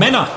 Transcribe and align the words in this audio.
Männer! 0.00 0.30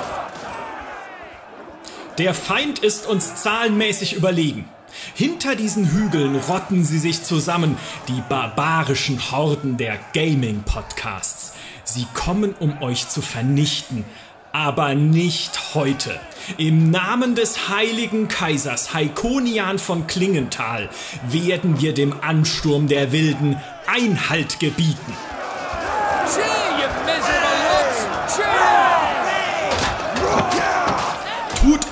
Der 2.17 2.33
Feind 2.33 2.79
ist 2.79 3.07
uns 3.07 3.35
zahlenmäßig 3.35 4.11
überlegen. 4.11 4.67
Hinter 5.15 5.55
diesen 5.55 5.87
Hügeln 5.87 6.35
rotten 6.35 6.83
sie 6.83 6.99
sich 6.99 7.23
zusammen, 7.23 7.77
die 8.09 8.21
barbarischen 8.27 9.31
Horden 9.31 9.77
der 9.77 9.97
Gaming-Podcasts. 10.13 11.53
Sie 11.85 12.05
kommen, 12.13 12.53
um 12.59 12.81
euch 12.81 13.07
zu 13.07 13.21
vernichten, 13.21 14.03
aber 14.51 14.95
nicht 14.95 15.73
heute. 15.75 16.19
Im 16.57 16.91
Namen 16.91 17.33
des 17.33 17.69
heiligen 17.69 18.27
Kaisers 18.27 18.93
Heikonian 18.93 19.79
von 19.79 20.07
Klingenthal 20.07 20.89
werden 21.25 21.79
wir 21.79 21.93
dem 21.93 22.13
Ansturm 22.21 22.89
der 22.89 23.13
Wilden 23.13 23.55
Einhalt 23.87 24.59
gebieten. 24.59 25.13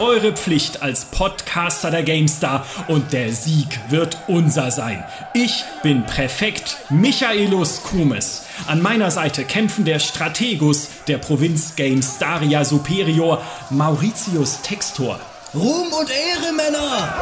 Eure 0.02 0.34
Pflicht 0.34 0.82
als 0.82 1.06
Podcaster 1.06 1.92
der 1.92 2.02
GameStar 2.02 2.66
und 2.88 3.14
der 3.14 3.32
Sieg 3.32 3.80
wird 3.90 4.18
unser 4.28 4.72
sein. 4.72 5.04
Ich 5.34 5.64
bin 5.84 6.06
Präfekt 6.06 6.78
Michaelus 6.90 7.84
Kumes. 7.84 8.44
An 8.68 8.82
meiner 8.82 9.12
Seite 9.12 9.46
kämpfen 9.46 9.86
der 9.86 10.00
Strategus 10.00 10.90
der 11.08 11.20
Provinz 11.20 11.76
GameStaria 11.76 12.66
Superior 12.66 13.44
Mauritius 13.70 14.62
Textor. 14.64 15.20
Ruhm 15.54 15.94
und 15.94 16.10
Ehre, 16.10 16.52
Männer! 16.54 17.14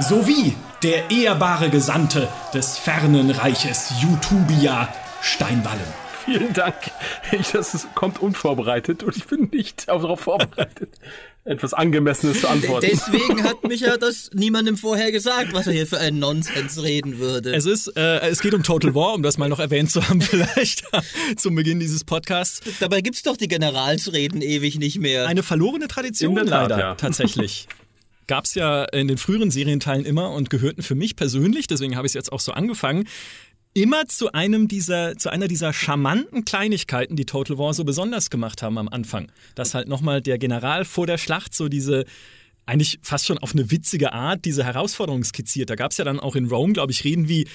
Sowie 0.00 0.56
der 0.82 1.10
ehrbare 1.10 1.70
Gesandte 1.70 2.28
des 2.52 2.76
fernen 2.78 3.30
Reiches 3.30 3.92
Jutubia 4.02 4.88
Steinwallen. 5.20 6.05
Vielen 6.26 6.52
Dank. 6.52 6.74
Ich, 7.30 7.52
das 7.52 7.72
ist, 7.72 7.94
kommt 7.94 8.20
unvorbereitet 8.20 9.04
und 9.04 9.16
ich 9.16 9.26
bin 9.26 9.48
nicht 9.52 9.88
darauf 9.88 10.20
vorbereitet, 10.20 10.90
etwas 11.44 11.72
Angemessenes 11.72 12.40
zu 12.40 12.48
antworten. 12.48 12.88
Deswegen 12.90 13.44
hat 13.44 13.62
mich 13.68 13.80
ja 13.80 13.96
das 13.96 14.30
niemandem 14.34 14.76
vorher 14.76 15.12
gesagt, 15.12 15.52
was 15.52 15.68
er 15.68 15.72
hier 15.72 15.86
für 15.86 15.98
einen 15.98 16.18
Nonsens 16.18 16.82
reden 16.82 17.18
würde. 17.18 17.54
Es 17.54 17.64
ist, 17.64 17.96
äh, 17.96 18.18
es 18.28 18.40
geht 18.40 18.54
um 18.54 18.64
Total 18.64 18.94
War, 18.96 19.14
um 19.14 19.22
das 19.22 19.38
mal 19.38 19.48
noch 19.48 19.60
erwähnt 19.60 19.90
zu 19.92 20.06
haben, 20.06 20.20
vielleicht 20.20 20.82
zum 21.36 21.54
Beginn 21.54 21.78
dieses 21.78 22.02
Podcasts. 22.02 22.60
Dabei 22.80 23.02
gibt's 23.02 23.22
doch 23.22 23.36
die 23.36 23.48
Generalsreden 23.48 24.42
ewig 24.42 24.78
nicht 24.78 24.98
mehr. 24.98 25.28
Eine 25.28 25.44
verlorene 25.44 25.86
Tradition 25.86 26.34
Tat, 26.34 26.48
leider, 26.48 26.78
ja. 26.78 26.94
tatsächlich. 26.96 27.68
Gab 28.26 28.44
es 28.44 28.56
ja 28.56 28.84
in 28.86 29.06
den 29.06 29.18
früheren 29.18 29.52
Serienteilen 29.52 30.04
immer 30.04 30.32
und 30.32 30.50
gehörten 30.50 30.82
für 30.82 30.96
mich 30.96 31.14
persönlich, 31.14 31.68
deswegen 31.68 31.94
habe 31.96 32.08
ich 32.08 32.10
es 32.10 32.14
jetzt 32.14 32.32
auch 32.32 32.40
so 32.40 32.50
angefangen, 32.50 33.06
immer 33.76 34.06
zu 34.06 34.32
einem 34.32 34.68
dieser, 34.68 35.18
zu 35.18 35.30
einer 35.30 35.48
dieser 35.48 35.74
charmanten 35.74 36.46
Kleinigkeiten, 36.46 37.14
die 37.14 37.26
Total 37.26 37.58
War 37.58 37.74
so 37.74 37.84
besonders 37.84 38.30
gemacht 38.30 38.62
haben 38.62 38.78
am 38.78 38.88
Anfang. 38.88 39.30
Dass 39.54 39.74
halt 39.74 39.86
nochmal 39.86 40.22
der 40.22 40.38
General 40.38 40.86
vor 40.86 41.06
der 41.06 41.18
Schlacht 41.18 41.54
so 41.54 41.68
diese 41.68 42.06
eigentlich 42.64 42.98
fast 43.02 43.26
schon 43.26 43.36
auf 43.36 43.52
eine 43.52 43.70
witzige 43.70 44.14
Art 44.14 44.46
diese 44.46 44.64
Herausforderung 44.64 45.22
skizziert. 45.24 45.68
Da 45.68 45.74
gab 45.74 45.90
es 45.90 45.98
ja 45.98 46.06
dann 46.06 46.18
auch 46.18 46.36
in 46.36 46.46
Rome, 46.46 46.72
glaube 46.72 46.90
ich, 46.90 47.04
Reden 47.04 47.28
wie 47.28 47.46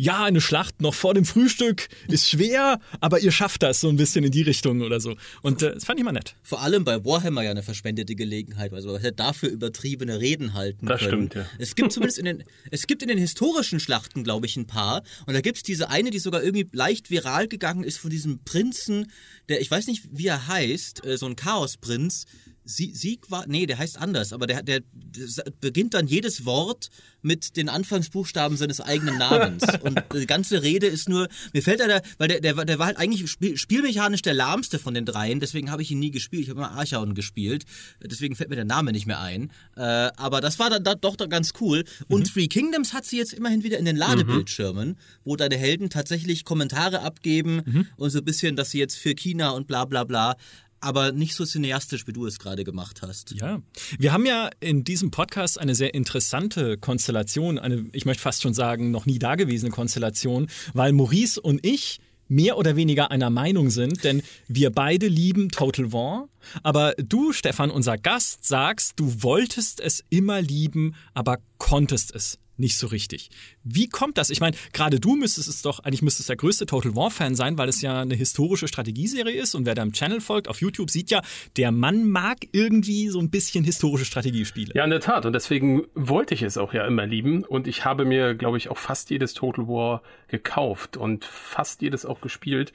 ja, 0.00 0.22
eine 0.22 0.40
Schlacht 0.40 0.80
noch 0.80 0.94
vor 0.94 1.12
dem 1.12 1.24
Frühstück 1.24 1.88
ist 2.06 2.30
schwer, 2.30 2.78
aber 3.00 3.18
ihr 3.18 3.32
schafft 3.32 3.64
das 3.64 3.80
so 3.80 3.88
ein 3.88 3.96
bisschen 3.96 4.24
in 4.24 4.30
die 4.30 4.42
Richtung 4.42 4.80
oder 4.80 5.00
so. 5.00 5.16
Und 5.42 5.60
äh, 5.60 5.74
das 5.74 5.84
fand 5.84 5.98
ich 5.98 6.04
mal 6.04 6.12
nett. 6.12 6.36
Vor 6.44 6.62
allem 6.62 6.84
bei 6.84 7.04
Warhammer 7.04 7.42
ja 7.42 7.50
eine 7.50 7.64
verschwendete 7.64 8.14
Gelegenheit, 8.14 8.72
also 8.72 8.92
man 8.92 9.00
hätte 9.00 9.16
dafür 9.16 9.48
übertriebene 9.48 10.20
Reden 10.20 10.54
halten 10.54 10.86
Das 10.86 11.00
können. 11.00 11.28
stimmt, 11.30 11.34
ja. 11.34 11.46
Es 11.58 11.74
gibt 11.74 11.90
zumindest 11.92 12.18
in 12.20 12.26
den, 12.26 12.44
es 12.70 12.86
gibt 12.86 13.02
in 13.02 13.08
den 13.08 13.18
historischen 13.18 13.80
Schlachten, 13.80 14.22
glaube 14.22 14.46
ich, 14.46 14.56
ein 14.56 14.68
paar. 14.68 15.02
Und 15.26 15.34
da 15.34 15.40
gibt's 15.40 15.64
diese 15.64 15.90
eine, 15.90 16.10
die 16.10 16.20
sogar 16.20 16.44
irgendwie 16.44 16.68
leicht 16.72 17.10
viral 17.10 17.48
gegangen 17.48 17.82
ist 17.82 17.98
von 17.98 18.10
diesem 18.10 18.44
Prinzen, 18.44 19.10
der, 19.48 19.60
ich 19.60 19.68
weiß 19.68 19.88
nicht, 19.88 20.04
wie 20.12 20.28
er 20.28 20.46
heißt, 20.46 21.04
äh, 21.04 21.18
so 21.18 21.26
ein 21.26 21.34
Chaosprinz. 21.34 22.24
Sie- 22.70 22.94
Sieg 22.94 23.30
war, 23.30 23.46
nee, 23.48 23.64
der 23.66 23.78
heißt 23.78 23.96
anders, 23.98 24.32
aber 24.34 24.46
der, 24.46 24.62
der, 24.62 24.80
der 24.92 25.44
beginnt 25.60 25.94
dann 25.94 26.06
jedes 26.06 26.44
Wort 26.44 26.88
mit 27.22 27.56
den 27.56 27.68
Anfangsbuchstaben 27.68 28.56
seines 28.58 28.80
eigenen 28.80 29.16
Namens. 29.18 29.64
Und 29.82 30.02
die 30.14 30.26
ganze 30.26 30.62
Rede 30.62 30.86
ist 30.86 31.08
nur, 31.08 31.28
mir 31.54 31.62
fällt 31.62 31.80
er 31.80 31.88
da, 31.88 32.00
weil 32.18 32.28
der, 32.28 32.40
der, 32.40 32.56
war- 32.56 32.64
der 32.66 32.78
war 32.78 32.86
halt 32.86 32.98
eigentlich 32.98 33.28
spiel, 33.30 33.56
spielmechanisch 33.56 34.22
der 34.22 34.34
lahmste 34.34 34.78
von 34.78 34.92
den 34.94 35.04
dreien, 35.06 35.40
deswegen 35.40 35.70
habe 35.70 35.80
ich 35.82 35.90
ihn 35.90 35.98
nie 35.98 36.10
gespielt. 36.10 36.42
Ich 36.42 36.50
habe 36.50 36.60
immer 36.60 36.72
Archaon 36.72 37.14
gespielt, 37.14 37.64
deswegen 38.04 38.36
fällt 38.36 38.50
mir 38.50 38.56
der 38.56 38.64
Name 38.66 38.92
nicht 38.92 39.06
mehr 39.06 39.20
ein. 39.20 39.50
Äh, 39.76 39.80
aber 40.16 40.40
das 40.40 40.58
war 40.58 40.68
dann 40.70 40.84
da, 40.84 40.94
doch 40.94 41.16
da 41.16 41.26
ganz 41.26 41.54
cool. 41.60 41.84
Und 42.08 42.32
Three 42.32 42.48
Kingdoms 42.48 42.92
hat 42.92 43.04
sie 43.06 43.16
jetzt 43.16 43.32
immerhin 43.32 43.64
wieder 43.64 43.78
in 43.78 43.86
den 43.86 43.96
Ladebildschirmen, 43.96 44.98
wo 45.24 45.36
deine 45.36 45.56
Helden 45.56 45.88
tatsächlich 45.90 46.44
Kommentare 46.44 47.00
abgeben 47.00 47.88
und 47.96 48.10
so 48.10 48.18
ein 48.18 48.24
bisschen, 48.24 48.56
dass 48.56 48.70
sie 48.70 48.78
jetzt 48.78 48.96
für 48.96 49.14
China 49.14 49.50
und 49.50 49.66
bla 49.66 49.84
bla 49.86 50.04
bla 50.04 50.36
aber 50.80 51.12
nicht 51.12 51.34
so 51.34 51.44
cineastisch, 51.44 52.06
wie 52.06 52.12
du 52.12 52.26
es 52.26 52.38
gerade 52.38 52.64
gemacht 52.64 53.02
hast. 53.02 53.32
Ja, 53.32 53.60
wir 53.98 54.12
haben 54.12 54.26
ja 54.26 54.50
in 54.60 54.84
diesem 54.84 55.10
Podcast 55.10 55.58
eine 55.58 55.74
sehr 55.74 55.94
interessante 55.94 56.78
Konstellation, 56.78 57.58
eine, 57.58 57.86
ich 57.92 58.04
möchte 58.04 58.22
fast 58.22 58.42
schon 58.42 58.54
sagen, 58.54 58.90
noch 58.90 59.06
nie 59.06 59.18
dagewesene 59.18 59.70
Konstellation, 59.70 60.48
weil 60.74 60.92
Maurice 60.92 61.40
und 61.40 61.64
ich 61.64 62.00
mehr 62.28 62.58
oder 62.58 62.76
weniger 62.76 63.10
einer 63.10 63.30
Meinung 63.30 63.70
sind, 63.70 64.04
denn 64.04 64.22
wir 64.46 64.70
beide 64.70 65.08
lieben 65.08 65.48
Total 65.48 65.92
War, 65.92 66.28
aber 66.62 66.94
du, 66.98 67.32
Stefan, 67.32 67.70
unser 67.70 67.96
Gast, 67.96 68.44
sagst, 68.44 68.92
du 68.96 69.22
wolltest 69.22 69.80
es 69.80 70.04
immer 70.10 70.42
lieben, 70.42 70.94
aber 71.14 71.38
konntest 71.56 72.14
es 72.14 72.38
nicht 72.58 72.76
so 72.76 72.86
richtig. 72.86 73.30
Wie 73.64 73.88
kommt 73.88 74.18
das? 74.18 74.30
Ich 74.30 74.40
meine, 74.40 74.56
gerade 74.72 75.00
du 75.00 75.16
müsstest 75.16 75.48
es 75.48 75.62
doch, 75.62 75.80
eigentlich 75.80 76.02
müsstest 76.02 76.28
der 76.28 76.36
größte 76.36 76.66
Total 76.66 76.94
War-Fan 76.94 77.34
sein, 77.34 77.58
weil 77.58 77.68
es 77.68 77.82
ja 77.82 78.00
eine 78.00 78.14
historische 78.14 78.68
Strategieserie 78.68 79.40
ist 79.40 79.54
und 79.54 79.66
wer 79.66 79.74
deinem 79.74 79.92
Channel 79.92 80.20
folgt 80.20 80.48
auf 80.48 80.60
YouTube 80.60 80.90
sieht 80.90 81.10
ja, 81.10 81.22
der 81.56 81.72
Mann 81.72 82.08
mag 82.08 82.38
irgendwie 82.52 83.08
so 83.08 83.20
ein 83.20 83.30
bisschen 83.30 83.64
historische 83.64 84.04
Strategiespiele. 84.04 84.72
Ja, 84.74 84.84
in 84.84 84.90
der 84.90 85.00
Tat. 85.00 85.26
Und 85.26 85.32
deswegen 85.32 85.86
wollte 85.94 86.34
ich 86.34 86.42
es 86.42 86.58
auch 86.58 86.72
ja 86.72 86.86
immer 86.86 87.06
lieben. 87.06 87.44
Und 87.44 87.66
ich 87.66 87.84
habe 87.84 88.04
mir, 88.04 88.34
glaube 88.34 88.56
ich, 88.56 88.70
auch 88.70 88.78
fast 88.78 89.10
jedes 89.10 89.34
Total 89.34 89.66
War 89.68 90.02
gekauft 90.28 90.96
und 90.96 91.24
fast 91.24 91.82
jedes 91.82 92.04
auch 92.04 92.20
gespielt. 92.20 92.72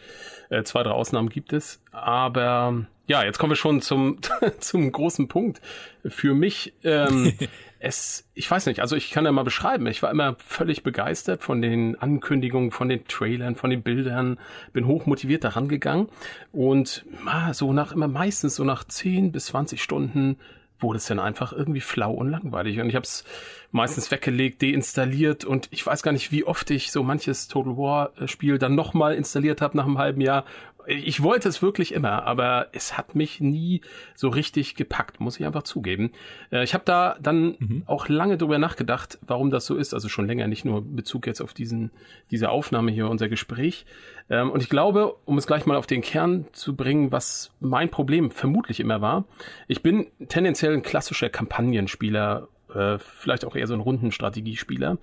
Äh, 0.50 0.64
zwei, 0.64 0.84
drei 0.84 0.92
Ausnahmen 0.92 1.30
gibt 1.30 1.54
es. 1.54 1.82
Aber 1.92 2.86
ja, 3.08 3.24
jetzt 3.24 3.38
kommen 3.38 3.52
wir 3.52 3.58
schon 3.58 3.82
zum, 3.82 4.20
zum 4.60 4.92
großen 4.92 5.28
Punkt. 5.28 5.62
Für 6.06 6.34
mich, 6.34 6.74
ähm, 6.84 7.34
es, 7.84 8.26
ich 8.34 8.50
weiß 8.50 8.66
nicht, 8.68 8.80
also 8.80 8.96
ich 8.96 9.12
kann 9.12 9.26
ja 9.26 9.32
mal 9.34 9.44
beschreiben. 9.44 9.88
Ich 9.88 10.02
war 10.02 10.10
immer 10.10 10.38
völlig 10.40 10.84
begeistert 10.84 11.44
von 11.44 11.62
den 11.62 12.00
Ankündigungen, 12.00 12.72
von 12.72 12.88
den 12.88 13.06
Trailern, 13.08 13.56
von 13.58 13.70
den 13.70 13.84
Bildern, 13.84 14.40
bin 14.72 14.88
hochmotiviert 14.88 15.44
daran 15.44 15.68
gegangen. 15.68 16.08
Und 16.54 17.06
ah, 17.26 17.54
so 17.54 17.74
nach 17.74 17.92
immer 17.92 18.08
meistens 18.08 18.56
so 18.56 18.64
nach 18.64 18.86
10 18.86 19.34
bis 19.34 19.48
20 19.48 19.84
Stunden 19.84 20.38
wurde 20.80 20.98
es 20.98 21.06
dann 21.06 21.20
einfach 21.20 21.52
irgendwie 21.52 21.82
flau 21.82 22.12
und 22.14 22.30
langweilig. 22.30 22.80
Und 22.80 22.88
ich 22.88 22.96
habe 22.96 23.04
es 23.04 23.26
meistens 23.72 24.12
weggelegt, 24.12 24.62
deinstalliert 24.62 25.44
und 25.44 25.68
ich 25.72 25.86
weiß 25.86 26.04
gar 26.04 26.12
nicht, 26.12 26.32
wie 26.32 26.46
oft 26.46 26.70
ich 26.72 26.92
so 26.92 27.04
manches 27.04 27.48
Total 27.48 27.76
War-Spiel 27.76 28.60
dann 28.60 28.76
nochmal 28.76 29.16
installiert 29.16 29.62
habe 29.62 29.76
nach 29.76 29.86
einem 29.86 29.98
halben 29.98 30.22
Jahr. 30.22 30.46
Ich 30.88 31.24
wollte 31.24 31.50
es 31.50 31.62
wirklich 31.62 31.94
immer, 31.94 32.24
aber 32.26 32.68
es 32.72 32.98
hat 32.98 33.16
mich 33.16 33.40
nie 33.40 33.82
so 34.16 34.30
richtig 34.30 34.76
gepackt, 34.76 35.20
muss 35.20 35.40
ich 35.40 35.46
einfach 35.46 35.64
zugeben. 35.64 36.12
Äh, 36.52 36.64
Ich 36.64 36.74
habe 36.74 36.84
da 36.86 37.18
dann 37.22 37.84
auch 37.86 38.08
lange 38.10 38.38
drüber 38.38 38.58
nachgedacht, 38.58 39.20
warum 39.26 39.50
das 39.50 39.66
so 39.66 39.76
ist. 39.76 39.94
Also 39.94 40.10
schon 40.10 40.28
länger, 40.28 40.48
nicht 40.48 40.66
nur 40.66 40.80
in 40.80 40.96
Bezug 40.96 41.28
jetzt 41.28 41.42
auf 41.42 41.54
diesen, 41.54 41.92
diese 42.32 42.50
Aufnahme 42.50 42.92
hier, 42.92 43.10
unser 43.10 43.30
Gespräch. 43.30 43.86
Ähm, 44.30 44.52
Und 44.52 44.62
ich 44.62 44.70
glaube, 44.70 45.16
um 45.26 45.38
es 45.38 45.48
gleich 45.48 45.66
mal 45.66 45.78
auf 45.78 45.88
den 45.88 46.02
Kern 46.02 46.46
zu 46.54 46.76
bringen, 46.76 47.12
was 47.12 47.52
mein 47.60 47.90
Problem 47.90 48.32
vermutlich 48.32 48.80
immer 48.80 49.02
war, 49.02 49.26
ich 49.68 49.84
bin 49.84 50.08
tendenziell 50.28 50.74
ein 50.74 50.82
klassischer 50.84 51.30
Kampagnenspieler 51.30 52.48
äh, 52.74 52.98
vielleicht 52.98 53.46
auch 53.46 53.56
eher 53.56 53.68
so 53.68 53.74
ein 53.74 53.80
Rundenstrategiespieler 53.82 54.98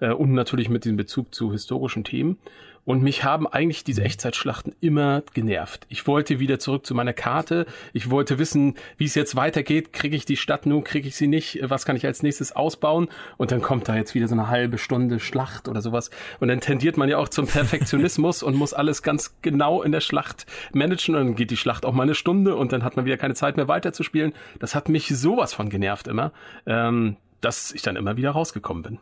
äh, 0.00 0.10
und 0.12 0.32
natürlich 0.32 0.68
mit 0.68 0.84
diesem 0.84 0.96
Bezug 0.96 1.34
zu 1.34 1.50
historischen 1.50 2.04
Themen. 2.04 2.38
Und 2.86 3.02
mich 3.02 3.24
haben 3.24 3.48
eigentlich 3.48 3.82
diese 3.82 4.04
Echtzeitschlachten 4.04 4.72
immer 4.80 5.24
genervt. 5.34 5.86
Ich 5.88 6.06
wollte 6.06 6.38
wieder 6.38 6.60
zurück 6.60 6.86
zu 6.86 6.94
meiner 6.94 7.12
Karte. 7.12 7.66
Ich 7.92 8.10
wollte 8.10 8.38
wissen, 8.38 8.76
wie 8.96 9.06
es 9.06 9.16
jetzt 9.16 9.34
weitergeht. 9.34 9.92
Kriege 9.92 10.14
ich 10.14 10.24
die 10.24 10.36
Stadt 10.36 10.66
nun, 10.66 10.84
kriege 10.84 11.08
ich 11.08 11.16
sie 11.16 11.26
nicht? 11.26 11.58
Was 11.64 11.84
kann 11.84 11.96
ich 11.96 12.06
als 12.06 12.22
nächstes 12.22 12.54
ausbauen? 12.54 13.08
Und 13.38 13.50
dann 13.50 13.60
kommt 13.60 13.88
da 13.88 13.96
jetzt 13.96 14.14
wieder 14.14 14.28
so 14.28 14.36
eine 14.36 14.48
halbe 14.48 14.78
Stunde 14.78 15.18
Schlacht 15.18 15.66
oder 15.66 15.82
sowas. 15.82 16.10
Und 16.38 16.46
dann 16.46 16.60
tendiert 16.60 16.96
man 16.96 17.08
ja 17.08 17.18
auch 17.18 17.28
zum 17.28 17.48
Perfektionismus 17.48 18.42
und 18.44 18.54
muss 18.54 18.72
alles 18.72 19.02
ganz 19.02 19.34
genau 19.42 19.82
in 19.82 19.90
der 19.90 20.00
Schlacht 20.00 20.46
managen. 20.72 21.16
Und 21.16 21.26
dann 21.26 21.34
geht 21.34 21.50
die 21.50 21.56
Schlacht 21.56 21.84
auch 21.84 21.92
mal 21.92 22.04
eine 22.04 22.14
Stunde 22.14 22.54
und 22.54 22.70
dann 22.70 22.84
hat 22.84 22.94
man 22.94 23.04
wieder 23.04 23.16
keine 23.16 23.34
Zeit 23.34 23.56
mehr 23.56 23.66
weiterzuspielen. 23.66 24.32
Das 24.60 24.76
hat 24.76 24.88
mich 24.88 25.08
sowas 25.08 25.52
von 25.52 25.70
genervt 25.70 26.06
immer, 26.06 26.30
ähm, 26.66 27.16
dass 27.40 27.72
ich 27.72 27.82
dann 27.82 27.96
immer 27.96 28.16
wieder 28.16 28.30
rausgekommen 28.30 28.84
bin. 28.84 28.98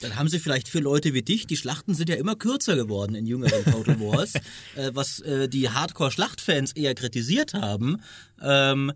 Dann 0.00 0.16
haben 0.16 0.28
sie 0.28 0.38
vielleicht 0.38 0.68
für 0.68 0.80
Leute 0.80 1.12
wie 1.12 1.22
dich, 1.22 1.46
die 1.46 1.56
Schlachten 1.56 1.94
sind 1.94 2.08
ja 2.08 2.16
immer 2.16 2.34
kürzer 2.34 2.74
geworden 2.74 3.14
in 3.14 3.26
jüngeren 3.26 3.64
Total 3.64 4.00
Wars, 4.00 4.34
äh, 4.76 4.90
was 4.94 5.20
äh, 5.20 5.48
die 5.48 5.68
Hardcore-Schlachtfans 5.68 6.72
eher 6.72 6.94
kritisiert 6.94 7.54
haben. 7.54 7.98
Ähm, 8.40 8.92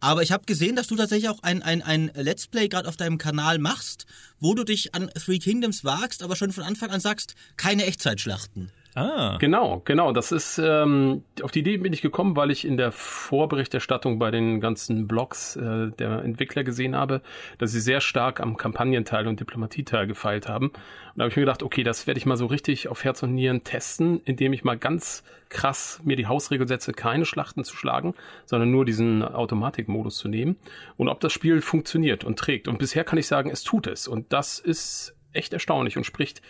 aber 0.00 0.22
ich 0.22 0.30
habe 0.30 0.44
gesehen, 0.46 0.76
dass 0.76 0.86
du 0.86 0.96
tatsächlich 0.96 1.28
auch 1.28 1.42
ein, 1.42 1.62
ein, 1.62 1.82
ein 1.82 2.10
Let's 2.14 2.46
Play 2.46 2.68
gerade 2.68 2.88
auf 2.88 2.96
deinem 2.96 3.18
Kanal 3.18 3.58
machst, 3.58 4.06
wo 4.38 4.54
du 4.54 4.64
dich 4.64 4.94
an 4.94 5.10
Three 5.10 5.38
Kingdoms 5.38 5.84
wagst, 5.84 6.22
aber 6.22 6.36
schon 6.36 6.52
von 6.52 6.64
Anfang 6.64 6.90
an 6.90 7.00
sagst, 7.00 7.34
keine 7.56 7.84
Echtzeitschlachten. 7.84 8.70
Ah. 8.94 9.36
Genau, 9.38 9.82
genau. 9.84 10.12
Das 10.12 10.32
ist 10.32 10.58
ähm, 10.58 11.22
auf 11.42 11.52
die 11.52 11.60
Idee 11.60 11.76
bin 11.76 11.92
ich 11.92 12.02
gekommen, 12.02 12.36
weil 12.36 12.50
ich 12.50 12.64
in 12.64 12.76
der 12.76 12.90
Vorberichterstattung 12.90 14.18
bei 14.18 14.30
den 14.30 14.60
ganzen 14.60 15.06
Blogs 15.06 15.56
äh, 15.56 15.90
der 15.90 16.22
Entwickler 16.22 16.64
gesehen 16.64 16.96
habe, 16.96 17.20
dass 17.58 17.70
sie 17.72 17.80
sehr 17.80 18.00
stark 18.00 18.40
am 18.40 18.56
Kampagnenteil 18.56 19.28
und 19.28 19.40
Diplomatieteil 19.40 20.06
gefeilt 20.06 20.48
haben. 20.48 20.68
Und 20.68 20.74
da 21.16 21.24
habe 21.24 21.30
ich 21.30 21.36
mir 21.36 21.42
gedacht, 21.42 21.62
okay, 21.62 21.84
das 21.84 22.06
werde 22.06 22.18
ich 22.18 22.26
mal 22.26 22.36
so 22.36 22.46
richtig 22.46 22.88
auf 22.88 23.04
Herz 23.04 23.22
und 23.22 23.34
Nieren 23.34 23.62
testen, 23.62 24.20
indem 24.24 24.52
ich 24.52 24.64
mal 24.64 24.78
ganz 24.78 25.22
krass 25.48 26.00
mir 26.02 26.16
die 26.16 26.26
Hausregel 26.26 26.66
setze, 26.66 26.92
keine 26.92 27.24
Schlachten 27.24 27.64
zu 27.64 27.76
schlagen, 27.76 28.14
sondern 28.46 28.70
nur 28.70 28.84
diesen 28.84 29.22
Automatikmodus 29.22 30.16
zu 30.16 30.28
nehmen 30.28 30.56
und 30.96 31.08
ob 31.08 31.20
das 31.20 31.32
Spiel 31.32 31.60
funktioniert 31.60 32.24
und 32.24 32.38
trägt. 32.38 32.68
Und 32.68 32.78
bisher 32.78 33.04
kann 33.04 33.18
ich 33.18 33.26
sagen, 33.26 33.50
es 33.50 33.62
tut 33.62 33.86
es. 33.86 34.08
Und 34.08 34.32
das 34.32 34.58
ist 34.58 35.14
echt 35.32 35.52
erstaunlich 35.52 35.96
und 35.96 36.04
spricht 36.04 36.42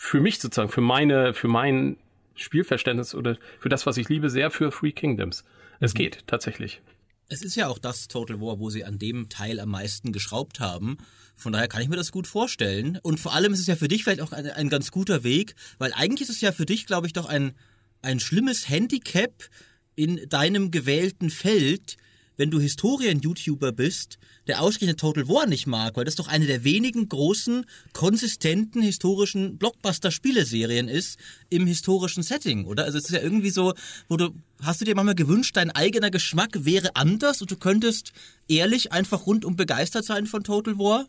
für 0.00 0.20
mich 0.20 0.38
sozusagen, 0.38 0.70
für 0.70 0.80
meine, 0.80 1.34
für 1.34 1.48
mein 1.48 1.96
Spielverständnis 2.36 3.16
oder 3.16 3.36
für 3.58 3.68
das, 3.68 3.84
was 3.84 3.96
ich 3.96 4.08
liebe, 4.08 4.30
sehr 4.30 4.52
für 4.52 4.70
Three 4.70 4.92
Kingdoms. 4.92 5.42
Es 5.80 5.92
mhm. 5.92 5.98
geht 5.98 6.26
tatsächlich. 6.28 6.80
Es 7.28 7.42
ist 7.42 7.56
ja 7.56 7.66
auch 7.66 7.80
das 7.80 8.06
Total 8.06 8.40
War, 8.40 8.60
wo 8.60 8.70
sie 8.70 8.84
an 8.84 9.00
dem 9.00 9.28
Teil 9.28 9.58
am 9.58 9.70
meisten 9.70 10.12
geschraubt 10.12 10.60
haben. 10.60 10.98
Von 11.34 11.52
daher 11.52 11.66
kann 11.66 11.82
ich 11.82 11.88
mir 11.88 11.96
das 11.96 12.12
gut 12.12 12.28
vorstellen. 12.28 13.00
Und 13.02 13.18
vor 13.18 13.34
allem 13.34 13.52
ist 13.52 13.58
es 13.58 13.66
ja 13.66 13.74
für 13.74 13.88
dich 13.88 14.04
vielleicht 14.04 14.20
auch 14.20 14.30
ein, 14.30 14.46
ein 14.46 14.68
ganz 14.68 14.92
guter 14.92 15.24
Weg, 15.24 15.56
weil 15.78 15.92
eigentlich 15.92 16.28
ist 16.28 16.36
es 16.36 16.40
ja 16.40 16.52
für 16.52 16.64
dich, 16.64 16.86
glaube 16.86 17.08
ich, 17.08 17.12
doch 17.12 17.26
ein, 17.26 17.54
ein 18.00 18.20
schlimmes 18.20 18.68
Handicap 18.68 19.48
in 19.96 20.28
deinem 20.28 20.70
gewählten 20.70 21.28
Feld, 21.28 21.96
wenn 22.38 22.50
du 22.50 22.58
Historien-YouTuber 22.58 23.72
bist, 23.72 24.18
der 24.46 24.62
ausgerechnet 24.62 24.98
Total 24.98 25.28
War 25.28 25.46
nicht 25.46 25.66
mag, 25.66 25.96
weil 25.96 26.06
das 26.06 26.14
doch 26.14 26.28
eine 26.28 26.46
der 26.46 26.64
wenigen 26.64 27.08
großen, 27.08 27.66
konsistenten 27.92 28.80
historischen 28.80 29.58
Blockbuster-Spieleserien 29.58 30.88
ist 30.88 31.18
im 31.50 31.66
historischen 31.66 32.22
Setting, 32.22 32.64
oder? 32.64 32.84
Also 32.84 32.96
es 32.96 33.04
ist 33.04 33.10
ja 33.10 33.20
irgendwie 33.20 33.50
so, 33.50 33.74
wo 34.08 34.16
du, 34.16 34.30
hast 34.62 34.80
du 34.80 34.86
dir 34.86 34.94
manchmal 34.94 35.16
gewünscht, 35.16 35.56
dein 35.56 35.70
eigener 35.72 36.10
Geschmack 36.10 36.64
wäre 36.64 36.96
anders 36.96 37.42
und 37.42 37.50
du 37.50 37.56
könntest 37.56 38.12
ehrlich 38.48 38.92
einfach 38.92 39.26
rundum 39.26 39.56
begeistert 39.56 40.04
sein 40.04 40.26
von 40.26 40.44
Total 40.44 40.78
War? 40.78 41.06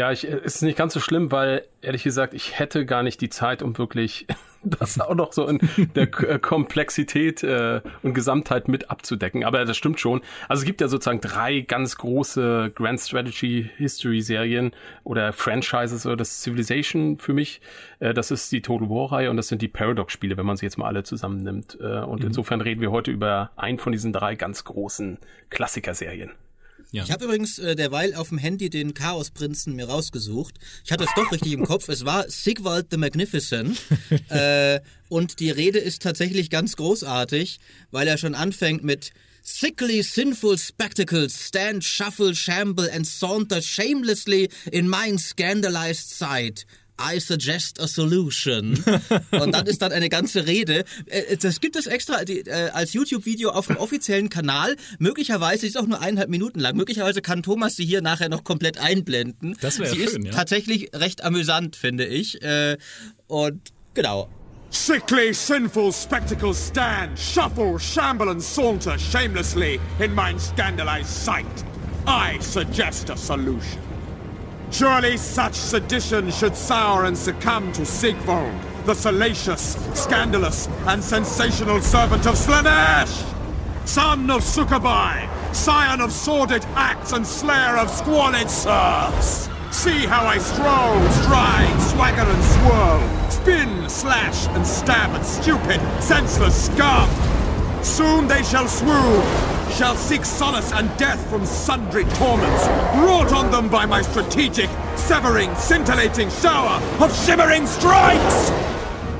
Ja, 0.00 0.10
ich, 0.10 0.24
es 0.24 0.54
ist 0.54 0.62
nicht 0.62 0.78
ganz 0.78 0.94
so 0.94 1.00
schlimm, 1.00 1.30
weil 1.30 1.66
ehrlich 1.82 2.04
gesagt, 2.04 2.32
ich 2.32 2.58
hätte 2.58 2.86
gar 2.86 3.02
nicht 3.02 3.20
die 3.20 3.28
Zeit, 3.28 3.62
um 3.62 3.76
wirklich 3.76 4.26
das 4.64 4.98
auch 4.98 5.14
noch 5.14 5.34
so 5.34 5.46
in 5.46 5.60
der 5.94 6.04
äh, 6.04 6.38
Komplexität 6.38 7.42
äh, 7.42 7.82
und 8.02 8.14
Gesamtheit 8.14 8.66
mit 8.66 8.90
abzudecken. 8.90 9.44
Aber 9.44 9.62
das 9.62 9.76
stimmt 9.76 10.00
schon. 10.00 10.22
Also 10.48 10.62
es 10.62 10.64
gibt 10.64 10.80
ja 10.80 10.88
sozusagen 10.88 11.20
drei 11.20 11.60
ganz 11.60 11.98
große 11.98 12.72
Grand 12.74 12.98
Strategy 12.98 13.68
History 13.76 14.22
Serien 14.22 14.72
oder 15.04 15.34
Franchises 15.34 16.06
oder 16.06 16.16
das 16.16 16.40
Civilization 16.40 17.18
für 17.18 17.34
mich. 17.34 17.60
Äh, 17.98 18.14
das 18.14 18.30
ist 18.30 18.50
die 18.52 18.62
Total 18.62 18.88
War 18.88 19.12
Reihe 19.12 19.28
und 19.28 19.36
das 19.36 19.48
sind 19.48 19.60
die 19.60 19.68
Paradox 19.68 20.14
Spiele, 20.14 20.38
wenn 20.38 20.46
man 20.46 20.56
sie 20.56 20.64
jetzt 20.64 20.78
mal 20.78 20.86
alle 20.86 21.02
zusammennimmt. 21.02 21.76
Äh, 21.78 21.98
und 21.98 22.20
mhm. 22.20 22.28
insofern 22.28 22.62
reden 22.62 22.80
wir 22.80 22.90
heute 22.90 23.10
über 23.10 23.50
einen 23.56 23.78
von 23.78 23.92
diesen 23.92 24.14
drei 24.14 24.34
ganz 24.34 24.64
großen 24.64 25.18
Klassiker-Serien. 25.50 26.30
Ja. 26.92 27.04
Ich 27.04 27.10
habe 27.10 27.24
übrigens 27.24 27.58
äh, 27.58 27.76
derweil 27.76 28.14
auf 28.14 28.30
dem 28.30 28.38
Handy 28.38 28.68
den 28.68 28.94
Chaosprinzen 28.94 29.76
mir 29.76 29.88
rausgesucht. 29.88 30.56
Ich 30.84 30.90
hatte 30.90 31.04
es 31.04 31.10
doch 31.14 31.30
richtig 31.30 31.52
im 31.52 31.64
Kopf. 31.64 31.88
Es 31.88 32.04
war 32.04 32.28
Sigvald 32.28 32.88
the 32.90 32.96
Magnificent. 32.96 33.80
äh, 34.28 34.80
und 35.08 35.40
die 35.40 35.50
Rede 35.50 35.78
ist 35.78 36.02
tatsächlich 36.02 36.50
ganz 36.50 36.76
großartig, 36.76 37.60
weil 37.90 38.08
er 38.08 38.18
schon 38.18 38.34
anfängt 38.34 38.82
mit 38.82 39.12
Sickly, 39.42 40.02
sinful 40.02 40.58
spectacles 40.58 41.46
stand, 41.46 41.82
shuffle, 41.82 42.34
shamble 42.34 42.92
and 42.92 43.06
saunter 43.06 43.62
shamelessly 43.62 44.50
in 44.70 44.86
mine 44.86 45.18
scandalized 45.18 46.10
sight. 46.10 46.66
I 47.00 47.18
suggest 47.18 47.80
a 47.80 47.88
solution. 47.88 48.82
Und 49.30 49.52
dann 49.52 49.66
ist 49.66 49.82
dann 49.82 49.92
eine 49.92 50.08
ganze 50.08 50.46
Rede. 50.46 50.84
Äh, 51.06 51.36
das 51.36 51.60
gibt 51.60 51.76
es 51.76 51.86
extra 51.86 52.22
äh, 52.22 52.70
als 52.72 52.92
YouTube-Video 52.92 53.50
auf 53.50 53.66
dem 53.66 53.76
offiziellen 53.76 54.28
Kanal. 54.28 54.76
Möglicherweise 54.98 55.66
ist 55.66 55.76
auch 55.78 55.86
nur 55.86 56.00
eineinhalb 56.00 56.28
Minuten 56.28 56.60
lang. 56.60 56.76
Möglicherweise 56.76 57.22
kann 57.22 57.42
Thomas 57.42 57.76
sie 57.76 57.84
hier 57.84 58.02
nachher 58.02 58.28
noch 58.28 58.44
komplett 58.44 58.78
einblenden. 58.78 59.56
Das 59.60 59.78
wäre 59.78 59.90
Sie 59.90 59.96
schön, 59.96 60.22
ist 60.22 60.26
ja. 60.26 60.30
tatsächlich 60.32 60.90
recht 60.94 61.24
amüsant, 61.24 61.76
finde 61.76 62.06
ich. 62.06 62.42
Äh, 62.42 62.76
und 63.26 63.60
genau. 63.94 64.28
Sickly, 64.70 65.34
sinful 65.34 65.92
spectacles 65.92 66.68
stand, 66.68 67.18
shuffle, 67.18 67.78
shamble 67.78 68.30
and 68.30 68.40
saunter 68.40 68.96
shamelessly 68.98 69.80
in 69.98 70.14
mine 70.14 70.38
scandalized 70.38 71.10
sight. 71.10 71.46
I 72.06 72.38
suggest 72.40 73.10
a 73.10 73.16
solution. 73.16 73.89
Surely 74.70 75.16
such 75.16 75.54
sedition 75.54 76.30
should 76.30 76.56
sour 76.56 77.04
and 77.04 77.18
succumb 77.18 77.72
to 77.72 77.84
Sigvald, 77.84 78.54
the 78.86 78.94
salacious, 78.94 79.76
scandalous, 79.94 80.68
and 80.86 81.02
sensational 81.02 81.80
servant 81.80 82.24
of 82.26 82.36
Slanesh! 82.36 83.24
Son 83.84 84.30
of 84.30 84.44
Succubi, 84.44 85.26
scion 85.52 86.00
of 86.00 86.12
sordid 86.12 86.64
acts 86.76 87.12
and 87.12 87.26
slayer 87.26 87.76
of 87.76 87.90
squalid 87.90 88.48
serfs! 88.48 89.48
See 89.72 90.06
how 90.06 90.24
I 90.24 90.38
stroll, 90.38 91.08
stride, 91.22 91.80
swagger 91.90 92.30
and 92.30 92.44
swirl, 92.44 93.30
spin, 93.30 93.88
slash, 93.88 94.46
and 94.48 94.64
stab 94.64 95.10
at 95.10 95.22
stupid, 95.24 95.80
senseless 96.00 96.66
scum! 96.66 97.10
Soon 97.82 98.28
they 98.28 98.44
shall 98.44 98.68
swoon, 98.68 99.59
shall 99.70 99.96
seek 99.96 100.24
solace 100.24 100.72
and 100.72 100.88
death 100.96 101.24
from 101.30 101.44
sundry 101.46 102.04
torments, 102.16 102.66
wrought 102.96 103.32
on 103.32 103.50
them 103.50 103.68
by 103.68 103.86
my 103.86 104.02
strategic, 104.02 104.68
severing, 104.96 105.54
scintillating 105.56 106.30
shower 106.30 106.80
of 107.00 107.14
shimmering 107.24 107.66
strikes! 107.66 108.52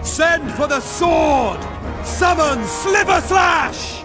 Send 0.03 0.51
for 0.53 0.67
the 0.67 0.81
sword! 0.81 1.61
Summon 2.05 2.65
Sliver 2.65 3.21
Slash! 3.21 4.05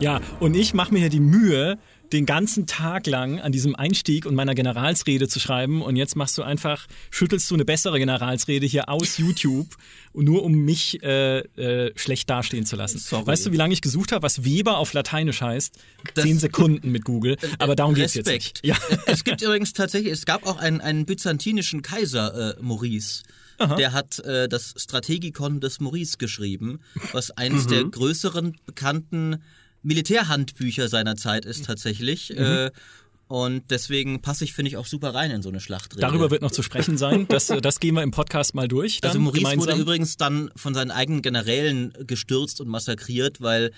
Ja, 0.00 0.20
und 0.40 0.56
ich 0.56 0.74
mache 0.74 0.92
mir 0.92 1.00
hier 1.00 1.10
die 1.10 1.20
Mühe, 1.20 1.78
den 2.12 2.26
ganzen 2.26 2.66
Tag 2.66 3.06
lang 3.06 3.40
an 3.40 3.52
diesem 3.52 3.74
Einstieg 3.74 4.26
und 4.26 4.34
meiner 4.34 4.54
Generalsrede 4.54 5.28
zu 5.28 5.40
schreiben 5.40 5.82
und 5.82 5.96
jetzt 5.96 6.14
machst 6.14 6.36
du 6.36 6.42
einfach, 6.42 6.86
schüttelst 7.10 7.50
du 7.50 7.54
eine 7.54 7.64
bessere 7.64 7.98
Generalsrede 7.98 8.66
hier 8.66 8.88
aus 8.88 9.18
YouTube, 9.18 9.68
nur 10.12 10.42
um 10.42 10.52
mich 10.52 11.02
äh, 11.02 11.38
äh, 11.38 11.92
schlecht 11.96 12.28
dastehen 12.28 12.66
zu 12.66 12.76
lassen. 12.76 12.98
Sorry. 12.98 13.26
Weißt 13.26 13.46
du, 13.46 13.52
wie 13.52 13.56
lange 13.56 13.72
ich 13.72 13.80
gesucht 13.80 14.12
habe, 14.12 14.22
was 14.22 14.44
Weber 14.44 14.78
auf 14.78 14.92
Lateinisch 14.92 15.40
heißt? 15.40 15.74
Das 16.14 16.24
Zehn 16.24 16.38
Sekunden 16.38 16.90
mit 16.90 17.04
Google, 17.04 17.36
äh, 17.40 17.48
aber 17.58 17.76
darum 17.76 17.94
geht 17.94 18.06
es 18.06 18.14
jetzt 18.14 18.26
nicht. 18.26 18.60
Ja. 18.64 18.76
Es 19.06 19.24
gibt 19.24 19.42
übrigens 19.42 19.72
tatsächlich, 19.72 20.12
es 20.12 20.26
gab 20.26 20.46
auch 20.46 20.58
einen, 20.58 20.80
einen 20.80 21.06
byzantinischen 21.06 21.82
Kaiser, 21.82 22.56
äh, 22.58 22.62
Maurice. 22.62 23.22
Aha. 23.58 23.76
Der 23.76 23.92
hat 23.92 24.18
äh, 24.20 24.48
das 24.48 24.74
Strategikon 24.76 25.60
des 25.60 25.80
Maurice 25.80 26.18
geschrieben, 26.18 26.80
was 27.12 27.30
eines 27.32 27.66
mhm. 27.66 27.70
der 27.70 27.84
größeren 27.84 28.56
bekannten 28.66 29.42
Militärhandbücher 29.82 30.88
seiner 30.88 31.16
Zeit 31.16 31.44
ist 31.44 31.66
tatsächlich. 31.66 32.30
Mhm. 32.30 32.38
Äh, 32.38 32.70
und 33.32 33.70
deswegen 33.70 34.20
passe 34.20 34.44
ich, 34.44 34.52
finde 34.52 34.68
ich, 34.68 34.76
auch 34.76 34.84
super 34.84 35.14
rein 35.14 35.30
in 35.30 35.40
so 35.40 35.48
eine 35.48 35.58
Schlachtrede. 35.58 36.02
Darüber 36.02 36.30
wird 36.30 36.42
noch 36.42 36.50
zu 36.50 36.62
sprechen 36.62 36.98
sein. 36.98 37.26
Das, 37.32 37.46
das 37.46 37.80
gehen 37.80 37.94
wir 37.94 38.02
im 38.02 38.10
Podcast 38.10 38.54
mal 38.54 38.68
durch. 38.68 38.98
also 39.02 39.18
Maurice 39.18 39.42
gemeinsam. 39.42 39.70
wurde 39.70 39.80
übrigens 39.80 40.18
dann 40.18 40.50
von 40.54 40.74
seinen 40.74 40.90
eigenen 40.90 41.22
Generälen 41.22 41.94
gestürzt 42.06 42.60
und 42.60 42.68
massakriert, 42.68 43.40
weil 43.40 43.70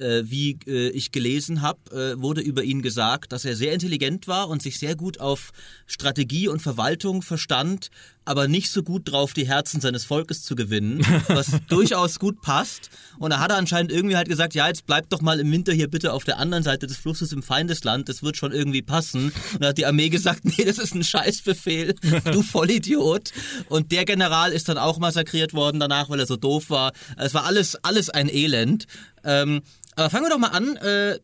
äh, 0.00 0.22
wie 0.30 0.58
äh, 0.66 0.88
ich 0.90 1.12
gelesen 1.12 1.62
habe, 1.62 1.78
äh, 1.90 2.20
wurde 2.20 2.40
über 2.40 2.62
ihn 2.62 2.82
gesagt, 2.82 3.32
dass 3.32 3.44
er 3.44 3.56
sehr 3.56 3.72
intelligent 3.72 4.26
war 4.28 4.48
und 4.48 4.62
sich 4.62 4.78
sehr 4.78 4.96
gut 4.96 5.20
auf 5.20 5.50
Strategie 5.86 6.48
und 6.48 6.60
Verwaltung 6.60 7.22
verstand, 7.22 7.90
aber 8.24 8.48
nicht 8.48 8.70
so 8.70 8.82
gut 8.82 9.10
drauf, 9.10 9.32
die 9.32 9.48
Herzen 9.48 9.80
seines 9.80 10.04
Volkes 10.04 10.42
zu 10.42 10.54
gewinnen, 10.54 11.04
was 11.28 11.52
durchaus 11.68 12.18
gut 12.18 12.40
passt. 12.42 12.90
Und 13.18 13.30
da 13.30 13.40
hat 13.40 13.50
er 13.50 13.56
anscheinend 13.56 13.90
irgendwie 13.90 14.16
halt 14.16 14.28
gesagt, 14.28 14.54
ja, 14.54 14.68
jetzt 14.68 14.86
bleibt 14.86 15.12
doch 15.12 15.20
mal 15.20 15.40
im 15.40 15.50
Winter 15.50 15.72
hier 15.72 15.88
bitte 15.88 16.12
auf 16.12 16.24
der 16.24 16.38
anderen 16.38 16.62
Seite 16.62 16.86
des 16.86 16.96
Flusses 16.96 17.32
im 17.32 17.42
Feindesland, 17.42 18.08
das 18.08 18.22
wird 18.22 18.36
schon 18.36 18.52
irgendwie 18.52 18.82
passen. 18.82 19.32
Und 19.54 19.62
da 19.62 19.68
hat 19.68 19.78
die 19.78 19.86
Armee 19.86 20.10
gesagt, 20.10 20.44
nee, 20.44 20.64
das 20.64 20.78
ist 20.78 20.94
ein 20.94 21.02
Scheißbefehl, 21.02 21.94
du 22.30 22.42
Vollidiot. 22.50 23.32
Und 23.68 23.90
der 23.90 24.04
General 24.04 24.52
ist 24.52 24.68
dann 24.68 24.78
auch 24.78 24.98
massakriert 24.98 25.54
worden 25.54 25.80
danach, 25.80 26.08
weil 26.08 26.20
er 26.20 26.26
so 26.26 26.36
doof 26.36 26.70
war. 26.70 26.92
Es 27.16 27.34
war 27.34 27.44
alles, 27.44 27.76
alles 27.82 28.10
ein 28.10 28.28
Elend. 28.28 28.86
Ähm, 29.24 29.62
aber 29.96 30.10
fangen 30.10 30.24
wir 30.24 30.30
doch 30.30 30.38
mal 30.38 30.48
an. 30.48 30.76
Äh, 30.76 31.18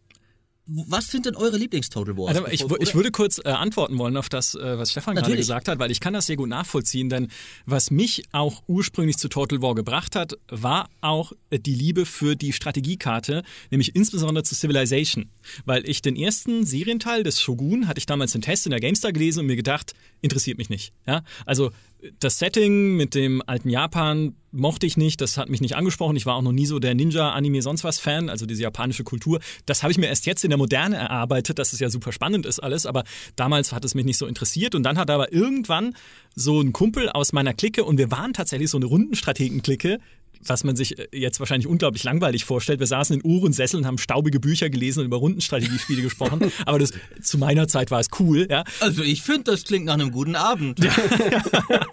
was 0.68 1.12
sind 1.12 1.26
denn 1.26 1.36
eure 1.36 1.56
Lieblings-Total 1.56 2.16
Wars? 2.16 2.36
Also 2.36 2.46
ich, 2.48 2.64
ich, 2.80 2.94
würde 2.94 3.12
kurz 3.12 3.38
äh, 3.44 3.50
antworten 3.50 3.98
wollen 3.98 4.16
auf 4.16 4.28
das, 4.28 4.56
äh, 4.56 4.78
was 4.78 4.90
Stefan 4.90 5.14
Natürlich. 5.14 5.28
gerade 5.28 5.38
gesagt 5.38 5.68
hat, 5.68 5.78
weil 5.78 5.92
ich 5.92 6.00
kann 6.00 6.12
das 6.12 6.26
sehr 6.26 6.34
gut 6.34 6.48
nachvollziehen, 6.48 7.08
denn 7.08 7.28
was 7.66 7.92
mich 7.92 8.24
auch 8.32 8.64
ursprünglich 8.66 9.16
zu 9.16 9.28
Total 9.28 9.62
War 9.62 9.76
gebracht 9.76 10.16
hat, 10.16 10.36
war 10.48 10.88
auch 11.00 11.32
äh, 11.50 11.60
die 11.60 11.74
Liebe 11.74 12.04
für 12.04 12.34
die 12.34 12.52
Strategiekarte, 12.52 13.44
nämlich 13.70 13.94
insbesondere 13.94 14.42
zu 14.42 14.56
Civilization. 14.56 15.30
Weil 15.66 15.88
ich 15.88 16.02
den 16.02 16.16
ersten 16.16 16.66
Serienteil 16.66 17.22
des 17.22 17.40
Shogun 17.40 17.86
hatte 17.86 17.98
ich 17.98 18.06
damals 18.06 18.34
im 18.34 18.40
Test 18.40 18.66
in 18.66 18.70
der 18.70 18.80
GameStar 18.80 19.12
gelesen 19.12 19.40
und 19.40 19.46
mir 19.46 19.56
gedacht, 19.56 19.94
interessiert 20.20 20.58
mich 20.58 20.68
nicht. 20.68 20.92
Ja? 21.06 21.22
Also 21.44 21.70
das 22.18 22.38
Setting 22.38 22.96
mit 22.96 23.14
dem 23.14 23.42
alten 23.46 23.70
Japan 23.70 24.34
mochte 24.52 24.86
ich 24.86 24.96
nicht, 24.96 25.20
das 25.20 25.36
hat 25.36 25.48
mich 25.48 25.60
nicht 25.60 25.76
angesprochen. 25.76 26.16
Ich 26.16 26.26
war 26.26 26.34
auch 26.34 26.42
noch 26.42 26.52
nie 26.52 26.66
so 26.66 26.78
der 26.78 26.94
Ninja-Anime 26.94 27.62
sonst 27.62 27.84
was 27.84 27.98
Fan, 27.98 28.30
also 28.30 28.46
diese 28.46 28.62
japanische 28.62 29.04
Kultur. 29.04 29.40
Das 29.66 29.82
habe 29.82 29.92
ich 29.92 29.98
mir 29.98 30.06
erst 30.06 30.26
jetzt 30.26 30.44
in 30.44 30.50
der 30.50 30.58
Moderne 30.58 30.96
erarbeitet, 30.96 31.58
dass 31.58 31.72
es 31.72 31.80
ja 31.80 31.90
super 31.90 32.12
spannend 32.12 32.46
ist 32.46 32.60
alles, 32.60 32.86
aber 32.86 33.04
damals 33.36 33.72
hat 33.72 33.84
es 33.84 33.94
mich 33.94 34.04
nicht 34.04 34.18
so 34.18 34.26
interessiert 34.26 34.74
und 34.74 34.82
dann 34.82 34.98
hat 34.98 35.10
aber 35.10 35.32
irgendwann 35.32 35.94
so 36.34 36.60
ein 36.60 36.72
Kumpel 36.72 37.08
aus 37.10 37.32
meiner 37.32 37.54
Clique 37.54 37.84
und 37.84 37.98
wir 37.98 38.10
waren 38.10 38.32
tatsächlich 38.32 38.70
so 38.70 38.78
eine 38.78 38.86
Rundenstrategen-Clique, 38.86 39.98
was 40.44 40.64
man 40.64 40.76
sich 40.76 40.98
äh, 40.98 41.06
jetzt 41.12 41.40
wahrscheinlich 41.40 41.66
unglaublich 41.66 42.04
langweilig 42.04 42.44
vorstellt. 42.44 42.80
Wir 42.80 42.86
saßen 42.86 43.20
in 43.20 43.24
Uhrensesseln 43.24 43.82
und 43.82 43.86
haben 43.86 43.98
staubige 43.98 44.40
Bücher 44.40 44.70
gelesen 44.70 45.00
und 45.00 45.06
über 45.06 45.16
Rundenstrategiespiele 45.18 46.02
gesprochen. 46.02 46.52
Aber 46.66 46.78
das, 46.78 46.92
zu 47.22 47.38
meiner 47.38 47.68
Zeit 47.68 47.90
war 47.90 48.00
es 48.00 48.08
cool, 48.18 48.46
ja. 48.50 48.64
Also 48.80 49.02
ich 49.02 49.22
finde, 49.22 49.52
das 49.52 49.64
klingt 49.64 49.86
nach 49.86 49.94
einem 49.94 50.12
guten 50.12 50.36
Abend. 50.36 50.82
Ja. 50.82 50.92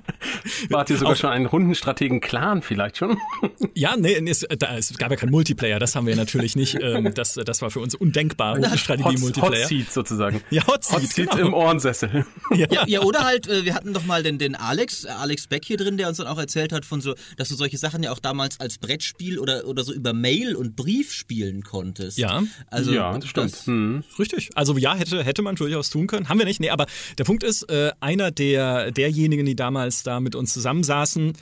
Wart 0.69 0.89
ihr 0.89 0.97
sogar 0.97 1.13
Auch, 1.13 1.17
schon 1.17 1.29
einen 1.29 1.45
Rundenstrategen-Clan 1.45 2.61
vielleicht 2.61 2.97
schon? 2.97 3.17
ja, 3.73 3.95
nee, 3.97 4.13
es, 4.29 4.45
da, 4.57 4.77
es 4.77 4.97
gab 4.97 5.11
ja 5.11 5.17
keinen 5.17 5.31
Multiplayer, 5.31 5.79
das 5.79 5.95
haben 5.95 6.07
wir 6.07 6.15
natürlich 6.15 6.55
nicht. 6.55 6.77
Ähm, 6.81 7.13
das, 7.13 7.33
das 7.33 7.61
war 7.61 7.71
für 7.71 7.79
uns 7.79 7.95
undenkbar, 7.95 8.57
Rundenstrategie-Multiplayer. 8.57 9.63
Hot 9.63 9.67
Seat 9.67 9.91
sozusagen. 9.91 10.41
Ja, 10.49 10.65
Hot 10.67 10.83
Seat, 10.83 11.01
Hot 11.01 11.09
Seat 11.09 11.31
genau. 11.31 11.47
im 11.47 11.53
Ohrensessel. 11.53 12.25
Ja. 12.55 12.67
ja. 12.71 12.83
Ja, 12.87 13.01
oder 13.01 13.23
halt, 13.23 13.47
äh, 13.47 13.65
wir 13.65 13.73
hatten 13.73 13.93
doch 13.93 14.05
mal 14.05 14.23
den, 14.23 14.37
den 14.37 14.55
Alex, 14.55 15.05
Alex 15.05 15.47
Beck 15.47 15.65
hier 15.65 15.77
drin, 15.77 15.97
der 15.97 16.07
uns 16.07 16.17
dann 16.17 16.27
auch 16.27 16.37
erzählt 16.37 16.71
hat 16.73 16.85
von 16.85 17.01
so, 17.01 17.15
dass 17.37 17.49
du 17.49 17.55
solche 17.55 17.77
Sachen 17.77 18.03
ja 18.03 18.11
auch 18.11 18.19
damals 18.19 18.32
damals 18.33 18.59
als 18.59 18.79
Brettspiel 18.79 19.37
oder, 19.37 19.67
oder 19.67 19.83
so 19.83 19.93
über 19.93 20.11
Mail 20.11 20.55
und 20.55 20.75
Brief 20.75 21.13
spielen 21.13 21.61
konntest. 21.61 22.17
Ja, 22.17 22.41
also, 22.67 22.91
ja 22.91 23.15
das 23.15 23.29
stimmt. 23.29 23.53
Das, 23.53 23.67
hm. 23.67 24.03
Richtig. 24.17 24.49
Also 24.55 24.75
ja, 24.75 24.95
hätte, 24.95 25.23
hätte 25.23 25.43
man 25.43 25.55
durchaus 25.55 25.91
tun 25.91 26.07
können. 26.07 26.29
Haben 26.29 26.39
wir 26.39 26.45
nicht. 26.47 26.59
Nee, 26.59 26.71
aber 26.71 26.87
der 27.19 27.25
Punkt 27.25 27.43
ist, 27.43 27.69
äh, 27.69 27.91
einer 27.99 28.31
der, 28.31 28.91
derjenigen, 28.91 29.45
die 29.45 29.55
damals 29.55 30.01
da 30.01 30.19
mit 30.19 30.33
uns 30.33 30.51
zusammensaßen, 30.51 31.33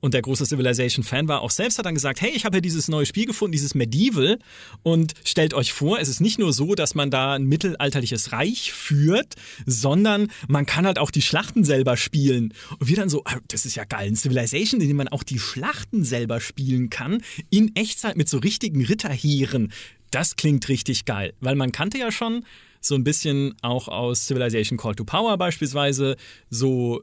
und 0.00 0.14
der 0.14 0.22
große 0.22 0.46
Civilization-Fan 0.46 1.28
war 1.28 1.42
auch 1.42 1.50
selbst, 1.50 1.78
hat 1.78 1.86
dann 1.86 1.94
gesagt, 1.94 2.20
hey, 2.20 2.30
ich 2.34 2.44
habe 2.44 2.58
ja 2.58 2.60
dieses 2.60 2.88
neue 2.88 3.06
Spiel 3.06 3.26
gefunden, 3.26 3.52
dieses 3.52 3.74
Medieval 3.74 4.38
und 4.82 5.14
stellt 5.24 5.54
euch 5.54 5.72
vor, 5.72 5.98
es 5.98 6.08
ist 6.08 6.20
nicht 6.20 6.38
nur 6.38 6.52
so, 6.52 6.74
dass 6.74 6.94
man 6.94 7.10
da 7.10 7.34
ein 7.34 7.44
mittelalterliches 7.44 8.32
Reich 8.32 8.72
führt, 8.72 9.34
sondern 9.66 10.28
man 10.46 10.66
kann 10.66 10.86
halt 10.86 10.98
auch 10.98 11.10
die 11.10 11.22
Schlachten 11.22 11.64
selber 11.64 11.96
spielen. 11.96 12.54
Und 12.78 12.88
wir 12.88 12.96
dann 12.96 13.08
so, 13.08 13.22
ah, 13.24 13.38
das 13.48 13.66
ist 13.66 13.74
ja 13.74 13.84
geil, 13.84 14.08
ein 14.08 14.16
Civilization, 14.16 14.80
in 14.80 14.88
dem 14.88 14.96
man 14.96 15.08
auch 15.08 15.22
die 15.22 15.38
Schlachten 15.38 16.04
selber 16.04 16.40
spielen 16.40 16.90
kann, 16.90 17.22
in 17.50 17.74
Echtzeit 17.74 18.16
mit 18.16 18.28
so 18.28 18.38
richtigen 18.38 18.84
Ritterheeren. 18.84 19.72
Das 20.10 20.36
klingt 20.36 20.68
richtig 20.68 21.04
geil, 21.04 21.34
weil 21.40 21.54
man 21.54 21.72
kannte 21.72 21.98
ja 21.98 22.10
schon 22.12 22.44
so 22.80 22.94
ein 22.94 23.04
bisschen 23.04 23.54
auch 23.62 23.88
aus 23.88 24.26
Civilization 24.26 24.78
Call 24.78 24.94
to 24.94 25.04
Power 25.04 25.36
beispielsweise 25.36 26.16
so 26.48 27.02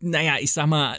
naja, 0.00 0.36
ich 0.40 0.52
sag 0.52 0.66
mal, 0.66 0.98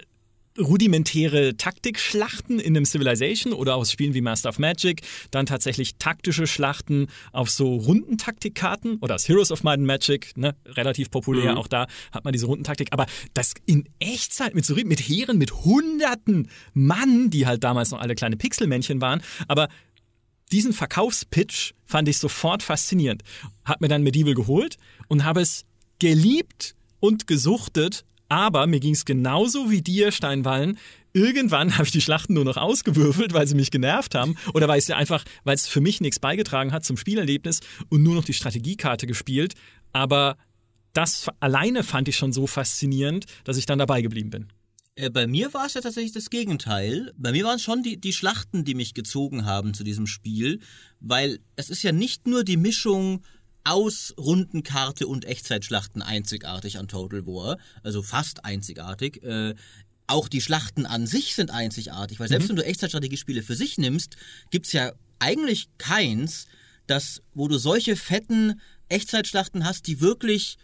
rudimentäre 0.57 1.55
Taktikschlachten 1.55 2.59
in 2.59 2.75
einem 2.75 2.85
Civilization 2.85 3.53
oder 3.53 3.75
aus 3.75 3.91
Spielen 3.91 4.13
wie 4.13 4.21
Master 4.21 4.49
of 4.49 4.59
Magic, 4.59 5.01
dann 5.31 5.45
tatsächlich 5.45 5.95
taktische 5.95 6.47
Schlachten 6.47 7.07
auf 7.31 7.49
so 7.49 7.75
Rundentaktikkarten 7.75 8.97
oder 8.97 9.15
aus 9.15 9.27
Heroes 9.27 9.51
of 9.51 9.63
Might 9.63 9.79
and 9.79 9.87
Magic, 9.87 10.35
ne, 10.35 10.55
relativ 10.65 11.09
populär, 11.09 11.53
mhm. 11.53 11.57
auch 11.57 11.67
da 11.67 11.87
hat 12.11 12.25
man 12.25 12.33
diese 12.33 12.45
Rundentaktik, 12.47 12.89
aber 12.91 13.05
das 13.33 13.53
in 13.65 13.87
Echtzeit 13.99 14.55
mit 14.55 14.65
so 14.65 14.75
mit 14.75 14.99
Heeren 14.99 15.37
mit 15.37 15.63
hunderten 15.63 16.49
Mann, 16.73 17.29
die 17.29 17.45
halt 17.45 17.63
damals 17.63 17.91
noch 17.91 17.99
alle 17.99 18.15
kleine 18.15 18.35
Pixelmännchen 18.35 19.01
waren, 19.01 19.21
aber 19.47 19.69
diesen 20.51 20.73
Verkaufspitch 20.73 21.73
fand 21.85 22.09
ich 22.09 22.17
sofort 22.17 22.61
faszinierend. 22.61 23.23
Hab 23.63 23.79
mir 23.79 23.87
dann 23.87 24.03
Medieval 24.03 24.33
geholt 24.33 24.77
und 25.07 25.23
habe 25.23 25.41
es 25.41 25.63
geliebt 25.99 26.75
und 26.99 27.25
gesuchtet 27.25 28.03
aber 28.31 28.65
mir 28.65 28.79
ging 28.79 28.93
es 28.93 29.03
genauso 29.03 29.69
wie 29.71 29.81
dir, 29.81 30.13
Steinwallen. 30.13 30.77
Irgendwann 31.11 31.73
habe 31.73 31.83
ich 31.83 31.91
die 31.91 31.99
Schlachten 31.99 32.33
nur 32.33 32.45
noch 32.45 32.55
ausgewürfelt, 32.55 33.33
weil 33.33 33.45
sie 33.45 33.55
mich 33.55 33.71
genervt 33.71 34.15
haben. 34.15 34.37
Oder 34.53 34.69
weil 34.69 34.79
es 34.79 34.89
einfach, 34.89 35.25
weil 35.43 35.55
es 35.55 35.67
für 35.67 35.81
mich 35.81 35.99
nichts 35.99 36.17
beigetragen 36.17 36.71
hat 36.71 36.85
zum 36.85 36.95
Spielerlebnis 36.95 37.59
und 37.89 38.03
nur 38.03 38.15
noch 38.15 38.23
die 38.23 38.33
Strategiekarte 38.33 39.05
gespielt. 39.05 39.55
Aber 39.91 40.37
das 40.93 41.27
alleine 41.41 41.83
fand 41.83 42.07
ich 42.07 42.15
schon 42.15 42.31
so 42.31 42.47
faszinierend, 42.47 43.25
dass 43.43 43.57
ich 43.57 43.65
dann 43.65 43.79
dabei 43.79 44.01
geblieben 44.01 44.29
bin. 44.29 44.47
Äh, 44.95 45.09
bei 45.09 45.27
mir 45.27 45.53
war 45.53 45.65
es 45.65 45.73
ja 45.73 45.81
tatsächlich 45.81 46.13
das 46.13 46.29
Gegenteil. 46.29 47.11
Bei 47.17 47.33
mir 47.33 47.43
waren 47.43 47.57
es 47.57 47.63
schon 47.63 47.83
die, 47.83 47.99
die 47.99 48.13
Schlachten, 48.13 48.63
die 48.63 48.75
mich 48.75 48.93
gezogen 48.93 49.43
haben 49.43 49.73
zu 49.73 49.83
diesem 49.83 50.07
Spiel, 50.07 50.61
weil 51.01 51.39
es 51.57 51.69
ist 51.69 51.83
ja 51.83 51.91
nicht 51.91 52.27
nur 52.27 52.45
die 52.45 52.55
Mischung 52.55 53.23
aus 53.63 54.13
Rundenkarte 54.17 55.07
und 55.07 55.25
Echtzeitschlachten 55.25 56.01
einzigartig 56.01 56.77
an 56.77 56.87
Total 56.87 57.25
War, 57.25 57.57
also 57.83 58.01
fast 58.01 58.45
einzigartig. 58.45 59.23
Äh, 59.23 59.55
auch 60.07 60.27
die 60.27 60.41
Schlachten 60.41 60.85
an 60.85 61.07
sich 61.07 61.35
sind 61.35 61.51
einzigartig, 61.51 62.19
weil 62.19 62.27
selbst 62.27 62.45
mhm. 62.45 62.49
wenn 62.49 62.55
du 62.57 62.65
Echtzeitstrategiespiele 62.65 63.43
für 63.43 63.55
sich 63.55 63.77
nimmst, 63.77 64.17
gibt's 64.49 64.73
ja 64.73 64.91
eigentlich 65.19 65.67
keins, 65.77 66.47
das, 66.87 67.21
wo 67.33 67.47
du 67.47 67.57
solche 67.57 67.95
fetten 67.95 68.59
Echtzeitschlachten 68.89 69.63
hast, 69.63 69.87
die 69.87 70.01
wirklich, 70.01 70.57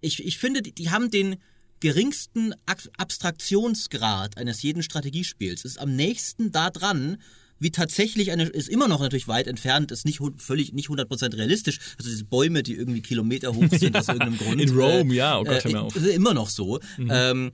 ich, 0.00 0.24
ich 0.24 0.38
finde, 0.38 0.60
die, 0.60 0.72
die 0.72 0.90
haben 0.90 1.10
den 1.10 1.36
geringsten 1.80 2.54
Abstraktionsgrad 2.98 4.36
eines 4.36 4.62
jeden 4.62 4.82
Strategiespiels. 4.82 5.64
Es 5.64 5.72
ist 5.72 5.78
am 5.78 5.96
nächsten 5.96 6.52
da 6.52 6.68
dran, 6.68 7.16
wie 7.60 7.70
tatsächlich 7.70 8.32
eine, 8.32 8.44
ist 8.44 8.68
immer 8.68 8.88
noch 8.88 9.00
natürlich 9.00 9.28
weit 9.28 9.46
entfernt, 9.46 9.92
ist 9.92 10.04
nicht 10.04 10.20
völlig, 10.38 10.72
nicht 10.72 10.88
100% 10.88 11.36
realistisch. 11.36 11.78
Also 11.98 12.10
diese 12.10 12.24
Bäume, 12.24 12.62
die 12.62 12.74
irgendwie 12.74 13.02
Kilometer 13.02 13.54
hoch 13.54 13.68
sind 13.70 13.96
aus 13.96 14.08
irgendeinem 14.08 14.38
Grund. 14.38 14.60
In 14.60 14.70
Rome, 14.70 15.12
äh, 15.12 15.16
ja, 15.16 15.38
oh 15.38 15.44
Gott, 15.44 15.62
hör 15.62 15.70
mir 15.70 15.82
auf. 15.82 15.94
Äh, 15.94 16.10
immer 16.10 16.34
noch 16.34 16.48
so. 16.48 16.80
Mhm. 16.96 17.10
Ähm, 17.12 17.52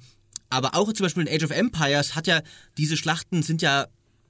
aber 0.48 0.76
auch 0.76 0.92
zum 0.92 1.04
Beispiel 1.04 1.26
in 1.26 1.34
Age 1.34 1.44
of 1.44 1.50
Empires 1.50 2.14
hat 2.14 2.26
ja, 2.26 2.40
diese 2.78 2.96
Schlachten 2.96 3.42
sind 3.42 3.62
ja 3.62 3.86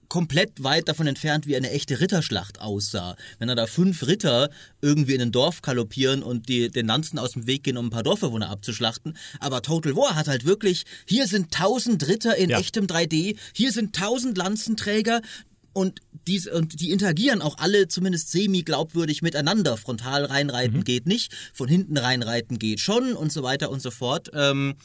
komplett 0.09 0.63
weit 0.63 0.89
davon 0.89 1.07
entfernt, 1.07 1.47
wie 1.47 1.57
eine 1.57 1.71
echte 1.71 2.01
Ritterschlacht 2.01 2.61
aussah. 2.61 3.17
Wenn 3.39 3.49
da 3.49 3.67
fünf 3.67 4.07
Ritter 4.07 4.51
irgendwie 4.81 5.15
in 5.15 5.21
ein 5.21 5.33
Dorf 5.33 5.63
galoppieren 5.63 6.23
und 6.23 6.49
die, 6.49 6.71
den 6.71 6.87
Lanzen 6.87 7.19
aus 7.19 7.33
dem 7.33 7.47
Weg 7.47 7.65
gehen, 7.65 7.77
um 7.77 7.87
ein 7.87 7.91
paar 7.91 8.03
Dorfbewohner 8.03 8.49
abzuschlachten. 8.49 9.17
Aber 9.41 9.63
Total 9.63 9.97
War 9.97 10.15
hat 10.15 10.29
halt 10.29 10.45
wirklich, 10.45 10.85
hier 11.07 11.27
sind 11.27 11.53
tausend 11.53 12.07
Ritter 12.09 12.37
in 12.37 12.51
ja. 12.51 12.59
echtem 12.59 12.87
3D, 12.87 13.37
hier 13.53 13.73
sind 13.73 13.97
tausend 13.97 14.37
Lanzenträger, 14.39 15.21
und 15.77 16.01
die, 16.27 16.41
und 16.49 16.81
die 16.81 16.91
interagieren 16.91 17.43
auch 17.43 17.59
alle 17.59 17.87
zumindest 17.87 18.31
semi-glaubwürdig 18.33 19.21
miteinander. 19.21 19.77
Frontal 19.77 20.25
reinreiten 20.25 20.79
mhm. 20.79 20.85
geht 20.85 21.07
nicht, 21.07 21.35
von 21.53 21.69
hinten 21.69 21.99
reinreiten 21.99 22.59
geht 22.59 22.81
schon 22.81 23.13
und 23.13 23.31
so 23.31 23.43
weiter 23.43 23.71
und 23.71 23.83
so 23.83 23.91
fort. 23.91 24.31
Ähm, 24.33 24.77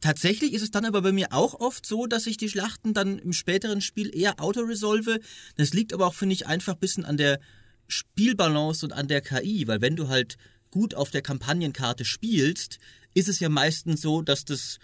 tatsächlich 0.00 0.54
ist 0.54 0.62
es 0.62 0.70
dann 0.70 0.86
aber 0.86 1.02
bei 1.02 1.12
mir 1.12 1.28
auch 1.32 1.60
oft 1.60 1.84
so, 1.84 2.06
dass 2.06 2.26
ich 2.26 2.38
die 2.38 2.48
Schlachten 2.48 2.94
dann 2.94 3.18
im 3.18 3.34
späteren 3.34 3.82
Spiel 3.82 4.10
eher 4.16 4.40
auto-resolve. 4.40 5.20
Das 5.56 5.74
liegt 5.74 5.92
aber 5.92 6.06
auch, 6.06 6.14
finde 6.14 6.32
ich, 6.32 6.46
einfach 6.46 6.72
ein 6.72 6.80
bisschen 6.80 7.04
an 7.04 7.18
der 7.18 7.38
Spielbalance 7.86 8.86
und 8.86 8.94
an 8.94 9.08
der 9.08 9.20
KI, 9.20 9.68
weil 9.68 9.82
wenn 9.82 9.94
du 9.94 10.08
halt 10.08 10.38
gut 10.70 10.94
auf 10.94 11.10
der 11.10 11.20
Kampagnenkarte 11.20 12.06
spielst, 12.06 12.78
ist 13.12 13.28
es 13.28 13.40
ja 13.40 13.50
meistens 13.50 14.00
so, 14.00 14.22
dass 14.22 14.46
das 14.46 14.78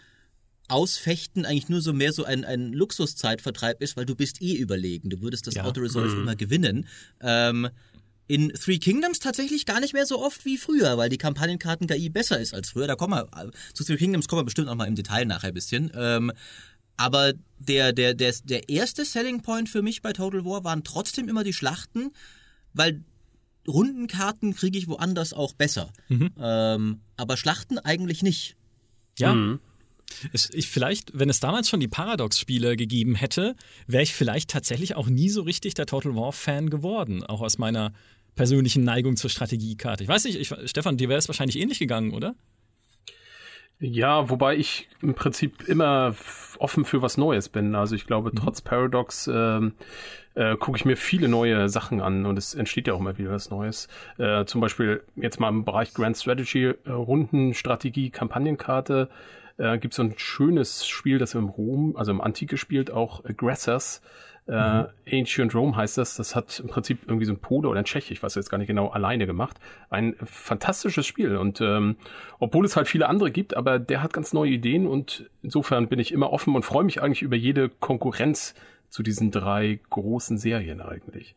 Ausfechten 0.68 1.44
eigentlich 1.44 1.68
nur 1.68 1.80
so 1.80 1.92
mehr 1.92 2.12
so 2.12 2.25
ein, 2.25 2.44
ein 2.44 2.73
Luxuszeitvertreib 2.73 3.83
ist, 3.83 3.97
weil 3.97 4.06
du 4.06 4.14
bist 4.14 4.40
eh 4.40 4.54
überlegen. 4.54 5.11
Du 5.11 5.21
würdest 5.21 5.47
das 5.47 5.54
ja. 5.54 5.64
Auto-Resolve 5.64 6.14
mhm. 6.14 6.23
immer 6.23 6.37
gewinnen. 6.37 6.87
Ähm, 7.21 7.68
in 8.26 8.50
Three 8.54 8.78
Kingdoms 8.78 9.18
tatsächlich 9.18 9.66
gar 9.66 9.80
nicht 9.80 9.92
mehr 9.92 10.06
so 10.06 10.18
oft 10.18 10.44
wie 10.47 10.56
früher, 10.56 10.97
weil 10.97 11.11
die 11.11 11.18
Kampagnenkarten-KI 11.18 12.09
besser 12.09 12.40
ist 12.40 12.54
als 12.54 12.71
früher. 12.71 12.87
Da 12.87 12.97
kommen 12.97 13.12
wir, 13.12 13.50
zu 13.75 13.85
Three 13.85 13.97
Kingdoms 13.97 14.28
kommen 14.28 14.40
wir 14.40 14.44
bestimmt 14.44 14.68
noch 14.68 14.75
mal 14.75 14.87
im 14.87 14.94
Detail 14.94 15.26
nachher 15.26 15.49
ein 15.49 15.54
bisschen. 15.54 15.92
Ähm, 15.94 16.33
aber 16.97 17.33
der, 17.59 17.92
der, 17.92 18.14
der, 18.14 18.35
der 18.44 18.68
erste 18.68 19.04
Selling 19.04 19.42
Point 19.42 19.68
für 19.68 19.83
mich 19.83 20.00
bei 20.00 20.12
Total 20.12 20.44
War 20.44 20.64
waren 20.64 20.85
trotzdem 20.85 21.28
immer 21.28 21.44
die 21.44 21.52
Schlachten, 21.52 22.12
weil 22.73 23.02
Rundenkarten 23.66 24.54
kriege 24.54 24.78
ich 24.78 24.88
woanders 24.88 25.33
auch 25.33 25.52
besser. 25.52 25.92
Mhm. 26.09 26.30
Ähm, 26.38 27.00
aber 27.16 27.37
Schlachten 27.37 27.78
eigentlich 27.78 28.23
nicht. 28.23 28.56
Ja. 29.18 29.35
Mhm. 29.35 29.61
Es, 30.32 30.50
ich, 30.50 30.68
vielleicht, 30.68 31.18
wenn 31.18 31.28
es 31.28 31.40
damals 31.40 31.68
schon 31.68 31.80
die 31.80 31.88
Paradox-Spiele 31.88 32.76
gegeben 32.76 33.14
hätte, 33.14 33.56
wäre 33.87 34.02
ich 34.02 34.14
vielleicht 34.14 34.50
tatsächlich 34.50 34.96
auch 34.96 35.08
nie 35.08 35.28
so 35.28 35.42
richtig 35.42 35.75
der 35.75 35.87
Total 35.87 36.14
War-Fan 36.14 36.70
geworden. 36.70 37.25
Auch 37.25 37.40
aus 37.40 37.58
meiner 37.58 37.92
persönlichen 38.34 38.84
Neigung 38.84 39.16
zur 39.16 39.30
Strategiekarte. 39.30 40.04
Ich 40.04 40.08
weiß 40.08 40.25
nicht, 40.25 40.38
ich, 40.38 40.52
Stefan, 40.68 40.96
dir 40.96 41.08
wäre 41.08 41.18
es 41.18 41.28
wahrscheinlich 41.28 41.58
ähnlich 41.58 41.78
gegangen, 41.78 42.12
oder? 42.12 42.34
Ja, 43.80 44.30
wobei 44.30 44.56
ich 44.56 44.88
im 45.02 45.14
Prinzip 45.14 45.68
immer 45.68 46.14
offen 46.58 46.84
für 46.84 47.02
was 47.02 47.16
Neues 47.16 47.49
bin. 47.49 47.75
Also 47.75 47.96
ich 47.96 48.06
glaube, 48.06 48.30
mhm. 48.30 48.37
trotz 48.37 48.61
Paradox 48.61 49.26
äh, 49.26 49.61
äh, 50.34 50.56
gucke 50.56 50.78
ich 50.78 50.84
mir 50.84 50.96
viele 50.96 51.28
neue 51.28 51.68
Sachen 51.68 52.00
an 52.00 52.25
und 52.25 52.38
es 52.38 52.54
entsteht 52.54 52.87
ja 52.87 52.94
auch 52.94 53.00
immer 53.00 53.18
wieder 53.18 53.32
was 53.32 53.50
Neues. 53.50 53.88
Äh, 54.16 54.44
zum 54.44 54.61
Beispiel 54.61 55.02
jetzt 55.16 55.40
mal 55.40 55.49
im 55.49 55.64
Bereich 55.64 55.92
Grand 55.92 56.16
Strategy, 56.16 56.66
äh, 56.66 56.90
Rundenstrategie, 56.90 58.11
Kampagnenkarte 58.11 59.11
äh, 59.58 59.78
gibt 59.78 59.92
es 59.92 59.96
so 59.96 60.02
ein 60.02 60.14
schönes 60.16 60.87
Spiel, 60.87 61.18
das 61.18 61.34
im 61.34 61.49
Rom, 61.49 61.96
also 61.96 62.11
im 62.11 62.20
Antike 62.20 62.56
spielt, 62.56 62.90
auch 62.90 63.25
Aggressors. 63.25 64.02
Äh, 64.46 64.82
mhm. 64.82 64.87
Ancient 65.11 65.54
Rome 65.54 65.75
heißt 65.75 65.96
das. 65.96 66.16
Das 66.16 66.37
hat 66.37 66.61
im 66.61 66.68
Prinzip 66.68 67.00
irgendwie 67.06 67.25
so 67.25 67.32
ein 67.32 67.38
Pole 67.38 67.68
oder 67.68 67.78
ein 67.78 67.84
Tscheche, 67.84 68.12
ich 68.12 68.23
weiß 68.23 68.34
jetzt 68.34 68.50
gar 68.50 68.58
nicht 68.58 68.66
genau, 68.66 68.88
alleine 68.88 69.26
gemacht. 69.26 69.58
Ein 69.90 70.16
fantastisches 70.25 71.06
Spiel. 71.06 71.37
Und 71.37 71.61
ähm, 71.61 71.96
obwohl 72.38 72.64
es 72.64 72.76
halt 72.76 72.88
viele 72.88 73.08
andere 73.08 73.30
gibt, 73.30 73.56
aber 73.56 73.78
der 73.78 74.02
hat 74.02 74.12
ganz 74.12 74.32
neue 74.32 74.50
Ideen 74.50 74.87
und 74.87 75.30
insofern 75.42 75.88
bin 75.88 75.99
ich 75.99 76.12
immer 76.12 76.30
offen 76.30 76.54
und 76.54 76.64
freue 76.64 76.84
mich 76.84 77.00
eigentlich 77.02 77.23
über 77.23 77.37
jede 77.37 77.68
Konkurrenz 77.68 78.54
zu 78.90 79.02
diesen 79.02 79.30
drei 79.30 79.80
großen 79.90 80.37
Serien 80.37 80.80
eigentlich. 80.80 81.34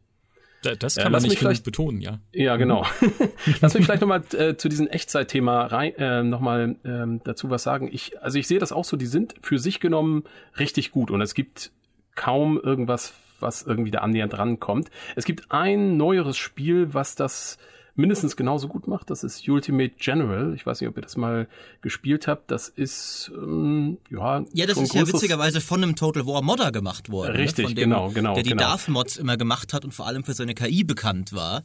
Das 0.62 0.96
kann 0.96 1.08
äh, 1.08 1.10
man 1.12 1.22
nicht 1.22 1.38
vielleicht 1.38 1.64
betonen, 1.64 2.02
ja. 2.02 2.20
Ja, 2.34 2.58
genau. 2.58 2.86
lass 3.62 3.74
mich 3.74 3.86
vielleicht 3.86 4.02
nochmal 4.02 4.24
äh, 4.34 4.56
zu 4.56 4.70
diesem 4.70 4.88
Echtzeitthema 4.88 5.66
rein, 5.68 5.96
äh, 5.96 6.24
nochmal 6.24 6.76
ähm, 6.84 7.22
dazu 7.24 7.50
was 7.50 7.64
sagen. 7.64 7.90
Ich, 7.92 8.22
also 8.22 8.40
ich 8.40 8.48
sehe 8.48 8.60
das 8.60 8.72
auch 8.72 8.86
so, 8.86 8.98
die 8.98 9.06
sind 9.06 9.36
für 9.42 9.60
sich 9.60 9.80
genommen 9.80 10.24
richtig 10.58 10.92
gut 10.92 11.12
und 11.12 11.22
es 11.22 11.34
gibt 11.34 11.72
kaum 12.16 12.60
irgendwas, 12.60 13.14
was 13.40 13.62
irgendwie 13.62 13.92
da 13.92 14.00
annähernd 14.00 14.38
rankommt. 14.38 14.90
Es 15.16 15.26
gibt 15.26 15.52
ein 15.52 15.98
neueres 15.98 16.38
Spiel, 16.38 16.94
was 16.94 17.16
das 17.16 17.58
mindestens 17.98 18.36
genauso 18.36 18.68
gut 18.68 18.88
macht. 18.88 19.10
Das 19.10 19.24
ist 19.24 19.48
Ultimate 19.48 19.94
General. 20.00 20.54
Ich 20.56 20.66
weiß 20.66 20.80
nicht, 20.80 20.90
ob 20.90 20.96
ihr 20.98 21.02
das 21.02 21.18
mal 21.18 21.48
gespielt 21.82 22.28
habt. 22.28 22.52
Das 22.52 22.70
ist 22.70 23.32
ähm, 23.36 23.98
ja. 24.10 24.44
Ja, 24.54 24.66
das 24.66 24.78
ist 24.78 24.94
ja 24.94 25.08
witzigerweise 25.08 25.60
von 25.62 25.84
einem 25.84 25.96
Total 25.96 26.26
War 26.26 26.42
Modder 26.42 26.72
gemacht 26.72 27.10
worden. 27.10 27.34
Ne? 27.34 27.40
Richtig, 27.40 27.70
ne? 27.70 27.76
dem, 27.76 27.90
genau, 27.90 28.10
genau. 28.10 28.36
Der 28.36 28.44
die 28.44 28.52
genau. 28.52 28.64
Darth 28.64 28.88
Mods 28.88 29.18
immer 29.18 29.38
gemacht 29.38 29.74
hat 29.74 29.84
und 29.84 29.94
vor 29.94 30.08
allem 30.08 30.24
für 30.24 30.34
seine 30.34 30.54
KI 30.54 30.84
bekannt 30.84 31.34
war. 31.34 31.64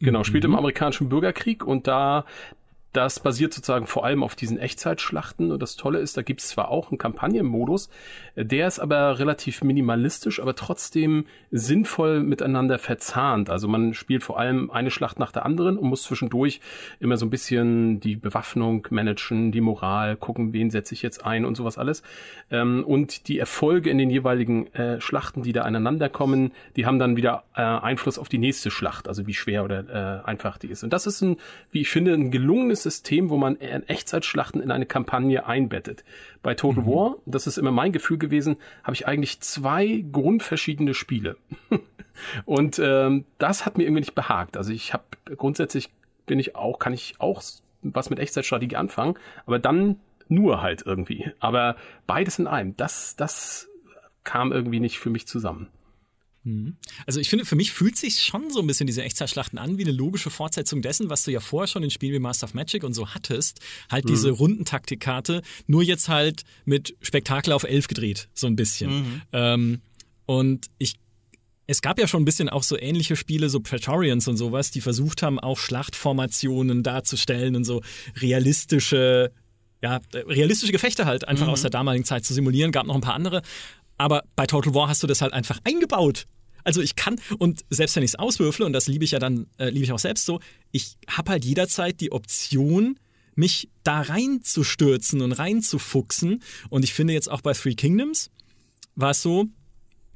Genau, 0.00 0.24
spielt 0.24 0.44
mhm. 0.44 0.52
im 0.52 0.58
amerikanischen 0.58 1.08
Bürgerkrieg 1.08 1.64
und 1.64 1.86
da 1.86 2.24
das 2.92 3.20
basiert 3.20 3.52
sozusagen 3.52 3.86
vor 3.86 4.04
allem 4.04 4.22
auf 4.22 4.34
diesen 4.34 4.58
Echtzeitschlachten. 4.58 5.52
Und 5.52 5.62
das 5.62 5.76
Tolle 5.76 5.98
ist, 5.98 6.16
da 6.16 6.22
gibt 6.22 6.40
es 6.40 6.48
zwar 6.48 6.70
auch 6.70 6.90
einen 6.90 6.98
Kampagnenmodus, 6.98 7.90
der 8.34 8.66
ist 8.66 8.78
aber 8.78 9.18
relativ 9.18 9.62
minimalistisch, 9.62 10.40
aber 10.40 10.54
trotzdem 10.54 11.26
sinnvoll 11.50 12.20
miteinander 12.20 12.78
verzahnt. 12.78 13.50
Also 13.50 13.68
man 13.68 13.92
spielt 13.92 14.22
vor 14.22 14.38
allem 14.38 14.70
eine 14.70 14.90
Schlacht 14.90 15.18
nach 15.18 15.32
der 15.32 15.44
anderen 15.44 15.76
und 15.76 15.88
muss 15.88 16.02
zwischendurch 16.02 16.60
immer 16.98 17.16
so 17.16 17.26
ein 17.26 17.30
bisschen 17.30 18.00
die 18.00 18.16
Bewaffnung 18.16 18.86
managen, 18.90 19.52
die 19.52 19.60
Moral, 19.60 20.16
gucken, 20.16 20.52
wen 20.52 20.70
setze 20.70 20.94
ich 20.94 21.02
jetzt 21.02 21.24
ein 21.24 21.44
und 21.44 21.56
sowas 21.56 21.76
alles. 21.76 22.02
Ähm, 22.50 22.84
und 22.86 23.28
die 23.28 23.38
Erfolge 23.38 23.90
in 23.90 23.98
den 23.98 24.08
jeweiligen 24.10 24.72
äh, 24.74 25.00
Schlachten, 25.00 25.42
die 25.42 25.52
da 25.52 25.62
aneinander 25.62 26.08
kommen, 26.08 26.52
die 26.76 26.86
haben 26.86 26.98
dann 26.98 27.16
wieder 27.16 27.44
äh, 27.54 27.60
Einfluss 27.60 28.18
auf 28.18 28.28
die 28.28 28.38
nächste 28.38 28.70
Schlacht, 28.70 29.08
also 29.08 29.26
wie 29.26 29.34
schwer 29.34 29.64
oder 29.64 30.22
äh, 30.24 30.26
einfach 30.26 30.56
die 30.58 30.68
ist. 30.68 30.84
Und 30.84 30.92
das 30.92 31.06
ist 31.06 31.20
ein, 31.20 31.36
wie 31.70 31.82
ich 31.82 31.90
finde, 31.90 32.14
ein 32.14 32.30
gelungenes 32.30 32.77
schönes 32.78 32.82
System, 32.82 33.30
wo 33.30 33.36
man 33.36 33.60
Echtzeitschlachten 33.60 34.62
in 34.62 34.70
eine 34.70 34.86
Kampagne 34.86 35.46
einbettet. 35.46 36.04
Bei 36.42 36.54
Total 36.54 36.84
mhm. 36.84 36.86
War, 36.86 37.16
das 37.26 37.46
ist 37.46 37.58
immer 37.58 37.72
mein 37.72 37.92
Gefühl 37.92 38.18
gewesen, 38.18 38.56
habe 38.84 38.94
ich 38.94 39.06
eigentlich 39.06 39.40
zwei 39.40 40.04
grundverschiedene 40.12 40.94
Spiele. 40.94 41.36
Und 42.44 42.80
ähm, 42.82 43.24
das 43.38 43.64
hat 43.64 43.78
mir 43.78 43.84
irgendwie 43.84 44.00
nicht 44.00 44.14
behagt. 44.14 44.56
Also 44.56 44.72
ich 44.72 44.92
habe 44.92 45.04
grundsätzlich 45.36 45.90
bin 46.26 46.38
ich 46.38 46.56
auch, 46.56 46.78
kann 46.78 46.92
ich 46.92 47.14
auch 47.18 47.42
was 47.82 48.10
mit 48.10 48.18
Echtzeitstrategie 48.18 48.76
anfangen, 48.76 49.14
aber 49.46 49.58
dann 49.58 49.96
nur 50.28 50.60
halt 50.60 50.82
irgendwie. 50.84 51.32
Aber 51.40 51.76
beides 52.06 52.38
in 52.38 52.46
einem, 52.46 52.76
das, 52.76 53.16
das 53.16 53.68
kam 54.24 54.52
irgendwie 54.52 54.80
nicht 54.80 54.98
für 54.98 55.10
mich 55.10 55.26
zusammen. 55.26 55.68
Mhm. 56.48 56.76
Also 57.06 57.20
ich 57.20 57.28
finde, 57.28 57.44
für 57.44 57.56
mich 57.56 57.72
fühlt 57.72 57.96
sich 57.96 58.22
schon 58.22 58.50
so 58.50 58.60
ein 58.60 58.66
bisschen 58.66 58.86
diese 58.86 59.02
Echtzeitschlachten 59.02 59.58
an 59.58 59.76
wie 59.78 59.82
eine 59.82 59.92
logische 59.92 60.30
Fortsetzung 60.30 60.82
dessen, 60.82 61.10
was 61.10 61.24
du 61.24 61.30
ja 61.30 61.40
vorher 61.40 61.68
schon 61.68 61.82
in 61.82 61.90
Spielen 61.90 62.14
wie 62.14 62.18
Master 62.18 62.44
of 62.44 62.54
Magic 62.54 62.84
und 62.84 62.94
so 62.94 63.08
hattest. 63.08 63.60
Halt 63.90 64.04
mhm. 64.06 64.08
diese 64.08 64.30
Rundentaktikkarte, 64.30 65.42
nur 65.66 65.82
jetzt 65.82 66.08
halt 66.08 66.42
mit 66.64 66.96
Spektakel 67.00 67.52
auf 67.52 67.64
elf 67.64 67.86
gedreht, 67.88 68.28
so 68.34 68.46
ein 68.46 68.56
bisschen. 68.56 68.90
Mhm. 68.90 69.22
Ähm, 69.32 69.80
und 70.26 70.66
ich 70.78 70.94
es 71.70 71.82
gab 71.82 71.98
ja 71.98 72.08
schon 72.08 72.22
ein 72.22 72.24
bisschen 72.24 72.48
auch 72.48 72.62
so 72.62 72.78
ähnliche 72.78 73.14
Spiele, 73.14 73.50
so 73.50 73.60
Praetorians 73.60 74.26
und 74.26 74.38
sowas, 74.38 74.70
die 74.70 74.80
versucht 74.80 75.22
haben, 75.22 75.38
auch 75.38 75.58
Schlachtformationen 75.58 76.82
darzustellen 76.82 77.56
und 77.56 77.64
so 77.64 77.82
realistische, 78.16 79.32
ja, 79.82 80.00
realistische 80.14 80.72
Gefechte 80.72 81.04
halt 81.04 81.28
einfach 81.28 81.44
mhm. 81.44 81.52
aus 81.52 81.60
der 81.60 81.70
damaligen 81.70 82.06
Zeit 82.06 82.24
zu 82.24 82.32
simulieren. 82.32 82.72
Gab 82.72 82.86
noch 82.86 82.94
ein 82.94 83.02
paar 83.02 83.14
andere. 83.14 83.42
Aber 83.98 84.22
bei 84.36 84.46
Total 84.46 84.74
War 84.74 84.88
hast 84.88 85.02
du 85.02 85.06
das 85.06 85.20
halt 85.20 85.34
einfach 85.34 85.58
eingebaut. 85.64 86.26
Also 86.64 86.80
ich 86.80 86.96
kann, 86.96 87.20
und 87.38 87.64
selbst 87.70 87.96
wenn 87.96 88.02
ich 88.02 88.10
es 88.10 88.14
auswürfle, 88.16 88.66
und 88.66 88.72
das 88.72 88.88
liebe 88.88 89.04
ich 89.04 89.12
ja 89.12 89.18
dann, 89.18 89.46
äh, 89.58 89.70
liebe 89.70 89.84
ich 89.84 89.92
auch 89.92 89.98
selbst 89.98 90.26
so, 90.26 90.40
ich 90.72 90.96
habe 91.08 91.32
halt 91.32 91.44
jederzeit 91.44 92.00
die 92.00 92.12
Option, 92.12 92.98
mich 93.34 93.70
da 93.84 94.00
reinzustürzen 94.00 95.20
und 95.20 95.32
reinzufuchsen. 95.32 96.42
Und 96.70 96.82
ich 96.82 96.92
finde 96.92 97.12
jetzt 97.12 97.30
auch 97.30 97.40
bei 97.40 97.52
Three 97.52 97.74
Kingdoms 97.74 98.30
war 98.96 99.12
es 99.12 99.22
so, 99.22 99.46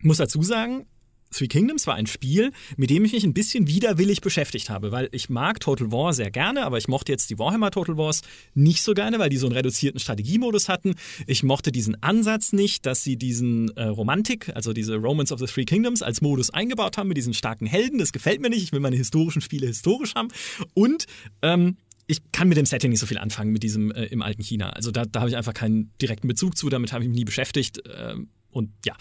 muss 0.00 0.16
dazu 0.16 0.42
sagen, 0.42 0.86
Three 1.32 1.48
Kingdoms 1.48 1.86
war 1.86 1.94
ein 1.94 2.06
Spiel, 2.06 2.52
mit 2.76 2.90
dem 2.90 3.04
ich 3.04 3.12
mich 3.12 3.24
ein 3.24 3.34
bisschen 3.34 3.66
widerwillig 3.66 4.20
beschäftigt 4.20 4.70
habe, 4.70 4.92
weil 4.92 5.08
ich 5.12 5.28
mag 5.28 5.60
Total 5.60 5.90
War 5.90 6.12
sehr 6.12 6.30
gerne, 6.30 6.64
aber 6.64 6.78
ich 6.78 6.88
mochte 6.88 7.12
jetzt 7.12 7.30
die 7.30 7.38
Warhammer 7.38 7.70
Total 7.70 7.96
Wars 7.96 8.22
nicht 8.54 8.82
so 8.82 8.94
gerne, 8.94 9.18
weil 9.18 9.30
die 9.30 9.36
so 9.36 9.46
einen 9.46 9.56
reduzierten 9.56 10.00
Strategiemodus 10.00 10.68
hatten. 10.68 10.94
Ich 11.26 11.42
mochte 11.42 11.72
diesen 11.72 12.02
Ansatz 12.02 12.52
nicht, 12.52 12.86
dass 12.86 13.02
sie 13.02 13.16
diesen 13.16 13.76
äh, 13.76 13.84
Romantik, 13.84 14.50
also 14.54 14.72
diese 14.72 14.96
Romance 14.96 15.32
of 15.32 15.40
the 15.40 15.46
Three 15.46 15.64
Kingdoms 15.64 16.02
als 16.02 16.20
Modus 16.20 16.50
eingebaut 16.50 16.98
haben 16.98 17.08
mit 17.08 17.16
diesen 17.16 17.34
starken 17.34 17.66
Helden. 17.66 17.98
Das 17.98 18.12
gefällt 18.12 18.40
mir 18.40 18.50
nicht. 18.50 18.62
Ich 18.62 18.72
will 18.72 18.80
meine 18.80 18.96
historischen 18.96 19.40
Spiele 19.42 19.66
historisch 19.66 20.14
haben. 20.14 20.28
Und 20.74 21.06
ähm, 21.42 21.76
ich 22.06 22.20
kann 22.32 22.48
mit 22.48 22.58
dem 22.58 22.66
Setting 22.66 22.90
nicht 22.90 23.00
so 23.00 23.06
viel 23.06 23.18
anfangen, 23.18 23.52
mit 23.52 23.62
diesem 23.62 23.90
äh, 23.92 24.04
im 24.06 24.22
alten 24.22 24.42
China. 24.42 24.70
Also 24.70 24.90
da, 24.90 25.04
da 25.04 25.20
habe 25.20 25.30
ich 25.30 25.36
einfach 25.36 25.54
keinen 25.54 25.92
direkten 26.00 26.28
Bezug 26.28 26.56
zu, 26.56 26.68
damit 26.68 26.92
habe 26.92 27.04
ich 27.04 27.08
mich 27.08 27.18
nie 27.18 27.24
beschäftigt. 27.24 27.86
Äh, 27.86 28.16
und 28.50 28.70
ja. 28.84 28.94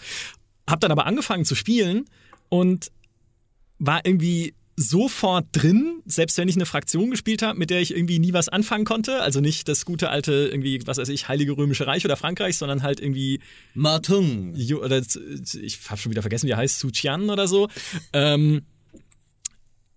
Hab 0.68 0.80
dann 0.80 0.92
aber 0.92 1.06
angefangen 1.06 1.44
zu 1.44 1.54
spielen 1.54 2.04
und 2.52 2.92
war 3.78 4.04
irgendwie 4.04 4.52
sofort 4.76 5.46
drin, 5.52 6.02
selbst 6.04 6.36
wenn 6.36 6.48
ich 6.48 6.54
eine 6.54 6.66
Fraktion 6.66 7.10
gespielt 7.10 7.40
habe, 7.40 7.58
mit 7.58 7.70
der 7.70 7.80
ich 7.80 7.96
irgendwie 7.96 8.18
nie 8.18 8.34
was 8.34 8.50
anfangen 8.50 8.84
konnte. 8.84 9.22
Also 9.22 9.40
nicht 9.40 9.68
das 9.68 9.86
gute 9.86 10.10
alte, 10.10 10.50
irgendwie, 10.52 10.86
was 10.86 10.98
weiß 10.98 11.08
ich, 11.08 11.28
Heilige 11.28 11.56
Römische 11.56 11.86
Reich 11.86 12.04
oder 12.04 12.18
Frankreich, 12.18 12.58
sondern 12.58 12.82
halt 12.82 13.00
irgendwie. 13.00 13.40
Martung. 13.72 14.52
Oder 14.52 14.98
ich 14.98 15.78
habe 15.88 15.98
schon 15.98 16.12
wieder 16.12 16.20
vergessen, 16.20 16.46
wie 16.46 16.50
er 16.50 16.58
heißt, 16.58 16.78
Suchian 16.78 17.30
oder 17.30 17.48
so. 17.48 17.68
Ähm, 18.12 18.66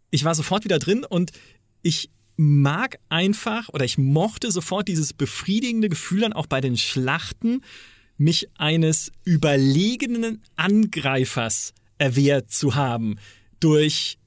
ich 0.10 0.24
war 0.24 0.34
sofort 0.34 0.64
wieder 0.64 0.80
drin 0.80 1.04
und 1.04 1.32
ich 1.82 2.10
mag 2.38 3.00
einfach 3.10 3.68
oder 3.68 3.84
ich 3.84 3.98
mochte 3.98 4.50
sofort 4.50 4.88
dieses 4.88 5.12
befriedigende 5.12 5.90
Gefühl 5.90 6.22
dann 6.22 6.32
auch 6.32 6.48
bei 6.48 6.62
den 6.62 6.78
Schlachten, 6.78 7.64
mich 8.18 8.48
eines 8.58 9.12
überlegenen 9.26 10.42
Angreifers 10.56 11.74
erwehrt 11.98 12.52
zu 12.52 12.76
haben 12.76 13.18
durch 13.60 14.18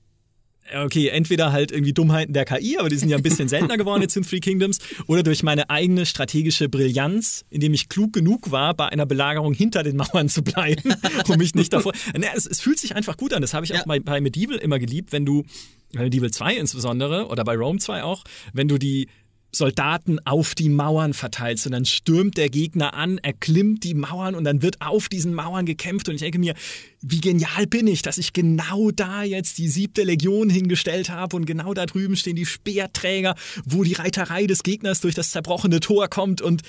okay, 0.74 1.08
entweder 1.08 1.52
halt 1.52 1.70
irgendwie 1.70 1.92
Dummheiten 1.92 2.32
der 2.32 2.44
KI, 2.44 2.78
aber 2.78 2.88
die 2.88 2.96
sind 2.96 3.08
ja 3.08 3.16
ein 3.16 3.22
bisschen 3.22 3.48
seltener 3.48 3.76
geworden 3.78 4.02
jetzt 4.02 4.16
in 4.16 4.22
Three 4.22 4.40
Kingdoms, 4.40 4.78
oder 5.06 5.22
durch 5.22 5.42
meine 5.42 5.70
eigene 5.70 6.06
strategische 6.06 6.68
Brillanz, 6.68 7.44
indem 7.50 7.74
ich 7.74 7.88
klug 7.88 8.12
genug 8.12 8.50
war, 8.50 8.74
bei 8.74 8.88
einer 8.88 9.06
Belagerung 9.06 9.54
hinter 9.54 9.82
den 9.82 9.96
Mauern 9.96 10.28
zu 10.28 10.42
bleiben, 10.42 10.94
um 11.28 11.36
mich 11.36 11.54
nicht 11.54 11.72
davor. 11.72 11.92
Naja, 12.14 12.32
es, 12.34 12.46
es 12.46 12.60
fühlt 12.60 12.78
sich 12.78 12.96
einfach 12.96 13.16
gut 13.16 13.32
an. 13.32 13.42
Das 13.42 13.54
habe 13.54 13.64
ich 13.64 13.70
ja. 13.70 13.80
auch 13.80 13.86
bei, 13.86 14.00
bei 14.00 14.20
Medieval 14.20 14.56
immer 14.56 14.78
geliebt, 14.78 15.12
wenn 15.12 15.24
du, 15.24 15.44
Medieval 15.92 16.30
2 16.30 16.56
insbesondere, 16.56 17.28
oder 17.28 17.44
bei 17.44 17.54
Rome 17.54 17.78
2 17.78 18.02
auch, 18.02 18.24
wenn 18.52 18.68
du 18.68 18.78
die 18.78 19.08
Soldaten 19.50 20.18
auf 20.26 20.54
die 20.54 20.68
Mauern 20.68 21.14
verteilt 21.14 21.64
und 21.64 21.72
dann 21.72 21.86
stürmt 21.86 22.36
der 22.36 22.50
Gegner 22.50 22.94
an, 22.94 23.18
erklimmt 23.18 23.82
die 23.82 23.94
Mauern 23.94 24.34
und 24.34 24.44
dann 24.44 24.60
wird 24.60 24.82
auf 24.82 25.08
diesen 25.08 25.34
Mauern 25.34 25.64
gekämpft. 25.64 26.08
Und 26.08 26.16
ich 26.16 26.20
denke 26.20 26.38
mir, 26.38 26.54
wie 27.00 27.20
genial 27.20 27.66
bin 27.66 27.86
ich, 27.86 28.02
dass 28.02 28.18
ich 28.18 28.34
genau 28.34 28.90
da 28.90 29.22
jetzt 29.22 29.56
die 29.58 29.68
siebte 29.68 30.02
Legion 30.02 30.50
hingestellt 30.50 31.08
habe 31.08 31.36
und 31.36 31.46
genau 31.46 31.72
da 31.72 31.86
drüben 31.86 32.16
stehen 32.16 32.36
die 32.36 32.46
Speerträger, 32.46 33.34
wo 33.64 33.84
die 33.84 33.94
Reiterei 33.94 34.46
des 34.46 34.62
Gegners 34.62 35.00
durch 35.00 35.14
das 35.14 35.30
zerbrochene 35.30 35.80
Tor 35.80 36.08
kommt. 36.08 36.42
Und 36.42 36.62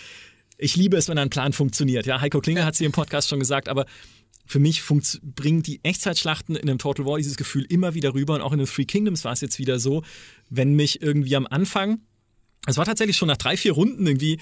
ich 0.57 0.77
liebe 0.77 0.95
es, 0.95 1.09
wenn 1.09 1.17
ein 1.17 1.29
Plan 1.29 1.51
funktioniert. 1.51 2.05
Ja, 2.05 2.21
Heiko 2.21 2.39
Klinger 2.39 2.65
hat 2.65 2.75
sie 2.75 2.85
im 2.85 2.93
Podcast 2.93 3.27
schon 3.27 3.39
gesagt, 3.39 3.67
aber 3.67 3.85
für 4.45 4.59
mich 4.59 4.81
bringen 5.21 5.63
die 5.63 5.79
Echtzeitschlachten 5.83 6.55
in 6.55 6.67
einem 6.67 6.79
Total 6.79 7.05
War 7.05 7.17
dieses 7.17 7.37
Gefühl 7.37 7.65
immer 7.69 7.93
wieder 7.93 8.13
rüber. 8.13 8.35
Und 8.35 8.41
auch 8.41 8.51
in 8.51 8.57
den 8.57 8.67
Three 8.67 8.85
Kingdoms 8.85 9.23
war 9.23 9.33
es 9.33 9.41
jetzt 9.41 9.59
wieder 9.59 9.79
so, 9.79 10.01
wenn 10.49 10.73
mich 10.73 11.01
irgendwie 11.01 11.35
am 11.35 11.45
Anfang 11.45 11.99
es 12.69 12.77
war 12.77 12.85
tatsächlich 12.85 13.17
schon 13.17 13.27
nach 13.27 13.37
drei, 13.37 13.57
vier 13.57 13.73
Runden 13.73 14.05
irgendwie 14.05 14.39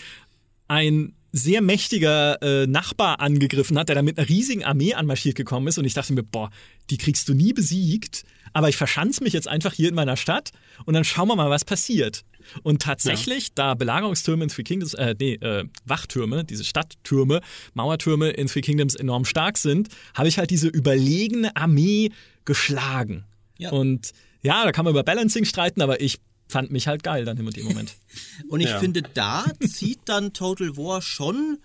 ein 0.67 1.13
sehr 1.31 1.61
mächtiger 1.61 2.41
äh, 2.41 2.67
Nachbar 2.67 3.19
angegriffen 3.19 3.77
hat, 3.77 3.89
der 3.89 3.95
da 3.95 4.01
mit 4.01 4.17
einer 4.17 4.27
riesigen 4.27 4.63
Armee 4.63 4.93
anmarschiert 4.93 5.35
gekommen 5.35 5.67
ist. 5.67 5.77
Und 5.77 5.85
ich 5.85 5.93
dachte 5.93 6.13
mir, 6.13 6.23
boah, 6.23 6.49
die 6.89 6.97
kriegst 6.97 7.29
du 7.29 7.33
nie 7.33 7.53
besiegt, 7.53 8.23
aber 8.53 8.69
ich 8.69 8.77
verschanze 8.77 9.23
mich 9.23 9.33
jetzt 9.33 9.47
einfach 9.47 9.73
hier 9.73 9.89
in 9.89 9.95
meiner 9.95 10.17
Stadt 10.17 10.51
und 10.85 10.93
dann 10.93 11.03
schauen 11.03 11.27
wir 11.27 11.35
mal, 11.35 11.49
was 11.49 11.65
passiert. 11.65 12.23
Und 12.63 12.81
tatsächlich, 12.81 13.49
ja. 13.49 13.53
da 13.55 13.73
Belagerungstürme 13.75 14.43
in 14.43 14.49
Three 14.49 14.63
Kingdoms, 14.63 14.93
äh, 14.93 15.15
nee, 15.19 15.33
äh, 15.33 15.65
Wachtürme, 15.85 16.43
diese 16.43 16.63
Stadttürme, 16.63 17.41
Mauertürme 17.73 18.29
in 18.29 18.47
Three 18.47 18.61
Kingdoms 18.61 18.95
enorm 18.95 19.25
stark 19.25 19.57
sind, 19.57 19.89
habe 20.13 20.29
ich 20.29 20.37
halt 20.37 20.49
diese 20.49 20.69
überlegene 20.69 21.55
Armee 21.55 22.11
geschlagen. 22.45 23.25
Ja. 23.57 23.71
Und 23.71 24.11
ja, 24.41 24.63
da 24.63 24.71
kann 24.71 24.85
man 24.85 24.93
über 24.93 25.03
Balancing 25.03 25.45
streiten, 25.45 25.81
aber 25.81 25.99
ich 25.99 26.19
fand 26.47 26.71
mich 26.71 26.87
halt 26.87 27.03
geil 27.03 27.25
dann 27.25 27.37
im 27.37 27.65
Moment. 27.65 27.95
Und 28.49 28.61
ich 28.61 28.69
ja. 28.69 28.79
finde, 28.79 29.01
da 29.01 29.45
zieht 29.67 29.99
dann 30.05 30.33
Total 30.33 30.77
War 30.77 31.01
schon 31.01 31.59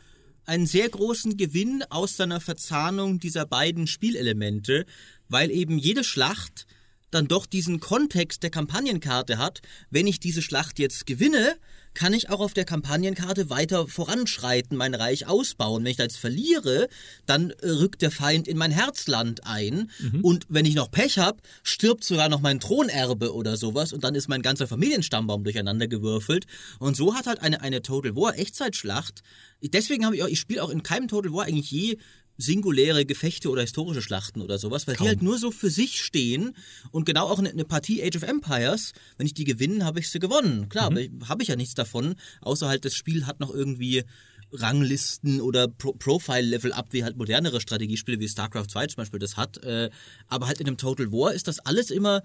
einen 0.44 0.66
sehr 0.66 0.88
großen 0.88 1.36
Gewinn 1.36 1.84
aus 1.88 2.16
seiner 2.16 2.40
Verzahnung 2.40 3.20
dieser 3.20 3.46
beiden 3.46 3.86
Spielelemente, 3.86 4.86
weil 5.28 5.50
eben 5.50 5.78
jede 5.78 6.02
Schlacht 6.04 6.66
dann 7.10 7.28
doch 7.28 7.46
diesen 7.46 7.78
Kontext 7.78 8.42
der 8.42 8.50
Kampagnenkarte 8.50 9.38
hat. 9.38 9.62
Wenn 9.90 10.06
ich 10.06 10.18
diese 10.18 10.42
Schlacht 10.42 10.78
jetzt 10.78 11.06
gewinne, 11.06 11.56
kann 11.94 12.14
ich 12.14 12.30
auch 12.30 12.40
auf 12.40 12.54
der 12.54 12.64
Kampagnenkarte 12.64 13.50
weiter 13.50 13.86
voranschreiten, 13.86 14.76
mein 14.76 14.94
Reich 14.94 15.26
ausbauen. 15.26 15.84
Wenn 15.84 15.90
ich 15.90 15.96
da 15.96 16.04
jetzt 16.04 16.18
verliere, 16.18 16.88
dann 17.26 17.50
äh, 17.50 17.68
rückt 17.68 18.02
der 18.02 18.10
Feind 18.10 18.48
in 18.48 18.56
mein 18.56 18.70
Herzland 18.70 19.46
ein. 19.46 19.90
Mhm. 19.98 20.20
Und 20.24 20.46
wenn 20.48 20.64
ich 20.64 20.74
noch 20.74 20.90
Pech 20.90 21.18
habe, 21.18 21.38
stirbt 21.62 22.04
sogar 22.04 22.28
noch 22.28 22.40
mein 22.40 22.60
Thronerbe 22.60 23.34
oder 23.34 23.56
sowas 23.56 23.92
und 23.92 24.04
dann 24.04 24.14
ist 24.14 24.28
mein 24.28 24.42
ganzer 24.42 24.66
Familienstammbaum 24.66 25.44
durcheinander 25.44 25.88
gewürfelt. 25.88 26.46
Und 26.78 26.96
so 26.96 27.14
hat 27.14 27.26
halt 27.26 27.40
eine, 27.40 27.60
eine 27.60 27.82
Total 27.82 28.16
War 28.16 28.38
Echtzeitschlacht. 28.38 29.22
Deswegen 29.62 30.04
habe 30.04 30.16
ich 30.16 30.22
auch, 30.22 30.28
ich 30.28 30.40
spiele 30.40 30.62
auch 30.62 30.70
in 30.70 30.82
keinem 30.82 31.08
Total 31.08 31.32
War 31.32 31.44
eigentlich 31.44 31.70
je 31.70 31.98
singuläre 32.38 33.04
Gefechte 33.04 33.50
oder 33.50 33.62
historische 33.62 34.02
Schlachten 34.02 34.40
oder 34.40 34.58
sowas, 34.58 34.86
weil 34.86 34.96
Kaum. 34.96 35.04
die 35.04 35.08
halt 35.08 35.22
nur 35.22 35.38
so 35.38 35.50
für 35.50 35.70
sich 35.70 36.02
stehen 36.02 36.56
und 36.90 37.04
genau 37.04 37.26
auch 37.26 37.38
eine, 37.38 37.64
Partie 37.64 38.02
Age 38.02 38.16
of 38.16 38.22
Empires, 38.22 38.92
wenn 39.16 39.26
ich 39.26 39.34
die 39.34 39.44
gewinne, 39.44 39.84
habe 39.84 40.00
ich 40.00 40.10
sie 40.10 40.18
gewonnen. 40.18 40.68
Klar, 40.68 40.90
mhm. 40.90 41.28
habe 41.28 41.42
ich 41.42 41.48
ja 41.48 41.56
nichts 41.56 41.74
davon, 41.74 42.14
außer 42.40 42.68
halt 42.68 42.84
das 42.84 42.94
Spiel 42.94 43.26
hat 43.26 43.40
noch 43.40 43.52
irgendwie 43.52 44.04
Ranglisten 44.52 45.40
oder 45.40 45.68
Pro 45.68 45.92
Profile-Level-Up, 45.94 46.88
wie 46.90 47.04
halt 47.04 47.16
modernere 47.16 47.60
Strategiespiele 47.60 48.20
wie 48.20 48.28
StarCraft 48.28 48.66
2 48.68 48.86
zum 48.88 48.96
Beispiel 48.96 49.18
das 49.18 49.36
hat. 49.36 49.62
Äh, 49.64 49.90
aber 50.28 50.46
halt 50.46 50.60
in 50.60 50.66
einem 50.66 50.76
Total 50.76 51.10
War 51.10 51.32
ist 51.32 51.48
das 51.48 51.58
alles 51.60 51.90
immer 51.90 52.22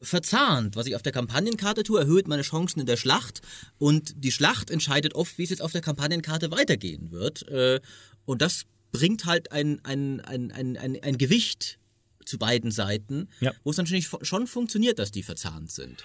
verzahnt. 0.00 0.76
Was 0.76 0.86
ich 0.86 0.96
auf 0.96 1.02
der 1.02 1.12
Kampagnenkarte 1.12 1.82
tue, 1.82 2.00
erhöht 2.00 2.28
meine 2.28 2.42
Chancen 2.42 2.80
in 2.80 2.86
der 2.86 2.96
Schlacht 2.96 3.40
und 3.78 4.12
die 4.16 4.32
Schlacht 4.32 4.70
entscheidet 4.70 5.14
oft, 5.14 5.38
wie 5.38 5.44
es 5.44 5.50
jetzt 5.50 5.62
auf 5.62 5.72
der 5.72 5.80
Kampagnenkarte 5.80 6.50
weitergehen 6.50 7.10
wird. 7.10 7.48
Äh, 7.48 7.80
und 8.24 8.42
das 8.42 8.64
bringt 8.92 9.26
halt 9.26 9.52
ein, 9.52 9.80
ein, 9.84 10.20
ein, 10.20 10.50
ein, 10.52 10.76
ein, 10.76 10.98
ein 11.02 11.18
Gewicht 11.18 11.78
zu 12.24 12.38
beiden 12.38 12.70
Seiten, 12.70 13.28
ja. 13.40 13.52
wo 13.64 13.70
es 13.70 13.78
natürlich 13.78 14.08
schon 14.22 14.46
funktioniert, 14.46 14.98
dass 14.98 15.10
die 15.10 15.22
verzahnt 15.22 15.70
sind. 15.70 16.04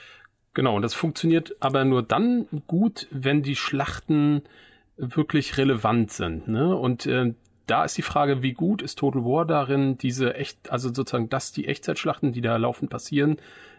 Genau, 0.53 0.75
und 0.75 0.81
das 0.83 0.93
funktioniert 0.93 1.55
aber 1.59 1.83
nur 1.83 2.03
dann 2.03 2.47
gut, 2.67 3.07
wenn 3.11 3.41
die 3.41 3.55
Schlachten 3.55 4.43
wirklich 4.97 5.57
relevant 5.57 6.11
sind. 6.11 6.47
Ne? 6.47 6.75
Und 6.75 7.05
äh, 7.07 7.33
da 7.65 7.85
ist 7.85 7.97
die 7.97 8.03
Frage, 8.03 8.43
wie 8.43 8.53
gut 8.53 8.81
ist 8.81 8.99
Total 8.99 9.23
War 9.23 9.45
darin, 9.45 9.97
diese 9.97 10.35
echt, 10.35 10.71
also 10.71 10.93
sozusagen, 10.93 11.29
dass 11.29 11.51
die 11.51 11.67
Echtzeitschlachten, 11.67 12.31
die 12.31 12.41
da 12.41 12.57
laufend 12.57 12.89
passieren, 12.89 13.37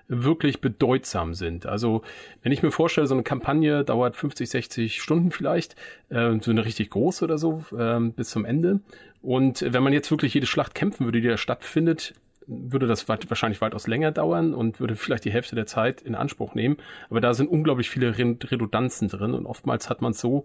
wirklich 0.09 0.61
bedeutsam 0.61 1.35
sind. 1.35 1.67
Also 1.67 2.03
wenn 2.43 2.53
ich 2.53 2.63
mir 2.63 2.71
vorstelle, 2.71 3.07
so 3.07 3.15
eine 3.15 3.23
Kampagne 3.23 3.85
dauert 3.85 4.17
50, 4.17 4.49
60 4.49 5.03
Stunden 5.03 5.31
vielleicht, 5.31 5.77
äh, 6.11 6.39
so 6.41 6.51
eine 6.51 6.65
richtig 6.65 6.91
große 6.91 7.25
oder 7.25 7.39
so, 7.39 7.65
äh, 7.77 8.01
bis 8.01 8.31
zum 8.31 8.45
Ende. 8.45 8.81
Und 9.23 9.65
wenn 9.67 9.83
man 9.83 9.93
jetzt 9.93 10.11
wirklich 10.11 10.35
jede 10.35 10.47
Schlacht 10.47 10.75
kämpfen 10.75 11.07
würde, 11.07 11.21
die 11.21 11.29
da 11.29 11.37
stattfindet, 11.37 12.15
würde 12.47 12.87
das 12.87 13.09
wahrscheinlich 13.09 13.61
weitaus 13.61 13.87
länger 13.87 14.13
dauern 14.13 14.55
und 14.55 14.81
würde 14.81 14.97
vielleicht 14.97 15.25
die 15.25 15.33
Hälfte 15.33 15.57
der 15.57 15.67
Zeit 15.67 16.03
in 16.03 16.15
Anspruch 16.15 16.55
nehmen. 16.55 16.77
Aber 17.09 17.21
da 17.21 17.33
sind 17.35 17.49
unglaublich 17.49 17.89
viele 17.89 18.19
Redundanzen 18.19 19.09
drin 19.09 19.33
und 19.33 19.47
oftmals 19.47 19.89
hat 19.89 20.03
man 20.03 20.13
es 20.13 20.21
so, 20.21 20.45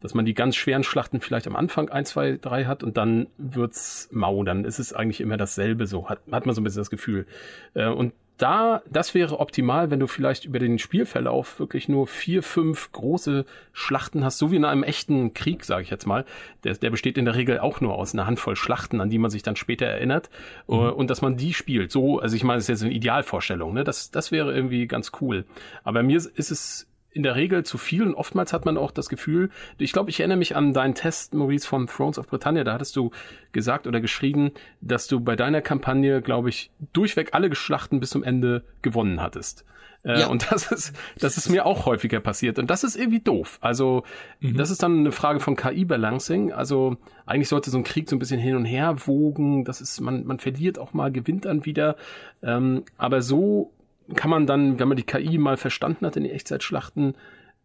dass 0.00 0.14
man 0.14 0.24
die 0.24 0.34
ganz 0.34 0.56
schweren 0.56 0.82
Schlachten 0.82 1.20
vielleicht 1.20 1.46
am 1.46 1.56
Anfang 1.56 1.90
ein, 1.90 2.06
zwei, 2.06 2.38
drei 2.40 2.64
hat 2.64 2.82
und 2.82 2.96
dann 2.96 3.26
wird's 3.36 4.08
mau. 4.12 4.42
Dann 4.44 4.64
ist 4.64 4.78
es 4.78 4.92
eigentlich 4.92 5.20
immer 5.20 5.36
dasselbe 5.36 5.86
so, 5.86 6.08
hat, 6.08 6.20
hat 6.30 6.46
man 6.46 6.54
so 6.54 6.60
ein 6.60 6.64
bisschen 6.64 6.80
das 6.80 6.90
Gefühl. 6.90 7.26
Äh, 7.74 7.88
und 7.88 8.12
da, 8.40 8.82
das 8.90 9.14
wäre 9.14 9.38
optimal, 9.38 9.90
wenn 9.90 10.00
du 10.00 10.06
vielleicht 10.06 10.44
über 10.44 10.58
den 10.58 10.78
Spielverlauf 10.78 11.58
wirklich 11.58 11.88
nur 11.88 12.06
vier, 12.06 12.42
fünf 12.42 12.90
große 12.92 13.44
Schlachten 13.72 14.24
hast, 14.24 14.38
so 14.38 14.50
wie 14.50 14.56
in 14.56 14.64
einem 14.64 14.82
echten 14.82 15.34
Krieg, 15.34 15.64
sage 15.64 15.82
ich 15.82 15.90
jetzt 15.90 16.06
mal. 16.06 16.24
Der, 16.64 16.74
der 16.74 16.90
besteht 16.90 17.18
in 17.18 17.26
der 17.26 17.34
Regel 17.34 17.58
auch 17.58 17.80
nur 17.80 17.94
aus 17.94 18.14
einer 18.14 18.26
Handvoll 18.26 18.56
Schlachten, 18.56 19.00
an 19.00 19.10
die 19.10 19.18
man 19.18 19.30
sich 19.30 19.42
dann 19.42 19.56
später 19.56 19.86
erinnert. 19.86 20.30
Mhm. 20.68 20.78
Und 20.78 21.10
dass 21.10 21.20
man 21.20 21.36
die 21.36 21.52
spielt. 21.52 21.92
So, 21.92 22.18
also 22.18 22.34
ich 22.34 22.44
meine, 22.44 22.56
das 22.58 22.64
ist 22.64 22.68
jetzt 22.68 22.82
eine 22.82 22.92
Idealvorstellung, 22.92 23.74
ne? 23.74 23.84
Das, 23.84 24.10
das 24.10 24.32
wäre 24.32 24.54
irgendwie 24.54 24.86
ganz 24.86 25.12
cool. 25.20 25.44
Aber 25.84 26.02
mir 26.02 26.16
ist 26.16 26.50
es 26.50 26.89
in 27.12 27.22
der 27.22 27.34
Regel 27.34 27.64
zu 27.64 27.78
viel 27.78 28.02
und 28.02 28.14
oftmals 28.14 28.52
hat 28.52 28.64
man 28.64 28.76
auch 28.76 28.90
das 28.90 29.08
Gefühl, 29.08 29.50
ich 29.78 29.92
glaube, 29.92 30.10
ich 30.10 30.20
erinnere 30.20 30.38
mich 30.38 30.56
an 30.56 30.72
deinen 30.72 30.94
Test, 30.94 31.34
Maurice, 31.34 31.66
von 31.66 31.86
Thrones 31.86 32.18
of 32.18 32.28
Britannia, 32.28 32.64
da 32.64 32.74
hattest 32.74 32.94
du 32.96 33.10
gesagt 33.52 33.86
oder 33.86 34.00
geschrieben, 34.00 34.52
dass 34.80 35.06
du 35.06 35.20
bei 35.20 35.36
deiner 35.36 35.60
Kampagne, 35.60 36.22
glaube 36.22 36.48
ich, 36.48 36.70
durchweg 36.92 37.30
alle 37.32 37.50
Geschlachten 37.50 38.00
bis 38.00 38.10
zum 38.10 38.22
Ende 38.22 38.64
gewonnen 38.82 39.20
hattest. 39.20 39.64
Äh, 40.02 40.20
ja. 40.20 40.26
Und 40.28 40.50
das 40.50 40.70
ist, 40.72 40.94
das 41.18 41.36
ist 41.36 41.48
mir 41.50 41.66
auch 41.66 41.86
häufiger 41.86 42.20
passiert. 42.20 42.58
Und 42.58 42.70
das 42.70 42.84
ist 42.84 42.96
irgendwie 42.96 43.20
doof. 43.20 43.58
Also, 43.60 44.04
mhm. 44.40 44.56
das 44.56 44.70
ist 44.70 44.82
dann 44.82 45.00
eine 45.00 45.12
Frage 45.12 45.40
von 45.40 45.56
KI-Balancing. 45.56 46.52
Also, 46.52 46.96
eigentlich 47.26 47.48
sollte 47.48 47.70
so 47.70 47.78
ein 47.78 47.84
Krieg 47.84 48.08
so 48.08 48.16
ein 48.16 48.18
bisschen 48.18 48.40
hin 48.40 48.56
und 48.56 48.64
her 48.64 49.06
wogen. 49.06 49.64
Das 49.64 49.80
ist, 49.80 50.00
man, 50.00 50.24
man 50.24 50.38
verliert 50.38 50.78
auch 50.78 50.94
mal, 50.94 51.12
gewinnt 51.12 51.44
dann 51.44 51.66
wieder. 51.66 51.96
Ähm, 52.42 52.84
aber 52.96 53.20
so 53.20 53.72
kann 54.14 54.30
man 54.30 54.46
dann, 54.46 54.78
wenn 54.78 54.88
man 54.88 54.96
die 54.96 55.04
KI 55.04 55.38
mal 55.38 55.56
verstanden 55.56 56.06
hat 56.06 56.16
in 56.16 56.24
die 56.24 56.30
Echtzeitschlachten, 56.30 57.14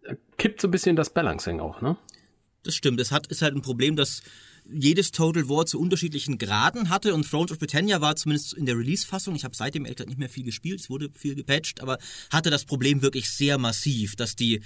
äh, 0.03 0.15
kippt 0.37 0.61
so 0.61 0.67
ein 0.67 0.71
bisschen 0.71 0.95
das 0.95 1.09
Balancing 1.09 1.59
auch, 1.59 1.81
ne? 1.81 1.97
Das 2.63 2.75
stimmt. 2.75 2.99
Es 2.99 3.11
hat, 3.11 3.27
ist 3.27 3.43
halt 3.43 3.55
ein 3.55 3.61
Problem, 3.61 3.95
dass 3.95 4.23
jedes 4.67 5.11
Total 5.11 5.47
War 5.47 5.65
zu 5.65 5.79
unterschiedlichen 5.79 6.37
Graden 6.37 6.89
hatte 6.89 7.13
und 7.13 7.29
Thrones 7.29 7.51
of 7.51 7.59
Britannia 7.59 8.01
war 8.01 8.15
zumindest 8.15 8.53
in 8.53 8.65
der 8.65 8.75
Release-Fassung, 8.75 9.35
ich 9.35 9.43
habe 9.43 9.55
seitdem 9.55 9.85
ehrlich 9.85 10.07
nicht 10.07 10.17
mehr 10.17 10.29
viel 10.29 10.43
gespielt, 10.43 10.79
es 10.79 10.89
wurde 10.89 11.09
viel 11.13 11.35
gepatcht, 11.35 11.81
aber 11.81 11.99
hatte 12.31 12.49
das 12.49 12.65
Problem 12.65 13.03
wirklich 13.03 13.29
sehr 13.29 13.59
massiv, 13.59 14.15
dass 14.15 14.35
die 14.35 14.61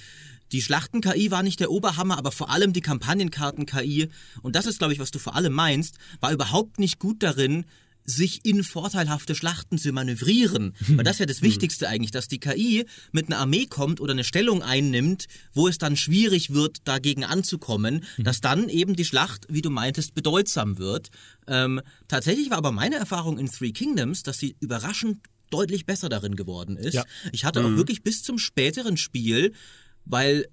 die 0.52 0.62
Schlachten-KI 0.62 1.30
war 1.30 1.44
nicht 1.44 1.60
der 1.60 1.70
Oberhammer, 1.70 2.18
aber 2.18 2.32
vor 2.32 2.50
allem 2.50 2.74
die 2.74 2.82
Kampagnenkarten-KI, 2.82 4.10
und 4.42 4.56
das 4.56 4.66
ist, 4.66 4.80
glaube 4.80 4.94
ich, 4.94 5.00
was 5.00 5.12
du 5.12 5.20
vor 5.20 5.36
allem 5.36 5.54
meinst, 5.54 5.98
war 6.22 6.32
überhaupt 6.32 6.80
nicht 6.80 6.98
gut 6.98 7.22
darin, 7.22 7.66
sich 8.10 8.44
in 8.44 8.64
vorteilhafte 8.64 9.36
Schlachten 9.36 9.78
zu 9.78 9.92
manövrieren. 9.92 10.74
Weil 10.88 11.04
das 11.04 11.20
wäre 11.20 11.28
das 11.28 11.42
Wichtigste 11.42 11.88
eigentlich, 11.88 12.12
dass 12.12 12.28
die 12.28 12.40
KI 12.40 12.86
mit 13.12 13.28
einer 13.28 13.38
Armee 13.38 13.68
kommt 13.68 14.02
oder 14.02 14.14
eine 14.14 14.24
Stellung 14.24 14.64
einnimmt, 14.64 15.28
wo 15.54 15.68
es 15.68 15.78
dann 15.78 15.96
schwierig 15.96 16.52
wird, 16.52 16.78
dagegen 16.86 17.24
anzukommen, 17.24 18.04
mhm. 18.18 18.24
dass 18.24 18.42
dann 18.42 18.68
eben 18.68 18.96
die 18.96 19.06
Schlacht, 19.06 19.46
wie 19.50 19.62
du 19.62 19.70
meintest, 19.70 20.16
bedeutsam 20.16 20.80
wird. 20.80 21.10
Ähm, 21.48 21.82
tatsächlich 22.08 22.50
war 22.50 22.58
aber 22.58 22.72
meine 22.72 22.96
Erfahrung 22.96 23.38
in 23.38 23.50
Three 23.50 23.72
Kingdoms, 23.72 24.24
dass 24.24 24.40
sie 24.40 24.56
überraschend 24.60 25.20
deutlich 25.52 25.86
besser 25.86 26.10
darin 26.10 26.36
geworden 26.36 26.78
ist. 26.78 26.96
Ja. 26.96 27.06
Ich 27.32 27.46
hatte 27.46 27.62
mhm. 27.62 27.66
auch 27.74 27.78
wirklich 27.78 28.04
bis 28.04 28.24
zum 28.24 28.40
späteren 28.40 28.98
Spiel, 28.98 29.54
weil 30.06 30.46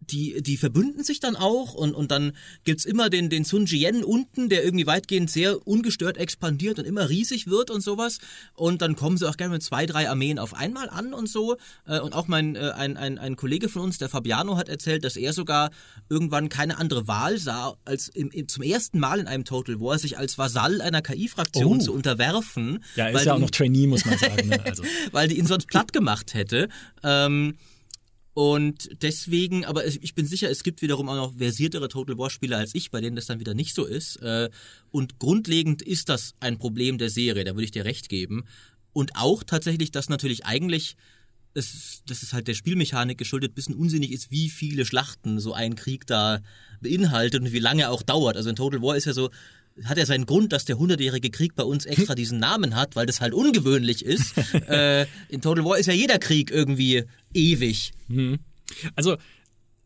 die, 0.00 0.42
die 0.42 0.56
verbünden 0.56 1.04
sich 1.04 1.20
dann 1.20 1.36
auch 1.36 1.74
und, 1.74 1.94
und 1.94 2.10
dann 2.10 2.32
gibt's 2.64 2.84
immer 2.84 3.10
den, 3.10 3.30
den 3.30 3.44
Sun 3.44 3.66
Jian 3.66 4.02
unten, 4.02 4.48
der 4.48 4.64
irgendwie 4.64 4.86
weitgehend 4.86 5.30
sehr 5.30 5.66
ungestört 5.66 6.16
expandiert 6.16 6.78
und 6.78 6.86
immer 6.86 7.08
riesig 7.08 7.46
wird 7.46 7.70
und 7.70 7.82
sowas. 7.82 8.18
Und 8.54 8.82
dann 8.82 8.96
kommen 8.96 9.16
sie 9.18 9.28
auch 9.28 9.36
gerne 9.36 9.54
mit 9.54 9.62
zwei, 9.62 9.86
drei 9.86 10.08
Armeen 10.08 10.38
auf 10.38 10.54
einmal 10.54 10.88
an 10.88 11.12
und 11.12 11.28
so. 11.28 11.56
Äh, 11.86 12.00
und 12.00 12.14
auch 12.14 12.28
mein, 12.28 12.56
äh, 12.56 12.72
ein, 12.76 12.96
ein, 12.96 13.18
ein 13.18 13.36
Kollege 13.36 13.68
von 13.68 13.82
uns, 13.82 13.98
der 13.98 14.08
Fabiano, 14.08 14.56
hat 14.56 14.68
erzählt, 14.68 15.04
dass 15.04 15.16
er 15.16 15.32
sogar 15.32 15.70
irgendwann 16.08 16.48
keine 16.48 16.78
andere 16.78 17.06
Wahl 17.06 17.38
sah, 17.38 17.76
als 17.84 18.08
im, 18.08 18.30
im, 18.30 18.48
zum 18.48 18.62
ersten 18.62 18.98
Mal 18.98 19.20
in 19.20 19.26
einem 19.26 19.44
Total 19.44 19.80
War 19.80 19.98
sich 19.98 20.18
als 20.18 20.38
Vasall 20.38 20.80
einer 20.80 21.02
KI-Fraktion 21.02 21.78
oh. 21.78 21.82
zu 21.82 21.92
unterwerfen. 21.92 22.82
Ja, 22.96 23.08
ist 23.08 23.26
ja 23.26 23.34
auch 23.34 23.38
noch 23.38 23.50
Trainee, 23.50 23.86
muss 23.86 24.04
man 24.04 24.18
sagen. 24.18 24.48
Ne? 24.48 24.64
Also. 24.64 24.82
weil 25.12 25.28
die 25.28 25.38
ihn 25.38 25.46
sonst 25.46 25.66
platt 25.68 25.92
gemacht 25.92 26.34
hätte. 26.34 26.68
Ähm, 27.02 27.56
und 28.40 28.88
deswegen, 29.02 29.66
aber 29.66 29.86
ich 29.86 30.14
bin 30.14 30.24
sicher, 30.24 30.48
es 30.48 30.62
gibt 30.62 30.80
wiederum 30.80 31.10
auch 31.10 31.14
noch 31.14 31.36
versiertere 31.36 31.88
Total 31.88 32.16
War 32.16 32.30
Spieler 32.30 32.56
als 32.56 32.74
ich, 32.74 32.90
bei 32.90 33.02
denen 33.02 33.14
das 33.14 33.26
dann 33.26 33.38
wieder 33.38 33.52
nicht 33.52 33.74
so 33.74 33.84
ist. 33.84 34.16
Äh, 34.22 34.48
und 34.90 35.18
grundlegend 35.18 35.82
ist 35.82 36.08
das 36.08 36.32
ein 36.40 36.56
Problem 36.56 36.96
der 36.96 37.10
Serie, 37.10 37.44
da 37.44 37.52
würde 37.52 37.64
ich 37.64 37.70
dir 37.70 37.84
recht 37.84 38.08
geben. 38.08 38.46
Und 38.94 39.14
auch 39.14 39.42
tatsächlich, 39.42 39.90
dass 39.90 40.08
natürlich 40.08 40.46
eigentlich, 40.46 40.96
das, 41.52 42.00
das 42.06 42.22
ist 42.22 42.32
halt 42.32 42.48
der 42.48 42.54
Spielmechanik 42.54 43.18
geschuldet, 43.18 43.52
ein 43.52 43.56
bisschen 43.56 43.74
unsinnig 43.74 44.10
ist, 44.10 44.30
wie 44.30 44.48
viele 44.48 44.86
Schlachten 44.86 45.38
so 45.38 45.52
ein 45.52 45.74
Krieg 45.74 46.06
da 46.06 46.40
beinhaltet 46.80 47.42
und 47.42 47.52
wie 47.52 47.58
lange 47.58 47.82
er 47.82 47.90
auch 47.90 48.02
dauert. 48.02 48.38
Also 48.38 48.48
in 48.48 48.56
Total 48.56 48.80
War 48.80 48.96
ist 48.96 49.04
ja 49.04 49.12
so, 49.12 49.28
hat 49.84 49.98
ja 49.98 50.06
seinen 50.06 50.26
Grund, 50.26 50.52
dass 50.52 50.64
der 50.64 50.78
hundertjährige 50.78 51.30
Krieg 51.30 51.54
bei 51.54 51.62
uns 51.62 51.86
extra 51.86 52.14
diesen 52.14 52.38
Namen 52.38 52.76
hat, 52.76 52.96
weil 52.96 53.06
das 53.06 53.20
halt 53.20 53.34
ungewöhnlich 53.34 54.04
ist. 54.04 54.34
äh, 54.68 55.06
in 55.28 55.40
Total 55.40 55.64
War 55.64 55.78
ist 55.78 55.86
ja 55.86 55.92
jeder 55.92 56.18
Krieg 56.18 56.50
irgendwie 56.50 57.04
ewig. 57.32 57.92
Mhm. 58.08 58.38
Also 58.94 59.16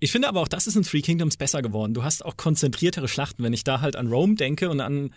ich 0.01 0.13
finde 0.13 0.29
aber 0.29 0.41
auch, 0.41 0.49
das 0.49 0.67
ist 0.67 0.77
in 0.77 0.83
Three 0.83 1.01
Kingdoms 1.01 1.37
besser 1.37 1.63
geworden. 1.63 1.95
Du 1.95 2.03
hast 2.03 2.25
auch 2.25 2.37
konzentriertere 2.37 3.09
Schlachten. 3.09 3.43
Wenn 3.43 3.53
ich 3.53 3.65
da 3.65 3.81
halt 3.81 3.97
an 3.97 4.09
Rome 4.09 4.35
denke 4.35 4.69
und 4.69 4.81
an 4.81 5.15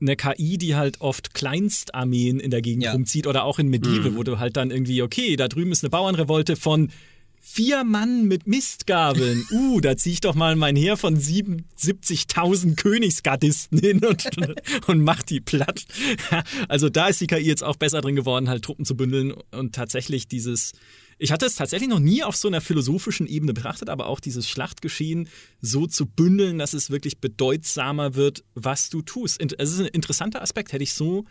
eine 0.00 0.16
KI, 0.16 0.58
die 0.58 0.74
halt 0.74 1.00
oft 1.00 1.34
Kleinstarmeen 1.34 2.40
in 2.40 2.50
der 2.50 2.62
Gegend 2.62 2.84
ja. 2.84 2.92
rumzieht 2.92 3.26
oder 3.26 3.44
auch 3.44 3.58
in 3.58 3.68
Medieval, 3.68 4.12
mhm. 4.12 4.16
wo 4.16 4.22
du 4.22 4.38
halt 4.38 4.56
dann 4.56 4.70
irgendwie, 4.70 5.02
okay, 5.02 5.36
da 5.36 5.48
drüben 5.48 5.72
ist 5.72 5.84
eine 5.84 5.90
Bauernrevolte 5.90 6.56
von 6.56 6.90
Vier 7.46 7.84
Mann 7.84 8.26
mit 8.26 8.46
Mistgabeln. 8.46 9.46
Uh, 9.50 9.78
da 9.80 9.98
ziehe 9.98 10.14
ich 10.14 10.22
doch 10.22 10.34
mal 10.34 10.56
mein 10.56 10.76
Heer 10.76 10.96
von 10.96 11.18
77.000 11.18 12.74
Königsgardisten 12.74 13.78
hin 13.78 14.02
und, 14.02 14.30
und 14.86 15.04
mach 15.04 15.22
die 15.22 15.40
platt. 15.40 15.84
Also 16.68 16.88
da 16.88 17.08
ist 17.08 17.20
die 17.20 17.26
KI 17.26 17.40
jetzt 17.40 17.62
auch 17.62 17.76
besser 17.76 18.00
drin 18.00 18.16
geworden, 18.16 18.48
halt 18.48 18.64
Truppen 18.64 18.86
zu 18.86 18.96
bündeln 18.96 19.34
und 19.52 19.74
tatsächlich 19.74 20.26
dieses 20.26 20.72
ich 21.18 21.30
hatte 21.30 21.46
es 21.46 21.54
tatsächlich 21.54 21.90
noch 21.90 22.00
nie 22.00 22.24
auf 22.24 22.34
so 22.34 22.48
einer 22.48 22.62
philosophischen 22.62 23.26
Ebene 23.26 23.52
betrachtet, 23.52 23.88
aber 23.88 24.06
auch 24.06 24.20
dieses 24.20 24.48
Schlachtgeschehen 24.48 25.28
so 25.60 25.86
zu 25.86 26.06
bündeln, 26.06 26.58
dass 26.58 26.72
es 26.72 26.90
wirklich 26.90 27.18
bedeutsamer 27.18 28.14
wird, 28.14 28.42
was 28.54 28.88
du 28.88 29.02
tust. 29.02 29.40
Es 29.58 29.70
ist 29.70 29.80
ein 29.80 29.86
interessanter 29.86 30.42
Aspekt, 30.42 30.72
hätte 30.72 30.82
ich 30.82 30.94
so 30.94 31.24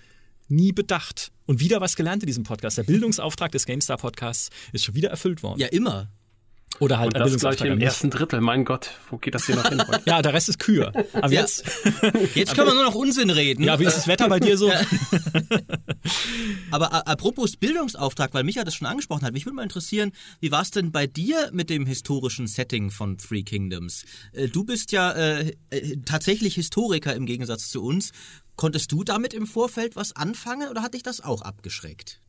nie 0.47 0.71
bedacht. 0.71 1.31
Und 1.45 1.59
wieder 1.59 1.81
was 1.81 1.95
gelernt 1.95 2.23
in 2.23 2.27
diesem 2.27 2.43
Podcast. 2.43 2.77
Der 2.77 2.83
Bildungsauftrag 2.83 3.51
des 3.51 3.65
GameStar 3.65 3.97
Podcasts 3.97 4.49
ist 4.71 4.85
schon 4.85 4.95
wieder 4.95 5.09
erfüllt 5.09 5.43
worden. 5.43 5.59
Ja, 5.59 5.67
immer. 5.67 6.09
Oder 6.79 6.97
halt 6.97 7.13
und 7.13 7.19
das 7.19 7.37
gleich 7.37 7.61
im 7.61 7.79
ersten 7.79 8.09
Drittel. 8.09 8.41
Mein 8.41 8.65
Gott, 8.65 8.89
wo 9.11 9.17
geht 9.19 9.35
das 9.35 9.45
hier 9.45 9.55
noch 9.55 9.69
hin? 9.69 9.79
ja, 10.07 10.23
der 10.23 10.33
Rest 10.33 10.49
ist 10.49 10.57
Kühe. 10.57 10.91
Aber 11.13 11.31
Ja. 11.31 11.41
jetzt, 11.41 11.63
Jetzt 12.33 12.55
können 12.55 12.67
wir 12.69 12.73
nur 12.73 12.83
noch 12.85 12.95
Unsinn 12.95 13.29
reden. 13.29 13.63
ja, 13.63 13.79
wie 13.79 13.85
ist 13.85 13.95
das 13.95 14.07
Wetter 14.07 14.27
bei 14.27 14.39
dir 14.39 14.57
so? 14.57 14.71
Aber 16.71 17.07
apropos 17.07 17.55
Bildungsauftrag, 17.57 18.33
weil 18.33 18.43
Micha 18.43 18.63
das 18.63 18.73
schon 18.75 18.87
angesprochen 18.87 19.23
hat, 19.23 19.33
mich 19.33 19.45
würde 19.45 19.55
mal 19.55 19.63
interessieren, 19.63 20.11
wie 20.39 20.51
war 20.51 20.61
es 20.63 20.71
denn 20.71 20.91
bei 20.91 21.05
dir 21.07 21.49
mit 21.53 21.69
dem 21.69 21.85
historischen 21.85 22.47
Setting 22.47 22.89
von 22.89 23.17
Three 23.17 23.43
Kingdoms? 23.43 24.05
Äh, 24.31 24.47
Du 24.47 24.63
bist 24.63 24.91
ja 24.91 25.11
äh, 25.11 25.53
äh, 25.69 25.97
tatsächlich 26.05 26.55
Historiker 26.55 27.15
im 27.15 27.25
Gegensatz 27.25 27.69
zu 27.69 27.83
uns. 27.83 28.11
Konntest 28.55 28.91
du 28.91 29.03
damit 29.03 29.33
im 29.33 29.47
Vorfeld 29.47 29.95
was 29.95 30.15
anfangen 30.15 30.69
oder 30.69 30.81
hat 30.81 30.93
dich 30.93 31.03
das 31.03 31.21
auch 31.21 31.41
abgeschreckt? 31.41 32.19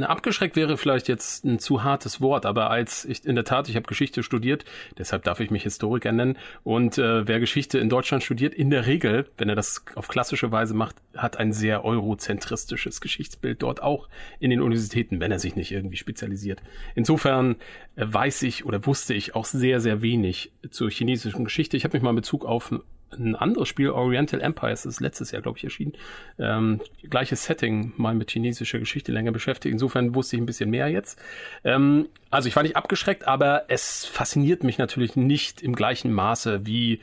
Abgeschreckt 0.00 0.56
wäre 0.56 0.76
vielleicht 0.76 1.06
jetzt 1.06 1.44
ein 1.44 1.60
zu 1.60 1.84
hartes 1.84 2.20
Wort, 2.20 2.44
aber 2.44 2.70
als 2.70 3.04
ich 3.04 3.24
in 3.24 3.36
der 3.36 3.44
Tat, 3.44 3.68
ich 3.68 3.76
habe 3.76 3.86
Geschichte 3.86 4.24
studiert, 4.24 4.64
deshalb 4.98 5.22
darf 5.22 5.38
ich 5.38 5.50
mich 5.50 5.62
Historiker 5.62 6.10
nennen. 6.10 6.36
Und 6.64 6.98
äh, 6.98 7.28
wer 7.28 7.38
Geschichte 7.38 7.78
in 7.78 7.88
Deutschland 7.88 8.24
studiert, 8.24 8.52
in 8.52 8.70
der 8.70 8.86
Regel, 8.86 9.30
wenn 9.38 9.48
er 9.48 9.54
das 9.54 9.84
auf 9.94 10.08
klassische 10.08 10.50
Weise 10.50 10.74
macht, 10.74 10.96
hat 11.16 11.36
ein 11.36 11.52
sehr 11.52 11.84
eurozentristisches 11.84 13.00
Geschichtsbild 13.00 13.62
dort 13.62 13.80
auch 13.80 14.08
in 14.40 14.50
den 14.50 14.60
Universitäten, 14.60 15.20
wenn 15.20 15.30
er 15.30 15.38
sich 15.38 15.54
nicht 15.54 15.70
irgendwie 15.70 15.96
spezialisiert. 15.96 16.62
Insofern 16.96 17.54
äh, 17.94 18.06
weiß 18.06 18.42
ich 18.42 18.64
oder 18.64 18.86
wusste 18.86 19.14
ich 19.14 19.36
auch 19.36 19.44
sehr, 19.44 19.80
sehr 19.80 20.02
wenig 20.02 20.50
zur 20.68 20.90
chinesischen 20.90 21.44
Geschichte. 21.44 21.76
Ich 21.76 21.84
habe 21.84 21.96
mich 21.96 22.02
mal 22.02 22.10
in 22.10 22.16
Bezug 22.16 22.44
auf 22.44 22.72
ein 23.12 23.36
anderes 23.36 23.68
Spiel, 23.68 23.90
Oriental 23.90 24.40
Empires, 24.40 24.84
ist 24.84 25.00
letztes 25.00 25.30
Jahr, 25.30 25.42
glaube 25.42 25.58
ich, 25.58 25.64
erschienen. 25.64 25.92
Ähm, 26.38 26.80
gleiches 27.08 27.44
Setting, 27.44 27.92
mal 27.96 28.14
mit 28.14 28.30
chinesischer 28.30 28.78
Geschichte 28.78 29.12
länger 29.12 29.32
beschäftigt. 29.32 29.72
Insofern 29.72 30.14
wusste 30.14 30.36
ich 30.36 30.42
ein 30.42 30.46
bisschen 30.46 30.70
mehr 30.70 30.88
jetzt. 30.88 31.18
Ähm, 31.64 32.08
also 32.30 32.48
ich 32.48 32.56
war 32.56 32.62
nicht 32.62 32.76
abgeschreckt, 32.76 33.26
aber 33.26 33.64
es 33.68 34.04
fasziniert 34.04 34.64
mich 34.64 34.78
natürlich 34.78 35.16
nicht 35.16 35.62
im 35.62 35.74
gleichen 35.74 36.12
Maße 36.12 36.66
wie 36.66 37.00